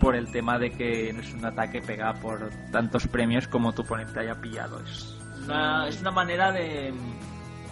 por 0.00 0.14
el 0.16 0.30
tema 0.30 0.58
de 0.58 0.70
que 0.70 1.12
no 1.12 1.20
es 1.20 1.32
un 1.32 1.44
ataque 1.46 1.80
pega 1.80 2.12
por 2.14 2.50
tantos 2.72 3.06
premios 3.06 3.46
como 3.48 3.72
tu 3.72 3.82
oponente 3.82 4.20
haya 4.20 4.34
pillado. 4.40 4.80
Es 4.80 5.16
una, 5.44 5.86
es 5.88 6.00
una 6.00 6.10
manera 6.10 6.50
de... 6.52 6.92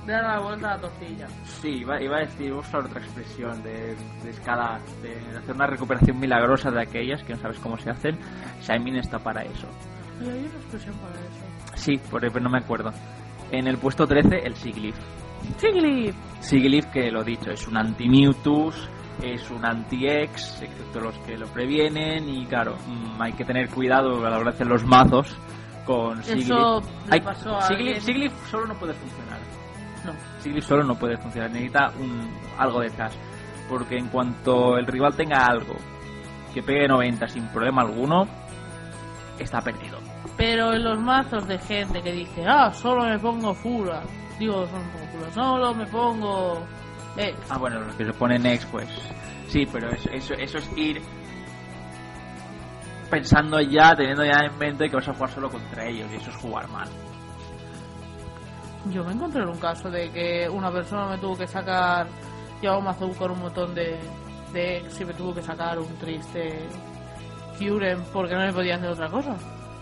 De 0.07 0.13
dar 0.13 0.23
la 0.25 0.41
vuelta 0.41 0.73
a 0.73 0.75
la 0.77 0.81
tortilla. 0.83 1.27
Sí, 1.45 1.69
iba, 1.81 2.01
iba 2.03 2.17
a 2.17 2.21
decir, 2.21 2.51
voy 2.51 2.59
a 2.59 2.61
usar 2.67 2.81
otra 2.85 3.01
expresión 3.01 3.63
de, 3.63 3.97
de 4.23 4.31
escala, 4.31 4.79
de 5.03 5.17
hacer 5.39 5.55
una 5.55 5.67
recuperación 5.67 6.19
milagrosa 6.19 6.71
de 6.71 6.83
aquellas 6.83 7.23
que 7.23 7.35
no 7.35 7.41
sabes 7.41 7.59
cómo 7.59 7.79
se 7.79 7.91
hacen. 7.91 8.19
Shining 8.61 8.97
está 8.97 9.19
para 9.19 9.43
eso. 9.43 9.67
Y 10.21 10.29
hay 10.29 10.39
una 10.41 10.55
expresión 10.57 10.95
para 10.97 11.15
eso. 11.15 11.77
Sí, 11.77 12.01
pero 12.11 12.41
no 12.41 12.51
me 12.51 12.59
acuerdo. 12.59 12.91
En 13.51 13.67
el 13.67 13.79
puesto 13.79 14.07
13, 14.07 14.39
el 14.45 14.55
Sigilyph. 14.57 14.97
Chiglip. 15.59 16.15
Sigilyph, 16.41 16.87
que 16.87 17.11
lo 17.11 17.23
dicho, 17.23 17.51
es 17.51 17.67
un 17.69 17.77
anti-Mewtwo, 17.77 18.73
es 19.23 19.51
un 19.51 19.65
anti-X, 19.65 20.63
excepto 20.63 21.01
los 21.01 21.19
que 21.21 21.37
lo 21.37 21.47
previenen, 21.49 22.29
y 22.29 22.47
claro, 22.47 22.77
mm, 22.87 23.21
hay 23.23 23.33
que 23.33 23.45
tener 23.45 23.69
cuidado 23.69 24.25
a 24.27 24.31
la 24.31 24.37
hora 24.39 24.51
de 24.51 24.55
hacer 24.57 24.67
los 24.67 24.85
mazos 24.85 25.37
con 25.85 26.19
Eso 26.21 26.33
Sigilyph. 26.33 27.11
le 27.11 27.21
pasó 27.21 27.51
a 27.57 27.67
alguien. 27.67 28.01
Sigilyph 28.01 28.33
solo 28.51 28.67
no 28.67 28.75
puede 28.75 28.95
funcionar. 28.95 29.34
No. 30.05 30.61
Solo 30.63 30.85
no 30.85 30.95
puede 30.97 31.17
funcionar, 31.17 31.51
necesita 31.51 31.91
un, 31.99 32.31
algo 32.59 32.81
detrás. 32.81 33.13
Porque 33.69 33.97
en 33.97 34.09
cuanto 34.09 34.77
el 34.77 34.87
rival 34.87 35.15
tenga 35.17 35.47
algo 35.47 35.75
que 36.53 36.63
pegue 36.63 36.87
90 36.87 37.27
sin 37.29 37.49
problema 37.49 37.83
alguno, 37.83 38.27
está 39.39 39.61
perdido. 39.61 39.99
Pero 40.37 40.73
en 40.75 40.85
los 40.85 40.99
mazos 41.01 41.47
de 41.49 41.59
gente 41.59 42.03
que 42.03 42.13
dice, 42.13 42.45
ah, 42.47 42.73
solo 42.73 43.05
me 43.05 43.19
pongo 43.19 43.55
Fura. 43.55 44.03
Digo, 44.39 44.67
solo 44.67 44.83
me 44.83 44.91
pongo 44.93 45.07
Fura. 45.13 45.31
Solo 45.33 45.75
me 45.75 45.87
pongo. 45.87 46.67
Eh, 47.17 47.35
Ah, 47.49 47.59
bueno, 47.59 47.81
los 47.81 47.95
que 47.95 48.05
se 48.05 48.13
ponen 48.13 48.45
X, 48.47 48.67
pues 48.71 48.89
sí, 49.49 49.67
pero 49.73 49.89
eso, 49.91 50.11
eso, 50.11 50.35
eso 50.35 50.59
es 50.59 50.71
ir 50.77 51.01
pensando 53.11 53.61
ya, 53.61 53.95
teniendo 53.95 54.25
ya 54.25 54.41
en 54.47 54.59
mente 54.59 54.89
que 54.89 54.97
vas 54.97 55.09
a 55.09 55.15
jugar 55.15 55.31
solo 55.31 55.49
contra 55.51 55.87
ellos, 55.87 56.09
y 56.13 56.17
eso 56.17 56.31
es 56.31 56.37
jugar 56.37 56.69
mal. 56.69 56.89
Yo 58.91 59.05
me 59.05 59.13
encontré 59.13 59.43
en 59.43 59.49
un 59.49 59.59
caso 59.59 59.91
de 59.91 60.11
que 60.11 60.49
una 60.49 60.71
persona 60.71 61.09
me 61.09 61.19
tuvo 61.19 61.37
que 61.37 61.47
sacar. 61.47 62.07
Llevaba 62.61 62.79
un 62.79 62.85
mazo 62.85 63.11
con 63.19 63.31
un 63.31 63.41
montón 63.41 63.75
de. 63.75 63.99
de 64.53 64.79
X 64.79 65.01
y 65.01 65.05
me 65.05 65.15
tuvo 65.15 65.35
que 65.35 65.43
sacar 65.43 65.79
un 65.79 65.95
triste. 65.97 66.69
Kyurem 67.59 68.03
porque 68.13 68.35
no 68.35 68.41
me 68.41 68.53
podía 68.53 68.77
hacer 68.77 68.91
otra 68.91 69.09
cosa. 69.09 69.37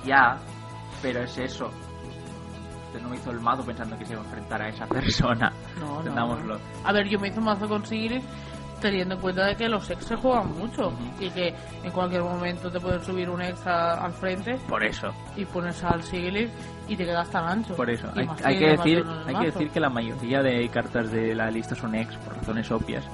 Ya, 0.05 0.39
pero 1.01 1.23
es 1.23 1.37
eso. 1.39 1.71
Usted 2.87 3.01
no 3.01 3.15
hizo 3.15 3.31
el 3.31 3.41
mazo 3.41 3.65
pensando 3.65 3.97
que 3.97 4.05
se 4.05 4.13
iba 4.13 4.23
a 4.23 4.25
enfrentar 4.25 4.63
a 4.63 4.69
esa 4.69 4.87
persona. 4.87 5.53
No, 5.81 6.03
no. 6.03 6.59
A 6.85 6.93
ver, 6.93 7.09
yo 7.09 7.19
me 7.19 7.29
hice 7.29 7.39
un 7.39 7.47
mazo 7.47 7.69
con 7.69 7.85
Sigrid 7.87 8.23
teniendo 8.83 9.15
en 9.15 9.21
cuenta 9.21 9.47
de 9.47 9.57
que 9.57 9.69
los 9.69 9.89
ex 9.89 10.05
se 10.05 10.17
juegan 10.17 10.53
mucho 10.59 10.93
y 11.19 11.31
que 11.31 11.55
en 11.83 11.91
cualquier 11.93 12.23
momento 12.23 12.71
te 12.71 12.79
pueden 12.81 13.03
subir 13.03 13.31
un 13.31 13.41
ex 13.41 13.67
a- 13.67 14.05
al 14.05 14.13
frente 14.13 14.59
Por 14.69 14.85
eso, 14.85 15.13
y 15.37 15.45
pones 15.47 15.83
al 15.85 16.03
Sigrid 16.03 16.49
y 16.89 16.97
te 16.97 17.05
quedas 17.07 17.31
tan 17.31 17.45
ancho. 17.49 17.75
por 17.75 17.89
eso. 17.89 18.09
Hay, 18.45 18.59
que 18.59 18.67
decir, 18.77 19.07
hay 19.27 19.35
que 19.37 19.45
decir 19.47 19.71
que 19.71 19.81
la 19.81 19.89
mayoría 19.89 20.43
de 20.43 20.69
cartas 20.69 21.11
de 21.11 21.35
la 21.35 21.51
lista 21.51 21.75
son 21.75 21.95
X 21.95 22.17
por 22.19 22.37
razones 22.37 22.71
obvias. 22.71 23.05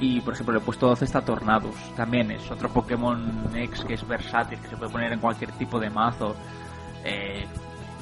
Y 0.00 0.20
por 0.20 0.34
ejemplo, 0.34 0.56
el 0.56 0.62
puesto 0.62 0.86
12 0.88 1.04
está 1.06 1.22
Tornadus. 1.22 1.74
También 1.96 2.30
es 2.30 2.48
otro 2.50 2.68
Pokémon 2.68 3.50
X 3.54 3.84
que 3.84 3.94
es 3.94 4.06
versátil, 4.06 4.58
que 4.60 4.68
se 4.68 4.76
puede 4.76 4.92
poner 4.92 5.12
en 5.12 5.18
cualquier 5.20 5.50
tipo 5.52 5.80
de 5.80 5.90
mazo. 5.90 6.36
Eh, 7.04 7.46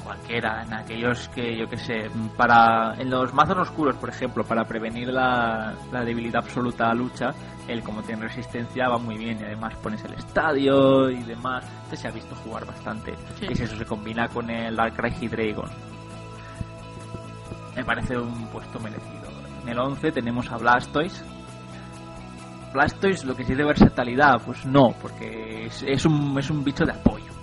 cualquiera, 0.07 0.62
en 0.62 0.72
aquellos 0.72 1.28
que 1.30 1.59
yo 1.59 1.66
que 1.66 1.76
sé, 1.76 2.09
para 2.36 2.94
en 2.94 3.11
los 3.11 3.34
mazos 3.34 3.59
oscuros, 3.59 3.96
por 3.96 4.09
ejemplo, 4.09 4.44
para 4.44 4.64
prevenir 4.64 5.09
la, 5.09 5.74
la 5.92 6.04
debilidad 6.04 6.44
absoluta 6.44 6.88
a 6.88 6.94
lucha, 6.94 7.34
él 7.66 7.82
como 7.82 8.02
tiene 8.02 8.22
resistencia 8.22 8.88
va 8.88 8.98
muy 8.98 9.18
bien 9.18 9.38
y 9.40 9.44
además 9.44 9.74
pones 9.82 10.04
el 10.04 10.14
estadio 10.14 11.11
y 11.11 11.22
demás. 11.24 11.64
Este 11.84 11.96
se 11.96 12.09
ha 12.09 12.12
visto 12.12 12.36
jugar 12.36 12.64
bastante. 12.64 13.14
Sí. 13.40 13.46
Y 13.50 13.54
si 13.57 13.64
eso 13.64 13.76
se 13.76 13.84
combina 13.84 14.28
con 14.28 14.48
el 14.48 14.76
Darkrai 14.76 15.28
Dragon. 15.28 15.68
Me 17.74 17.84
parece 17.84 18.16
un 18.16 18.46
puesto 18.48 18.78
merecido. 18.78 19.28
En 19.62 19.68
el 19.68 19.78
11 19.78 20.12
tenemos 20.12 20.50
a 20.50 20.57
Blastoise. 20.57 21.24
Blastoise, 22.72 23.24
lo 23.24 23.34
que 23.34 23.44
sí 23.44 23.54
de 23.54 23.64
versatilidad, 23.64 24.40
pues 24.44 24.64
no, 24.64 24.94
porque 25.02 25.66
es, 25.66 25.82
es 25.82 26.07
un, 26.07 26.38
es 26.38 26.48
un 26.50 26.62
bicho 26.62 26.84
de 26.84 26.92
apoyo. 26.92 27.36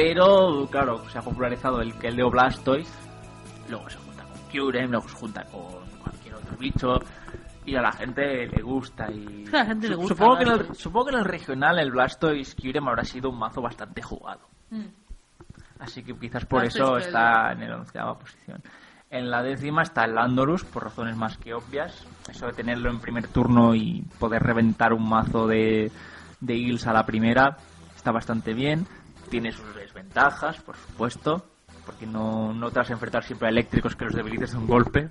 Pero, 0.00 0.68
claro, 0.70 1.08
se 1.08 1.18
ha 1.18 1.22
popularizado 1.22 1.80
el 1.80 1.92
que 1.98 2.06
el 2.06 2.14
Leo 2.14 2.30
Blastoise, 2.30 2.88
luego 3.68 3.90
se 3.90 3.98
junta 3.98 4.22
con 4.22 4.40
Kyurem, 4.48 4.90
luego 4.92 5.08
se 5.08 5.16
junta 5.16 5.44
con 5.46 5.64
cualquier 6.00 6.36
otro 6.36 6.56
bicho, 6.56 7.00
y 7.66 7.74
a 7.74 7.82
la 7.82 7.90
gente 7.90 8.46
le 8.46 8.62
gusta. 8.62 9.10
Y 9.10 9.44
A 9.48 9.56
la 9.56 9.66
gente 9.66 9.88
le 9.88 9.96
gusta 9.96 10.14
Supongo 10.14 10.36
que, 10.36 10.44
en 10.44 10.50
el, 10.50 10.74
supongo 10.76 11.06
que 11.06 11.14
en 11.14 11.18
el 11.18 11.24
regional 11.24 11.80
el 11.80 11.90
Blastoise 11.90 12.54
Kyurem 12.54 12.86
habrá 12.86 13.02
sido 13.02 13.28
un 13.30 13.40
mazo 13.40 13.60
bastante 13.60 14.00
jugado. 14.00 14.42
Mm. 14.70 14.86
Así 15.80 16.04
que 16.04 16.16
quizás 16.16 16.44
por 16.44 16.60
Blastoise 16.60 16.84
eso 16.84 17.08
está 17.08 17.50
en 17.50 17.62
el 17.62 17.72
onceava 17.72 18.16
posición. 18.16 18.62
En 19.10 19.28
la 19.28 19.42
décima 19.42 19.82
está 19.82 20.04
el 20.04 20.14
Landorus, 20.14 20.62
por 20.62 20.84
razones 20.84 21.16
más 21.16 21.38
que 21.38 21.54
obvias. 21.54 22.06
Eso 22.30 22.46
de 22.46 22.52
tenerlo 22.52 22.88
en 22.88 23.00
primer 23.00 23.26
turno 23.26 23.74
y 23.74 24.04
poder 24.20 24.44
reventar 24.44 24.92
un 24.92 25.08
mazo 25.08 25.48
de, 25.48 25.90
de 26.38 26.54
Eagles 26.54 26.86
a 26.86 26.92
la 26.92 27.04
primera 27.04 27.56
está 27.96 28.12
bastante 28.12 28.54
bien. 28.54 28.86
Tiene 29.30 29.52
sus 29.52 29.74
desventajas, 29.74 30.60
por 30.62 30.76
supuesto, 30.76 31.44
porque 31.84 32.06
no, 32.06 32.52
no 32.52 32.70
te 32.70 32.78
vas 32.78 32.90
a 32.90 32.94
enfrentar 32.94 33.24
siempre 33.24 33.48
a 33.48 33.50
eléctricos 33.50 33.94
que 33.94 34.04
los 34.04 34.14
debilites 34.14 34.52
de 34.52 34.58
un 34.58 34.66
golpe 34.66 35.10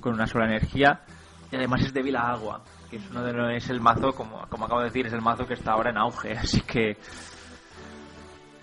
con 0.00 0.14
una 0.14 0.26
sola 0.26 0.46
energía. 0.46 1.02
Y 1.50 1.56
además 1.56 1.82
es 1.82 1.92
débil 1.92 2.16
a 2.16 2.30
agua, 2.32 2.64
que 2.90 2.96
es 2.96 3.10
uno 3.10 3.22
de 3.22 3.32
los, 3.32 3.52
es 3.52 3.68
el 3.70 3.80
mazo, 3.80 4.12
como, 4.12 4.46
como 4.48 4.64
acabo 4.64 4.80
de 4.80 4.86
decir, 4.86 5.06
es 5.06 5.12
el 5.12 5.20
mazo 5.20 5.46
que 5.46 5.54
está 5.54 5.72
ahora 5.72 5.90
en 5.90 5.98
auge. 5.98 6.32
Así 6.38 6.60
que 6.62 6.96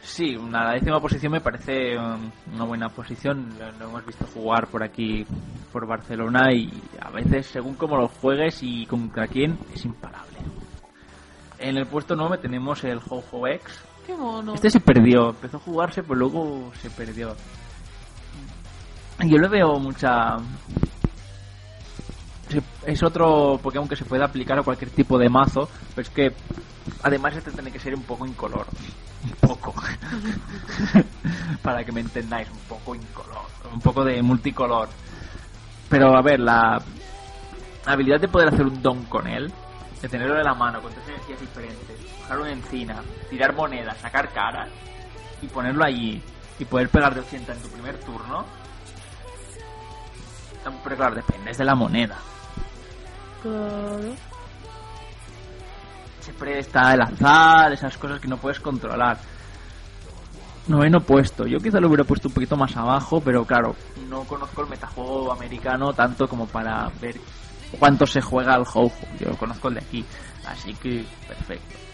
Sí, 0.01 0.35
una 0.35 0.71
décima 0.71 0.99
posición 0.99 1.33
me 1.33 1.41
parece 1.41 1.97
um, 1.97 2.31
una 2.53 2.63
buena 2.63 2.89
posición. 2.89 3.49
Lo, 3.59 3.85
hemos 3.85 4.05
visto 4.05 4.25
jugar 4.33 4.67
por 4.67 4.83
aquí, 4.83 5.25
por 5.71 5.85
Barcelona, 5.85 6.51
y 6.53 6.71
a 6.99 7.09
veces, 7.11 7.47
según 7.47 7.75
cómo 7.75 7.97
lo 7.97 8.07
juegues 8.07 8.63
y 8.63 8.85
contra 8.85 9.27
quién, 9.27 9.59
es 9.73 9.85
imparable. 9.85 10.39
En 11.59 11.77
el 11.77 11.85
puesto 11.85 12.15
9 12.15 12.37
tenemos 12.37 12.83
el 12.85 12.99
Ho-Ho 13.07 13.47
X. 13.47 13.83
Este 14.53 14.69
se 14.69 14.79
perdió, 14.79 15.29
empezó 15.29 15.57
a 15.57 15.59
jugarse, 15.59 16.03
pero 16.03 16.15
luego 16.15 16.71
se 16.81 16.89
perdió. 16.89 17.35
Yo 19.25 19.37
le 19.37 19.47
veo 19.47 19.79
mucha. 19.79 20.37
Es 22.85 23.03
otro 23.03 23.59
Pokémon 23.61 23.87
que 23.87 23.95
se 23.95 24.05
puede 24.05 24.23
aplicar 24.23 24.57
a 24.57 24.63
cualquier 24.63 24.89
tipo 24.91 25.17
de 25.19 25.29
mazo, 25.29 25.69
pero 25.93 26.07
es 26.07 26.09
que 26.09 26.33
además 27.03 27.35
este 27.35 27.51
tiene 27.51 27.71
que 27.71 27.79
ser 27.79 27.93
un 27.93 28.03
poco 28.03 28.25
incolor. 28.25 28.65
Un 29.23 29.47
poco. 29.47 29.73
Para 31.61 31.83
que 31.83 31.91
me 31.91 32.01
entendáis, 32.01 32.49
un 32.49 32.59
poco 32.67 32.95
incolor. 32.95 33.45
Un 33.71 33.81
poco 33.81 34.03
de 34.03 34.21
multicolor. 34.23 34.89
Pero 35.89 36.15
a 36.15 36.21
ver, 36.21 36.39
la 36.39 36.81
habilidad 37.85 38.19
de 38.19 38.27
poder 38.27 38.47
hacer 38.49 38.65
un 38.65 38.81
don 38.81 39.03
con 39.05 39.27
él, 39.27 39.51
de 40.01 40.09
tenerlo 40.09 40.37
en 40.37 40.43
la 40.43 40.53
mano 40.53 40.81
con 40.81 40.91
tres 40.93 41.07
energías 41.07 41.39
diferentes, 41.41 42.18
coger 42.29 42.41
una 42.41 42.51
encina, 42.51 43.03
tirar 43.29 43.55
monedas, 43.55 43.97
sacar 43.97 44.29
caras 44.29 44.69
y 45.41 45.47
ponerlo 45.47 45.83
allí 45.83 46.21
y 46.59 46.65
poder 46.65 46.89
pegar 46.89 47.13
de 47.13 47.21
80 47.21 47.53
en 47.53 47.61
tu 47.61 47.69
primer 47.69 47.99
turno. 48.01 48.45
Pero 50.83 50.95
claro, 50.95 51.15
dependes 51.15 51.57
de 51.57 51.65
la 51.65 51.73
moneda. 51.73 52.17
Claro. 53.41 54.13
Siempre 56.19 56.59
está 56.59 56.93
el 56.93 57.01
azar, 57.01 57.73
esas 57.73 57.97
cosas 57.97 58.19
que 58.19 58.27
no 58.27 58.37
puedes 58.37 58.59
controlar. 58.59 59.17
Noveno 60.67 60.99
puesto. 60.99 61.47
Yo 61.47 61.57
quizá 61.59 61.79
lo 61.79 61.87
hubiera 61.87 62.03
puesto 62.03 62.27
un 62.27 62.33
poquito 62.35 62.55
más 62.55 62.75
abajo, 62.77 63.19
pero 63.21 63.43
claro, 63.45 63.75
no 64.07 64.23
conozco 64.25 64.61
el 64.61 64.69
metajuego 64.69 65.31
americano 65.31 65.93
tanto 65.93 66.27
como 66.27 66.45
para 66.45 66.91
ver 67.01 67.15
cuánto 67.79 68.05
se 68.05 68.21
juega 68.21 68.53
al 68.53 68.65
Ho-Ho. 68.71 68.91
Yo 69.19 69.35
conozco 69.37 69.69
el 69.69 69.75
de 69.75 69.79
aquí, 69.79 70.05
así 70.45 70.75
que 70.75 71.03
perfecto. 71.27 71.88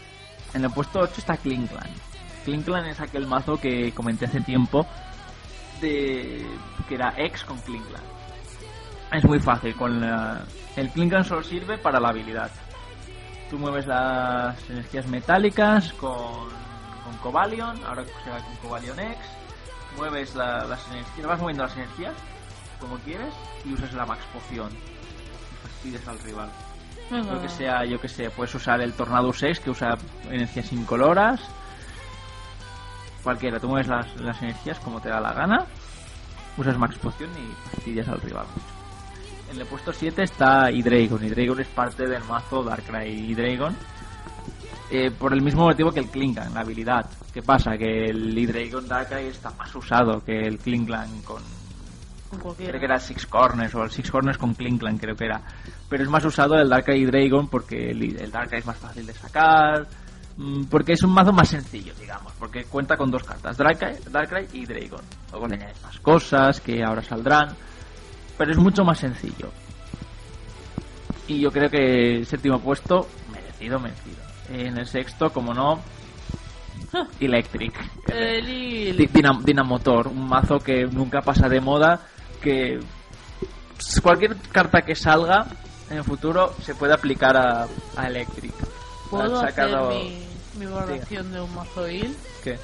En 0.56 0.64
el 0.64 0.72
puesto 0.72 0.99
8 1.01 1.14
está 1.18 1.38
Klinkland. 1.38 1.95
Klinkland 2.45 2.88
es 2.88 2.99
aquel 2.99 3.28
mazo 3.28 3.60
que 3.60 3.91
comenté 3.93 4.26
hace 4.26 4.41
tiempo 4.41 4.88
de 5.82 6.45
que 6.88 6.95
era 6.95 7.14
ex 7.18 7.43
con 7.43 7.60
Klinkland. 7.60 8.03
Es 9.12 9.24
muy 9.24 9.39
fácil, 9.39 9.76
con 9.76 9.99
la- 10.01 10.41
el 10.76 10.89
Klinkland 10.89 11.26
solo 11.26 11.43
sirve 11.43 11.78
para 11.78 11.99
la 11.99 12.10
habilidad. 12.10 12.49
Tú 13.49 13.60
mueves 13.60 13.86
las 13.86 14.58
energías 14.70 15.06
metálicas 15.08 15.93
con, 15.93 16.49
con 17.03 17.18
Cobalion, 17.22 17.80
ahora 17.86 18.03
será 18.24 18.38
con 18.39 18.56
Cobalion 18.58 18.99
X. 18.99 19.18
Mueves 19.97 20.34
la- 20.36 20.64
las 20.66 20.88
energías, 20.89 21.28
vas 21.28 21.39
moviendo 21.39 21.64
las 21.64 21.76
energías 21.76 22.14
como 22.80 22.97
quieres 22.99 23.34
y 23.66 23.74
usas 23.74 23.93
la 23.93 24.06
Max 24.06 24.24
Poción. 24.34 24.72
Y 24.72 25.68
fastidias 25.68 26.08
al 26.08 26.20
rival. 26.20 26.49
Lo 27.12 27.41
que 27.41 27.49
sea, 27.49 27.86
yo 27.86 27.99
que 28.01 28.08
sé, 28.08 28.30
puedes 28.32 28.53
usar 28.56 28.82
el 28.82 28.93
Tornado 28.93 29.32
6 29.32 29.60
que 29.60 29.70
usa 29.70 29.97
energías 30.30 30.72
incoloras. 30.74 31.39
Cualquiera, 33.24 33.60
tú 33.60 33.68
mueves 33.68 33.88
las, 33.88 34.16
las 34.22 34.41
energías 34.41 34.80
como 34.80 34.99
te 34.99 35.10
da 35.10 35.20
la 35.20 35.34
gana. 35.34 35.66
Usas 36.58 36.78
Max 36.78 36.97
Poción 36.97 37.30
y 37.32 37.70
fastidias 37.70 38.08
al 38.08 38.22
rival. 38.22 38.45
En 39.51 39.60
el 39.60 39.68
puesto 39.68 39.93
7 39.93 40.24
está 40.24 40.72
Hydreigon. 40.72 41.24
Hydreigon 41.24 41.60
es 41.60 41.68
parte 41.68 42.08
del 42.08 42.24
mazo 42.24 42.64
Darkrai 42.64 43.10
Hydreigon. 43.32 43.76
Eh, 44.91 45.12
por 45.12 45.34
el 45.34 45.41
mismo 45.41 45.64
motivo 45.64 45.91
que 45.91 45.99
el 45.99 46.10
Klinkan, 46.10 46.53
la 46.53 46.62
habilidad. 46.62 47.06
¿Qué 47.34 47.41
pasa? 47.41 47.78
Que 47.78 48.06
el 48.06 48.38
Hydreigon 48.38 48.88
Darkrai 48.88 49.28
está 49.28 49.51
más 49.51 49.74
usado 49.76 50.24
que 50.24 50.39
el 50.41 50.58
Klinklang 50.58 51.22
con, 51.22 51.38
Con 51.38 51.64
cualquiera. 52.40 52.72
creo 52.72 52.80
que 52.80 52.86
era 52.86 53.00
Six 53.00 53.26
Corners 53.28 53.74
o 53.76 53.84
el 53.84 53.92
Six 53.92 54.12
Corners 54.12 54.38
con 54.38 54.54
Klinkland 54.54 55.00
creo 55.00 55.16
que 55.16 55.26
era. 55.26 55.42
Pero 55.90 56.04
es 56.04 56.10
más 56.10 56.26
usado 56.26 56.56
el 56.56 56.70
Darkrai 56.70 57.02
y 57.02 57.06
Dragon 57.06 57.48
porque 57.48 57.92
el, 57.92 58.20
el 58.20 58.32
Darkrai 58.32 58.60
es 58.60 58.66
más 58.66 58.78
fácil 58.78 59.06
de 59.06 59.14
sacar 59.14 59.88
mm, 60.38 60.66
porque 60.66 60.94
es 60.94 61.04
un 61.04 61.12
mazo 61.12 61.32
más 61.32 61.50
sencillo 61.50 61.94
digamos 62.00 62.34
porque 62.40 62.66
cuenta 62.66 62.98
con 62.98 63.12
dos 63.12 63.24
cartas 63.24 63.58
Darkrai, 63.58 63.98
Darkrai 64.12 64.48
y 64.54 64.66
Dragon. 64.66 65.02
Luego 65.32 65.48
le 65.48 65.56
añades 65.56 65.82
más 65.84 66.00
cosas 66.00 66.60
que 66.62 66.84
ahora 66.84 67.02
saldrán 67.02 67.56
pero 68.38 68.52
es 68.52 68.58
mucho 68.58 68.84
más 68.84 69.00
sencillo. 69.00 69.50
Y 71.28 71.40
yo 71.40 71.52
creo 71.52 71.70
que 71.70 72.18
el 72.18 72.26
séptimo 72.26 72.60
puesto 72.60 73.08
merecido 73.32 73.80
merecido. 73.80 74.18
En 74.50 74.78
el 74.78 74.86
sexto 74.86 75.32
como 75.32 75.54
no 75.54 75.80
Electric. 77.20 77.74
El 78.08 79.10
Dinamotor, 79.44 80.08
un 80.08 80.28
mazo 80.28 80.60
que 80.60 80.86
nunca 80.86 81.22
pasa 81.22 81.50
de 81.50 81.62
moda, 81.62 82.02
que 82.36 82.80
cualquier 84.02 84.36
carta 84.52 84.82
que 84.84 84.96
salga 84.96 85.46
en 85.90 85.98
el 85.98 86.04
futuro 86.04 86.54
se 86.64 86.74
puede 86.76 86.94
aplicar 86.94 87.36
a, 87.38 87.68
a 87.96 88.08
Electric. 88.08 88.54
¿Puedo 89.10 89.42
sacado- 89.42 89.90
hacer 89.90 90.04
mi, 90.04 90.28
mi 90.60 90.66
valoración 90.66 91.32
de 91.32 91.42
un 91.42 91.54
mazo? 91.56 91.86
¿Qué? 91.86 92.58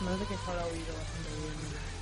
Me 0.00 0.06
parece 0.06 0.24
que 0.28 0.34
se 0.36 0.50
habrá 0.50 0.64
oído. 0.66 0.94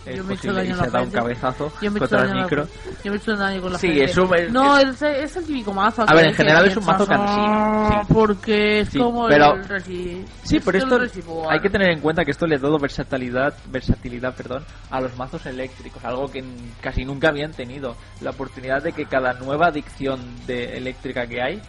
Es 0.04 0.16
Yo 0.16 0.24
me 0.24 0.32
he 0.32 0.36
hecho 0.36 0.52
daño 0.52 0.70
y 0.74 0.78
se 0.78 0.90
dado 0.90 1.04
un 1.04 1.10
cabezazo 1.12 1.72
Yo 1.80 1.90
me 1.92 2.00
contra 2.00 2.22
el 2.22 2.34
micro. 2.34 2.66
Yo 3.04 3.10
me 3.12 3.16
he 3.16 3.20
hecho 3.20 3.36
daño 3.36 3.62
con 3.62 3.72
la 3.72 3.78
Sí, 3.78 4.00
es 4.00 4.16
un- 4.18 4.34
es- 4.34 4.50
No, 4.50 4.76
es- 4.76 5.00
es, 5.00 5.36
el 5.36 5.44
típico 5.46 5.72
mazo. 5.72 6.04
A 6.08 6.14
ver, 6.14 6.26
en 6.26 6.34
general 6.34 6.66
es 6.66 6.76
un 6.76 6.84
mazo 6.84 7.06
cansino, 7.06 7.88
sí. 8.06 8.12
Porque 8.12 8.80
es 8.80 8.88
Sí, 8.88 8.98
como 8.98 9.28
pero- 9.28 9.54
el 9.54 9.64
resi... 9.64 10.24
Sí, 10.42 10.58
pero 10.58 10.78
esto 10.78 10.98
residual. 10.98 11.48
hay 11.52 11.60
que 11.60 11.70
tener 11.70 11.90
en 11.90 12.00
cuenta 12.00 12.24
que 12.24 12.32
esto 12.32 12.46
le 12.48 12.56
ha 12.56 12.58
dado 12.58 12.78
versatilidad, 12.78 13.54
versatilidad 13.66 14.34
perdón, 14.34 14.64
a 14.90 15.00
los 15.00 15.16
mazos 15.16 15.46
eléctricos, 15.46 16.04
algo 16.04 16.26
que 16.30 16.42
casi 16.80 17.04
nunca 17.04 17.28
habían 17.28 17.52
tenido. 17.52 17.96
La 18.20 18.30
oportunidad 18.30 18.82
de 18.82 18.92
que 18.92 19.06
cada 19.06 19.34
nueva 19.34 19.68
adicción 19.68 20.20
de 20.48 20.76
eléctrica 20.76 21.26
que 21.28 21.40
hay 21.40 21.62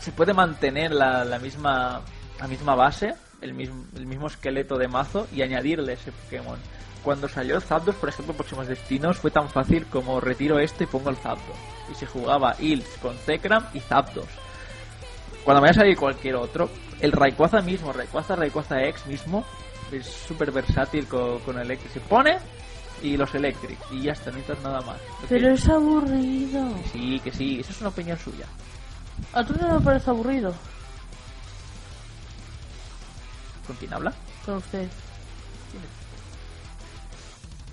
se 0.00 0.12
puede 0.12 0.32
mantener 0.32 0.92
la, 0.92 1.24
la 1.24 1.38
misma 1.38 2.00
la 2.40 2.46
misma 2.46 2.74
base, 2.76 3.14
el 3.40 3.52
mismo, 3.52 3.84
el 3.96 4.06
mismo 4.06 4.28
esqueleto 4.28 4.76
de 4.78 4.86
mazo 4.88 5.26
y 5.32 5.42
añadirle 5.42 5.94
ese 5.94 6.12
Pokémon. 6.12 6.58
Cuando 7.02 7.28
salió 7.28 7.60
Zapdos, 7.60 7.94
por 7.94 8.08
ejemplo, 8.08 8.34
Próximos 8.34 8.66
Destinos, 8.66 9.18
fue 9.18 9.30
tan 9.30 9.48
fácil 9.48 9.86
como 9.86 10.20
retiro 10.20 10.58
este 10.58 10.84
y 10.84 10.86
pongo 10.86 11.10
el 11.10 11.16
Zapdos. 11.16 11.56
Y 11.90 11.94
se 11.94 12.06
jugaba 12.06 12.56
Ils 12.58 12.86
con 13.00 13.16
Zekram 13.16 13.64
y 13.72 13.80
Zapdos 13.80 14.28
cuando 15.48 15.62
vaya 15.62 15.70
a 15.70 15.74
salir 15.76 15.96
cualquier 15.96 16.36
otro, 16.36 16.68
el 17.00 17.10
Rayquaza 17.10 17.62
mismo, 17.62 17.90
Rayquaza, 17.90 18.36
Rayquaza 18.36 18.82
X 18.82 19.06
mismo, 19.06 19.46
es 19.90 20.06
súper 20.06 20.52
versátil 20.52 21.06
con, 21.06 21.38
con 21.38 21.58
Electric. 21.58 21.90
Se 21.90 22.00
pone 22.00 22.36
y 23.02 23.16
los 23.16 23.34
Electric, 23.34 23.78
y 23.90 24.02
ya 24.02 24.12
está, 24.12 24.30
no 24.30 24.36
necesitas 24.36 24.62
nada 24.62 24.82
más. 24.82 24.98
Pero 25.26 25.48
es 25.48 25.66
aburrido. 25.66 26.68
Sí, 26.92 27.18
que 27.20 27.32
sí, 27.32 27.60
eso 27.60 27.70
es 27.70 27.80
una 27.80 27.88
opinión 27.88 28.18
suya. 28.18 28.44
¿A 29.32 29.42
tú 29.42 29.54
no 29.58 29.78
me 29.78 29.80
parece 29.80 30.10
aburrido? 30.10 30.54
¿Con 33.66 33.76
quién 33.76 33.94
habla? 33.94 34.12
Con 34.44 34.56
usted. 34.56 34.86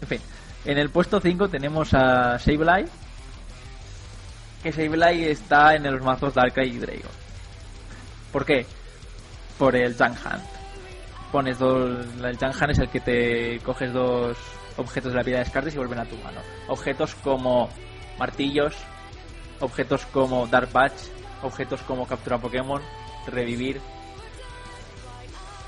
En 0.02 0.08
fin, 0.08 0.20
en 0.66 0.78
el 0.78 0.90
puesto 0.90 1.20
5 1.20 1.48
tenemos 1.50 1.94
a 1.94 2.38
Sableye, 2.40 2.88
que 4.64 4.72
Sableye 4.72 5.32
está 5.32 5.76
en 5.76 5.84
los 5.84 6.02
mazos 6.02 6.34
Darkrai 6.34 6.70
y 6.70 6.80
Dragon. 6.80 7.12
¿Por 8.32 8.46
qué? 8.46 8.66
Por 9.58 9.76
el 9.76 9.96
Junk 9.96 10.18
Hunt. 10.26 10.44
Pones 11.32 11.60
dos. 11.60 12.06
El 12.22 12.38
Junk 12.38 12.56
Hunt 12.62 12.72
es 12.72 12.80
el 12.80 12.90
que 12.90 13.00
te 13.00 13.60
coges 13.60 13.94
dos 13.94 14.38
objetos 14.78 15.12
de 15.12 15.18
la 15.18 15.24
vida 15.24 15.38
de 15.38 15.44
descartes 15.44 15.74
y 15.74 15.78
vuelven 15.78 16.00
a 16.00 16.06
tu 16.06 16.18
mano. 16.18 16.42
Objetos 16.68 17.16
como 17.16 17.70
martillos, 18.18 18.76
objetos 19.60 20.06
como 20.08 20.48
Dark 20.48 20.70
Patch, 20.70 20.94
objetos 21.44 21.82
como 21.82 22.08
captura 22.08 22.38
Pokémon, 22.38 22.82
revivir. 23.28 23.78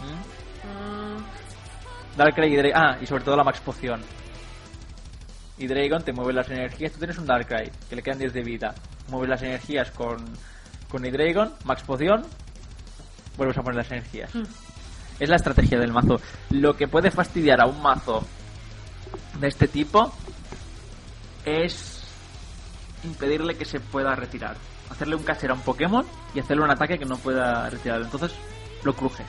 ¿Mm? 0.01 0.26
Darkrai 2.18 2.51
y 2.51 2.55
Dragon. 2.55 2.82
Ah, 2.82 2.97
y 2.99 3.05
sobre 3.05 3.24
todo 3.24 3.38
la 3.38 3.43
Max 3.43 3.61
Poción. 3.61 4.01
Y 5.57 5.68
Dragon 5.68 6.03
te 6.03 6.11
mueve 6.11 6.34
las 6.34 6.49
energías. 6.49 6.91
Tú 6.91 6.97
tienes 6.97 7.18
un 7.18 7.28
Darkrai 7.28 7.72
que 7.89 7.95
le 7.95 8.01
quedan 8.01 8.20
10 8.20 8.34
de 8.34 8.43
vida. 8.43 8.76
Mueves 9.09 9.30
las 9.30 9.41
energías 9.43 9.91
con, 9.91 10.18
con 10.89 11.05
Hydreigon, 11.05 11.53
Max 11.63 11.84
Poción. 11.84 12.24
Vuelves 13.38 13.57
a 13.57 13.61
poner 13.61 13.78
las 13.78 13.91
energías. 13.91 14.34
Mm. 14.34 14.43
Es 15.20 15.30
la 15.30 15.36
estrategia 15.36 15.80
del 15.80 15.93
mazo. 15.93 16.20
Lo 16.49 16.76
que 16.76 16.88
puede 16.88 17.11
fastidiar 17.11 17.61
a 17.61 17.65
un 17.65 17.82
mazo 17.82 18.26
de 19.39 19.47
este 19.47 19.68
tipo 19.68 20.11
es 21.45 22.03
impedirle 23.03 23.55
que 23.55 23.65
se 23.65 23.80
pueda 23.80 24.15
retirar. 24.15 24.57
Hacerle 24.89 25.15
un 25.15 25.24
catcher 25.24 25.51
a 25.51 25.53
un 25.53 25.61
Pokémon 25.61 26.05
y 26.34 26.39
hacerle 26.39 26.63
un 26.63 26.72
ataque 26.72 26.97
que 26.97 27.05
no 27.05 27.18
pueda 27.18 27.70
retirarlo. 27.70 28.05
Entonces 28.05 28.34
lo 28.84 28.93
crujes. 28.93 29.28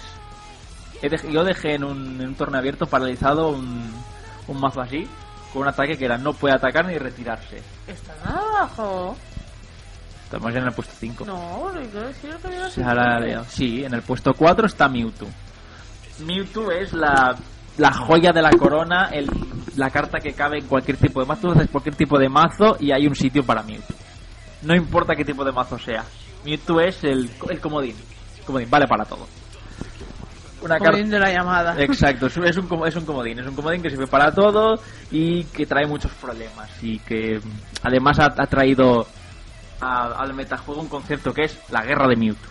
Dej- 1.02 1.30
yo 1.30 1.44
dejé 1.44 1.74
en 1.74 1.84
un, 1.84 2.20
en 2.20 2.28
un 2.28 2.34
torneo 2.34 2.58
abierto 2.58 2.86
paralizado 2.86 3.50
un, 3.50 3.92
un 4.48 4.60
mazo 4.60 4.80
así, 4.80 5.06
con 5.52 5.62
un 5.62 5.68
ataque 5.68 5.96
que 5.96 6.04
era 6.04 6.18
no 6.18 6.32
puede 6.32 6.54
atacar 6.54 6.86
ni 6.86 6.98
retirarse. 6.98 7.62
¿Está 7.86 8.12
abajo? 8.24 9.16
Estamos 10.24 10.52
ya 10.52 10.58
en 10.60 10.66
el 10.66 10.72
puesto 10.72 10.92
5. 10.98 11.24
No, 11.24 11.70
quiero 11.90 12.06
decir 12.08 12.34
que 12.42 12.54
yo 12.54 12.68
Sí, 12.70 12.82
ahora 12.82 13.18
leo. 13.18 13.44
Sí, 13.48 13.84
en 13.84 13.94
el 13.94 14.02
puesto 14.02 14.34
4 14.34 14.66
está 14.66 14.88
Mewtwo. 14.88 15.28
Mewtwo 16.20 16.70
es 16.72 16.92
la, 16.92 17.34
la 17.78 17.92
joya 17.92 18.32
de 18.32 18.42
la 18.42 18.50
corona, 18.50 19.08
el, 19.12 19.26
la 19.76 19.88
carta 19.90 20.18
que 20.18 20.32
cabe 20.34 20.58
en 20.58 20.66
cualquier 20.66 20.96
tipo 20.98 21.20
de 21.20 21.26
mazo. 21.26 21.50
Haces 21.52 21.70
cualquier 21.70 21.94
tipo 21.94 22.18
de 22.18 22.28
mazo 22.28 22.76
y 22.80 22.92
hay 22.92 23.06
un 23.06 23.14
sitio 23.14 23.42
para 23.44 23.62
Mewtwo. 23.62 23.94
No 24.62 24.74
importa 24.74 25.14
qué 25.14 25.24
tipo 25.24 25.44
de 25.44 25.52
mazo 25.52 25.78
sea. 25.78 26.04
Mewtwo 26.44 26.80
es 26.80 27.02
el, 27.04 27.30
el 27.48 27.60
comodín. 27.60 27.94
Comodín, 28.44 28.68
vale 28.68 28.86
para 28.86 29.04
todo. 29.06 29.26
Una. 30.62 30.78
Comodín 30.78 31.10
de 31.10 31.18
la 31.18 31.32
llamada. 31.32 31.74
Exacto, 31.82 32.26
es 32.26 32.36
un, 32.36 32.46
es 32.46 32.56
un 32.56 32.66
com- 32.66 32.84
es 32.86 32.96
un 32.96 33.04
comodín, 33.04 33.38
es 33.38 33.46
un 33.46 33.54
comodín 33.54 33.80
que 33.82 33.90
sirve 33.90 34.06
para 34.06 34.32
todo 34.32 34.80
y 35.10 35.44
que 35.44 35.66
trae 35.66 35.86
muchos 35.86 36.10
problemas 36.12 36.70
y 36.82 36.98
que 37.00 37.38
mm, 37.38 37.50
además 37.84 38.18
ha, 38.18 38.26
ha 38.36 38.46
traído 38.46 39.06
a- 39.80 40.14
al 40.20 40.34
metajuego 40.34 40.80
un 40.80 40.88
concepto 40.88 41.32
que 41.32 41.44
es 41.44 41.58
la 41.70 41.82
guerra 41.84 42.08
de 42.08 42.16
Mewtwo. 42.16 42.50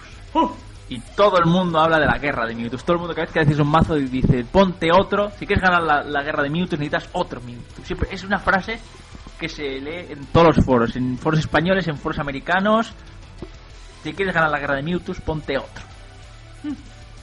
Y 0.90 1.02
todo 1.18 1.38
el 1.38 1.46
mundo 1.48 1.80
habla 1.82 2.00
de 2.00 2.06
la 2.06 2.18
guerra 2.18 2.46
de 2.46 2.56
Mewtwo. 2.56 2.78
Todo 2.80 2.94
el 2.94 3.00
mundo 3.00 3.14
cada 3.14 3.26
vez 3.26 3.34
que 3.34 3.40
decís 3.42 3.60
un 3.60 3.70
mazo 3.70 3.98
y 3.98 4.06
dice 4.06 4.46
ponte 4.50 4.90
otro, 4.92 5.32
si 5.38 5.46
quieres 5.46 5.62
ganar 5.62 5.84
la, 5.84 6.02
la 6.04 6.24
guerra 6.24 6.44
de 6.44 6.50
Mewtwo 6.50 6.78
necesitas 6.78 7.10
otro 7.12 7.42
Mewtwo. 7.42 7.84
Siempre 7.84 8.08
es 8.12 8.24
una 8.24 8.40
frase 8.40 8.80
que 9.38 9.50
se 9.50 9.64
lee 9.82 10.06
en 10.14 10.26
todos 10.28 10.56
los 10.56 10.66
foros, 10.66 10.96
en 10.96 11.18
foros 11.18 11.40
españoles, 11.42 11.88
en 11.90 11.98
foros 11.98 12.20
americanos. 12.20 12.94
Si 14.02 14.14
quieres 14.14 14.34
ganar 14.34 14.50
la 14.50 14.60
guerra 14.60 14.76
de 14.76 14.84
Mewtwo, 14.84 15.14
ponte 15.26 15.58
otro. 15.58 15.84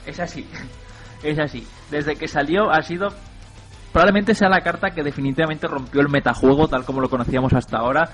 Es 0.07 0.21
así. 0.21 0.47
Es 1.23 1.39
así. 1.39 1.67
Desde 1.91 2.17
que 2.17 2.29
salió 2.29 2.71
ha 2.71 2.83
sido... 2.83 3.09
Probablemente 3.93 4.35
sea 4.35 4.51
la 4.51 4.61
carta 4.61 4.91
que 4.91 5.03
definitivamente 5.03 5.67
rompió 5.67 6.03
el 6.03 6.11
metajuego 6.11 6.69
tal 6.69 6.85
como 6.85 7.01
lo 7.01 7.09
conocíamos 7.09 7.55
hasta 7.55 7.79
ahora 7.79 8.11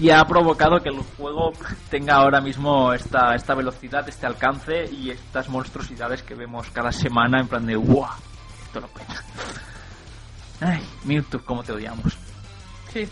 y 0.00 0.10
ha 0.10 0.24
provocado 0.24 0.80
que 0.80 0.88
el 0.88 1.00
juego 1.16 1.52
tenga 1.90 2.14
ahora 2.14 2.40
mismo 2.40 2.92
esta, 2.92 3.34
esta 3.34 3.54
velocidad, 3.54 4.08
este 4.08 4.26
alcance 4.26 4.84
y 4.90 5.10
estas 5.10 5.48
monstruosidades 5.48 6.22
que 6.22 6.34
vemos 6.34 6.68
cada 6.70 6.92
semana 6.92 7.40
en 7.40 7.48
plan 7.48 7.66
de 7.66 7.76
¡Wow! 7.76 8.06
Esto 8.64 8.80
lo 8.80 8.88
peta. 8.88 9.22
Ay, 10.60 10.82
Mewtwo, 11.04 11.40
cómo 11.44 11.62
te 11.62 11.72
odiamos. 11.72 12.16
Sí. 12.92 13.08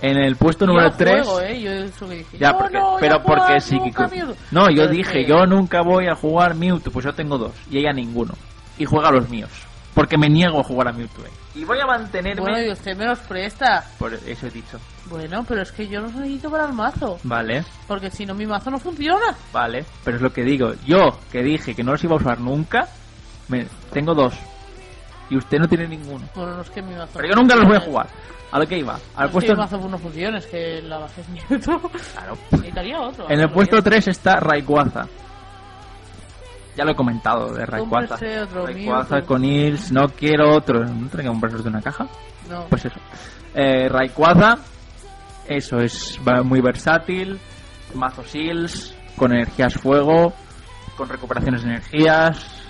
En 0.00 0.16
el 0.16 0.36
puesto 0.36 0.64
Yo 0.64 0.72
número 0.72 0.92
3... 0.92 1.26
juego, 1.26 1.40
¿eh? 1.40 1.60
Yo 1.60 1.70
eso 1.72 2.08
que 2.08 2.14
dije. 2.16 2.38
Ya, 2.38 2.52
"No, 2.52 2.58
porque, 2.58 2.78
no 2.78 2.96
pero 3.00 3.22
porque 3.22 3.52
Mewtwo". 3.54 4.34
No, 4.52 4.70
yo 4.70 4.82
Pero 4.82 4.88
dije, 4.90 5.12
que- 5.12 5.26
yo 5.26 5.44
nunca 5.46 5.82
voy 5.82 6.06
a 6.06 6.14
jugar 6.14 6.54
Mewtwo, 6.54 6.92
pues 6.92 7.04
yo 7.04 7.12
tengo 7.14 7.36
dos, 7.36 7.52
y 7.70 7.78
ella 7.78 7.92
ninguno. 7.92 8.34
Y 8.78 8.84
juega 8.84 9.08
a 9.08 9.12
los 9.12 9.28
míos, 9.28 9.50
porque 9.94 10.16
me 10.16 10.28
niego 10.28 10.60
a 10.60 10.62
jugar 10.64 10.88
a 10.88 10.92
Mewtwo. 10.92 11.24
eh. 11.24 11.30
Y 11.56 11.64
voy 11.64 11.80
a 11.80 11.86
mantenerme... 11.86 12.40
Bueno, 12.40 12.62
y 12.62 12.70
usted 12.70 12.96
me 12.96 13.06
los 13.06 13.18
presta. 13.20 13.84
Por 13.98 14.14
eso 14.14 14.46
he 14.46 14.50
dicho. 14.50 14.78
Bueno, 15.06 15.44
pero 15.48 15.62
es 15.62 15.72
que 15.72 15.88
yo 15.88 16.00
los 16.00 16.14
necesito 16.14 16.48
para 16.48 16.66
el 16.66 16.72
mazo. 16.74 17.18
Vale, 17.24 17.64
Porque 17.88 18.08
si 18.10 18.24
no, 18.24 18.34
mi 18.34 18.46
mazo 18.46 18.70
no 18.70 18.78
funciona. 18.78 19.34
vale, 19.52 19.84
pero 20.04 20.18
es 20.18 20.22
lo 20.22 20.32
que 20.32 20.42
digo. 20.44 20.74
Yo, 20.86 21.18
que 21.32 21.42
dije 21.42 21.74
que 21.74 21.82
no 21.82 21.90
los 21.92 22.04
iba 22.04 22.12
a 22.14 22.18
usar 22.18 22.38
nunca, 22.38 22.86
me, 23.48 23.66
tengo 23.92 24.14
dos. 24.14 24.34
Y 25.30 25.36
usted 25.36 25.58
no 25.58 25.66
tiene 25.66 25.88
ninguno. 25.88 26.26
Bueno, 26.36 26.54
no 26.54 26.62
es 26.62 26.70
que 26.70 26.80
mi 26.82 26.94
mazo. 26.94 27.10
Pero 27.14 27.28
yo 27.30 27.34
nunca 27.34 27.56
los 27.56 27.66
voy 27.66 27.76
a 27.76 27.80
jugar. 27.80 28.06
A 28.50 28.58
lo 28.58 28.66
que 28.66 28.78
iba. 28.78 28.94
No 28.94 29.00
Al 29.16 29.26
es 29.26 29.32
puesto... 29.32 29.54
que 29.54 29.88
no 29.88 29.98
funciona, 29.98 30.38
es 30.38 30.46
que 30.46 30.82
la 30.82 30.98
base 30.98 31.20
es 31.20 31.28
Mewtwo. 31.28 31.90
Claro. 32.12 32.38
Necesitaría 32.52 33.00
otro. 33.00 33.30
En 33.30 33.40
el 33.40 33.50
puesto 33.50 33.76
bien. 33.76 33.84
3 33.84 34.08
está 34.08 34.36
Rayquaza. 34.40 35.06
Ya 36.76 36.84
lo 36.84 36.92
he 36.92 36.94
comentado 36.96 37.52
de 37.52 37.64
otro 37.64 38.66
Rayquaza 38.66 39.16
Mewtwo. 39.16 39.26
con 39.26 39.44
Ils, 39.44 39.92
no 39.92 40.08
quiero 40.08 40.54
otro. 40.54 40.80
¿No 40.80 41.08
tengo 41.08 41.22
que 41.22 41.26
comprarse 41.28 41.62
de 41.62 41.68
una 41.68 41.82
caja? 41.82 42.06
No. 42.48 42.64
Pues 42.70 42.84
eso. 42.86 43.00
Eh, 43.54 43.88
Rayquaza, 43.88 44.58
eso 45.46 45.78
es 45.80 46.18
muy 46.44 46.60
versátil. 46.60 47.38
Mazo 47.94 48.22
Seals, 48.24 48.94
con 49.16 49.32
energías 49.32 49.74
fuego, 49.74 50.32
con 50.96 51.08
recuperaciones 51.08 51.62
de 51.62 51.70
energías. 51.70 52.67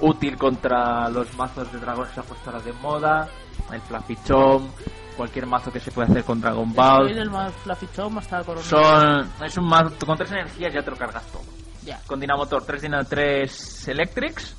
Útil 0.00 0.36
contra 0.36 1.08
los 1.08 1.32
mazos 1.36 1.70
de 1.72 1.78
dragones 1.78 2.12
ahora 2.18 2.60
de 2.60 2.72
moda. 2.74 3.28
El 3.72 3.80
Fluffy 3.82 4.16
Chom, 4.24 4.68
cualquier 5.16 5.46
mazo 5.46 5.72
que 5.72 5.80
se 5.80 5.90
puede 5.90 6.10
hacer 6.10 6.24
con 6.24 6.40
Dragon 6.40 6.72
Ball. 6.72 7.06
Soy 7.06 7.14
del 7.14 7.30
más 7.30 7.52
el 7.66 8.44
coronel. 8.44 8.64
Son, 8.64 9.32
es 9.44 9.56
un 9.56 9.68
mazo, 9.68 9.94
con 10.04 10.16
tres 10.16 10.32
energías 10.32 10.72
ya 10.72 10.82
te 10.82 10.90
lo 10.90 10.96
cargas 10.96 11.24
todo. 11.26 11.42
Ya. 11.84 12.00
Con 12.06 12.18
Dinamotor, 12.18 12.64
3 12.64 12.82
Dina 12.82 13.04
3 13.04 13.88
Electrics. 13.88 14.56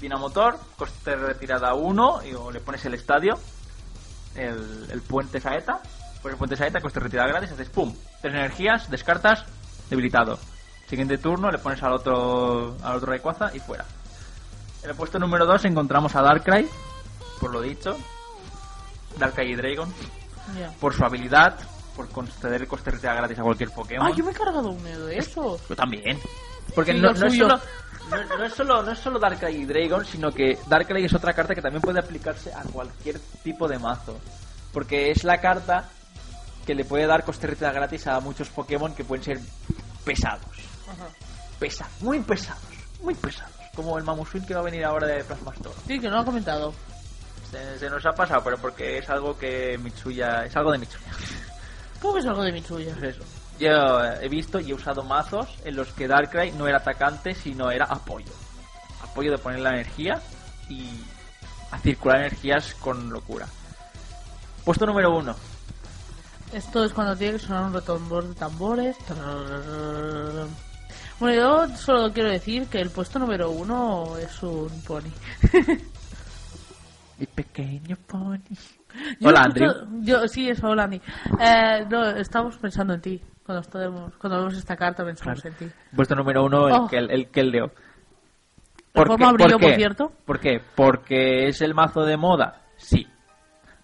Dinamotor, 0.00 0.58
coste 0.76 1.12
de 1.12 1.16
retirada 1.16 1.74
1, 1.74 2.20
y 2.26 2.34
o 2.34 2.50
le 2.50 2.60
pones 2.60 2.84
el 2.84 2.94
estadio, 2.94 3.34
el, 4.34 4.86
el 4.90 5.02
puente 5.02 5.40
saeta. 5.40 5.80
Pues 6.22 6.32
el 6.32 6.38
puente 6.38 6.56
saeta, 6.56 6.80
coste 6.80 7.00
de 7.00 7.04
retirada 7.04 7.28
gratis, 7.28 7.52
haces 7.52 7.70
pum, 7.70 7.94
tres 8.20 8.34
energías, 8.34 8.90
descartas, 8.90 9.44
debilitado. 9.88 10.38
Siguiente 10.86 11.18
turno, 11.18 11.50
le 11.50 11.58
pones 11.58 11.82
al 11.82 11.94
otro, 11.94 12.76
al 12.82 12.96
otro 12.96 13.10
Rayquaza 13.10 13.54
y 13.54 13.58
fuera. 13.58 13.84
En 14.86 14.90
el 14.90 14.96
puesto 14.96 15.18
número 15.18 15.44
2 15.46 15.64
encontramos 15.64 16.14
a 16.14 16.22
Darkrai, 16.22 16.64
por 17.40 17.50
lo 17.50 17.60
dicho. 17.60 17.96
Darkrai 19.18 19.50
y 19.50 19.56
Dragon, 19.56 19.92
por 20.78 20.94
su 20.94 21.04
habilidad, 21.04 21.58
por 21.96 22.08
conceder 22.08 22.68
coste 22.68 22.90
de 22.90 22.94
retirada 22.94 23.18
gratis 23.18 23.40
a 23.40 23.42
cualquier 23.42 23.70
Pokémon. 23.72 24.06
Ah, 24.06 24.14
yo 24.16 24.24
me 24.24 24.30
he 24.30 24.34
cargado 24.34 24.70
uno 24.70 25.06
de 25.06 25.18
esos. 25.18 25.60
Yo 25.68 25.74
también. 25.74 26.20
Porque 26.72 26.92
Sí, 26.92 27.00
no, 27.00 27.10
es 27.10 27.18
solo, 27.18 27.60
no, 28.10 28.36
no 28.38 28.44
es 28.44 28.54
solo 28.54 28.82
no 28.84 28.92
es 28.92 28.98
solo 29.00 29.18
Darkrai 29.18 29.56
y 29.56 29.64
Dragon, 29.64 30.04
sino 30.04 30.30
que 30.30 30.56
Darkrai 30.68 31.04
es 31.04 31.14
otra 31.14 31.32
carta 31.32 31.52
que 31.52 31.62
también 31.62 31.82
puede 31.82 31.98
aplicarse 31.98 32.54
a 32.54 32.62
cualquier 32.62 33.18
tipo 33.42 33.66
de 33.66 33.80
mazo. 33.80 34.20
Porque 34.72 35.10
es 35.10 35.24
la 35.24 35.40
carta 35.40 35.88
que 36.64 36.76
le 36.76 36.84
puede 36.84 37.08
dar 37.08 37.24
coste 37.24 37.48
de 37.48 37.54
retirada 37.54 37.74
gratis 37.74 38.06
a 38.06 38.20
muchos 38.20 38.50
Pokémon 38.50 38.94
que 38.94 39.02
pueden 39.02 39.24
ser 39.24 39.40
pesados. 40.04 40.46
Ajá. 40.88 41.08
Pesados, 41.58 42.00
muy 42.02 42.20
pesados, 42.20 42.62
muy 43.02 43.16
pesados. 43.16 43.55
Como 43.76 43.98
el 43.98 44.04
Mamusuin 44.04 44.44
que 44.46 44.54
va 44.54 44.60
a 44.60 44.64
venir 44.64 44.84
ahora 44.84 45.06
de 45.06 45.22
Plasma 45.22 45.52
Store. 45.52 45.76
Sí, 45.86 46.00
que 46.00 46.08
no 46.08 46.16
lo 46.16 46.22
ha 46.22 46.24
comentado. 46.24 46.72
Se, 47.50 47.78
se 47.78 47.90
nos 47.90 48.04
ha 48.06 48.12
pasado, 48.12 48.42
pero 48.42 48.58
porque 48.58 48.98
es 48.98 49.08
algo 49.10 49.38
que 49.38 49.78
Mitsuya... 49.78 50.46
Es 50.46 50.56
algo 50.56 50.72
de 50.72 50.78
Mitsuya. 50.78 51.12
¿Cómo 52.00 52.14
que 52.14 52.20
es 52.20 52.26
algo 52.26 52.42
de 52.42 52.52
Mitsuya? 52.52 52.92
Pues 52.98 53.16
eso. 53.16 53.24
Yo 53.58 54.04
eh, 54.04 54.18
he 54.22 54.28
visto 54.28 54.60
y 54.60 54.70
he 54.70 54.74
usado 54.74 55.02
mazos 55.02 55.48
en 55.64 55.76
los 55.76 55.92
que 55.92 56.08
Darkrai 56.08 56.52
no 56.52 56.66
era 56.66 56.78
atacante, 56.78 57.34
sino 57.34 57.70
era 57.70 57.86
apoyo. 57.86 58.32
Apoyo 59.02 59.30
de 59.30 59.38
poner 59.38 59.60
la 59.60 59.70
energía 59.70 60.20
y 60.68 61.00
a 61.70 61.78
circular 61.78 62.18
energías 62.18 62.74
con 62.74 63.10
locura. 63.10 63.46
Puesto 64.64 64.84
número 64.86 65.16
uno. 65.16 65.34
Esto 66.52 66.84
es 66.84 66.92
cuando 66.92 67.16
tiene 67.16 67.34
que 67.34 67.38
sonar 67.46 67.64
un 67.64 67.74
retumbor 67.74 68.28
de 68.28 68.34
tambores. 68.34 68.96
Bueno, 71.18 71.66
yo 71.68 71.76
solo 71.76 72.12
quiero 72.12 72.30
decir 72.30 72.66
que 72.68 72.80
el 72.80 72.90
puesto 72.90 73.18
número 73.18 73.50
uno 73.50 74.16
es 74.18 74.42
un 74.42 74.68
pony. 74.86 75.10
Mi 77.18 77.26
pequeño 77.26 77.96
pony. 78.06 78.38
Yo 79.20 79.28
Hola, 79.28 79.40
escucho- 79.48 79.64
Andrew. 79.64 80.02
Yo, 80.02 80.28
sí, 80.28 80.48
es 80.50 80.62
hola, 80.62 80.84
Andy. 80.84 81.00
Eh, 81.40 81.86
no, 81.88 82.10
estamos 82.10 82.56
pensando 82.58 82.92
en 82.94 83.00
ti. 83.00 83.22
Cuando, 83.44 83.62
estemos, 83.62 84.12
cuando 84.16 84.38
vemos 84.38 84.54
esta 84.56 84.76
carta 84.76 85.04
pensamos 85.04 85.40
Claro. 85.40 85.56
en 85.60 85.68
ti. 85.68 85.74
Puesto 85.94 86.14
número 86.14 86.44
uno, 86.44 86.66
el, 86.68 86.74
Oh. 86.74 86.86
que, 86.88 86.98
el 86.98 87.28
que 87.30 87.42
leo. 87.44 87.70
Reforma 88.92 89.32
brillo, 89.32 89.58
por 89.58 89.74
cierto. 89.74 90.12
¿Por 90.24 90.40
qué? 90.40 90.60
Porque 90.74 91.48
es 91.48 91.60
el 91.62 91.74
mazo 91.74 92.02
de 92.04 92.16
moda, 92.16 92.62
sí. 92.76 93.06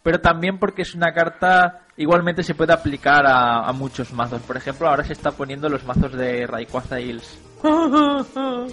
Pero 0.02 0.20
también 0.20 0.58
porque 0.58 0.82
es 0.82 0.94
una 0.94 1.12
carta 1.12 1.81
igualmente 1.96 2.42
se 2.42 2.54
puede 2.54 2.72
aplicar 2.72 3.26
a, 3.26 3.66
a 3.66 3.72
muchos 3.72 4.12
mazos. 4.12 4.42
Por 4.42 4.56
ejemplo, 4.56 4.88
ahora 4.88 5.04
se 5.04 5.12
está 5.12 5.30
poniendo 5.32 5.68
los 5.68 5.84
mazos 5.84 6.12
de 6.12 6.46
Rayquaza 6.46 7.00
Hills. 7.00 7.38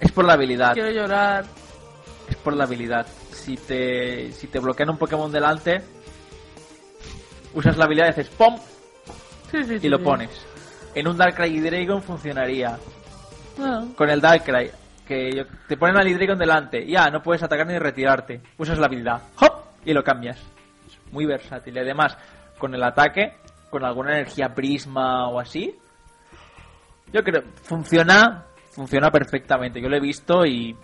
Es 0.00 0.10
por 0.12 0.24
la 0.24 0.32
habilidad. 0.32 0.72
Quiero 0.72 0.90
llorar. 0.90 1.44
Es 2.28 2.36
por 2.36 2.54
la 2.56 2.64
habilidad. 2.64 3.06
Si 3.32 3.56
te, 3.56 4.32
si 4.32 4.46
te 4.46 4.58
bloquean 4.58 4.88
un 4.90 4.96
Pokémon 4.96 5.30
delante, 5.30 5.82
usas 7.54 7.76
la 7.76 7.84
habilidad 7.84 8.06
y 8.06 8.10
haces 8.10 8.30
sí, 9.50 9.58
y 9.74 9.78
sí, 9.80 9.88
lo 9.90 10.02
pones. 10.02 10.30
En 10.94 11.06
un 11.06 11.18
Darkrai 11.18 11.54
y 11.54 11.60
Dragon 11.60 12.02
funcionaría. 12.02 12.78
Bueno, 13.58 13.88
Con 13.94 14.08
el 14.08 14.20
Darkrai, 14.22 14.70
que 15.06 15.32
yo- 15.36 15.44
te 15.68 15.76
ponen 15.76 15.96
al 15.98 16.08
Hydreigon 16.08 16.38
delante, 16.38 16.86
ya, 16.86 17.10
no 17.10 17.22
puedes 17.22 17.42
atacar 17.42 17.66
ni 17.66 17.78
retirarte. 17.78 18.40
Usas 18.56 18.78
la 18.78 18.86
habilidad, 18.86 19.20
¡hop! 19.40 19.52
Y 19.84 19.92
lo 19.92 20.02
cambias. 20.02 20.38
Muy 21.12 21.26
versátil. 21.26 21.76
Y 21.76 21.80
además, 21.80 22.16
con 22.58 22.74
el 22.74 22.82
ataque, 22.82 23.34
con 23.70 23.84
alguna 23.84 24.12
energía 24.12 24.54
prisma 24.54 25.28
o 25.28 25.40
así, 25.40 25.76
yo 27.12 27.22
creo, 27.22 27.42
funciona, 27.62 28.44
funciona 28.70 29.10
perfectamente. 29.10 29.80
Yo 29.80 29.88
lo 29.88 29.96
he 29.96 30.00
visto 30.00 30.44
y... 30.46 30.76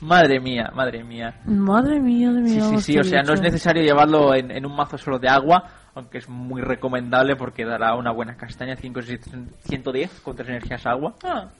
Madre 0.00 0.40
mía, 0.40 0.70
madre 0.74 1.04
mía. 1.04 1.40
Madre 1.44 2.00
mía, 2.00 2.32
de 2.32 2.40
mi 2.40 2.48
Sí, 2.50 2.60
sí, 2.60 2.80
sí, 2.80 2.98
o 2.98 3.04
sea, 3.04 3.22
no 3.22 3.34
es 3.34 3.40
necesario 3.40 3.84
llevarlo 3.84 4.34
en, 4.34 4.50
en 4.50 4.66
un 4.66 4.74
mazo 4.74 4.98
solo 4.98 5.20
de 5.20 5.28
agua, 5.28 5.62
aunque 5.94 6.18
es 6.18 6.28
muy 6.28 6.60
recomendable 6.60 7.36
porque 7.36 7.64
dará 7.64 7.94
una 7.94 8.10
buena 8.10 8.36
castaña, 8.36 8.74
5, 8.74 9.00
110 9.02 10.20
con 10.22 10.34
tres 10.34 10.48
energías 10.48 10.84
agua. 10.86 11.14
Ah, 11.22 11.50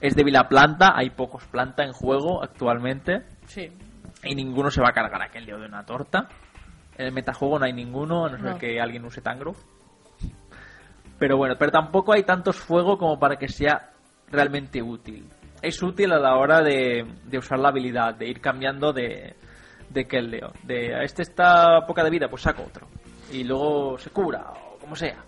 Es 0.00 0.14
débil 0.14 0.36
a 0.36 0.46
planta, 0.46 0.92
hay 0.94 1.08
pocos 1.08 1.44
planta 1.46 1.84
en 1.84 1.92
juego 1.92 2.42
actualmente 2.42 3.22
sí. 3.46 3.70
y 4.24 4.34
ninguno 4.34 4.70
se 4.70 4.82
va 4.82 4.90
a 4.90 4.92
cargar 4.92 5.22
aquel 5.22 5.46
lío 5.46 5.58
de 5.58 5.66
una 5.66 5.86
torta. 5.86 6.28
En 6.98 7.06
el 7.06 7.12
metajuego 7.12 7.58
no 7.58 7.64
hay 7.64 7.72
ninguno, 7.72 8.26
a 8.26 8.30
no 8.30 8.36
ser 8.38 8.46
No. 8.52 8.58
que 8.58 8.80
alguien 8.80 9.04
use 9.04 9.20
Tangrowth. 9.22 9.58
Pero 11.18 11.36
bueno, 11.36 11.54
pero 11.58 11.70
tampoco 11.72 12.12
hay 12.12 12.22
tantos 12.24 12.56
fuego 12.56 12.98
como 12.98 13.18
para 13.18 13.36
que 13.36 13.48
sea 13.48 13.90
realmente 14.30 14.82
útil. 14.82 15.26
es 15.62 15.82
útil 15.82 16.12
a 16.12 16.18
la 16.18 16.36
hora 16.36 16.60
de, 16.60 17.04
de 17.24 17.38
usar 17.38 17.58
la 17.58 17.70
habilidad, 17.70 18.14
de 18.14 18.28
ir 18.28 18.40
cambiando 18.40 18.92
de, 18.92 19.34
de 19.90 20.04
Keldeo. 20.06 20.52
De 20.64 20.94
"A 20.94 21.02
este 21.02 21.22
está 21.22 21.84
poca 21.86 22.04
de 22.04 22.10
vida, 22.10 22.28
pues 22.28 22.42
saco 22.42 22.62
otro. 22.62 22.86
Y 23.32 23.42
luego 23.44 23.98
se 23.98 24.10
cura, 24.10 24.52
o 24.74 24.78
como 24.78 24.94
sea. 24.94 25.24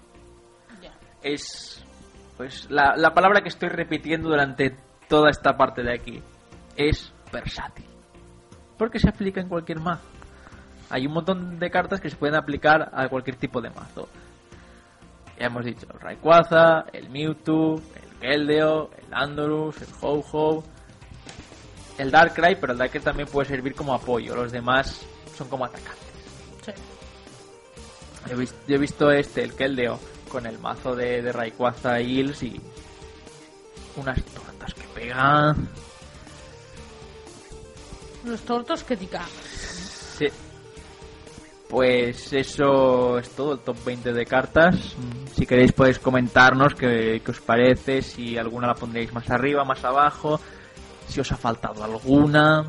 Es 1.23 1.85
pues 2.37 2.71
la, 2.71 2.95
la 2.97 3.13
palabra 3.13 3.43
que 3.43 3.49
estoy 3.49 3.69
repitiendo 3.69 4.29
durante 4.31 4.75
toda 5.09 5.29
esta 5.31 5.57
parte 5.57 5.83
de 5.83 5.93
aquí. 5.93 6.23
Es 6.77 7.13
versátil. 7.33 7.85
Porque 8.79 8.99
se 8.99 9.09
aplica 9.11 9.41
en 9.41 9.49
cualquier 9.49 9.81
mazo. 9.81 10.07
Hay 10.91 11.07
un 11.07 11.13
montón 11.13 11.59
de 11.59 11.71
cartas 11.71 12.01
que 12.01 12.11
se 12.11 12.17
pueden 12.17 12.35
aplicar 12.35 12.91
a 12.93 13.09
cualquier 13.09 13.37
tipo 13.37 13.61
de 13.61 13.71
mazo. 13.71 14.09
Ya 15.39 15.47
hemos 15.47 15.65
dicho 15.65 15.87
el 15.93 16.01
Rayquaza, 16.01 16.85
el 16.93 17.09
Mewtwo, 17.09 17.77
el 17.77 18.19
Keldeo, 18.21 18.91
el 18.99 19.15
Andorus, 19.15 19.81
el 19.81 19.89
Ho-Ho, 20.01 20.63
el 21.97 22.11
Darkrai, 22.11 22.61
pero 22.61 22.73
el 22.73 22.79
Darkrai 22.79 23.03
también 23.03 23.29
puede 23.29 23.49
servir 23.49 23.75
como 23.75 23.95
apoyo. 23.95 24.35
Los 24.35 24.53
demás 24.53 25.01
son 25.37 25.49
como 25.49 25.65
atacantes. 25.65 25.97
Sí. 26.67 26.73
Yo 28.29 28.35
he, 28.35 28.39
vis- 28.39 28.55
yo 28.67 28.75
he 28.75 28.79
visto 28.79 29.11
este, 29.11 29.43
el 29.43 29.55
Keldeo, 29.55 29.99
con 30.29 30.45
el 30.47 30.59
mazo 30.59 30.95
de, 30.95 31.23
de 31.23 31.33
Rayquaza 31.33 32.01
y 32.01 32.19
Hills 32.21 32.43
y 32.43 32.61
unas 33.97 34.23
tortas 34.25 34.75
que 34.75 34.87
pegan. 34.95 35.69
Los 38.25 38.41
tortos 38.43 38.85
que 38.85 38.97
te. 38.97 39.09
Sí. 40.19 40.29
Pues 41.71 42.33
eso 42.33 43.17
es 43.19 43.31
todo, 43.31 43.53
el 43.53 43.61
top 43.61 43.77
20 43.85 44.13
de 44.13 44.27
cartas. 44.27 44.97
Si 45.33 45.47
queréis 45.47 45.71
podéis 45.71 46.01
comentarnos 46.01 46.75
qué, 46.75 47.23
qué 47.25 47.31
os 47.31 47.41
parece, 47.41 48.03
si 48.03 48.37
alguna 48.37 48.67
la 48.67 48.75
pondréis 48.75 49.13
más 49.13 49.31
arriba, 49.31 49.65
más 49.65 49.85
abajo, 49.85 50.41
si 51.07 51.21
os 51.21 51.31
ha 51.31 51.37
faltado 51.37 51.85
alguna, 51.85 52.65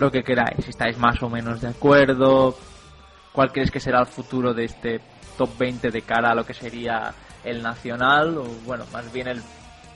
lo 0.00 0.10
que 0.10 0.24
queráis, 0.24 0.64
si 0.64 0.70
estáis 0.70 0.98
más 0.98 1.22
o 1.22 1.30
menos 1.30 1.60
de 1.60 1.68
acuerdo, 1.68 2.56
cuál 3.32 3.52
creéis 3.52 3.70
que 3.70 3.78
será 3.78 4.00
el 4.00 4.06
futuro 4.06 4.52
de 4.52 4.64
este 4.64 5.00
top 5.38 5.50
20 5.56 5.90
de 5.90 6.02
cara 6.02 6.32
a 6.32 6.34
lo 6.34 6.44
que 6.44 6.52
sería 6.52 7.14
el 7.44 7.62
nacional, 7.62 8.38
o 8.38 8.44
bueno, 8.64 8.84
más 8.92 9.10
bien 9.12 9.28
el... 9.28 9.40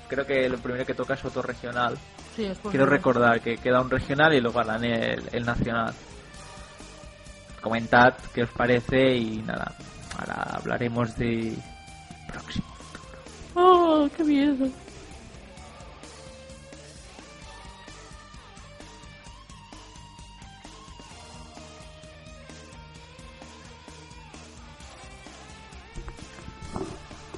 Creo 0.09 0.25
que 0.25 0.49
lo 0.49 0.59
primero 0.59 0.87
que 0.87 0.95
toca 0.95 1.15
es 1.15 1.25
otro 1.25 1.43
regional. 1.43 1.99
Sí, 2.37 2.49
Quiero 2.71 2.87
recordar 2.87 3.41
que 3.41 3.57
queda 3.57 3.81
un 3.81 3.91
regional 3.91 4.35
y 4.35 4.41
luego 4.41 4.61
harán 4.61 4.85
el, 4.85 5.23
el 5.33 5.45
nacional. 5.45 5.95
Comentad 7.65 8.13
qué 8.35 8.43
os 8.43 8.51
parece 8.51 9.17
y 9.17 9.41
nada, 9.41 9.75
ahora 10.19 10.43
hablaremos 10.53 11.17
de 11.17 11.57
próximo. 12.29 12.67
Oh, 13.55 14.07
qué 14.15 14.23
miedo. 14.23 14.69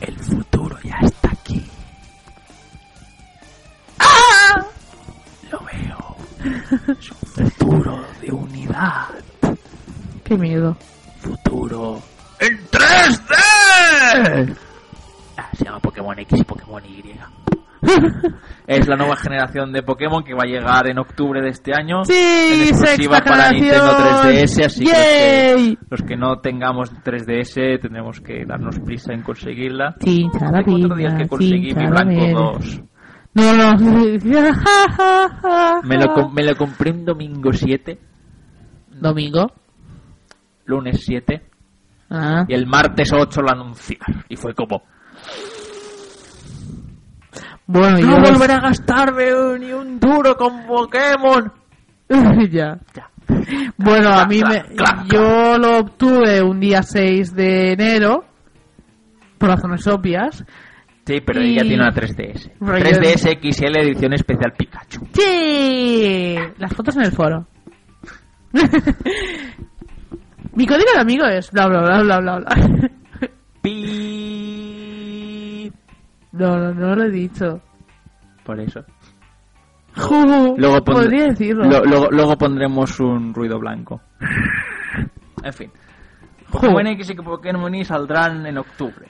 El 0.01 0.19
futuro 0.19 0.77
ya 0.83 0.99
está 1.03 1.31
aquí. 1.31 1.71
Lo 5.53 5.61
veo. 5.61 6.17
Es 6.99 7.13
un 7.13 7.49
futuro 7.59 8.05
de 8.21 8.33
unidad. 8.33 9.11
Qué 10.27 10.37
miedo. 10.37 10.77
Futuro 11.21 12.01
en 12.41 12.59
3D. 12.69 14.57
Ah, 15.37 15.49
se 15.53 15.65
llama 15.65 15.79
Pokémon 15.81 16.19
X 16.19 16.41
y 16.41 16.45
Pokémon 16.45 16.83
Y. 16.85 17.03
es 18.67 18.89
la 18.89 18.97
nueva 18.97 19.15
generación 19.17 19.73
de 19.73 19.83
Pokémon 19.83 20.25
que 20.25 20.35
va 20.35 20.43
a 20.45 20.47
llegar 20.47 20.89
en 20.89 20.99
octubre 20.99 21.41
de 21.41 21.51
este 21.51 21.73
año. 21.75 22.05
Sí, 22.05 22.13
en 22.15 22.63
exclusiva 22.69 23.17
sexta 23.19 23.31
para 23.31 23.53
Nintendo 23.53 23.97
generación. 23.97 24.35
3DS, 24.35 24.65
así 24.65 24.85
que 24.85 24.91
los 24.91 24.97
que 24.97 25.55
¡Yay! 25.57 25.79
los 25.91 26.03
que 26.03 26.17
no 26.17 26.41
tengamos 26.41 26.93
3DS 27.05 27.81
tendremos 27.81 28.21
que 28.21 28.45
darnos 28.47 28.79
prisa 28.81 29.13
en 29.13 29.23
conseguirla. 29.23 29.95
Tengo 30.01 30.31
otro 30.85 30.97
día 30.97 31.15
que 31.17 31.29
conseguí 31.29 31.73
mi 31.75 31.85
la 31.85 31.91
Blanco 31.91 32.11
vida. 32.11 32.33
2. 32.33 32.81
No, 33.35 33.53
no. 33.53 33.75
Me 35.85 35.97
lo, 35.99 36.15
com- 36.15 36.33
me 36.35 36.43
lo 36.43 36.57
compré 36.57 36.91
un 36.91 37.05
domingo 37.05 37.53
7, 37.53 37.99
Domingo. 38.99 39.53
Lunes 40.67 41.03
7, 41.05 41.43
Ah. 42.11 42.45
y 42.49 42.55
el 42.55 42.67
martes 42.67 43.13
8 43.13 43.41
lo 43.43 43.51
anunciaron. 43.51 44.25
Y 44.29 44.37
fue 44.37 44.55
como, 44.55 44.83
Bueno, 47.67 47.99
no 47.99 48.01
yo 48.01 48.33
volveré 48.33 48.53
a 48.55 48.61
gastarme 48.61 49.25
ni 49.59 49.73
un 49.73 49.99
duro 49.99 50.37
con 50.37 50.67
Pokémon. 50.67 51.53
ya. 52.51 52.79
Ya. 52.95 53.11
Bueno, 53.77 54.11
a 54.11 54.25
mí 54.27 54.41
me... 54.49 54.63
Yo 55.13 55.59
lo 55.59 55.79
obtuve 55.81 56.41
un 56.43 56.61
día 56.61 56.83
6 56.83 57.35
de 57.35 57.73
enero. 57.73 58.25
Por 59.37 59.49
razones 59.49 59.85
obvias. 59.89 60.45
Sí, 61.05 61.21
pero 61.27 61.43
Y- 61.43 61.55
ella 61.55 61.63
tiene 61.63 61.83
una 61.83 61.93
3DS. 61.93 62.53
Pero 62.61 62.79
yo- 62.79 62.85
3DS 62.85 63.39
XL 63.41 63.77
edición 63.81 64.13
especial 64.15 64.53
Pikachu. 64.57 65.07
¡Sí! 65.13 66.37
Las 66.59 66.73
fotos 66.73 66.97
en 66.97 67.03
el 67.03 67.13
foro. 67.13 67.47
Mi 70.57 70.67
código 70.67 70.91
de 70.95 71.01
amigo 71.01 71.25
es 71.27 71.51
bla 71.53 71.67
bla 71.69 71.81
bla 71.83 72.03
bla 72.03 72.21
bla 72.21 72.39
bla. 72.39 72.57
Pi... 73.63 75.73
No, 76.33 76.57
no, 76.59 76.75
no 76.75 76.97
lo 76.97 77.05
he 77.05 77.11
dicho. 77.11 77.61
Por 78.45 78.59
eso. 78.61 78.85
Ju, 79.97 80.55
Luego, 80.59 80.85
podría 80.85 81.29
decirlo. 81.29 81.65
lo- 81.65 81.83
luego, 81.85 82.09
luego 82.11 82.37
pondremos 82.37 83.01
un 83.01 83.33
ruido 83.35 83.59
blanco. 83.59 84.01
En 85.43 85.53
fin. 85.53 85.71
Pokémon 86.51 86.87
X 86.89 87.11
y 87.11 87.15
Pokémon 87.15 87.73
Y 87.75 87.85
saldrán 87.85 88.47
en 88.47 88.59
octubre. 88.59 89.07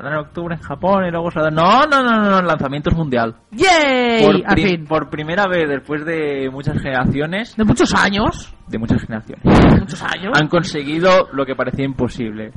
Saldrán 0.00 0.18
en 0.18 0.26
octubre 0.26 0.54
en 0.54 0.62
Japón 0.62 1.04
y 1.04 1.10
luego 1.10 1.30
saldrán... 1.30 1.54
No, 1.56 1.80
no, 1.82 2.02
no, 2.02 2.22
no, 2.22 2.30
no, 2.30 2.38
el 2.38 2.46
lanzamiento 2.46 2.88
es 2.90 2.96
mundial. 2.96 3.34
¡Yay! 3.50 4.24
Por, 4.24 4.34
Al 4.36 4.54
pri- 4.54 4.62
fin. 4.68 4.84
por 4.86 5.10
primera 5.10 5.46
vez 5.46 5.68
después 5.68 6.06
de 6.06 6.48
muchas 6.50 6.78
generaciones, 6.80 7.54
De 7.54 7.64
muchos 7.64 7.94
años. 7.94 8.54
de 8.66 8.78
muchas 8.78 9.02
generaciones, 9.02 9.44
De 9.44 9.80
muchos 9.80 10.02
años. 10.02 10.32
han 10.40 10.48
conseguido 10.48 11.28
lo 11.34 11.44
que 11.44 11.54
parecía 11.54 11.84
imposible. 11.84 12.52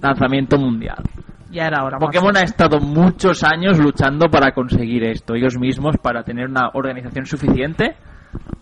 Lanzamiento 0.00 0.56
mundial. 0.58 1.02
Ya 1.50 1.66
era 1.66 1.84
hora. 1.84 1.98
Pokémon 1.98 2.34
ha 2.36 2.42
estado 2.42 2.78
muchos 2.80 3.42
años 3.44 3.78
luchando 3.78 4.28
para 4.30 4.52
conseguir 4.52 5.04
esto, 5.04 5.34
ellos 5.34 5.58
mismos, 5.58 5.96
para 5.98 6.22
tener 6.22 6.48
una 6.48 6.70
organización 6.72 7.26
suficiente 7.26 7.96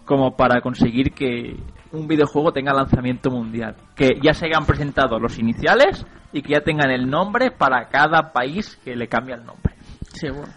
como 0.05 0.37
para 0.37 0.61
conseguir 0.61 1.13
que 1.13 1.57
un 1.97 2.07
videojuego 2.07 2.53
tenga 2.53 2.73
lanzamiento 2.73 3.31
mundial. 3.31 3.77
Que 3.95 4.19
ya 4.23 4.35
se 4.35 4.47
hayan 4.47 4.67
presentado 4.67 5.19
los 5.19 5.39
iniciales 5.39 6.05
y 6.33 6.43
que 6.43 6.53
ya 6.53 6.61
tengan 6.61 6.91
el 6.91 7.09
nombre 7.09 7.51
para 7.51 7.89
cada 7.89 8.33
país 8.33 8.79
que 8.85 8.95
le 8.95 9.09
cambia 9.09 9.37
el 9.37 9.45
nombre. 9.45 9.75
Sí, 10.13 10.29
bueno. 10.29 10.53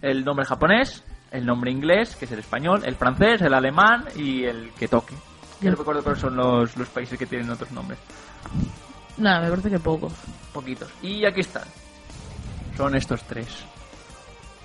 El 0.00 0.24
nombre 0.24 0.44
japonés, 0.44 1.04
el 1.30 1.46
nombre 1.46 1.70
inglés, 1.70 2.14
que 2.16 2.26
es 2.26 2.32
el 2.32 2.38
español, 2.40 2.82
el 2.84 2.94
francés, 2.94 3.42
el 3.42 3.54
alemán 3.54 4.04
y 4.16 4.44
el 4.44 4.70
que 4.78 4.88
toque. 4.88 5.14
Yo 5.60 5.70
no 5.70 5.76
recuerdo 5.76 6.02
cuáles 6.02 6.20
son 6.20 6.36
los, 6.36 6.76
los 6.76 6.88
países 6.88 7.18
que 7.18 7.26
tienen 7.26 7.50
otros 7.50 7.72
nombres. 7.72 7.98
Nada, 9.16 9.40
me 9.40 9.50
parece 9.50 9.70
que 9.70 9.78
pocos. 9.78 10.12
Poquitos. 10.52 10.92
Y 11.02 11.24
aquí 11.24 11.40
están. 11.40 11.64
Son 12.76 12.94
estos 12.94 13.22
tres. 13.24 13.64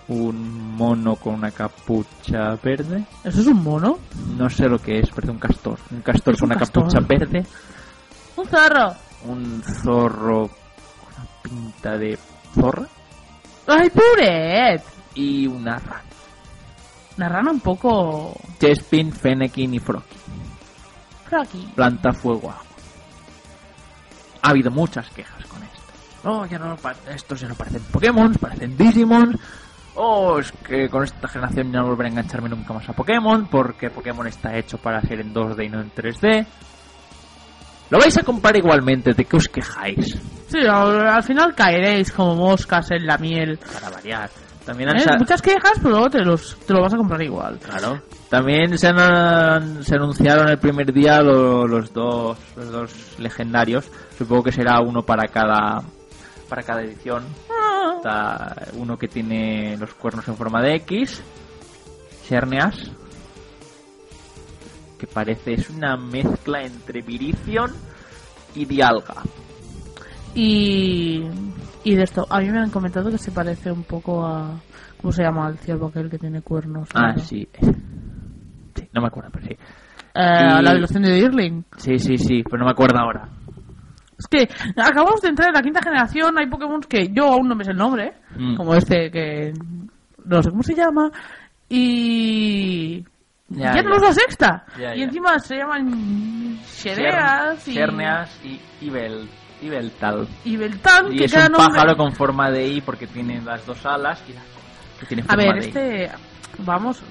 Un 0.10 0.76
mono 0.76 1.16
con 1.18 1.36
una 1.36 1.52
capucha 1.52 2.56
verde. 2.64 3.06
¿Eso 3.24 3.42
es 3.42 3.48
un 3.48 3.64
mono? 3.64 4.00
No 4.38 4.50
sé 4.50 4.68
lo 4.68 4.80
que 4.80 5.00
es, 5.00 5.10
parece 5.12 5.32
un 5.32 5.40
castor. 5.40 5.78
Un 5.92 6.02
castor 6.02 6.34
Es 6.34 6.40
con 6.40 6.48
un 6.50 6.52
una 6.54 6.60
castor. 6.60 6.84
capucha 6.84 7.00
verde. 7.08 7.46
¡Un 8.36 8.48
zorro! 8.48 8.96
Un 9.26 9.62
zorro 9.84 10.48
con 10.48 11.14
una 11.16 11.28
pinta 11.44 11.98
de 11.98 12.18
zorra. 12.56 12.88
¡Ay, 13.68 13.90
puret! 13.92 14.82
Y 15.14 15.46
una 15.46 15.78
rana. 15.78 16.02
Una 17.18 17.30
rana 17.30 17.52
un 17.52 17.60
poco... 17.60 18.34
Chespin, 18.60 19.12
Fennekin 19.12 19.74
y 19.76 19.80
Froki. 19.80 20.16
Fraki. 21.30 21.72
Planta, 21.76 22.14
fuego, 22.14 22.50
agua. 22.50 22.64
Ha 24.42 24.50
habido 24.50 24.72
muchas 24.72 25.08
quejas 25.10 25.46
con 25.46 25.62
esto. 25.62 25.80
No, 26.24 26.46
ya 26.48 26.58
no, 26.58 26.76
pa- 26.78 26.96
estos 27.14 27.40
ya 27.42 27.48
no 27.48 27.56
parecen 27.56 27.84
Pokémon, 27.92 28.34
parecen 28.36 28.76
Digimon. 28.78 29.38
Oh, 30.02 30.40
es 30.40 30.52
que 30.66 30.88
con 30.88 31.04
esta 31.04 31.28
generación 31.28 31.74
ya 31.74 31.80
no 31.80 31.88
volveré 31.88 32.08
a 32.08 32.12
engancharme 32.14 32.48
nunca 32.48 32.74
más 32.74 32.88
a 32.88 32.94
Pokémon, 32.94 33.48
porque 33.48 33.90
Pokémon 33.90 34.26
está 34.28 34.56
hecho 34.56 34.78
para 34.78 35.02
ser 35.02 35.20
en 35.20 35.34
2D 35.34 35.66
y 35.66 35.70
no 35.70 35.82
en 35.82 35.92
3D. 35.92 36.46
Lo 37.90 38.00
vais 38.00 38.18
a 38.18 38.24
comprar 38.24 38.56
igualmente, 38.56 39.14
¿de 39.14 39.26
qué 39.26 39.36
os 39.36 39.48
quejáis? 39.50 40.18
Sí, 40.48 40.60
al, 40.60 41.08
al 41.08 41.24
final 41.24 41.54
caeréis 41.56 42.12
como 42.12 42.36
moscas 42.36 42.92
en 42.92 43.06
la 43.06 43.18
miel. 43.18 43.60
Para 43.74 43.90
variar. 43.90 44.30
También 44.66 44.90
han 44.90 45.00
¿Eh? 45.00 45.06
Muchas 45.18 45.42
quejas, 45.42 45.74
pero 45.78 45.90
luego 45.90 46.10
te, 46.10 46.20
los, 46.24 46.58
te 46.66 46.74
lo 46.74 46.82
vas 46.82 46.94
a 46.94 46.98
comprar 46.98 47.22
igual. 47.24 47.58
Claro. 47.58 48.02
También 48.30 48.78
se, 48.78 48.88
han- 48.88 49.84
se 49.84 49.96
anunciaron 49.96 50.48
el 50.50 50.60
primer 50.60 50.94
día 50.94 51.22
lo- 51.22 51.66
los 51.68 51.92
dos 51.92 52.38
los 52.56 52.72
dos 52.72 53.16
legendarios. 53.20 53.90
Supongo 54.18 54.44
que 54.44 54.52
será 54.52 54.80
uno 54.82 55.02
para 55.02 55.28
cada 55.28 55.82
para 56.48 56.62
cada 56.64 56.82
edición. 56.84 57.24
Está 58.00 58.56
uno 58.78 58.98
que 58.98 59.10
tiene 59.10 59.76
los 59.78 59.94
cuernos 59.94 60.26
en 60.30 60.38
forma 60.38 60.62
de 60.62 60.76
X, 60.76 61.22
Xerneas, 62.24 62.90
que 64.98 65.06
parece 65.06 65.56
es 65.56 65.70
una 65.70 65.98
mezcla 65.98 66.64
entre 66.64 67.02
Virizion 67.02 67.74
y 68.56 68.64
Dialga. 68.64 69.16
Y, 70.34 71.26
y 71.84 71.96
de 71.96 72.04
esto, 72.04 72.26
a 72.30 72.40
mí 72.40 72.50
me 72.50 72.60
han 72.60 72.70
comentado 72.70 73.12
que 73.12 73.18
se 73.18 73.32
parece 73.34 73.70
un 73.70 73.84
poco 73.84 74.26
a. 74.26 74.58
¿Cómo 75.02 75.12
se 75.12 75.24
llama 75.24 75.50
el 75.50 75.58
ciervo 75.58 75.88
aquel 75.88 76.10
que 76.10 76.18
tiene 76.20 76.42
cuernos? 76.42 76.88
Ah, 76.94 77.12
¿no? 77.14 77.20
sí. 77.20 77.48
Sí, 78.76 78.88
no 78.94 79.02
me 79.02 79.08
acuerdo, 79.08 79.30
pero 79.34 79.46
sí. 79.46 79.54
Eh, 80.16 80.60
Y- 80.60 80.64
La 80.64 80.72
evolución 80.72 81.04
de 81.04 81.14
Dirling. 81.16 81.66
Sí, 81.76 82.00
sí, 82.00 82.18
sí, 82.18 82.44
pero 82.44 82.60
no 82.60 82.66
me 82.66 82.72
acuerdo 82.72 82.98
ahora. 82.98 83.28
Es 84.20 84.28
que 84.28 84.48
acabamos 84.76 85.22
de 85.22 85.30
entrar 85.30 85.48
en 85.48 85.56
la 85.56 85.62
quinta 85.62 85.82
generación, 85.82 86.38
hay 86.38 86.48
Pokémon 86.48 86.82
que 86.82 87.08
yo 87.12 87.26
aún 87.34 87.48
no 87.48 87.56
me 87.56 87.64
sé 87.64 87.72
el 87.72 87.78
nombre, 87.78 88.14
Mm. 88.38 88.58
como 88.58 88.76
este 88.76 89.10
que 89.10 89.54
no 90.26 90.44
sé 90.44 90.50
cómo 90.52 90.62
se 90.62 90.76
llama, 90.76 91.10
y 91.70 93.04
Ya, 93.50 93.72
es 93.72 93.86
la 93.86 94.14
sexta. 94.14 94.66
Ya, 94.78 94.94
y 94.96 95.00
ya. 95.00 95.06
encima 95.06 95.40
se 95.40 95.56
llaman 95.58 96.60
Xereas 96.66 97.68
y, 97.68 97.74
Xerneas 97.74 98.40
y 98.44 98.60
Ibel, 98.86 99.28
Ibeltal. 99.62 100.28
Y 100.44 101.18
que 101.18 101.26
es 101.26 101.34
cada 101.34 101.48
un 101.48 101.54
nombre... 101.54 101.70
pájaro 101.74 101.98
con 101.98 102.12
forma 102.12 102.52
de 102.52 102.68
I 102.68 102.82
porque 102.82 103.08
tiene 103.08 103.42
las 103.42 103.66
dos 103.66 103.84
alas 103.86 104.22
y 104.28 104.34
la 104.34 104.42
cola, 104.42 105.00
que 105.00 105.06
tiene 105.08 105.24
A 105.24 105.26
forma 105.26 105.44
ver, 105.44 105.54
de 105.56 105.66
I. 105.66 105.68
este... 105.70 106.12
Vamos... 106.60 107.02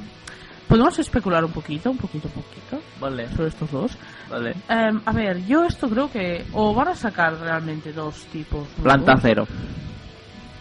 Podemos 0.68 0.98
especular 0.98 1.42
un 1.44 1.50
poquito, 1.52 1.90
un 1.90 1.96
poquito, 1.96 2.28
un 2.28 2.42
poquito 2.42 2.78
Vale, 3.00 3.26
sobre 3.30 3.48
estos 3.48 3.70
dos. 3.72 3.98
Vale. 4.30 4.54
Em, 4.68 5.00
a 5.04 5.12
ver, 5.12 5.44
yo 5.46 5.64
esto 5.64 5.88
creo 5.88 6.10
que 6.10 6.44
o 6.52 6.74
van 6.74 6.88
a 6.88 6.94
sacar 6.94 7.34
realmente 7.38 7.92
dos 7.92 8.24
tipos. 8.26 8.66
Planta 8.82 9.16
cero. 9.20 9.46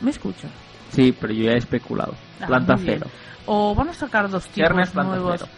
¿Me 0.01 0.11
escuchas? 0.11 0.51
Sí, 0.89 1.15
pero 1.19 1.33
yo 1.33 1.45
ya 1.45 1.51
he 1.51 1.57
especulado. 1.57 2.13
Ah, 2.41 2.47
Planta 2.47 2.77
cero. 2.77 3.07
O 3.45 3.73
van 3.75 3.89
a 3.89 3.93
sacar 3.93 4.29
dos 4.29 4.47
tipos 4.47 4.71
nuevos, 4.93 5.39
cero. 5.39 5.51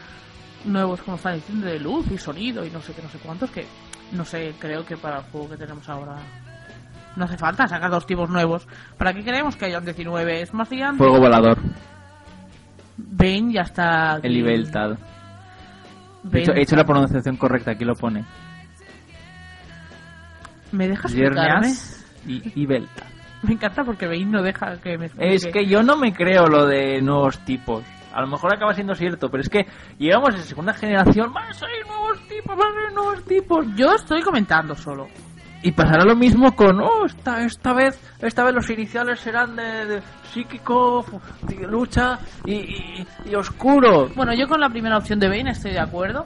nuevos, 0.66 1.02
como 1.02 1.18
están 1.18 1.36
diciendo, 1.36 1.68
de 1.68 1.80
luz 1.80 2.06
y 2.12 2.18
sonido 2.18 2.66
y 2.66 2.70
no 2.70 2.82
sé 2.82 2.94
qué, 2.94 3.02
no 3.02 3.10
sé 3.10 3.18
cuántos, 3.20 3.50
que 3.52 3.66
no 4.12 4.26
sé, 4.26 4.54
creo 4.60 4.86
que 4.86 4.98
para 4.98 5.18
el 5.18 5.24
juego 5.26 5.50
que 5.50 5.58
tenemos 5.58 5.88
ahora 5.90 6.16
no 7.16 7.26
hace 7.26 7.38
falta 7.38 7.68
sacar 7.68 7.92
dos 7.92 8.06
tipos 8.06 8.30
nuevos. 8.30 8.68
¿Para 8.98 9.14
qué 9.14 9.24
queremos 9.24 9.56
que 9.56 9.66
hayan 9.66 9.84
19? 9.84 10.42
Es 10.42 10.54
más 10.54 10.70
gigante. 10.70 10.98
Fuego 10.98 11.20
volador. 11.20 11.58
Bane 12.98 13.54
ya 13.54 13.62
está... 13.62 14.20
El 14.22 14.38
Ibeltal. 14.38 14.98
He 16.34 16.40
hecho, 16.40 16.52
he 16.52 16.56
hecho 16.56 16.62
está- 16.62 16.78
la 16.78 16.86
pronunciación 16.86 17.38
correcta, 17.38 17.72
aquí 17.72 17.86
lo 17.86 17.96
pone. 17.96 18.26
¿Me 20.72 20.88
dejas 20.88 21.12
explicarme? 21.14 21.70
Xerneas 21.74 22.06
y 22.28 22.62
Ibeltal. 22.62 23.08
Me 23.42 23.54
encanta 23.54 23.84
porque 23.86 24.06
Bane 24.06 24.26
no 24.26 24.42
deja 24.44 24.78
que 24.82 24.98
me. 24.98 25.10
Es 25.18 25.48
que 25.48 25.66
yo 25.66 25.82
no 25.82 25.96
me 25.96 26.12
creo 26.14 26.48
lo 26.48 26.66
de 26.68 27.02
nuevos 27.02 27.40
tipos. 27.46 27.86
A 28.14 28.20
lo 28.20 28.28
mejor 28.28 28.54
acaba 28.54 28.74
siendo 28.74 28.94
cierto, 28.96 29.30
pero 29.30 29.42
es 29.42 29.48
que 29.50 29.66
llegamos 29.98 30.36
en 30.36 30.42
segunda 30.42 30.74
generación, 30.74 31.32
van 31.32 31.48
a 31.48 31.54
salir 31.54 31.86
nuevos 31.88 32.20
tipos, 32.28 32.58
van 32.58 32.68
a 32.68 32.74
salir 32.74 32.94
nuevos 32.94 33.24
tipos. 33.24 33.66
Yo 33.78 33.94
estoy 33.96 34.22
comentando 34.24 34.76
solo. 34.76 35.08
Y 35.62 35.72
pasará 35.74 36.06
lo 36.06 36.16
mismo 36.16 36.56
con, 36.56 36.80
oh, 36.82 37.06
esta, 37.06 37.44
esta 37.44 37.74
vez, 37.74 38.00
esta 38.20 38.46
vez 38.46 38.54
los 38.56 38.70
iniciales 38.70 39.20
serán 39.20 39.58
de, 39.58 39.86
de 39.86 40.02
psíquico, 40.32 41.06
de 41.42 41.68
lucha 41.68 42.18
y, 42.46 42.54
y- 42.54 43.08
y 43.26 43.36
oscuro. 43.36 44.08
Bueno, 44.16 44.34
yo 44.34 44.48
con 44.48 44.62
la 44.62 44.70
primera 44.70 44.98
opción 44.98 45.20
de 45.20 45.28
Bane 45.28 45.52
estoy 45.52 45.72
de 45.72 45.80
acuerdo. 45.82 46.26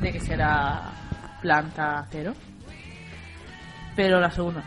De 0.00 0.12
que 0.12 0.20
será 0.20 0.82
planta 1.42 2.06
cero. 2.10 2.32
Pero 3.96 4.20
la 4.20 4.30
segunda, 4.30 4.62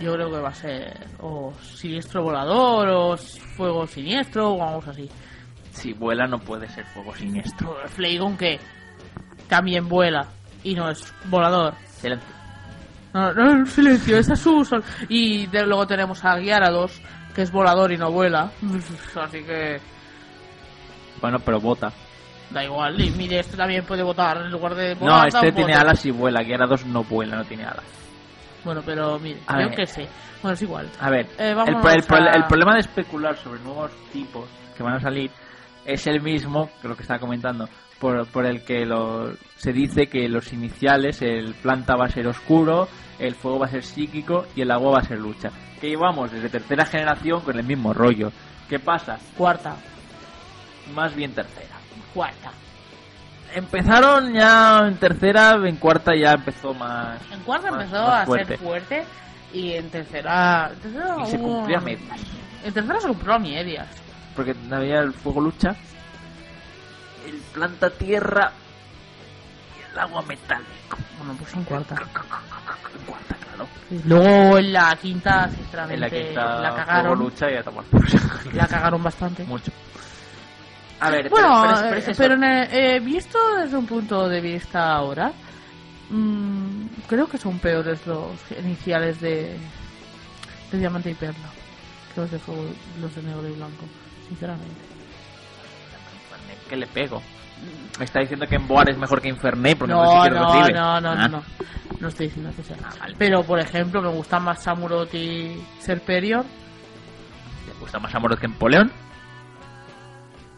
yo 0.00 0.12
creo 0.14 0.30
que 0.30 0.38
va 0.38 0.50
a 0.50 0.54
ser 0.54 1.08
o 1.20 1.52
siniestro 1.60 2.22
volador 2.22 2.88
o 2.88 3.16
fuego 3.16 3.84
siniestro 3.88 4.50
o 4.52 4.62
algo 4.62 4.82
así. 4.88 5.08
Si 5.72 5.92
vuela 5.92 6.28
no 6.28 6.38
puede 6.38 6.68
ser 6.68 6.84
fuego 6.86 7.12
siniestro. 7.16 7.76
Flaygon 7.88 8.36
que 8.36 8.60
también 9.48 9.88
vuela 9.88 10.28
y 10.62 10.74
no 10.76 10.88
es 10.88 11.12
volador. 11.28 11.74
Silencio. 11.88 12.37
No, 13.14 13.32
no, 13.32 13.54
no, 13.54 13.66
silencio, 13.66 14.18
esa 14.18 14.34
es 14.34 14.40
su 14.40 14.64
sol. 14.64 14.82
Y 15.08 15.46
de- 15.46 15.66
luego 15.66 15.86
tenemos 15.86 16.24
a 16.24 16.38
Gyarados, 16.38 17.00
que 17.34 17.42
es 17.42 17.50
volador 17.50 17.90
y 17.92 17.96
no 17.96 18.10
vuela. 18.10 18.50
Así 19.16 19.42
que 19.44 19.80
Bueno, 21.20 21.38
pero 21.40 21.60
bota. 21.60 21.90
da 22.50 22.64
igual. 22.64 23.00
Y 23.00 23.10
mire, 23.10 23.40
este 23.40 23.56
también 23.56 23.84
puede 23.84 24.02
votar 24.02 24.36
en 24.38 24.50
lugar 24.50 24.74
de 24.74 24.94
No, 24.96 25.00
volar. 25.00 25.28
este 25.28 25.40
da 25.40 25.48
un 25.48 25.54
tiene 25.54 25.74
alas 25.74 26.04
y 26.06 26.10
vuela. 26.10 26.42
Guiara 26.42 26.66
2 26.66 26.86
no 26.86 27.02
vuela, 27.04 27.36
no 27.36 27.44
tiene 27.44 27.64
alas. 27.64 27.84
Bueno, 28.64 28.82
pero 28.84 29.18
mire, 29.18 29.40
A 29.46 29.62
yo 29.62 29.70
que 29.70 29.86
sé. 29.86 30.06
Bueno, 30.42 30.54
es 30.54 30.62
igual. 30.62 30.88
A 31.00 31.10
ver, 31.10 31.26
Eh, 31.38 31.54
el, 31.66 31.80
pro- 32.04 32.18
el 32.18 32.28
a- 32.28 32.32
el 32.36 32.44
problema 32.44 32.74
de 32.74 32.80
especular 32.80 33.36
sobre 33.36 33.60
nuevos 33.60 33.90
tipos 34.12 34.46
que 34.76 34.82
van 34.82 34.94
a 34.94 35.00
salir 35.00 35.30
es 35.88 36.06
el 36.06 36.20
mismo 36.20 36.70
que 36.80 36.88
lo 36.88 36.94
que 36.96 37.02
estaba 37.02 37.18
comentando, 37.18 37.68
por, 37.98 38.26
por 38.28 38.46
el 38.46 38.62
que 38.62 38.84
lo, 38.86 39.32
se 39.56 39.72
dice 39.72 40.06
que 40.06 40.28
los 40.28 40.52
iniciales, 40.52 41.20
el 41.22 41.54
planta 41.54 41.96
va 41.96 42.04
a 42.06 42.10
ser 42.10 42.26
oscuro, 42.28 42.88
el 43.18 43.34
fuego 43.34 43.58
va 43.60 43.66
a 43.66 43.70
ser 43.70 43.82
psíquico 43.82 44.46
y 44.54 44.60
el 44.60 44.70
agua 44.70 44.92
va 44.92 44.98
a 45.00 45.04
ser 45.04 45.18
lucha. 45.18 45.50
Que 45.80 45.88
llevamos 45.88 46.30
desde 46.30 46.48
tercera 46.48 46.84
generación 46.84 47.40
con 47.40 47.58
el 47.58 47.64
mismo 47.64 47.92
rollo. 47.92 48.30
¿Qué 48.68 48.78
pasa? 48.78 49.18
Cuarta. 49.36 49.76
Más 50.94 51.14
bien 51.14 51.32
tercera. 51.32 51.76
Cuarta. 52.14 52.50
Empezaron 53.54 54.34
ya 54.34 54.80
en 54.86 54.96
tercera, 54.96 55.54
en 55.64 55.76
cuarta 55.76 56.14
ya 56.14 56.32
empezó 56.32 56.74
más... 56.74 57.18
En 57.32 57.40
cuarta 57.40 57.70
más- 57.70 57.84
empezó 57.84 58.02
más 58.02 58.22
a 58.22 58.26
fuerte. 58.26 58.46
ser 58.46 58.58
fuerte 58.58 59.04
y 59.54 59.72
en 59.72 59.88
tercera... 59.90 60.70
en 60.72 60.80
tercera 60.80 61.16
Y 61.22 61.26
se 61.30 61.38
cumplía 61.38 61.80
medias. 61.80 62.20
En 62.62 62.74
tercera 62.74 63.00
se 63.00 63.08
cumplió 63.08 63.34
a 63.34 63.38
medias. 63.38 63.88
Porque 64.38 64.54
había 64.70 65.00
el 65.00 65.12
fuego 65.12 65.40
lucha, 65.40 65.74
el 67.26 67.34
planta 67.52 67.90
tierra 67.90 68.52
y 69.76 69.92
el 69.92 69.98
agua 69.98 70.22
metálico. 70.22 70.96
Bueno, 71.18 71.34
pues 71.40 71.52
en 71.54 71.64
cuarta. 71.64 71.96
En 71.96 73.04
cuarta, 73.04 73.34
claro. 73.34 73.68
Luego 74.04 74.58
en 74.58 74.72
la 74.72 74.96
quinta, 74.96 75.50
sinceramente, 75.50 75.94
En 75.94 76.00
la 76.00 76.10
quinta 76.10 76.60
la 76.60 76.70
fuego 76.70 76.86
cagaron. 76.86 77.18
lucha 77.18 77.50
y 77.50 77.56
a 77.56 77.62
tomar. 77.64 77.84
La 78.52 78.66
cagaron 78.68 79.02
bastante. 79.02 79.42
mucho. 79.44 79.72
A 81.00 81.10
ver, 81.10 81.28
Bueno, 81.28 81.62
pero, 81.62 81.74
pero 81.74 81.74
es- 81.74 81.80
pero 81.80 81.96
eh, 81.96 82.10
es 82.10 82.16
pero 82.16 82.36
eh, 82.94 83.00
visto 83.00 83.38
desde 83.56 83.76
un 83.76 83.86
punto 83.86 84.28
de 84.28 84.40
vista 84.40 84.92
ahora, 84.94 85.32
mm, 86.10 86.86
creo 87.08 87.26
que 87.28 87.38
son 87.38 87.58
peores 87.58 88.06
los 88.06 88.30
iniciales 88.58 89.20
de, 89.20 89.56
de 90.70 90.78
Diamante 90.78 91.10
y 91.10 91.14
Perla 91.14 91.48
que 92.14 92.20
los 92.20 92.30
de, 92.30 92.38
fuego, 92.38 92.64
los 93.00 93.14
de 93.14 93.22
Negro 93.22 93.46
y 93.48 93.52
Blanco, 93.52 93.84
sinceramente. 94.28 94.80
¿Qué 96.68 96.76
le 96.76 96.86
pego? 96.86 97.22
Me 97.98 98.04
está 98.04 98.20
diciendo 98.20 98.46
que 98.46 98.56
Emboar 98.56 98.88
es 98.90 98.98
mejor 98.98 99.20
que 99.20 99.28
Infernape 99.28 99.76
porque 99.76 99.92
no, 99.94 100.04
No, 100.04 100.22
sé 100.22 100.28
si 100.28 100.34
no, 100.34 100.46
recibe. 100.54 100.78
no, 100.78 101.00
no, 101.00 101.10
Ah. 101.10 101.28
no, 101.28 101.42
no. 102.00 102.08
Estoy 102.08 102.26
diciendo 102.26 102.50
que 102.54 102.62
sea. 102.62 102.76
Ah, 102.84 102.90
vale. 103.00 103.14
Pero, 103.18 103.42
por 103.42 103.58
ejemplo, 103.58 104.00
me 104.02 104.08
gusta 104.10 104.38
más 104.38 104.62
Samurott 104.62 105.12
y 105.14 105.60
Serperior. 105.80 106.44
¿Te 107.66 107.80
gusta 107.80 107.98
más 107.98 108.14
Amoroz 108.14 108.38
que 108.38 108.46
Empoleón? 108.46 108.92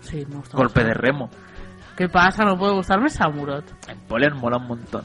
Sí, 0.00 0.24
me 0.28 0.36
gusta 0.36 0.56
Golpe 0.56 0.80
más. 0.80 0.88
de 0.88 0.94
remo. 0.94 1.30
¿Qué 1.96 2.08
pasa? 2.08 2.44
No 2.44 2.56
puede 2.58 2.74
gustarme 2.74 3.08
Samurott. 3.08 3.64
Empoleón 3.88 4.36
mola 4.38 4.58
un 4.58 4.66
montón. 4.66 5.04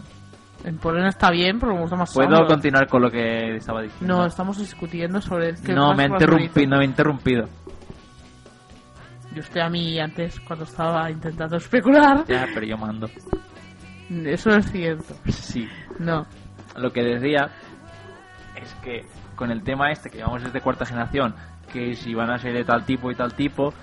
En 0.66 0.78
Polena 0.80 1.10
está 1.10 1.30
bien, 1.30 1.60
pero 1.60 1.76
me 1.76 1.82
gusta 1.82 1.96
más 1.96 2.12
¿Puedo 2.12 2.48
continuar 2.48 2.88
con 2.88 3.04
lo 3.04 3.12
que 3.12 3.56
estaba 3.58 3.84
diciendo? 3.84 4.18
No, 4.18 4.26
estamos 4.26 4.58
discutiendo 4.58 5.22
sobre 5.22 5.50
el 5.50 5.62
que 5.62 5.74
no, 5.74 5.94
me 5.94 6.04
ha 6.04 6.08
interrumpido, 6.08 6.68
no 6.72 6.78
me 6.78 6.82
ha 6.82 6.86
interrumpido. 6.88 7.48
Yo 9.36 9.42
estoy 9.42 9.62
a 9.62 9.70
mí 9.70 10.00
antes, 10.00 10.40
cuando 10.40 10.64
estaba 10.64 11.12
intentando 11.12 11.58
especular. 11.58 12.24
Ya, 12.26 12.48
pero 12.54 12.66
yo 12.66 12.78
mando. 12.78 13.10
Eso 14.10 14.50
es 14.52 14.72
cierto. 14.72 15.14
Sí. 15.28 15.68
No. 16.00 16.26
Lo 16.78 16.90
que 16.94 17.04
decía 17.04 17.50
es 18.56 18.74
que 18.76 19.06
con 19.36 19.52
el 19.52 19.62
tema 19.62 19.92
este 19.92 20.10
que 20.10 20.20
llevamos 20.20 20.42
desde 20.42 20.62
cuarta 20.62 20.86
generación, 20.86 21.36
que 21.74 21.96
si 21.96 22.14
van 22.14 22.30
a 22.30 22.38
ser 22.38 22.54
de 22.54 22.64
tal 22.64 22.86
tipo 22.86 23.12
y 23.12 23.16
tal 23.16 23.34
tipo, 23.34 23.74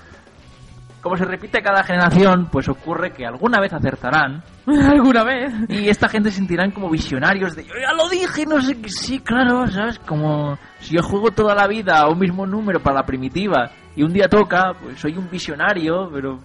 como 1.02 1.18
se 1.18 1.26
repite 1.26 1.60
cada 1.60 1.84
generación, 1.84 2.48
pues 2.50 2.70
ocurre 2.70 3.12
que 3.12 3.26
alguna 3.26 3.60
vez 3.60 3.74
acertarán 3.74 4.42
¿Alguna 4.66 5.22
vez? 5.22 5.52
y 5.68 5.90
esta 5.90 6.08
gente 6.08 6.30
se 6.30 6.36
sentirán 6.36 6.70
como 6.70 6.88
visionarios 6.88 7.54
de 7.54 7.64
yo 7.64 7.74
ya 7.74 7.92
lo 7.92 8.08
dije, 8.08 8.46
no 8.46 8.58
sé 8.62 8.74
sí, 8.86 9.18
claro, 9.18 9.66
¿sabes? 9.66 9.98
Como 9.98 10.56
si 10.78 10.94
yo 10.94 11.02
juego 11.02 11.30
toda 11.30 11.54
la 11.54 11.66
vida 11.66 11.98
a 11.98 12.08
un 12.08 12.18
mismo 12.20 12.46
número 12.46 12.80
para 12.80 13.00
la 13.00 13.06
primitiva 13.06 13.70
y 13.96 14.02
un 14.02 14.12
día 14.12 14.28
toca, 14.28 14.72
pues 14.80 15.00
soy 15.00 15.16
un 15.16 15.28
visionario, 15.30 16.08
pero 16.12 16.38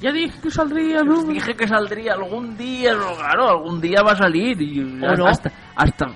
Ya 0.00 0.12
dije 0.12 0.40
que 0.42 0.50
saldría 0.50 1.00
Os 1.00 1.06
número. 1.06 1.32
dije 1.32 1.54
que 1.54 1.66
saldría 1.68 2.14
algún 2.14 2.56
día, 2.56 2.92
claro, 3.16 3.48
algún 3.50 3.80
día 3.80 4.02
va 4.06 4.12
a 4.12 4.16
salir 4.16 4.60
y 4.60 4.80
¿O 4.80 5.16
no? 5.16 5.26
hasta, 5.26 5.50
hasta 5.76 6.06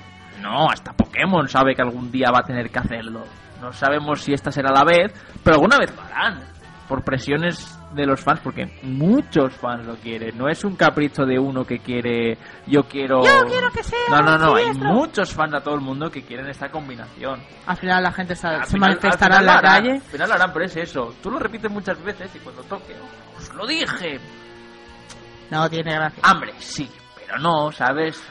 no, 0.42 0.68
hasta 0.70 0.92
Pokémon 0.92 1.48
sabe 1.48 1.74
que 1.74 1.82
algún 1.82 2.10
día 2.10 2.30
va 2.32 2.40
a 2.40 2.46
tener 2.46 2.70
que 2.70 2.78
hacerlo. 2.78 3.22
No 3.60 3.72
sabemos 3.72 4.20
si 4.22 4.32
esta 4.32 4.50
será 4.52 4.70
la 4.70 4.84
vez, 4.84 5.12
pero 5.42 5.56
alguna 5.56 5.78
vez 5.78 5.94
lo 5.96 6.02
harán. 6.02 6.40
Por 6.88 7.02
presiones 7.02 7.80
de 7.96 8.06
los 8.06 8.20
fans, 8.20 8.40
porque 8.44 8.66
muchos 8.82 9.54
fans 9.54 9.86
lo 9.86 9.96
quieren. 9.96 10.36
No 10.38 10.48
es 10.48 10.62
un 10.64 10.76
capricho 10.76 11.24
de 11.24 11.38
uno 11.38 11.64
que 11.64 11.78
quiere, 11.80 12.38
yo 12.66 12.84
quiero. 12.84 13.24
Yo 13.24 13.46
quiero 13.48 13.70
que 13.72 13.82
sea 13.82 13.98
No, 14.10 14.20
no, 14.22 14.38
no. 14.38 14.54
Hay 14.56 14.72
muchos 14.74 15.32
fans 15.32 15.54
a 15.54 15.60
todo 15.60 15.74
el 15.74 15.80
mundo 15.80 16.10
que 16.10 16.22
quieren 16.22 16.46
esta 16.48 16.68
combinación. 16.70 17.40
Al 17.66 17.76
final 17.76 18.02
la 18.02 18.12
gente 18.12 18.36
se, 18.36 18.42
se 18.48 18.66
final- 18.66 18.90
manifestará 18.90 19.38
en 19.38 19.46
la 19.46 19.54
harán, 19.58 19.72
calle. 19.82 19.92
Al 19.94 20.00
final 20.02 20.28
lo 20.28 20.34
harán, 20.34 20.52
pero 20.52 20.64
es 20.66 20.76
eso. 20.76 21.14
Tú 21.22 21.30
lo 21.30 21.38
repites 21.38 21.70
muchas 21.70 22.02
veces 22.04 22.30
y 22.34 22.38
cuando 22.40 22.62
toque, 22.64 22.94
os 23.36 23.54
lo 23.54 23.66
dije. 23.66 24.20
No 25.50 25.68
tiene 25.70 25.94
gracia. 25.94 26.20
Hambre, 26.24 26.52
sí, 26.58 26.90
pero 27.16 27.38
no, 27.38 27.70
¿sabes? 27.72 28.22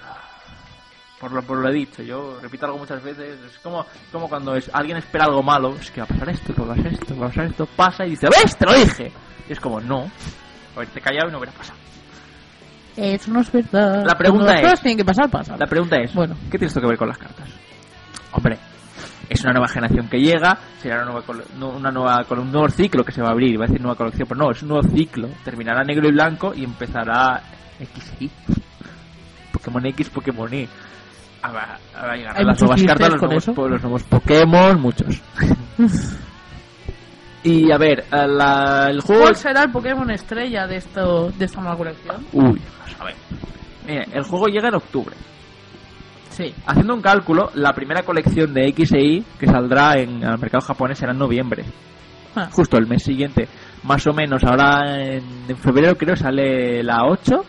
Por 1.20 1.32
lo, 1.32 1.42
por 1.42 1.58
lo 1.60 1.70
he 1.70 1.74
dicho, 1.74 2.04
yo 2.04 2.38
repito 2.42 2.66
algo 2.66 2.78
muchas 2.78 3.02
veces. 3.02 3.40
Es 3.50 3.58
como, 3.60 3.86
como 4.12 4.28
cuando 4.28 4.54
es, 4.54 4.70
alguien 4.74 4.98
espera 4.98 5.26
algo 5.26 5.42
malo. 5.42 5.74
Es 5.80 5.90
que 5.90 6.02
va 6.02 6.06
a 6.06 6.08
pasar 6.10 6.30
esto, 6.30 6.54
va 6.60 6.74
a 6.74 6.76
pasar 6.76 6.92
esto, 6.94 7.18
va 7.18 7.26
a 7.26 7.30
pasar 7.30 7.46
esto. 7.46 7.66
Pasa 7.68 8.06
y 8.06 8.10
dice, 8.12 8.28
¿ves? 8.30 8.58
Te 8.58 8.66
lo 8.66 8.74
dije. 8.74 9.12
Y 9.50 9.54
es 9.54 9.60
como, 9.60 9.80
no. 9.80 10.10
Haberte 10.76 11.00
callado 11.02 11.30
y 11.30 11.32
no 11.32 11.38
hubiera 11.38 11.54
pasado. 11.54 11.80
Eso 12.98 13.32
no 13.32 13.42
es 13.42 13.52
verdad. 13.52 14.06
La 14.06 14.16
pregunta 14.18 14.54
Cuando 14.54 14.70
es- 14.70 14.82
tienen 14.82 14.98
que 14.98 15.06
pasar, 15.06 15.30
pasan. 15.30 15.60
La 15.60 15.68
pregunta 15.68 15.98
es, 15.98 16.14
Bueno. 16.14 16.36
¿qué 16.46 16.58
tiene 16.58 16.68
esto 16.68 16.80
que 16.82 16.88
ver 16.88 16.98
con 16.98 17.10
las 17.10 17.18
cartas? 17.18 17.50
Hombre, 18.32 18.58
es 19.30 19.42
una 19.44 19.52
nueva 19.54 19.68
generación 19.68 20.08
que 20.08 20.18
llega, 20.20 20.58
será 20.82 21.04
una 21.04 21.12
nueva, 21.12 21.24
una 21.78 21.92
nueva 21.92 22.26
un 22.30 22.52
nuevo 22.52 22.70
ciclo 22.70 23.04
que 23.04 23.12
se 23.12 23.22
va 23.22 23.30
a 23.30 23.32
abrir, 23.32 23.54
iba 23.54 23.66
a 23.66 23.68
decir 23.68 23.82
nueva 23.82 23.98
colección, 23.98 24.28
pero 24.28 24.40
no, 24.42 24.52
es 24.52 24.62
un 24.62 24.70
nuevo 24.70 24.88
ciclo. 24.88 25.30
Terminará 25.44 25.84
negro 25.84 26.08
y 26.08 26.12
blanco 26.12 26.54
y 26.56 26.64
empezará 26.64 27.42
XY. 27.80 28.32
Pokémon 29.52 29.86
X, 29.88 30.10
Pokémon 30.10 30.54
Y. 30.54 30.68
Ahora, 31.42 31.78
ahora 31.96 32.16
llegarán 32.16 32.48
las 32.48 32.62
nuevas 32.62 32.84
cartas, 32.84 33.10
los 33.12 33.22
nuevos, 33.22 33.72
los 33.72 33.82
nuevos 33.82 34.04
Pokémon, 34.04 34.82
muchos. 34.82 35.22
y 37.46 37.72
a 37.72 37.78
ver, 37.78 38.04
a 38.12 38.28
la- 38.28 38.90
el 38.90 39.02
juego... 39.02 39.22
¿Cuál 39.24 39.36
será 39.36 39.64
el 39.64 39.72
Pokémon 39.72 40.10
estrella 40.12 40.68
de 40.68 40.78
esto 40.78 41.30
de 41.32 41.46
esta 41.46 41.62
nueva 41.62 41.78
colección? 41.78 42.26
Uy, 42.34 42.62
a 43.00 43.04
ver. 43.06 43.16
Mira, 43.88 44.04
el 44.14 44.24
juego 44.24 44.48
llega 44.48 44.68
en 44.70 44.76
octubre. 44.76 45.16
Sí. 46.32 46.54
Haciendo 46.66 46.94
un 46.96 47.02
cálculo, 47.02 47.50
la 47.54 47.72
primera 47.74 48.04
colección 48.04 48.54
de 48.54 48.68
X 48.70 48.92
e 48.94 49.00
Y 49.02 49.26
que 49.40 49.46
saldrá 49.48 49.94
en 49.94 50.22
el 50.24 50.38
mercado 50.38 50.62
japonés 50.66 50.98
será 51.00 51.14
en 51.14 51.20
noviembre. 51.20 51.64
Ah, 52.36 52.50
Justo 52.52 52.78
el 52.78 52.88
mes 52.88 53.04
siguiente. 53.04 53.48
Más 53.84 54.06
o 54.08 54.14
menos, 54.14 54.44
ahora 54.44 55.02
en, 55.02 55.24
en 55.48 55.58
febrero 55.58 55.96
creo 55.96 56.16
sale 56.18 56.84
la 56.84 57.06
8. 57.06 57.46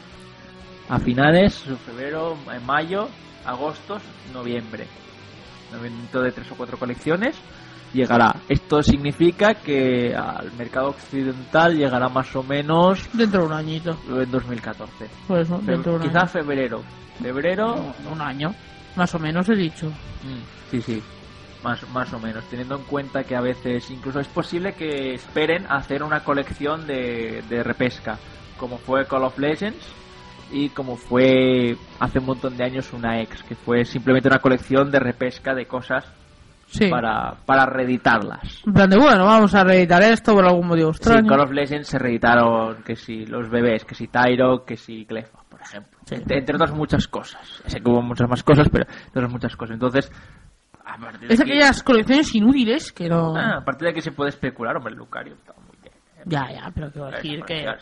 A 0.88 1.01
finales, 1.01 1.64
febrero, 1.84 2.36
en 2.55 2.64
mayo, 2.64 3.09
agosto, 3.44 3.97
noviembre. 4.32 4.86
Dentro 5.82 6.22
de 6.22 6.30
tres 6.30 6.49
o 6.53 6.55
cuatro 6.55 6.78
colecciones 6.78 7.34
llegará. 7.93 8.34
Esto 8.49 8.82
significa 8.82 9.55
que 9.55 10.14
al 10.14 10.53
mercado 10.53 10.89
occidental 10.91 11.76
llegará 11.76 12.09
más 12.09 12.34
o 12.37 12.43
menos 12.43 13.09
Dentro 13.12 13.41
de 13.43 13.47
un 13.47 13.53
añito. 13.53 13.97
en 14.09 14.30
2014. 14.30 15.09
Por 15.26 15.39
eso, 15.41 15.59
Fe- 15.61 15.72
dentro 15.72 15.99
de 15.99 16.09
un 16.09 16.16
año. 16.16 16.26
febrero. 16.28 16.82
Febrero, 17.22 17.95
No, 18.05 18.11
un 18.12 18.20
año. 18.20 18.55
Más 18.97 19.14
o 19.14 19.18
menos 19.18 19.49
he 19.49 19.55
dicho. 19.55 19.87
Mm, 19.89 20.70
Sí, 20.70 20.80
sí, 20.82 21.03
más, 21.62 21.89
más 21.91 22.12
o 22.12 22.18
menos, 22.18 22.45
teniendo 22.51 22.76
en 22.76 22.82
cuenta 22.84 23.24
que 23.24 23.37
a 23.37 23.41
veces 23.41 23.91
incluso 23.91 24.20
es 24.20 24.26
posible 24.28 24.72
que 24.74 25.14
esperen 25.14 25.64
hacer 25.68 26.03
una 26.03 26.20
colección 26.24 26.87
de, 26.87 27.43
de 27.49 27.62
repesca, 27.62 28.18
como 28.59 28.78
fue 28.78 29.07
Call 29.07 29.24
of 29.24 29.39
Legends 29.39 29.84
y 30.53 30.68
como 30.70 30.97
fue 30.97 31.76
hace 32.01 32.18
un 32.20 32.26
montón 32.26 32.57
de 32.57 32.64
años 32.64 32.93
una 32.93 33.20
ex, 33.20 33.43
que 33.43 33.55
fue 33.55 33.84
simplemente 33.84 34.28
una 34.28 34.39
colección 34.39 34.91
de 34.91 34.99
repesca 35.01 35.55
de 35.55 35.66
cosas 35.66 36.05
Sí. 36.67 36.89
para, 36.91 37.35
para 37.47 37.64
reeditarlas. 37.67 38.62
En 38.67 38.73
plan 38.73 38.91
de, 38.91 38.99
bueno, 38.99 39.25
vamos 39.25 39.55
a 39.55 39.62
reeditar 39.64 40.03
esto 40.03 40.35
por 40.35 40.45
algún 40.45 40.67
motivo 40.67 40.93
Sí, 40.93 40.99
extraño. 40.99 41.29
Call 41.29 41.41
of 41.41 41.53
Legends 41.53 41.89
se 41.89 41.99
reeditaron 41.99 42.83
que 42.83 42.97
si 42.97 43.25
los 43.27 43.49
bebés, 43.49 43.85
que 43.85 43.95
si 43.95 44.09
Tyro, 44.09 44.64
que 44.64 44.77
si 44.77 45.07
Cleffa, 45.07 45.39
por 45.49 45.61
ejemplo. 45.61 45.99
Sí. 46.05 46.17
Entre, 46.17 46.39
entre 46.39 46.57
otras 46.57 46.73
muchas 46.73 47.07
cosas. 47.09 47.62
Sé 47.67 47.81
que 47.81 47.89
hubo 47.91 48.03
muchas 48.03 48.29
más 48.29 48.43
cosas, 48.43 48.69
pero 48.71 48.85
entre 48.89 49.09
otras 49.21 49.31
muchas 49.33 49.57
cosas. 49.57 49.75
Entonces, 49.75 50.11
a 50.85 50.99
partir 50.99 51.29
de 51.29 51.35
Es 51.35 51.41
aquellas 51.41 51.83
colecciones 51.83 52.35
inútiles 52.35 52.93
que 52.93 53.09
no... 53.09 53.35
Ah, 53.37 53.59
a 53.59 53.64
partir 53.64 53.87
de 53.87 53.91
aquí 53.93 54.01
se 54.01 54.12
puede 54.12 54.31
especular, 54.31 54.77
hombre, 54.77 54.95
Lucario 54.95 55.35
está 55.35 55.53
muy 55.55 55.77
bien. 55.83 55.95
Ya, 56.25 56.51
ya, 56.53 56.71
pero 56.75 56.91
quiero 56.91 57.11
decir 57.11 57.43
que... 57.45 57.64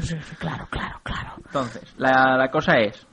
Sí, 0.00 0.16
sí, 0.20 0.36
Claro, 0.38 0.68
claro, 0.70 1.00
claro. 1.02 1.32
Entonces, 1.44 1.92
la, 1.98 2.36
la 2.36 2.50
cosa 2.52 2.74
es, 2.78 3.04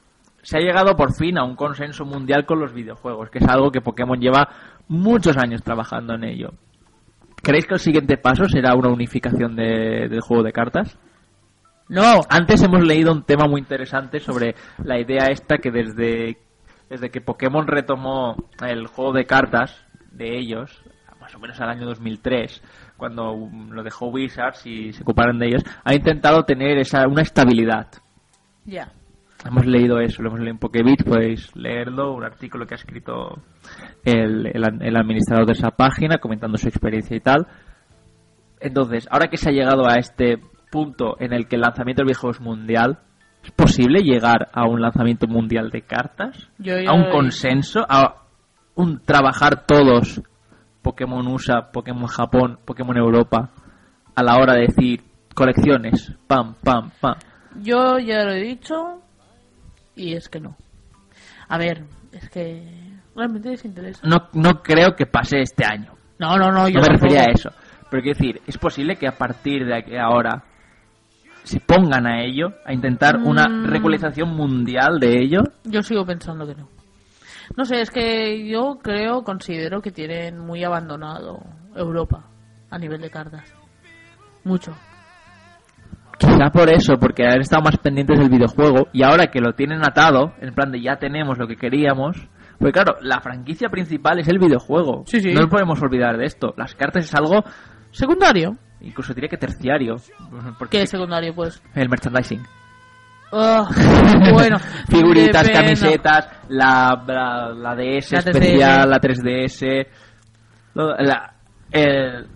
se 0.43 0.57
ha 0.57 0.61
llegado 0.61 0.95
por 0.95 1.15
fin 1.15 1.37
a 1.39 1.43
un 1.43 1.55
consenso 1.55 2.05
mundial 2.05 2.45
con 2.45 2.59
los 2.59 2.73
videojuegos, 2.73 3.29
que 3.31 3.39
es 3.39 3.47
algo 3.47 3.71
que 3.71 3.81
Pokémon 3.81 4.19
lleva 4.19 4.47
muchos 4.87 5.37
años 5.37 5.61
trabajando 5.63 6.13
en 6.15 6.23
ello. 6.23 6.49
¿Creéis 7.41 7.65
que 7.65 7.73
el 7.73 7.79
siguiente 7.79 8.17
paso 8.17 8.45
será 8.47 8.73
una 8.75 8.89
unificación 8.89 9.55
de- 9.55 10.07
del 10.09 10.21
juego 10.21 10.43
de 10.43 10.53
cartas? 10.53 10.97
No, 11.89 12.21
Antes 12.29 12.63
hemos 12.63 12.83
leído 12.85 13.11
un 13.11 13.23
tema 13.23 13.47
muy 13.47 13.59
interesante 13.59 14.19
sobre 14.19 14.55
la 14.83 14.99
idea 14.99 15.25
esta 15.27 15.57
que 15.57 15.69
desde, 15.69 16.37
desde 16.89 17.09
que 17.09 17.19
Pokémon 17.21 17.67
retomó 17.67 18.35
el 18.65 18.87
juego 18.87 19.11
de 19.11 19.25
cartas 19.25 19.85
de 20.11 20.37
ellos, 20.37 20.81
más 21.19 21.35
o 21.35 21.39
menos 21.39 21.59
al 21.59 21.69
año 21.69 21.85
2003, 21.85 22.61
cuando 22.95 23.35
lo 23.69 23.83
dejó 23.83 24.07
Wizards 24.07 24.65
y 24.65 24.93
se 24.93 25.01
ocuparon 25.03 25.37
de 25.39 25.47
ellos, 25.47 25.63
ha 25.83 25.93
intentado 25.93 26.43
tener 26.45 26.77
esa, 26.77 27.05
una 27.07 27.21
estabilidad. 27.23 27.87
ya. 28.65 28.91
Hemos 29.45 29.65
leído 29.65 29.99
eso, 29.99 30.21
lo 30.21 30.29
hemos 30.29 30.39
leído 30.39 30.51
en 30.53 30.57
Pokebit, 30.59 31.03
podéis 31.03 31.53
leerlo, 31.55 32.13
un 32.13 32.23
artículo 32.23 32.65
que 32.65 32.75
ha 32.75 32.77
escrito 32.77 33.41
el, 34.05 34.47
el- 34.47 34.81
el 34.81 34.95
administrador 34.97 35.45
de 35.45 35.53
esa 35.53 35.71
página 35.71 36.17
comentando 36.19 36.57
su 36.57 36.67
experiencia 36.69 37.15
y 37.17 37.19
tal. 37.19 37.45
Entonces, 38.59 39.07
ahora 39.11 39.27
que 39.27 39.37
se 39.37 39.49
ha 39.49 39.53
llegado 39.53 39.87
a 39.87 39.95
este 39.95 40.39
punto 40.71 41.15
en 41.19 41.33
el 41.33 41.47
que 41.47 41.55
el 41.57 41.61
lanzamiento 41.61 42.01
del 42.01 42.07
videojuego 42.07 42.31
es 42.31 42.41
mundial, 42.41 42.99
¿es 43.43 43.51
posible 43.51 43.99
llegar 44.01 44.49
a 44.53 44.65
un 44.67 44.81
lanzamiento 44.81 45.27
mundial 45.27 45.69
de 45.69 45.81
cartas? 45.81 46.49
Yo 46.59 46.75
¿A 46.87 46.93
un 46.93 47.11
consenso? 47.11 47.85
¿A 47.89 48.23
un 48.75 49.01
trabajar 49.03 49.65
todos 49.65 50.21
Pokémon 50.81 51.27
USA, 51.27 51.69
Pokémon 51.71 52.07
Japón, 52.07 52.59
Pokémon 52.65 52.97
Europa 52.97 53.51
a 54.15 54.23
la 54.23 54.37
hora 54.37 54.53
de 54.53 54.61
decir 54.67 55.01
colecciones? 55.35 56.13
Pam, 56.27 56.55
pam, 56.63 56.91
pam. 57.01 57.15
Yo 57.61 57.99
ya 57.99 58.23
lo 58.23 58.31
he 58.31 58.41
dicho 58.41 59.01
y 59.95 60.13
es 60.13 60.29
que 60.29 60.39
no. 60.39 60.55
A 61.49 61.57
ver, 61.57 61.83
es 62.11 62.29
que 62.29 62.63
realmente 63.15 63.49
les 63.49 63.65
interesa. 63.65 64.01
No, 64.07 64.29
no 64.33 64.61
creo 64.63 64.95
que 64.95 65.05
pase 65.05 65.41
este 65.41 65.65
año. 65.65 65.93
No, 66.19 66.37
no, 66.37 66.51
no, 66.51 66.67
yo 66.69 66.75
No 66.75 66.81
me 66.81 66.87
tampoco. 66.87 67.05
refería 67.05 67.21
a 67.23 67.31
eso. 67.31 67.51
Pero 67.89 68.01
quiero 68.03 68.17
decir, 68.17 68.41
es 68.47 68.57
posible 68.57 68.95
que 68.95 69.07
a 69.07 69.17
partir 69.17 69.65
de 69.65 69.75
aquí- 69.75 69.95
ahora 69.97 70.43
se 71.43 71.59
pongan 71.59 72.07
a 72.07 72.23
ello, 72.23 72.53
a 72.65 72.73
intentar 72.73 73.17
una 73.17 73.47
Mm. 73.47 73.65
regularización 73.65 74.29
mundial 74.29 74.99
de 74.99 75.19
ello. 75.21 75.41
Yo 75.65 75.83
sigo 75.83 76.05
pensando 76.05 76.47
que 76.47 76.55
no. 76.55 76.69
No 77.57 77.65
sé, 77.65 77.81
es 77.81 77.91
que 77.91 78.47
yo 78.47 78.79
creo, 78.81 79.23
considero 79.23 79.81
que 79.81 79.91
tienen 79.91 80.39
muy 80.39 80.63
abandonado 80.63 81.39
Europa 81.75 82.23
a 82.69 82.77
nivel 82.79 83.01
de 83.01 83.09
cartas. 83.09 83.43
Mucho. 84.45 84.73
Quizá 86.17 86.49
por 86.51 86.69
eso, 86.69 86.95
porque 86.99 87.25
han 87.25 87.41
estado 87.41 87.63
más 87.63 87.77
pendientes 87.77 88.17
del 88.19 88.29
videojuego 88.29 88.87
y 88.93 89.03
ahora 89.03 89.27
que 89.27 89.39
lo 89.41 89.53
tienen 89.53 89.83
atado, 89.85 90.33
en 90.39 90.53
plan 90.53 90.71
de 90.71 90.81
ya 90.81 90.97
tenemos 90.97 91.37
lo 91.37 91.47
que 91.47 91.55
queríamos. 91.57 92.17
Porque 92.59 92.71
claro, 92.71 92.97
la 93.01 93.19
franquicia 93.19 93.67
principal 93.69 94.19
es 94.19 94.27
el 94.27 94.39
videojuego. 94.39 95.03
Sí, 95.07 95.19
sí. 95.19 95.33
No 95.33 95.41
nos 95.41 95.49
podemos 95.49 95.81
olvidar 95.81 96.17
de 96.17 96.25
esto. 96.25 96.53
Las 96.55 96.75
cartas 96.75 97.05
es 97.05 97.15
algo, 97.15 97.43
Secundario. 97.91 98.55
incluso 98.81 99.13
diría 99.13 99.27
que 99.29 99.37
terciario. 99.37 99.95
Porque 100.59 100.77
¿Qué 100.77 100.83
es 100.83 100.89
secundario, 100.89 101.33
pues? 101.33 101.61
el 101.75 101.89
merchandising. 101.89 102.41
Ah, 103.33 103.67
bueno. 104.33 104.57
Figuritas, 104.87 105.49
camisetas, 105.49 106.27
la, 106.49 107.03
la, 107.07 107.49
la 107.49 107.75
DS 107.75 108.11
La 108.11 108.19
3DS. 108.21 108.29
especial, 108.29 108.89
la 108.89 109.01
3DS, 109.01 109.87
lo- 110.75 110.95
la, 110.97 111.33
el- 111.71 112.27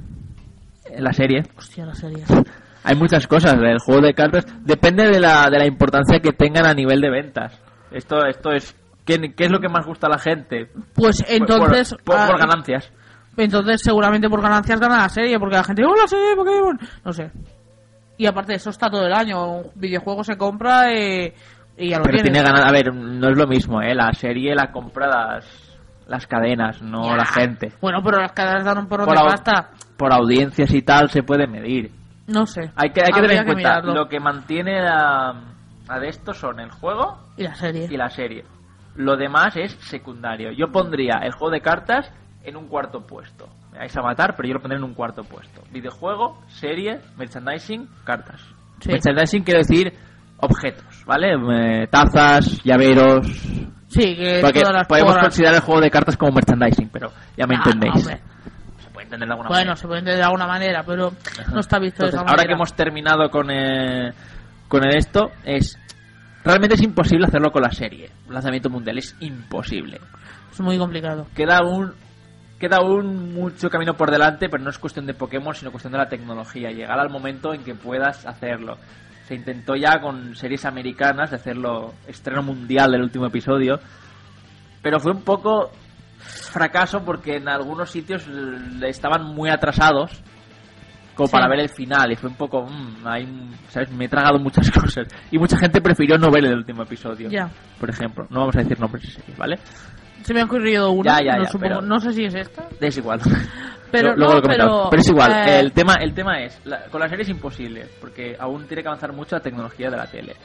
la 0.98 1.14
serie. 1.14 1.44
Hostia, 1.56 1.86
la 1.86 1.94
serie. 1.94 2.24
Hay 2.88 2.96
muchas 2.96 3.28
cosas 3.28 3.60
del 3.60 3.80
juego 3.80 4.02
de 4.02 4.14
cartas. 4.14 4.46
Depende 4.64 5.08
de 5.08 5.20
la, 5.20 5.50
de 5.50 5.60
la 5.60 5.66
importancia 5.68 6.20
que 6.20 6.32
tengan 6.34 6.66
a 6.66 6.74
nivel 6.74 7.02
de 7.02 7.10
ventas. 7.10 7.60
Esto, 7.92 8.26
esto 8.26 8.52
es. 8.52 8.76
¿qué, 9.06 9.34
qué 9.36 9.46
es 9.46 9.52
lo 9.52 9.60
que 9.60 9.70
más 9.70 9.86
gusta 9.86 10.08
a 10.08 10.12
la 10.12 10.20
gente? 10.20 10.70
Pues 10.94 11.24
entonces... 11.28 11.92
Por, 12.04 12.16
por- 12.18 12.28
por 12.28 12.36
ah, 12.36 12.46
ganancias. 12.46 12.92
Entonces 13.38 13.82
seguramente 13.82 14.28
por 14.30 14.42
ganancias 14.42 14.80
gana 14.80 14.98
la 15.04 15.10
serie, 15.10 15.38
porque 15.40 15.56
la 15.58 15.64
gente, 15.64 15.84
¡oh, 15.86 15.96
la 15.96 16.08
serie 16.08 16.36
Pokémon! 16.36 16.80
No 17.06 17.14
sé. 17.14 17.30
Y 18.18 18.26
aparte 18.26 18.56
eso 18.56 18.70
está 18.72 18.90
todo 18.90 19.06
el 19.06 19.14
año. 19.14 19.46
Un 19.58 19.72
videojuego 19.76 20.24
se 20.24 20.36
compra 20.38 20.92
y, 20.92 21.32
y 21.78 21.90
ya 21.90 21.98
lo 22.00 22.04
Pero 22.06 22.24
tiene 22.24 22.42
ganas. 22.42 22.66
A 22.66 22.72
ver, 22.72 22.94
no 22.96 23.30
es 23.30 23.38
lo 23.38 23.46
mismo, 23.48 23.82
¿eh? 23.82 23.94
La 23.94 24.12
serie 24.14 24.56
la 24.56 24.72
compra 24.72 25.08
las, 26.08 26.26
cadenas, 26.26 26.82
no 26.82 27.04
Ya. 27.12 27.16
la 27.18 27.26
gente. 27.26 27.72
Bueno, 27.80 28.00
pero 28.04 28.20
las 28.20 28.32
cadenas 28.32 28.66
dan 28.66 28.80
un 28.80 28.88
Por, 28.88 29.02
de 29.02 29.06
pasta. 29.14 29.70
por 29.98 30.12
audiencias 30.12 30.74
y 30.74 30.82
tal 30.82 31.10
se 31.12 31.22
puede 31.22 31.46
medir. 31.48 31.92
No 32.28 32.46
sé. 32.46 32.72
Hay 32.76 32.92
que, 32.92 33.02
hay 33.02 33.08
que 33.14 33.20
Habría 33.20 33.44
tener 33.44 33.48
en 33.58 33.64
cuenta, 33.64 33.82
lo 33.82 34.08
que 34.10 34.20
mantiene 34.20 34.80
a, 34.88 35.30
a 35.88 36.00
de 36.00 36.10
esto 36.10 36.34
son 36.34 36.60
el 36.60 36.70
juego 36.72 37.18
Y 37.38 37.44
la 37.44 37.56
serie. 37.56 37.88
y 37.90 37.98
la 37.98 38.10
serie. 38.10 38.44
Lo 38.96 39.16
demás 39.16 39.56
es 39.56 39.74
secundario. 39.82 40.52
Yo 40.52 40.68
pondría 40.72 41.20
el 41.24 41.32
juego 41.32 41.52
de 41.52 41.62
cartas 41.62 42.12
en 42.44 42.58
un 42.58 42.68
cuarto 42.68 43.06
puesto. 43.06 43.48
Me 43.72 43.80
vais 43.80 43.96
a 43.96 44.02
matar, 44.02 44.36
pero 44.36 44.48
yo 44.48 44.56
lo 44.56 44.60
pondré 44.60 44.78
en 44.78 44.84
un 44.84 44.94
cuarto 44.94 45.24
puesto. 45.24 45.62
Videojuego, 45.72 46.42
serie, 46.48 47.00
merchandising, 47.18 47.88
cartas. 48.04 48.42
Sí. 48.80 48.90
Merchandising 48.92 49.44
quiero 49.44 49.60
decir 49.60 49.94
objetos, 50.40 51.04
¿vale? 51.06 51.34
Eh, 51.84 51.88
tazas, 51.88 52.62
llaveros. 52.64 53.26
Sí, 53.88 54.16
que 54.16 54.40
Porque 54.42 54.60
todas 54.62 54.74
las 54.76 54.88
podemos 54.88 55.16
considerar 55.18 55.56
el 55.56 55.62
juego 55.62 55.80
de 55.82 55.90
cartas 55.90 56.18
como 56.18 56.34
merchandising, 56.34 56.90
pero 56.90 57.10
ya 57.38 57.46
me 57.48 57.56
Ah, 57.56 57.62
entendéis. 57.66 57.96
hombre. 57.96 58.22
Entender 59.08 59.28
de 59.28 59.34
alguna 59.34 59.50
Bueno, 59.50 59.62
manera. 59.72 59.76
se 59.78 59.88
puede 59.88 60.00
entender 60.00 60.18
de 60.20 60.26
alguna 60.26 60.48
manera, 60.48 60.84
pero 60.86 61.12
no 61.54 61.60
está 61.60 61.80
visto 61.80 62.04
de 62.04 62.10
Entonces, 62.10 62.14
esa 62.14 62.20
ahora 62.20 62.32
manera. 62.32 62.48
que 62.48 62.54
hemos 62.54 62.74
terminado 62.74 63.30
con, 63.30 63.50
eh, 63.52 64.12
con 64.68 64.84
el 64.86 64.98
esto, 64.98 65.32
es 65.46 65.80
realmente 66.44 66.76
es 66.76 66.82
imposible 66.82 67.26
hacerlo 67.28 67.52
con 67.52 67.62
la 67.62 67.72
serie. 67.72 68.10
Un 68.28 68.34
lanzamiento 68.34 68.70
mundial 68.70 68.98
es 68.98 69.16
imposible. 69.20 70.00
Es 70.52 70.60
muy 70.62 70.78
complicado. 70.78 71.26
Queda 71.36 71.58
aún 71.60 71.94
queda 72.60 72.78
aún 72.78 73.34
mucho 73.36 73.70
camino 73.70 73.94
por 73.94 74.10
delante, 74.10 74.50
pero 74.50 74.64
no 74.64 74.72
es 74.72 74.80
cuestión 74.80 75.06
de 75.06 75.14
Pokémon, 75.14 75.54
sino 75.54 75.70
cuestión 75.72 75.92
de 75.94 76.00
la 76.00 76.10
tecnología. 76.10 76.72
Llegar 76.72 77.00
al 77.00 77.10
momento 77.10 77.54
en 77.54 77.64
que 77.64 77.76
puedas 77.76 78.26
hacerlo. 78.26 78.78
Se 79.28 79.36
intentó 79.36 79.76
ya 79.76 80.00
con 80.02 80.36
series 80.36 80.66
americanas 80.66 81.30
de 81.30 81.36
hacerlo 81.36 81.94
estreno 82.08 82.42
mundial 82.42 82.92
del 82.92 83.04
último 83.04 83.28
episodio, 83.28 83.80
pero 84.82 85.00
fue 85.00 85.12
un 85.12 85.22
poco 85.22 85.70
fracaso 86.28 87.04
porque 87.04 87.38
en 87.38 87.48
algunos 87.50 87.90
sitios 87.90 88.26
estaban 88.84 89.24
muy 89.26 89.50
atrasados 89.50 90.12
como 91.16 91.28
Sí. 91.28 91.32
para 91.34 91.48
ver 91.50 91.62
el 91.62 91.70
final 91.70 92.12
y 92.12 92.16
fue 92.16 92.30
un 92.30 92.36
poco 92.36 92.64
mm, 92.70 93.08
hay 93.08 93.28
¿sabes? 93.70 93.92
me 93.92 94.06
he 94.06 94.08
tragado 94.10 94.38
muchas 94.40 94.70
cosas 94.80 95.08
y 95.32 95.40
mucha 95.40 95.58
gente 95.58 95.82
prefirió 95.82 96.18
no 96.18 96.30
ver 96.30 96.46
el 96.46 96.56
último 96.58 96.84
episodio 96.84 97.30
Ya. 97.30 97.50
por 97.80 97.90
ejemplo 97.90 98.28
no 98.30 98.42
vamos 98.42 98.56
a 98.56 98.60
decir 98.60 98.80
nombres 98.80 99.04
de 99.04 99.10
series 99.12 99.38
¿vale? 99.38 99.58
Se 100.24 100.34
me 100.34 100.42
ha 100.42 100.46
ocurrido 100.46 100.92
una, 100.92 101.20
Ya, 101.20 101.26
ya, 101.26 101.38
no, 101.38 101.44
ya, 101.46 101.50
supongo- 101.50 101.76
pero- 101.76 101.82
no 101.82 102.00
sé 102.00 102.12
si 102.14 102.26
es 102.26 102.36
esta, 102.36 102.68
es 102.80 102.98
igual 102.98 103.20
pero 103.92 104.16
Luego 104.16 104.34
no, 104.34 104.36
lo 104.36 104.42
comentamos. 104.44 104.88
pero, 104.92 105.02
es 105.02 105.10
igual 105.10 105.32
eh, 105.48 105.60
el 105.60 105.72
tema 105.72 105.94
el 106.02 106.14
tema 106.14 106.40
es 106.44 106.62
la- 106.66 106.84
con 106.92 107.00
la 107.02 107.08
serie 107.10 107.24
es 107.24 107.30
imposible 107.30 107.88
porque 108.00 108.36
aún 108.40 108.68
tiene 108.68 108.84
que 108.84 108.90
avanzar 108.90 109.12
mucho 109.14 109.36
la 109.38 109.42
tecnología 109.42 109.90
de 109.90 109.98
la 109.98 110.06
tele 110.06 110.36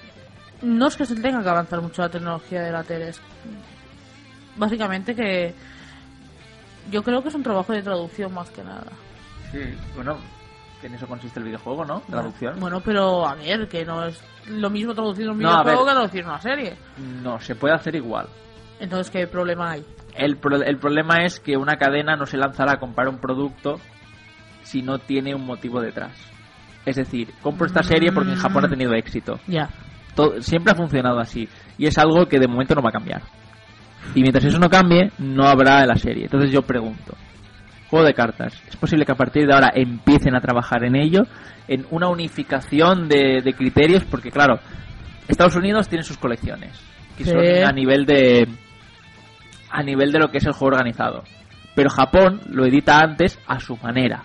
no 0.62 0.86
es 0.86 0.96
que 0.96 1.04
se 1.04 1.16
tenga 1.20 1.42
que 1.42 1.48
avanzar 1.50 1.82
mucho 1.82 2.00
la 2.02 2.08
tecnología 2.08 2.62
de 2.62 2.70
la 2.70 2.84
tele, 2.84 3.08
es 3.08 3.20
básicamente 4.56 5.14
que 5.14 5.54
yo 6.90 7.02
creo 7.02 7.22
que 7.22 7.28
es 7.28 7.34
un 7.34 7.42
trabajo 7.42 7.72
de 7.72 7.82
traducción 7.82 8.32
más 8.34 8.50
que 8.50 8.62
nada. 8.64 8.90
sí 9.50 9.60
bueno 9.94 10.16
que 10.80 10.88
en 10.88 10.94
eso 10.94 11.06
consiste 11.06 11.38
el 11.38 11.46
videojuego 11.46 11.84
¿no? 11.84 12.00
traducción 12.00 12.58
Bueno, 12.58 12.80
pero 12.84 13.26
a 13.26 13.34
ver, 13.36 13.68
que 13.68 13.84
no 13.84 14.04
es 14.06 14.20
lo 14.48 14.68
mismo 14.70 14.92
traducir 14.94 15.28
un 15.30 15.38
videojuego 15.38 15.86
que 15.86 15.92
traducir 15.92 16.24
una 16.24 16.40
serie. 16.40 16.76
no 17.22 17.38
se 17.40 17.54
puede 17.54 17.74
hacer 17.74 17.94
igual 17.94 18.26
Entonces, 18.80 19.10
¿qué 19.10 19.26
problema 19.28 19.72
hay? 19.72 19.84
El, 20.16 20.36
pro- 20.36 20.62
el 20.62 20.76
problema 20.78 21.24
es 21.24 21.38
que 21.40 21.56
una 21.56 21.76
cadena 21.76 22.16
no 22.16 22.26
se 22.26 22.36
lanzará 22.36 22.72
a 22.72 22.78
comprar 22.80 23.08
un 23.08 23.18
producto 23.18 23.76
si 24.62 24.82
no 24.82 24.98
tiene 24.98 25.34
un 25.34 25.44
motivo 25.46 25.80
detrás. 25.80 26.12
Es 26.84 26.96
decir, 26.96 27.32
compro 27.42 27.66
esta 27.66 27.82
serie 27.82 28.10
porque 28.12 28.30
en 28.32 28.36
Japón 28.36 28.64
ha 28.64 28.68
tenido 28.68 28.92
éxito. 28.94 29.38
Ya. 29.46 29.68
Todo- 30.14 30.40
siempre 30.42 30.72
ha 30.72 30.76
funcionado 30.76 31.18
así. 31.20 31.48
Y 31.78 31.86
es 31.86 31.96
algo 31.96 32.26
que 32.26 32.38
de 32.38 32.46
momento 32.48 32.74
no 32.74 32.82
va 32.82 32.90
a 32.90 32.92
cambiar. 32.92 33.22
Y 34.14 34.20
mientras 34.22 34.44
eso 34.44 34.58
no 34.58 34.68
cambie, 34.68 35.10
no 35.18 35.44
habrá 35.46 35.84
la 35.86 35.96
serie. 35.96 36.24
Entonces 36.24 36.50
yo 36.50 36.62
pregunto, 36.62 37.14
juego 37.88 38.04
de 38.06 38.14
cartas, 38.14 38.60
¿es 38.68 38.76
posible 38.76 39.04
que 39.06 39.12
a 39.12 39.16
partir 39.16 39.46
de 39.46 39.54
ahora 39.54 39.70
empiecen 39.74 40.34
a 40.34 40.40
trabajar 40.40 40.84
en 40.84 40.96
ello? 40.96 41.22
En 41.68 41.86
una 41.90 42.08
unificación 42.08 43.08
de, 43.08 43.40
de 43.42 43.52
criterios, 43.54 44.04
porque 44.04 44.30
claro, 44.30 44.58
Estados 45.28 45.56
Unidos 45.56 45.88
tiene 45.88 46.04
sus 46.04 46.18
colecciones, 46.18 46.72
que 47.16 47.24
Sí. 47.24 47.30
son 47.30 47.40
a 47.40 47.72
nivel 47.72 48.04
de 48.04 48.48
a 49.70 49.82
nivel 49.82 50.12
de 50.12 50.18
lo 50.18 50.28
que 50.30 50.38
es 50.38 50.44
el 50.44 50.52
juego 50.52 50.74
organizado. 50.76 51.22
Pero 51.74 51.88
Japón 51.88 52.40
lo 52.50 52.66
edita 52.66 52.98
antes 53.00 53.38
a 53.46 53.58
su 53.60 53.76
manera, 53.78 54.22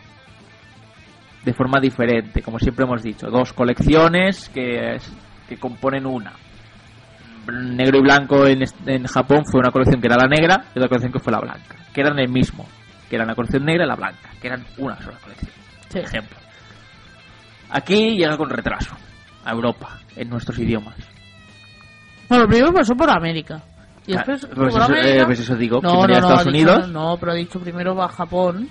de 1.45 1.53
forma 1.53 1.79
diferente, 1.79 2.41
como 2.41 2.59
siempre 2.59 2.83
hemos 2.83 3.01
dicho, 3.01 3.27
dos 3.29 3.53
colecciones 3.53 4.49
que, 4.49 4.97
que 5.47 5.55
componen 5.57 6.05
una. 6.05 6.33
Negro 7.47 7.99
y 7.99 8.01
blanco 8.01 8.45
en, 8.47 8.63
en 8.85 9.05
Japón 9.07 9.43
fue 9.45 9.59
una 9.59 9.71
colección 9.71 10.01
que 10.01 10.07
era 10.07 10.17
la 10.17 10.27
negra 10.27 10.65
y 10.75 10.79
otra 10.79 10.89
colección 10.89 11.11
que 11.13 11.19
fue 11.19 11.31
la 11.31 11.39
blanca, 11.39 11.75
que 11.93 12.01
eran 12.01 12.19
el 12.19 12.29
mismo, 12.29 12.65
que 13.09 13.15
eran 13.15 13.27
la 13.27 13.35
colección 13.35 13.63
negra 13.65 13.85
y 13.85 13.87
la 13.87 13.95
blanca, 13.95 14.29
que 14.41 14.47
eran 14.47 14.65
una 14.77 14.97
sola 15.01 15.17
colección. 15.23 15.51
Sí. 15.89 15.99
Ejemplo. 15.99 16.37
Aquí 17.69 18.15
llega 18.17 18.37
con 18.37 18.49
retraso 18.49 18.95
a 19.45 19.51
Europa, 19.51 19.99
en 20.15 20.29
nuestros 20.29 20.57
idiomas. 20.59 20.95
Bueno, 22.29 22.45
primero 22.47 22.73
pasó 22.73 22.95
por 22.95 23.09
América. 23.09 23.61
Y 24.05 24.13
Ah, 24.13 24.17
después 24.25 24.45
pues 24.45 24.55
por 24.55 24.67
eso- 24.69 24.83
América. 24.83 25.21
eh, 25.21 25.25
pues 25.25 25.39
eso 25.41 25.55
digo, 25.55 25.79
No, 25.81 26.05
Estados 26.05 26.39
dicho- 26.39 26.49
Unidos. 26.49 26.89
no, 26.89 27.17
pero 27.19 27.31
ha 27.33 27.35
dicho 27.35 27.59
primero 27.59 27.95
va 27.95 28.05
a 28.05 28.09
Japón. 28.09 28.69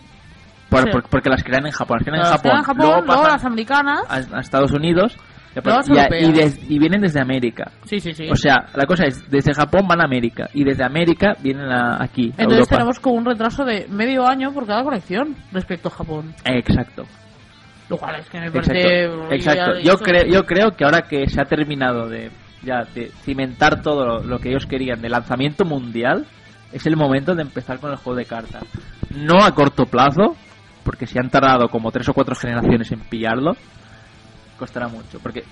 Por- 0.71 0.83
Sí. 0.83 0.91
por- 0.91 1.09
porque 1.09 1.31
las 1.31 1.45
crean 1.45 1.67
en 1.67 1.73
Japón, 1.73 1.99
las 1.99 2.05
crean 2.07 2.21
en 2.21 2.27
Japón, 2.27 2.41
crean 2.43 2.57
en 2.59 2.65
Japón, 2.65 2.87
luego 2.87 3.01
luego 3.03 3.07
pasan 3.23 3.33
las 3.33 3.45
americanas. 3.45 4.01
a, 4.09 4.37
a 4.37 4.41
Estados 4.41 4.73
Unidos 4.73 5.17
y, 5.61 5.65
Luego 5.65 5.79
las 5.79 5.89
y 5.89 5.93
a- 5.93 5.95
y 6.21 6.25
europeas. 6.25 6.35
des- 6.61 6.71
y 6.71 6.79
vienen 6.79 7.01
desde 7.01 7.21
América. 7.21 7.71
Sí, 7.85 7.99
sí, 8.01 8.13
sí. 8.13 8.29
O 8.31 8.37
sea, 8.37 8.67
la 8.75 8.85
cosa 8.87 9.05
es, 9.07 9.29
desde 9.31 9.55
Japón 9.55 9.87
van 9.89 10.01
a 10.01 10.05
América 10.05 10.49
y 10.53 10.65
desde 10.65 10.85
América 10.85 11.35
vienen 11.43 11.67
a- 11.71 12.03
aquí, 12.03 12.27
a 12.37 12.43
Entonces 12.43 12.59
Europa. 12.59 12.77
tenemos 12.77 13.01
como 13.01 13.17
un 13.17 13.25
retraso 13.25 13.65
de 13.65 13.87
medio 13.89 14.27
año 14.27 14.53
por 14.53 14.67
cada 14.67 14.83
colección 14.85 15.35
respecto 15.53 15.89
a 15.89 15.93
Japón. 15.93 16.35
Exacto, 16.45 17.05
Lo 17.89 17.97
cual 17.97 18.17
es 18.21 18.29
que 18.29 18.41
me 18.41 18.51
parece... 18.51 19.05
exacto, 19.05 19.33
exacto. 19.35 19.79
Yo 19.81 19.95
creo, 19.99 20.25
yo 20.27 20.43
creo 20.45 20.71
que 20.73 20.85
ahora 20.85 21.03
que 21.03 21.29
se 21.29 21.41
ha 21.41 21.45
terminado 21.45 22.09
de 22.09 22.31
ya 22.63 22.83
de 22.95 23.11
cimentar 23.23 23.81
todo 23.81 24.05
lo, 24.05 24.23
lo 24.25 24.39
que 24.41 24.49
ellos 24.49 24.67
querían 24.67 25.01
de 25.01 25.09
lanzamiento 25.09 25.65
mundial, 25.65 26.27
es 26.73 26.85
el 26.87 26.97
momento 26.97 27.35
de 27.37 27.43
empezar 27.43 27.79
con 27.79 27.93
el 27.93 27.97
juego 27.97 28.19
de 28.19 28.25
cartas. 28.25 28.65
No 29.15 29.45
a 29.45 29.53
corto 29.53 29.85
plazo, 29.87 30.35
porque 30.83 31.07
si 31.07 31.17
han 31.19 31.31
tardado 31.31 31.69
como 31.69 31.93
tres 31.93 32.09
o 32.09 32.13
cuatro 32.13 32.35
generaciones 32.35 32.91
en 32.91 33.01
pillarlo, 33.01 33.53
costará 34.57 34.89
mucho. 34.89 35.19
Porque 35.21 35.45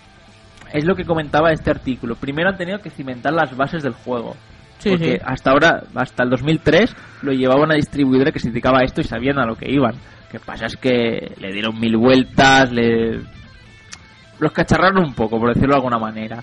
es 0.72 0.84
lo 0.84 0.94
que 0.94 1.04
comentaba 1.04 1.52
este 1.52 1.70
artículo. 1.70 2.16
Primero 2.16 2.50
han 2.50 2.56
tenido 2.56 2.80
que 2.80 2.90
cimentar 2.90 3.32
las 3.32 3.56
bases 3.56 3.82
del 3.82 3.92
juego. 3.92 4.34
Sí, 4.78 4.90
porque 4.90 5.12
sí. 5.12 5.22
hasta 5.24 5.50
ahora, 5.50 5.82
hasta 5.94 6.24
el 6.24 6.30
2003, 6.30 6.94
lo 7.22 7.32
llevaba 7.32 7.62
una 7.62 7.76
distribuidora 7.76 8.32
que 8.32 8.40
se 8.40 8.48
dedicaba 8.48 8.80
a 8.80 8.84
esto 8.84 9.00
y 9.00 9.04
sabían 9.04 9.38
a 9.38 9.46
lo 9.46 9.56
que 9.56 9.70
iban. 9.70 9.94
Lo 9.94 10.30
que 10.30 10.40
pasa 10.40 10.66
es 10.66 10.76
que 10.76 11.32
le 11.38 11.52
dieron 11.52 11.78
mil 11.78 11.96
vueltas, 11.96 12.72
le... 12.72 13.20
los 14.40 14.52
cacharraron 14.52 15.04
un 15.04 15.14
poco, 15.14 15.38
por 15.38 15.54
decirlo 15.54 15.74
de 15.74 15.78
alguna 15.78 15.98
manera. 15.98 16.42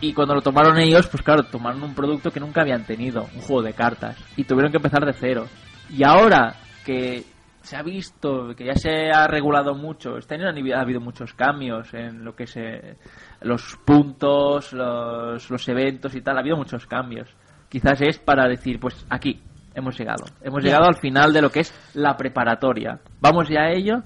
Y 0.00 0.12
cuando 0.12 0.34
lo 0.34 0.42
tomaron 0.42 0.78
ellos, 0.78 1.08
pues 1.08 1.22
claro, 1.22 1.42
tomaron 1.44 1.82
un 1.82 1.94
producto 1.94 2.30
que 2.30 2.38
nunca 2.38 2.60
habían 2.60 2.84
tenido, 2.84 3.26
un 3.34 3.40
juego 3.40 3.62
de 3.62 3.72
cartas, 3.72 4.16
y 4.36 4.44
tuvieron 4.44 4.70
que 4.70 4.76
empezar 4.76 5.04
de 5.04 5.12
cero. 5.12 5.46
Y 5.90 6.04
ahora 6.04 6.54
que 6.84 7.24
se 7.62 7.76
ha 7.76 7.82
visto, 7.82 8.54
que 8.56 8.64
ya 8.66 8.74
se 8.74 9.10
ha 9.10 9.26
regulado 9.26 9.74
mucho, 9.74 10.16
este 10.16 10.34
año 10.36 10.46
ha 10.46 10.80
habido 10.80 11.00
muchos 11.00 11.34
cambios 11.34 11.92
en 11.94 12.24
lo 12.24 12.34
que 12.34 12.44
es 12.44 12.56
eh, 12.56 12.96
los 13.42 13.76
puntos, 13.84 14.72
los, 14.72 15.50
los 15.50 15.68
eventos 15.68 16.14
y 16.14 16.20
tal, 16.22 16.36
ha 16.36 16.40
habido 16.40 16.56
muchos 16.56 16.86
cambios. 16.86 17.28
Quizás 17.68 18.00
es 18.00 18.18
para 18.18 18.48
decir, 18.48 18.80
pues 18.80 19.04
aquí 19.10 19.42
hemos 19.74 19.98
llegado. 19.98 20.24
Hemos 20.40 20.62
llegado 20.62 20.86
al 20.86 20.96
final 20.96 21.32
de 21.32 21.42
lo 21.42 21.50
que 21.50 21.60
es 21.60 21.74
la 21.94 22.16
preparatoria. 22.16 22.98
¿Vamos 23.20 23.48
ya 23.48 23.60
a 23.62 23.70
ello? 23.72 24.02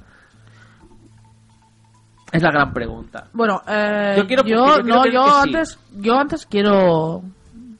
Es 2.32 2.42
la 2.42 2.50
gran 2.50 2.72
pregunta. 2.72 3.28
Bueno, 3.34 3.60
eh, 3.68 4.14
Yo 4.16 4.26
quiero- 4.26 4.44
yo, 4.44 4.78
no, 4.82 5.04
yo 5.06 5.24
sí. 5.26 5.32
antes, 5.48 5.78
yo 5.92 6.18
antes 6.18 6.46
quiero 6.46 7.22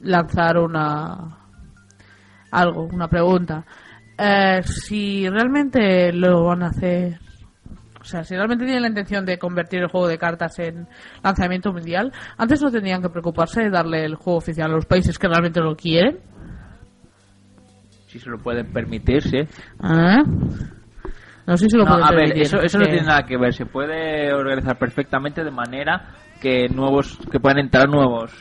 lanzar 0.01 0.59
una 0.59 1.37
algo, 2.51 2.83
una 2.83 3.07
pregunta. 3.07 3.65
Eh, 4.17 4.61
si 4.63 5.27
realmente 5.27 6.13
lo 6.13 6.43
van 6.43 6.63
a 6.63 6.67
hacer, 6.67 7.19
o 7.99 8.03
sea, 8.03 8.23
si 8.23 8.35
realmente 8.35 8.65
tienen 8.65 8.83
la 8.83 8.89
intención 8.89 9.25
de 9.25 9.39
convertir 9.39 9.79
el 9.79 9.87
juego 9.87 10.07
de 10.07 10.17
cartas 10.17 10.59
en 10.59 10.87
lanzamiento 11.23 11.71
mundial, 11.71 12.11
antes 12.37 12.61
no 12.61 12.69
tendrían 12.69 13.01
que 13.01 13.09
preocuparse 13.09 13.63
de 13.63 13.69
darle 13.69 14.05
el 14.05 14.15
juego 14.15 14.37
oficial 14.37 14.69
a 14.71 14.75
los 14.75 14.85
países 14.85 15.17
que 15.17 15.27
realmente 15.27 15.61
lo 15.61 15.75
quieren. 15.75 16.19
Si 18.07 18.19
se 18.19 18.29
lo 18.29 18.37
pueden 18.37 18.71
permitir, 18.71 19.23
sí. 19.23 19.39
¿Ah? 19.79 20.21
No 21.45 21.57
sé 21.57 21.67
si 21.69 21.77
lo 21.77 21.83
No, 21.85 21.91
pueden 21.91 22.05
a 22.05 22.11
ver, 22.11 22.37
eso, 22.37 22.61
eso 22.61 22.77
no 22.77 22.85
tiene 22.85 23.01
nada 23.01 23.23
que 23.23 23.37
ver. 23.37 23.53
Se 23.53 23.65
puede 23.65 24.31
organizar 24.33 24.77
perfectamente 24.77 25.43
de 25.43 25.51
manera 25.51 26.13
que 26.39 26.67
nuevos 26.69 27.17
que 27.31 27.39
puedan 27.39 27.59
entrar 27.59 27.89
nuevos 27.89 28.31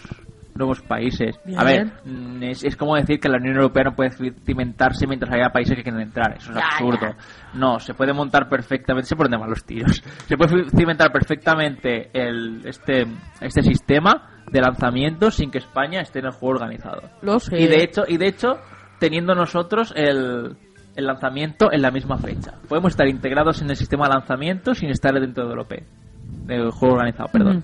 nuevos 0.54 0.80
países. 0.82 1.38
A 1.56 1.64
ver, 1.64 1.92
mm, 2.04 2.42
es, 2.42 2.64
es 2.64 2.76
como 2.76 2.96
decir 2.96 3.18
que 3.18 3.28
la 3.28 3.38
Unión 3.38 3.56
Europea 3.56 3.84
no 3.84 3.94
puede 3.94 4.10
cimentarse 4.44 5.06
mientras 5.06 5.32
haya 5.32 5.50
países 5.50 5.76
que 5.76 5.82
quieren 5.82 6.00
entrar. 6.00 6.36
Eso 6.36 6.50
es 6.50 6.58
Ya, 6.58 6.64
absurdo. 6.72 7.14
No, 7.54 7.78
se 7.78 7.94
puede 7.94 8.12
montar 8.12 8.48
perfectamente. 8.48 9.08
Se 9.08 9.16
ponen 9.16 9.32
de 9.32 9.38
malos 9.38 9.64
tiros. 9.64 10.02
Se 10.26 10.36
puede 10.36 10.70
cimentar 10.70 11.12
perfectamente 11.12 12.10
el, 12.12 12.62
este, 12.66 13.06
este 13.40 13.62
sistema 13.62 14.30
de 14.50 14.60
lanzamiento 14.60 15.30
sin 15.30 15.50
que 15.50 15.58
España 15.58 16.00
esté 16.00 16.20
en 16.20 16.26
el 16.26 16.32
juego 16.32 16.56
organizado. 16.56 17.02
Lo 17.22 17.38
sé. 17.38 17.58
Y 17.60 17.66
de 17.66 17.82
hecho, 17.82 18.04
y 18.06 18.16
de 18.16 18.28
hecho, 18.28 18.58
teniendo 18.98 19.34
nosotros 19.34 19.92
el, 19.96 20.56
el 20.96 21.06
lanzamiento 21.06 21.72
en 21.72 21.82
la 21.82 21.90
misma 21.90 22.18
fecha. 22.18 22.54
Podemos 22.68 22.92
estar 22.92 23.08
integrados 23.08 23.62
en 23.62 23.70
el 23.70 23.76
sistema 23.76 24.06
de 24.06 24.14
lanzamiento 24.14 24.74
sin 24.74 24.90
estar 24.90 25.12
dentro 25.14 25.48
del 25.48 26.70
juego 26.70 26.94
organizado, 26.94 27.28
perdón. 27.32 27.62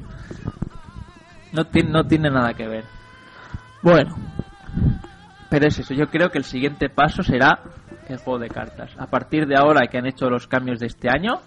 No, 1.52 1.64
tiene, 1.64 1.90
no 1.90 2.04
tiene 2.04 2.30
nada 2.30 2.54
que 2.54 2.66
ver. 2.66 2.84
Bueno, 3.82 4.16
Pero 5.50 5.66
es 5.66 5.78
eso, 5.78 5.94
yo 5.94 6.08
creo 6.08 6.30
que 6.30 6.38
el 6.38 6.44
siguiente 6.44 6.90
paso 6.90 7.22
será 7.22 7.60
el 8.08 8.18
juego 8.18 8.38
de 8.38 8.48
cartas. 8.48 8.94
A 8.98 9.06
partir 9.06 9.46
de 9.46 9.56
ahora 9.56 9.86
que 9.86 9.98
han 9.98 10.06
hecho 10.06 10.28
los 10.28 10.46
cambios 10.46 10.78
de 10.78 10.86
este 10.86 11.08
año, 11.08 11.40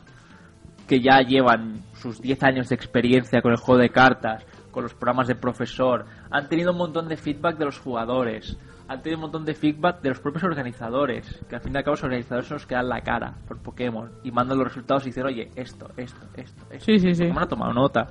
que 0.87 0.99
ya 0.99 1.21
llevan 1.21 1.81
sus 1.93 2.21
10 2.21 2.43
años 2.43 2.69
de 2.69 2.75
experiencia 2.75 3.41
con 3.41 3.51
el 3.51 3.57
juego 3.57 3.79
de 3.79 3.89
cartas, 3.89 4.45
con 4.71 4.83
los 4.83 4.93
programas 4.93 5.27
de 5.27 5.35
profesor, 5.35 6.05
han 6.31 6.47
tenido 6.49 6.71
un 6.71 6.77
montón 6.77 7.07
de 7.07 7.17
feedback 7.17 7.57
de 7.57 7.65
los 7.65 7.77
jugadores, 7.79 8.57
han 8.87 9.01
tenido 9.01 9.17
un 9.17 9.23
montón 9.23 9.45
de 9.45 9.53
feedback 9.53 10.01
de 10.01 10.09
los 10.09 10.19
propios 10.19 10.43
organizadores, 10.43 11.39
que 11.47 11.55
al 11.55 11.61
fin 11.61 11.73
y 11.73 11.77
al 11.77 11.83
cabo 11.83 11.93
los 11.93 12.03
organizadores 12.03 12.47
son 12.47 12.55
los 12.55 12.65
que 12.65 12.75
dan 12.75 12.89
la 12.89 13.01
cara 13.01 13.35
por 13.47 13.59
Pokémon 13.59 14.11
y 14.23 14.31
mandan 14.31 14.57
los 14.57 14.67
resultados 14.67 15.03
y 15.03 15.07
dicen, 15.07 15.25
oye, 15.25 15.49
esto, 15.55 15.89
esto, 15.95 16.25
esto, 16.35 16.65
esto. 16.71 16.85
Sí, 16.85 16.99
sí, 16.99 17.13
sí. 17.13 17.23
Pokémon 17.23 17.43
ha 17.43 17.47
tomado 17.47 17.73
nota. 17.73 18.07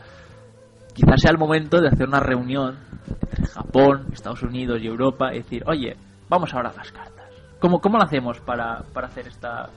Quizás 1.01 1.23
sea 1.23 1.31
el 1.31 1.39
momento 1.39 1.81
de 1.81 1.89
hacer 1.89 2.07
una 2.07 2.21
reunión 2.21 2.77
entre 3.09 3.47
Japón, 3.47 4.07
Estados 4.13 4.43
Unidos 4.43 4.81
y 4.83 4.87
Europa 4.87 5.33
y 5.33 5.39
decir, 5.39 5.63
oye, 5.67 5.97
vamos 6.29 6.53
ahora 6.53 6.69
a 6.69 6.77
las 6.77 6.93
cartas. 6.93 7.31
¿Cómo, 7.59 7.81
cómo 7.81 7.97
lo 7.97 8.05
hacemos 8.05 8.39
para, 8.41 8.83
para 8.93 9.07
hacer 9.07 9.27
esta, 9.27 9.71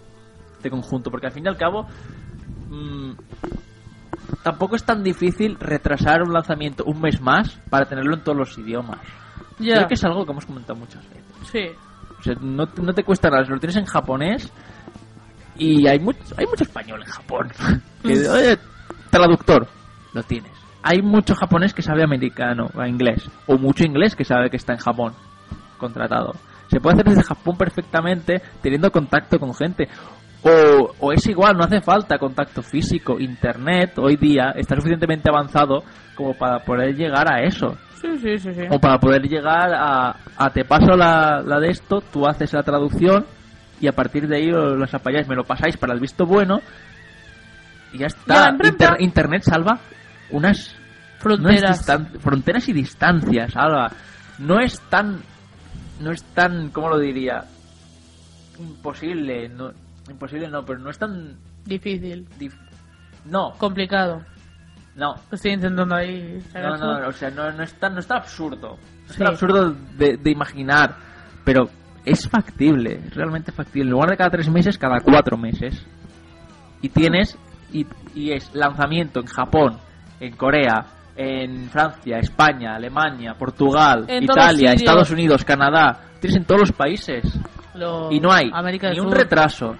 este 0.58 0.70
conjunto? 0.70 1.10
Porque 1.10 1.28
al 1.28 1.32
fin 1.32 1.46
y 1.46 1.48
al 1.48 1.56
cabo, 1.56 1.88
mm, 2.70 3.12
tampoco 4.44 4.76
es 4.76 4.84
tan 4.84 5.02
difícil 5.02 5.58
retrasar 5.60 6.24
un 6.24 6.34
lanzamiento 6.34 6.84
un 6.84 7.00
mes 7.00 7.22
más 7.22 7.58
para 7.70 7.86
tenerlo 7.86 8.16
en 8.16 8.24
todos 8.24 8.38
los 8.38 8.58
idiomas. 8.58 9.00
Ya. 9.60 9.76
Creo 9.76 9.88
que 9.88 9.94
es 9.94 10.04
algo 10.04 10.26
que 10.26 10.32
hemos 10.32 10.46
comentado 10.46 10.78
muchas 10.78 11.08
veces. 11.08 11.24
Sí. 11.50 11.70
O 12.20 12.22
sea, 12.24 12.34
no, 12.42 12.68
no 12.82 12.94
te 12.94 13.04
cuesta 13.06 13.30
nada, 13.30 13.44
lo 13.48 13.60
tienes 13.60 13.78
en 13.78 13.86
japonés 13.86 14.52
y 15.56 15.88
hay 15.88 16.00
mucho, 16.00 16.20
hay 16.36 16.48
mucho 16.48 16.64
español 16.64 17.02
en 17.02 17.08
Japón. 17.08 17.52
Que, 18.04 18.28
oye, 18.28 18.60
traductor, 19.10 19.66
lo 20.12 20.22
tienes. 20.24 20.52
Hay 20.84 21.02
mucho 21.02 21.34
japonés 21.36 21.74
que 21.74 21.82
sabe 21.82 22.04
americano 22.04 22.70
o 22.76 22.86
inglés, 22.86 23.30
o 23.48 23.58
mucho 23.58 23.84
inglés 23.86 24.16
que 24.16 24.26
sabe 24.26 24.50
que 24.50 24.58
está 24.58 24.74
en 24.74 24.80
Japón 24.80 25.14
contratado. 25.78 26.34
Se 26.70 26.80
puede 26.80 26.96
hacer 26.96 27.06
desde 27.08 27.24
Japón 27.24 27.58
perfectamente 27.58 28.42
teniendo 28.62 28.92
contacto 28.92 29.40
con 29.40 29.54
gente. 29.54 29.88
O, 30.44 30.92
o 31.00 31.12
es 31.14 31.26
igual, 31.28 31.56
no 31.58 31.64
hace 31.64 31.80
falta 31.82 32.18
contacto 32.18 32.62
físico. 32.62 33.18
Internet 33.20 33.94
hoy 33.98 34.18
día 34.18 34.52
está 34.56 34.76
suficientemente 34.76 35.30
avanzado 35.30 35.84
como 36.16 36.34
para 36.34 36.60
poder 36.60 36.96
llegar 36.96 37.32
a 37.32 37.42
eso. 37.44 37.78
Sí, 38.02 38.18
sí, 38.18 38.38
sí, 38.38 38.54
sí. 38.54 38.62
O 38.70 38.78
para 38.80 39.00
poder 39.00 39.22
llegar 39.22 39.74
a, 39.74 40.16
a 40.38 40.50
te 40.50 40.66
paso 40.66 40.98
la, 40.98 41.42
la 41.46 41.60
de 41.62 41.70
esto, 41.70 42.02
tú 42.12 42.28
haces 42.28 42.52
la 42.52 42.64
traducción 42.64 43.26
y 43.80 43.88
a 43.88 43.94
partir 43.94 44.28
de 44.28 44.36
ahí 44.38 44.52
os 44.52 44.78
las 44.78 44.94
apañáis, 44.94 45.28
me 45.30 45.36
lo 45.36 45.46
pasáis 45.46 45.78
para 45.78 45.94
el 45.94 46.02
visto 46.02 46.26
bueno 46.26 46.60
y 47.94 48.00
ya 48.00 48.08
está. 48.08 48.50
Inter- 48.62 48.98
Internet 49.00 49.44
salva 49.44 49.80
unas 50.34 50.76
Fronteras. 51.20 51.88
unas 51.88 52.10
fronteras 52.22 52.68
y 52.68 52.74
distancias, 52.74 53.54
salva. 53.54 53.92
No 54.40 54.60
es 54.60 54.80
tan, 54.90 55.22
no 56.02 56.12
es 56.12 56.22
tan, 56.34 56.70
¿cómo 56.70 56.90
lo 56.90 57.00
diría? 57.00 57.46
Imposible, 58.60 59.50
no, 59.50 59.72
imposible 60.10 60.48
no, 60.50 60.64
pero 60.66 60.80
no 60.80 60.90
es 60.90 60.98
tan, 61.00 61.36
Difícil. 61.66 62.28
dif- 62.40 62.58
no, 63.26 63.54
Complicado. 63.58 64.22
no, 64.96 65.16
Estoy 65.32 65.52
intentando 65.54 65.96
ahí 65.96 66.40
No, 66.54 66.78
no, 66.78 67.04
su- 67.04 67.10
o 67.10 67.12
sea, 67.14 67.30
no, 67.32 67.52
no 67.52 67.64
es 67.64 67.74
tan, 67.76 67.94
no 67.94 68.00
es 68.00 68.08
tan 68.08 68.18
absurdo. 68.18 68.78
No 68.78 69.06
es 69.08 69.14
Sí. 69.14 69.18
tan 69.20 69.28
absurdo 69.28 69.76
de, 69.98 70.18
de 70.18 70.32
imaginar, 70.32 70.96
pero 71.44 71.70
es 72.06 72.28
factible, 72.28 73.00
es 73.08 73.16
realmente 73.16 73.52
factible. 73.52 73.86
En 73.88 73.92
lugar 73.92 74.10
de 74.10 74.18
cada 74.18 74.30
tres 74.30 74.50
meses, 74.50 74.78
cada 74.78 75.00
cuatro 75.00 75.38
meses. 75.38 75.86
Y 76.82 76.90
tienes, 76.90 77.38
y, 77.72 77.88
y 78.14 78.32
es 78.34 78.54
lanzamiento 78.54 79.22
en 79.22 79.26
Japón, 79.28 79.78
en 80.26 80.36
Corea, 80.38 80.86
en 81.16 81.70
Francia, 81.70 82.18
España, 82.18 82.76
Alemania, 82.76 83.34
Portugal, 83.38 84.06
En 84.08 84.24
Italia. 84.24 84.72
Estados 84.74 85.12
Unidos, 85.12 85.44
Canadá. 85.44 86.00
Tienes 86.20 86.38
en 86.38 86.46
todos 86.46 86.62
los 86.62 86.72
países. 86.72 87.24
Y 88.12 88.20
no 88.20 88.32
hay 88.32 88.50
América 88.54 88.90
ni 88.92 89.00
un 89.00 89.10
Sur. 89.10 89.18
retraso. 89.18 89.76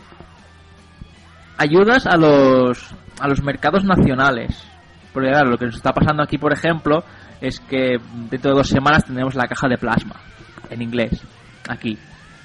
Ayudas 1.58 2.06
a 2.08 2.18
los, 2.18 2.94
a 3.20 3.28
los 3.28 3.42
mercados 3.44 3.86
nacionales. 3.86 4.68
Porque 5.14 5.30
claro, 5.30 5.52
lo 5.52 5.58
que 5.58 5.66
nos 5.66 5.76
está 5.76 5.92
pasando 5.94 6.24
aquí, 6.24 6.38
por 6.38 6.52
ejemplo, 6.52 7.04
es 7.40 7.60
que 7.60 7.98
dentro 8.30 8.52
de 8.52 8.58
dos 8.58 8.68
semanas 8.68 9.06
tendremos 9.06 9.36
la 9.36 9.48
caja 9.48 9.68
de 9.68 9.78
plasma 9.78 10.16
en 10.70 10.82
inglés, 10.82 11.22
aquí. 11.70 11.98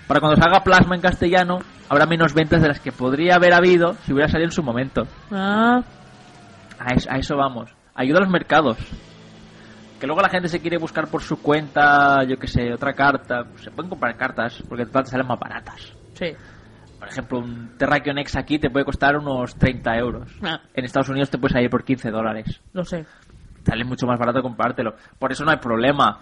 Para 0.06 0.20
cuando 0.20 0.40
salga 0.40 0.60
plasma 0.62 0.94
en 0.94 1.00
castellano, 1.00 1.58
habrá 1.88 2.04
menos 2.06 2.34
ventas 2.34 2.60
de 2.60 2.68
las 2.68 2.80
que 2.80 2.92
podría 2.92 3.36
haber 3.36 3.54
habido 3.54 3.94
si 4.04 4.12
hubiera 4.12 4.28
salido 4.28 4.48
en 4.48 4.52
su 4.52 4.62
momento. 4.62 5.06
Ah, 5.32 5.80
A 6.78 6.94
eso, 6.94 7.10
a 7.10 7.16
eso 7.16 7.36
vamos. 7.36 7.70
Ayuda 7.98 8.18
a 8.18 8.20
los 8.22 8.30
mercados. 8.30 8.78
Que 10.00 10.06
luego 10.06 10.22
la 10.22 10.28
gente 10.28 10.48
se 10.48 10.60
quiere 10.60 10.78
buscar 10.78 11.08
por 11.08 11.22
su 11.22 11.42
cuenta, 11.42 12.22
yo 12.24 12.38
que 12.38 12.46
sé, 12.46 12.72
otra 12.72 12.92
carta. 12.94 13.44
Se 13.56 13.70
pueden 13.72 13.90
comprar 13.90 14.16
cartas 14.16 14.62
porque 14.68 14.86
total 14.86 15.04
te 15.04 15.10
salen 15.10 15.26
más 15.26 15.38
baratas. 15.38 15.92
sí. 16.14 16.32
Por 16.98 17.08
ejemplo, 17.08 17.38
un 17.38 17.76
Terrakion 17.78 18.18
X 18.18 18.36
aquí 18.36 18.58
te 18.58 18.70
puede 18.70 18.84
costar 18.84 19.16
unos 19.16 19.54
30 19.54 19.96
euros. 19.98 20.28
Ah, 20.42 20.60
En 20.74 20.84
Estados 20.84 21.08
Unidos 21.08 21.30
te 21.30 21.38
puedes 21.38 21.52
salir 21.52 21.70
por 21.70 21.84
15 21.84 22.10
dólares. 22.10 22.60
lo 22.72 22.84
sé. 22.84 23.06
Sale 23.64 23.84
mucho 23.84 24.04
más 24.06 24.18
barato 24.18 24.42
comprártelo. 24.42 24.94
Por 25.16 25.30
eso 25.30 25.44
no 25.44 25.52
hay 25.52 25.58
problema. 25.58 26.18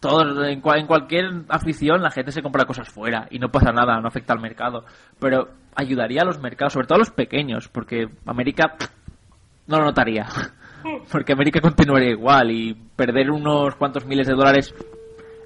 Todos, 0.00 0.48
en, 0.48 0.60
cua- 0.60 0.80
en 0.80 0.86
cualquier 0.88 1.30
afición 1.48 2.02
la 2.02 2.10
gente 2.10 2.32
se 2.32 2.42
compra 2.42 2.64
cosas 2.64 2.88
fuera 2.88 3.28
y 3.30 3.38
no 3.38 3.50
pasa 3.50 3.70
nada, 3.70 4.00
no 4.00 4.08
afecta 4.08 4.32
al 4.32 4.40
mercado. 4.40 4.84
Pero 5.20 5.48
ayudaría 5.76 6.22
a 6.22 6.24
los 6.24 6.40
mercados, 6.40 6.72
sobre 6.72 6.88
todo 6.88 6.96
a 6.96 7.00
los 7.00 7.10
pequeños, 7.10 7.68
porque 7.68 8.08
América 8.26 8.74
pff, 8.76 8.90
no 9.72 9.78
lo 9.78 9.86
notaría. 9.86 10.26
Porque 11.10 11.32
América 11.32 11.60
continuaría 11.60 12.10
igual 12.10 12.50
y 12.50 12.74
perder 12.74 13.30
unos 13.30 13.74
cuantos 13.76 14.04
miles 14.04 14.26
de 14.26 14.34
dólares 14.34 14.74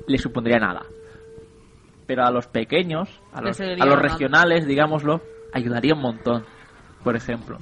le 0.07 0.19
supondría 0.19 0.59
nada. 0.59 0.83
Pero 2.07 2.25
a 2.25 2.31
los 2.31 2.47
pequeños, 2.47 3.09
a 3.33 3.41
los, 3.41 3.61
a 3.61 3.97
regionales, 3.97 4.67
digámoslo, 4.67 5.21
ayudaría 5.53 5.95
un 5.95 6.03
montón. 6.03 6.45
Por 7.03 7.17
ejemplo. 7.17 7.59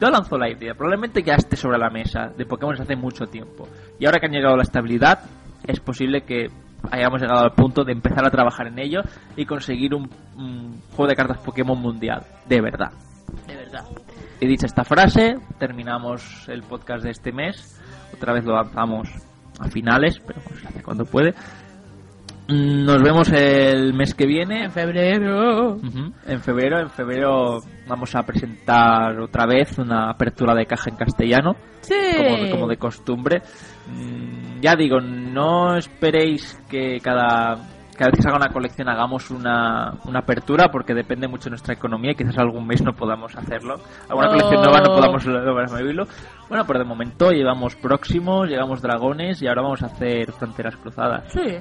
Yo 0.00 0.10
lanzo 0.10 0.36
la 0.36 0.50
idea, 0.50 0.74
probablemente 0.74 1.22
ya 1.22 1.34
esté 1.34 1.56
sobre 1.56 1.78
la 1.78 1.88
mesa 1.88 2.32
de 2.36 2.44
Pokémon 2.44 2.74
desde 2.74 2.84
hace 2.84 2.96
mucho 2.96 3.26
tiempo. 3.26 3.68
Y 3.98 4.06
ahora 4.06 4.18
que 4.18 4.26
han 4.26 4.32
llegado 4.32 4.54
a 4.54 4.56
la 4.56 4.64
estabilidad, 4.64 5.20
es 5.66 5.78
posible 5.80 6.22
que 6.22 6.48
hayamos 6.90 7.22
llegado 7.22 7.44
al 7.44 7.52
punto 7.52 7.84
de 7.84 7.92
empezar 7.92 8.26
a 8.26 8.30
trabajar 8.30 8.66
en 8.66 8.80
ello 8.80 9.02
y 9.36 9.46
conseguir 9.46 9.94
un, 9.94 10.10
un 10.36 10.80
juego 10.90 11.06
de 11.06 11.14
cartas 11.14 11.38
Pokémon 11.38 11.80
mundial. 11.80 12.22
De 12.48 12.60
verdad. 12.60 12.90
Y 14.40 14.46
dicha 14.46 14.66
esta 14.66 14.84
frase, 14.84 15.36
terminamos 15.58 16.48
el 16.48 16.62
podcast 16.62 17.04
de 17.04 17.10
este 17.10 17.32
mes. 17.32 17.80
Otra 18.14 18.32
vez 18.32 18.44
lo 18.44 18.54
lanzamos 18.54 19.08
a 19.58 19.68
finales, 19.68 20.20
pero 20.26 20.40
se 20.60 20.66
hace 20.66 20.82
cuando 20.82 21.04
puede. 21.04 21.34
Nos 22.46 23.02
vemos 23.02 23.30
el 23.32 23.94
mes 23.94 24.12
que 24.14 24.26
viene. 24.26 24.64
En 24.64 24.70
febrero. 24.70 25.78
En 26.26 26.40
febrero, 26.42 26.78
en 26.80 26.90
febrero 26.90 27.58
vamos 27.88 28.14
a 28.14 28.22
presentar 28.22 29.18
otra 29.18 29.46
vez 29.46 29.78
una 29.78 30.10
apertura 30.10 30.54
de 30.54 30.66
caja 30.66 30.90
en 30.90 30.96
castellano, 30.96 31.56
Sí. 31.80 31.94
como, 32.16 32.50
como 32.50 32.68
de 32.68 32.76
costumbre. 32.76 33.42
Mm, 33.88 34.60
Ya 34.60 34.74
digo, 34.76 35.00
no 35.00 35.76
esperéis 35.76 36.58
que 36.68 36.98
cada, 37.02 37.56
cada 37.96 38.10
vez 38.10 38.16
que 38.16 38.22
salga 38.22 38.38
una 38.38 38.52
colección 38.52 38.88
hagamos 38.88 39.30
una, 39.30 39.94
una 40.04 40.20
apertura, 40.20 40.68
porque 40.70 40.94
depende 40.94 41.28
mucho 41.28 41.44
de 41.44 41.50
nuestra 41.50 41.74
economía 41.74 42.12
y 42.12 42.14
quizás 42.14 42.38
algún 42.38 42.66
mes 42.66 42.82
no 42.82 42.92
podamos 42.92 43.34
hacerlo. 43.36 43.76
Alguna 44.08 44.28
colección 44.28 44.62
nueva 44.62 44.80
no 44.80 44.94
podamos 44.94 45.72
vivirlo. 45.74 46.04
Bueno, 46.48 46.64
pero 46.66 46.78
de 46.78 46.84
momento 46.84 47.30
llevamos 47.30 47.76
próximos, 47.76 48.48
llegamos 48.48 48.82
dragones 48.82 49.40
y 49.42 49.46
ahora 49.46 49.62
vamos 49.62 49.82
a 49.82 49.86
hacer 49.86 50.32
fronteras 50.32 50.76
cruzadas. 50.76 51.32
Sí. 51.32 51.58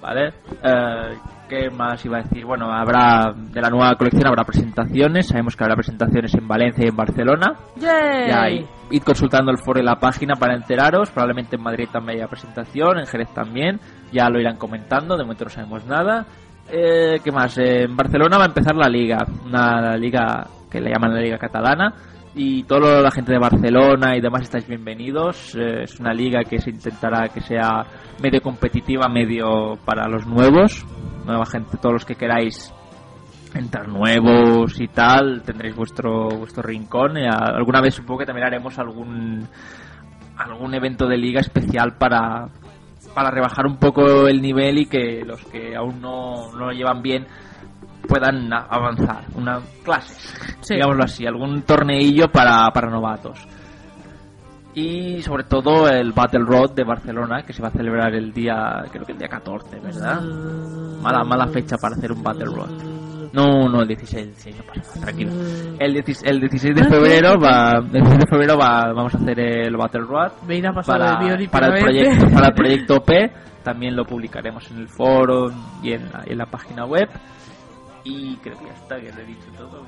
¿Vale? 0.00 0.34
Eh, 0.62 1.18
¿Qué 1.52 1.68
más 1.68 2.02
iba 2.06 2.16
a 2.16 2.22
decir? 2.22 2.46
Bueno, 2.46 2.72
habrá 2.72 3.30
de 3.36 3.60
la 3.60 3.68
nueva 3.68 3.94
colección 3.96 4.26
habrá 4.26 4.42
presentaciones. 4.42 5.26
Sabemos 5.26 5.54
que 5.54 5.62
habrá 5.62 5.76
presentaciones 5.76 6.34
en 6.34 6.48
Valencia 6.48 6.82
y 6.82 6.88
en 6.88 6.96
Barcelona. 6.96 7.58
Ya. 7.76 8.48
Id 8.48 9.02
consultando 9.02 9.50
el 9.50 9.58
foro 9.58 9.78
y 9.78 9.82
la 9.82 9.96
página 9.96 10.34
para 10.34 10.54
enteraros. 10.54 11.10
Probablemente 11.10 11.56
en 11.56 11.62
Madrid 11.62 11.88
también 11.92 12.20
haya 12.20 12.26
presentación, 12.26 13.00
en 13.00 13.06
Jerez 13.06 13.28
también. 13.34 13.78
Ya 14.10 14.30
lo 14.30 14.40
irán 14.40 14.56
comentando. 14.56 15.14
De 15.14 15.24
momento 15.24 15.44
no 15.44 15.50
sabemos 15.50 15.84
nada. 15.84 16.24
Eh, 16.70 17.20
¿Qué 17.22 17.30
más? 17.30 17.58
Eh, 17.58 17.82
en 17.82 17.94
Barcelona 17.94 18.38
va 18.38 18.44
a 18.44 18.48
empezar 18.48 18.74
la 18.74 18.88
liga. 18.88 19.18
Una 19.44 19.94
liga 19.98 20.46
que 20.70 20.80
le 20.80 20.90
llaman 20.90 21.12
la 21.12 21.20
liga 21.20 21.36
catalana. 21.36 21.92
Y 22.34 22.62
toda 22.62 23.02
la 23.02 23.10
gente 23.10 23.30
de 23.30 23.38
Barcelona 23.38 24.16
y 24.16 24.22
demás 24.22 24.44
estáis 24.44 24.66
bienvenidos. 24.66 25.54
Eh, 25.54 25.82
es 25.82 26.00
una 26.00 26.14
liga 26.14 26.44
que 26.44 26.58
se 26.58 26.70
intentará 26.70 27.28
que 27.28 27.42
sea 27.42 27.84
medio 28.22 28.40
competitiva, 28.40 29.06
medio 29.10 29.76
para 29.84 30.08
los 30.08 30.26
nuevos. 30.26 30.86
Nueva 31.24 31.46
gente, 31.46 31.76
todos 31.78 31.92
los 31.94 32.04
que 32.04 32.14
queráis 32.16 32.72
entrar 33.54 33.86
nuevos 33.88 34.80
y 34.80 34.88
tal, 34.88 35.42
tendréis 35.42 35.76
vuestro 35.76 36.28
vuestro 36.30 36.62
rincón. 36.62 37.18
Y 37.18 37.26
a- 37.26 37.54
alguna 37.54 37.80
vez 37.80 37.94
supongo 37.94 38.20
que 38.20 38.26
también 38.26 38.46
haremos 38.46 38.78
algún 38.78 39.46
algún 40.38 40.74
evento 40.74 41.06
de 41.06 41.16
liga 41.18 41.40
especial 41.40 41.96
para 41.98 42.48
para 43.14 43.30
rebajar 43.30 43.66
un 43.66 43.76
poco 43.76 44.26
el 44.26 44.40
nivel 44.40 44.78
y 44.78 44.86
que 44.86 45.22
los 45.24 45.44
que 45.46 45.76
aún 45.76 46.00
no, 46.00 46.50
no 46.52 46.66
lo 46.66 46.72
llevan 46.72 47.02
bien 47.02 47.26
puedan 48.08 48.50
avanzar. 48.52 49.24
Una 49.34 49.60
clases, 49.84 50.34
Sí. 50.60 50.74
digámoslo 50.74 51.04
así, 51.04 51.26
algún 51.26 51.62
torneillo 51.62 52.28
para, 52.32 52.68
para 52.72 52.88
novatos. 52.90 53.46
Y 54.74 55.20
sobre 55.22 55.44
todo 55.44 55.88
el 55.88 56.12
Battle 56.12 56.44
Road 56.46 56.70
de 56.74 56.84
Barcelona, 56.84 57.42
que 57.42 57.52
se 57.52 57.60
va 57.60 57.68
a 57.68 57.72
celebrar 57.72 58.14
el 58.14 58.32
día, 58.32 58.84
creo 58.90 59.04
que 59.04 59.12
el 59.12 59.18
día 59.18 59.28
14, 59.28 59.80
¿verdad? 59.80 60.22
Mala, 61.02 61.24
mala 61.24 61.46
fecha 61.48 61.76
para 61.76 61.94
hacer 61.94 62.10
un 62.10 62.22
Battle 62.22 62.46
Road. 62.46 63.02
No, 63.32 63.68
no, 63.68 63.82
el 63.82 63.88
16, 63.88 64.22
el 64.22 64.28
16 64.30 64.56
no 64.56 64.64
pasa 64.64 64.80
nada, 64.80 65.00
tranquilo. 65.00 65.32
El, 65.78 65.92
16 65.94 66.22
el 66.30 66.40
16 66.40 66.74
de 66.74 66.84
febrero 66.84 67.40
va, 67.40 67.78
el 67.78 67.90
16 67.90 68.18
de 68.18 68.26
febrero 68.26 68.58
va, 68.58 68.92
vamos 68.92 69.14
a 69.14 69.18
hacer 69.18 69.40
el 69.40 69.76
Battle 69.76 70.02
Road 70.02 70.32
para, 71.50 71.50
para 71.50 71.76
el 71.76 71.82
proyecto, 71.82 72.26
para 72.30 72.46
el 72.48 72.54
proyecto 72.54 73.00
P. 73.02 73.32
También 73.62 73.94
lo 73.94 74.04
publicaremos 74.04 74.70
en 74.70 74.78
el 74.78 74.88
foro 74.88 75.50
y 75.82 75.92
en 75.92 76.10
la, 76.10 76.24
en 76.26 76.38
la 76.38 76.46
página 76.46 76.84
web. 76.84 77.08
Y 78.04 78.36
creo 78.38 78.58
que 78.58 78.66
ya 78.66 78.72
está, 78.72 78.96
que 78.96 79.12
le 79.12 79.22
he 79.22 79.26
dicho 79.26 79.46
todo. 79.56 79.82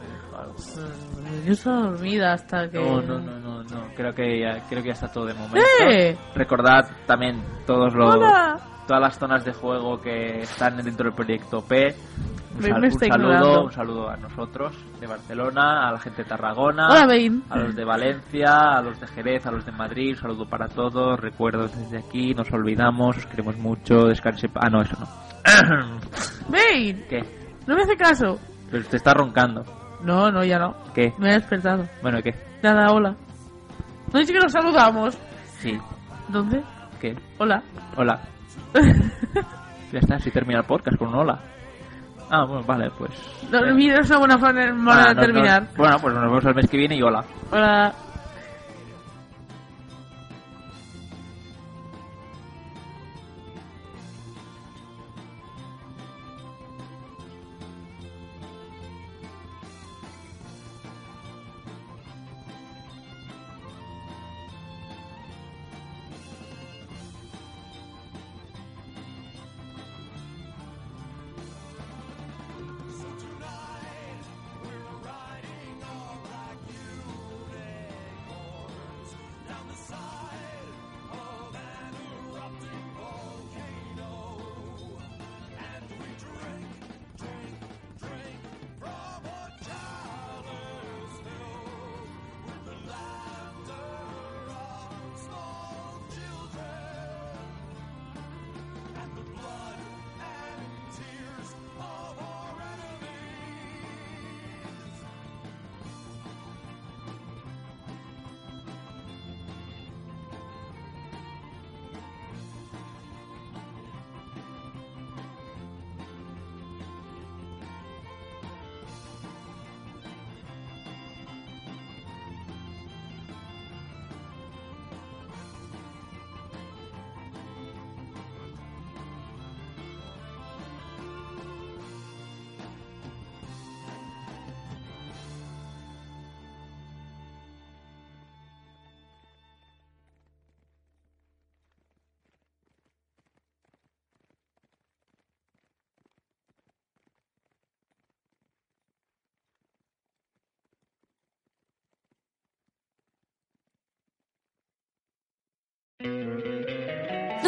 Yo 1.47 1.53
estaba 1.53 1.81
dormida 1.91 2.33
hasta 2.33 2.69
que... 2.71 2.79
No, 2.79 3.01
no, 3.03 3.19
no, 3.19 3.39
no, 3.39 3.63
no. 3.63 3.87
Creo 3.97 4.13
que 4.15 4.41
ya, 4.41 4.63
creo 4.69 4.83
que 4.83 4.89
ya 4.89 4.95
está 4.95 5.09
todo 5.13 5.27
de 5.27 5.35
momento. 5.35 5.61
¡Eh! 5.89 6.17
Recordad 6.35 6.89
también 7.07 7.43
todos 7.67 7.95
los, 7.95 8.15
¡Hola! 8.17 8.59
todas 8.87 9.01
las 9.03 9.19
zonas 9.19 9.45
de 9.45 9.53
juego 9.53 10.01
que 10.01 10.41
están 10.41 10.77
dentro 10.79 11.05
del 11.07 11.15
proyecto 11.15 11.63
P. 11.65 11.95
Un, 12.57 12.63
sal- 12.63 12.71
saludo, 12.93 13.07
ignorando. 13.07 13.65
un 13.65 13.73
saludo 13.73 14.09
a 14.11 14.17
nosotros 14.17 14.77
de 15.01 15.07
Barcelona, 15.09 15.89
a 15.89 15.93
la 15.93 15.99
gente 15.99 16.23
de 16.23 16.29
Tarragona, 16.29 16.87
Hola, 16.89 17.09
a 17.51 17.57
los 17.59 17.75
de 17.75 17.85
Valencia, 17.85 18.77
a 18.77 18.81
los 18.83 19.01
de 19.01 19.07
Jerez, 19.09 19.45
a 19.47 19.51
los 19.51 19.67
de 19.67 19.73
Madrid. 19.73 20.11
Un 20.11 20.17
saludo 20.21 20.49
para 20.49 20.69
todos. 20.69 21.19
Recuerdos 21.19 21.77
desde 21.77 21.99
aquí. 21.99 22.33
Nos 22.33 22.53
olvidamos. 22.53 23.17
Os 23.17 23.27
queremos 23.27 23.57
mucho. 23.57 24.07
Descanse. 24.07 24.49
Ah, 24.55 24.71
no, 24.71 24.83
eso 24.83 24.97
no. 25.01 25.07
Bein, 26.49 27.05
¿Qué? 27.09 27.21
no 27.67 27.75
me 27.75 27.83
hace 27.83 27.97
caso. 27.97 28.39
Pero 28.71 28.83
usted 28.83 28.97
está 28.97 29.15
roncando. 29.15 29.65
No, 30.05 30.31
no, 30.31 30.45
ya 30.45 30.59
no. 30.59 30.75
¿Qué? 30.95 31.13
Me 31.19 31.31
he 31.31 31.35
despertado. 31.35 31.87
Bueno, 32.03 32.23
¿qué? 32.23 32.35
Nada, 32.63 32.93
hola. 32.93 33.15
No 34.13 34.21
dice 34.21 34.33
que 34.33 34.39
nos 34.39 34.53
saludamos. 34.53 35.19
Sí. 35.59 35.79
¿Dónde? 36.29 36.63
¿Qué? 37.01 37.17
Hola. 37.39 37.63
Hola. 37.97 38.21
Ya 39.93 40.01
está, 40.01 40.19
si 40.19 40.29
termina 40.33 40.59
el 40.59 40.67
podcast 40.67 40.97
con 40.99 41.09
un 41.09 41.15
hola. 41.15 41.39
Ah, 42.29 42.45
bueno, 42.47 42.65
vale, 42.67 42.91
pues. 42.99 43.13
No, 43.53 43.65
eh. 43.65 43.73
mira, 43.75 44.01
es 44.01 44.11
una 44.11 44.19
buena 44.19 44.39
forma 44.39 44.61
Ah, 44.93 45.09
de 45.11 45.15
no, 45.15 45.21
terminar. 45.21 45.63
no. 45.63 45.69
Bueno, 45.77 45.97
pues 46.01 46.15
nos 46.15 46.23
vemos 46.25 46.45
el 46.47 46.55
mes 46.57 46.69
que 46.69 46.77
viene 46.79 46.97
y 46.97 47.03
hola. 47.03 47.25
Hola. 47.53 47.95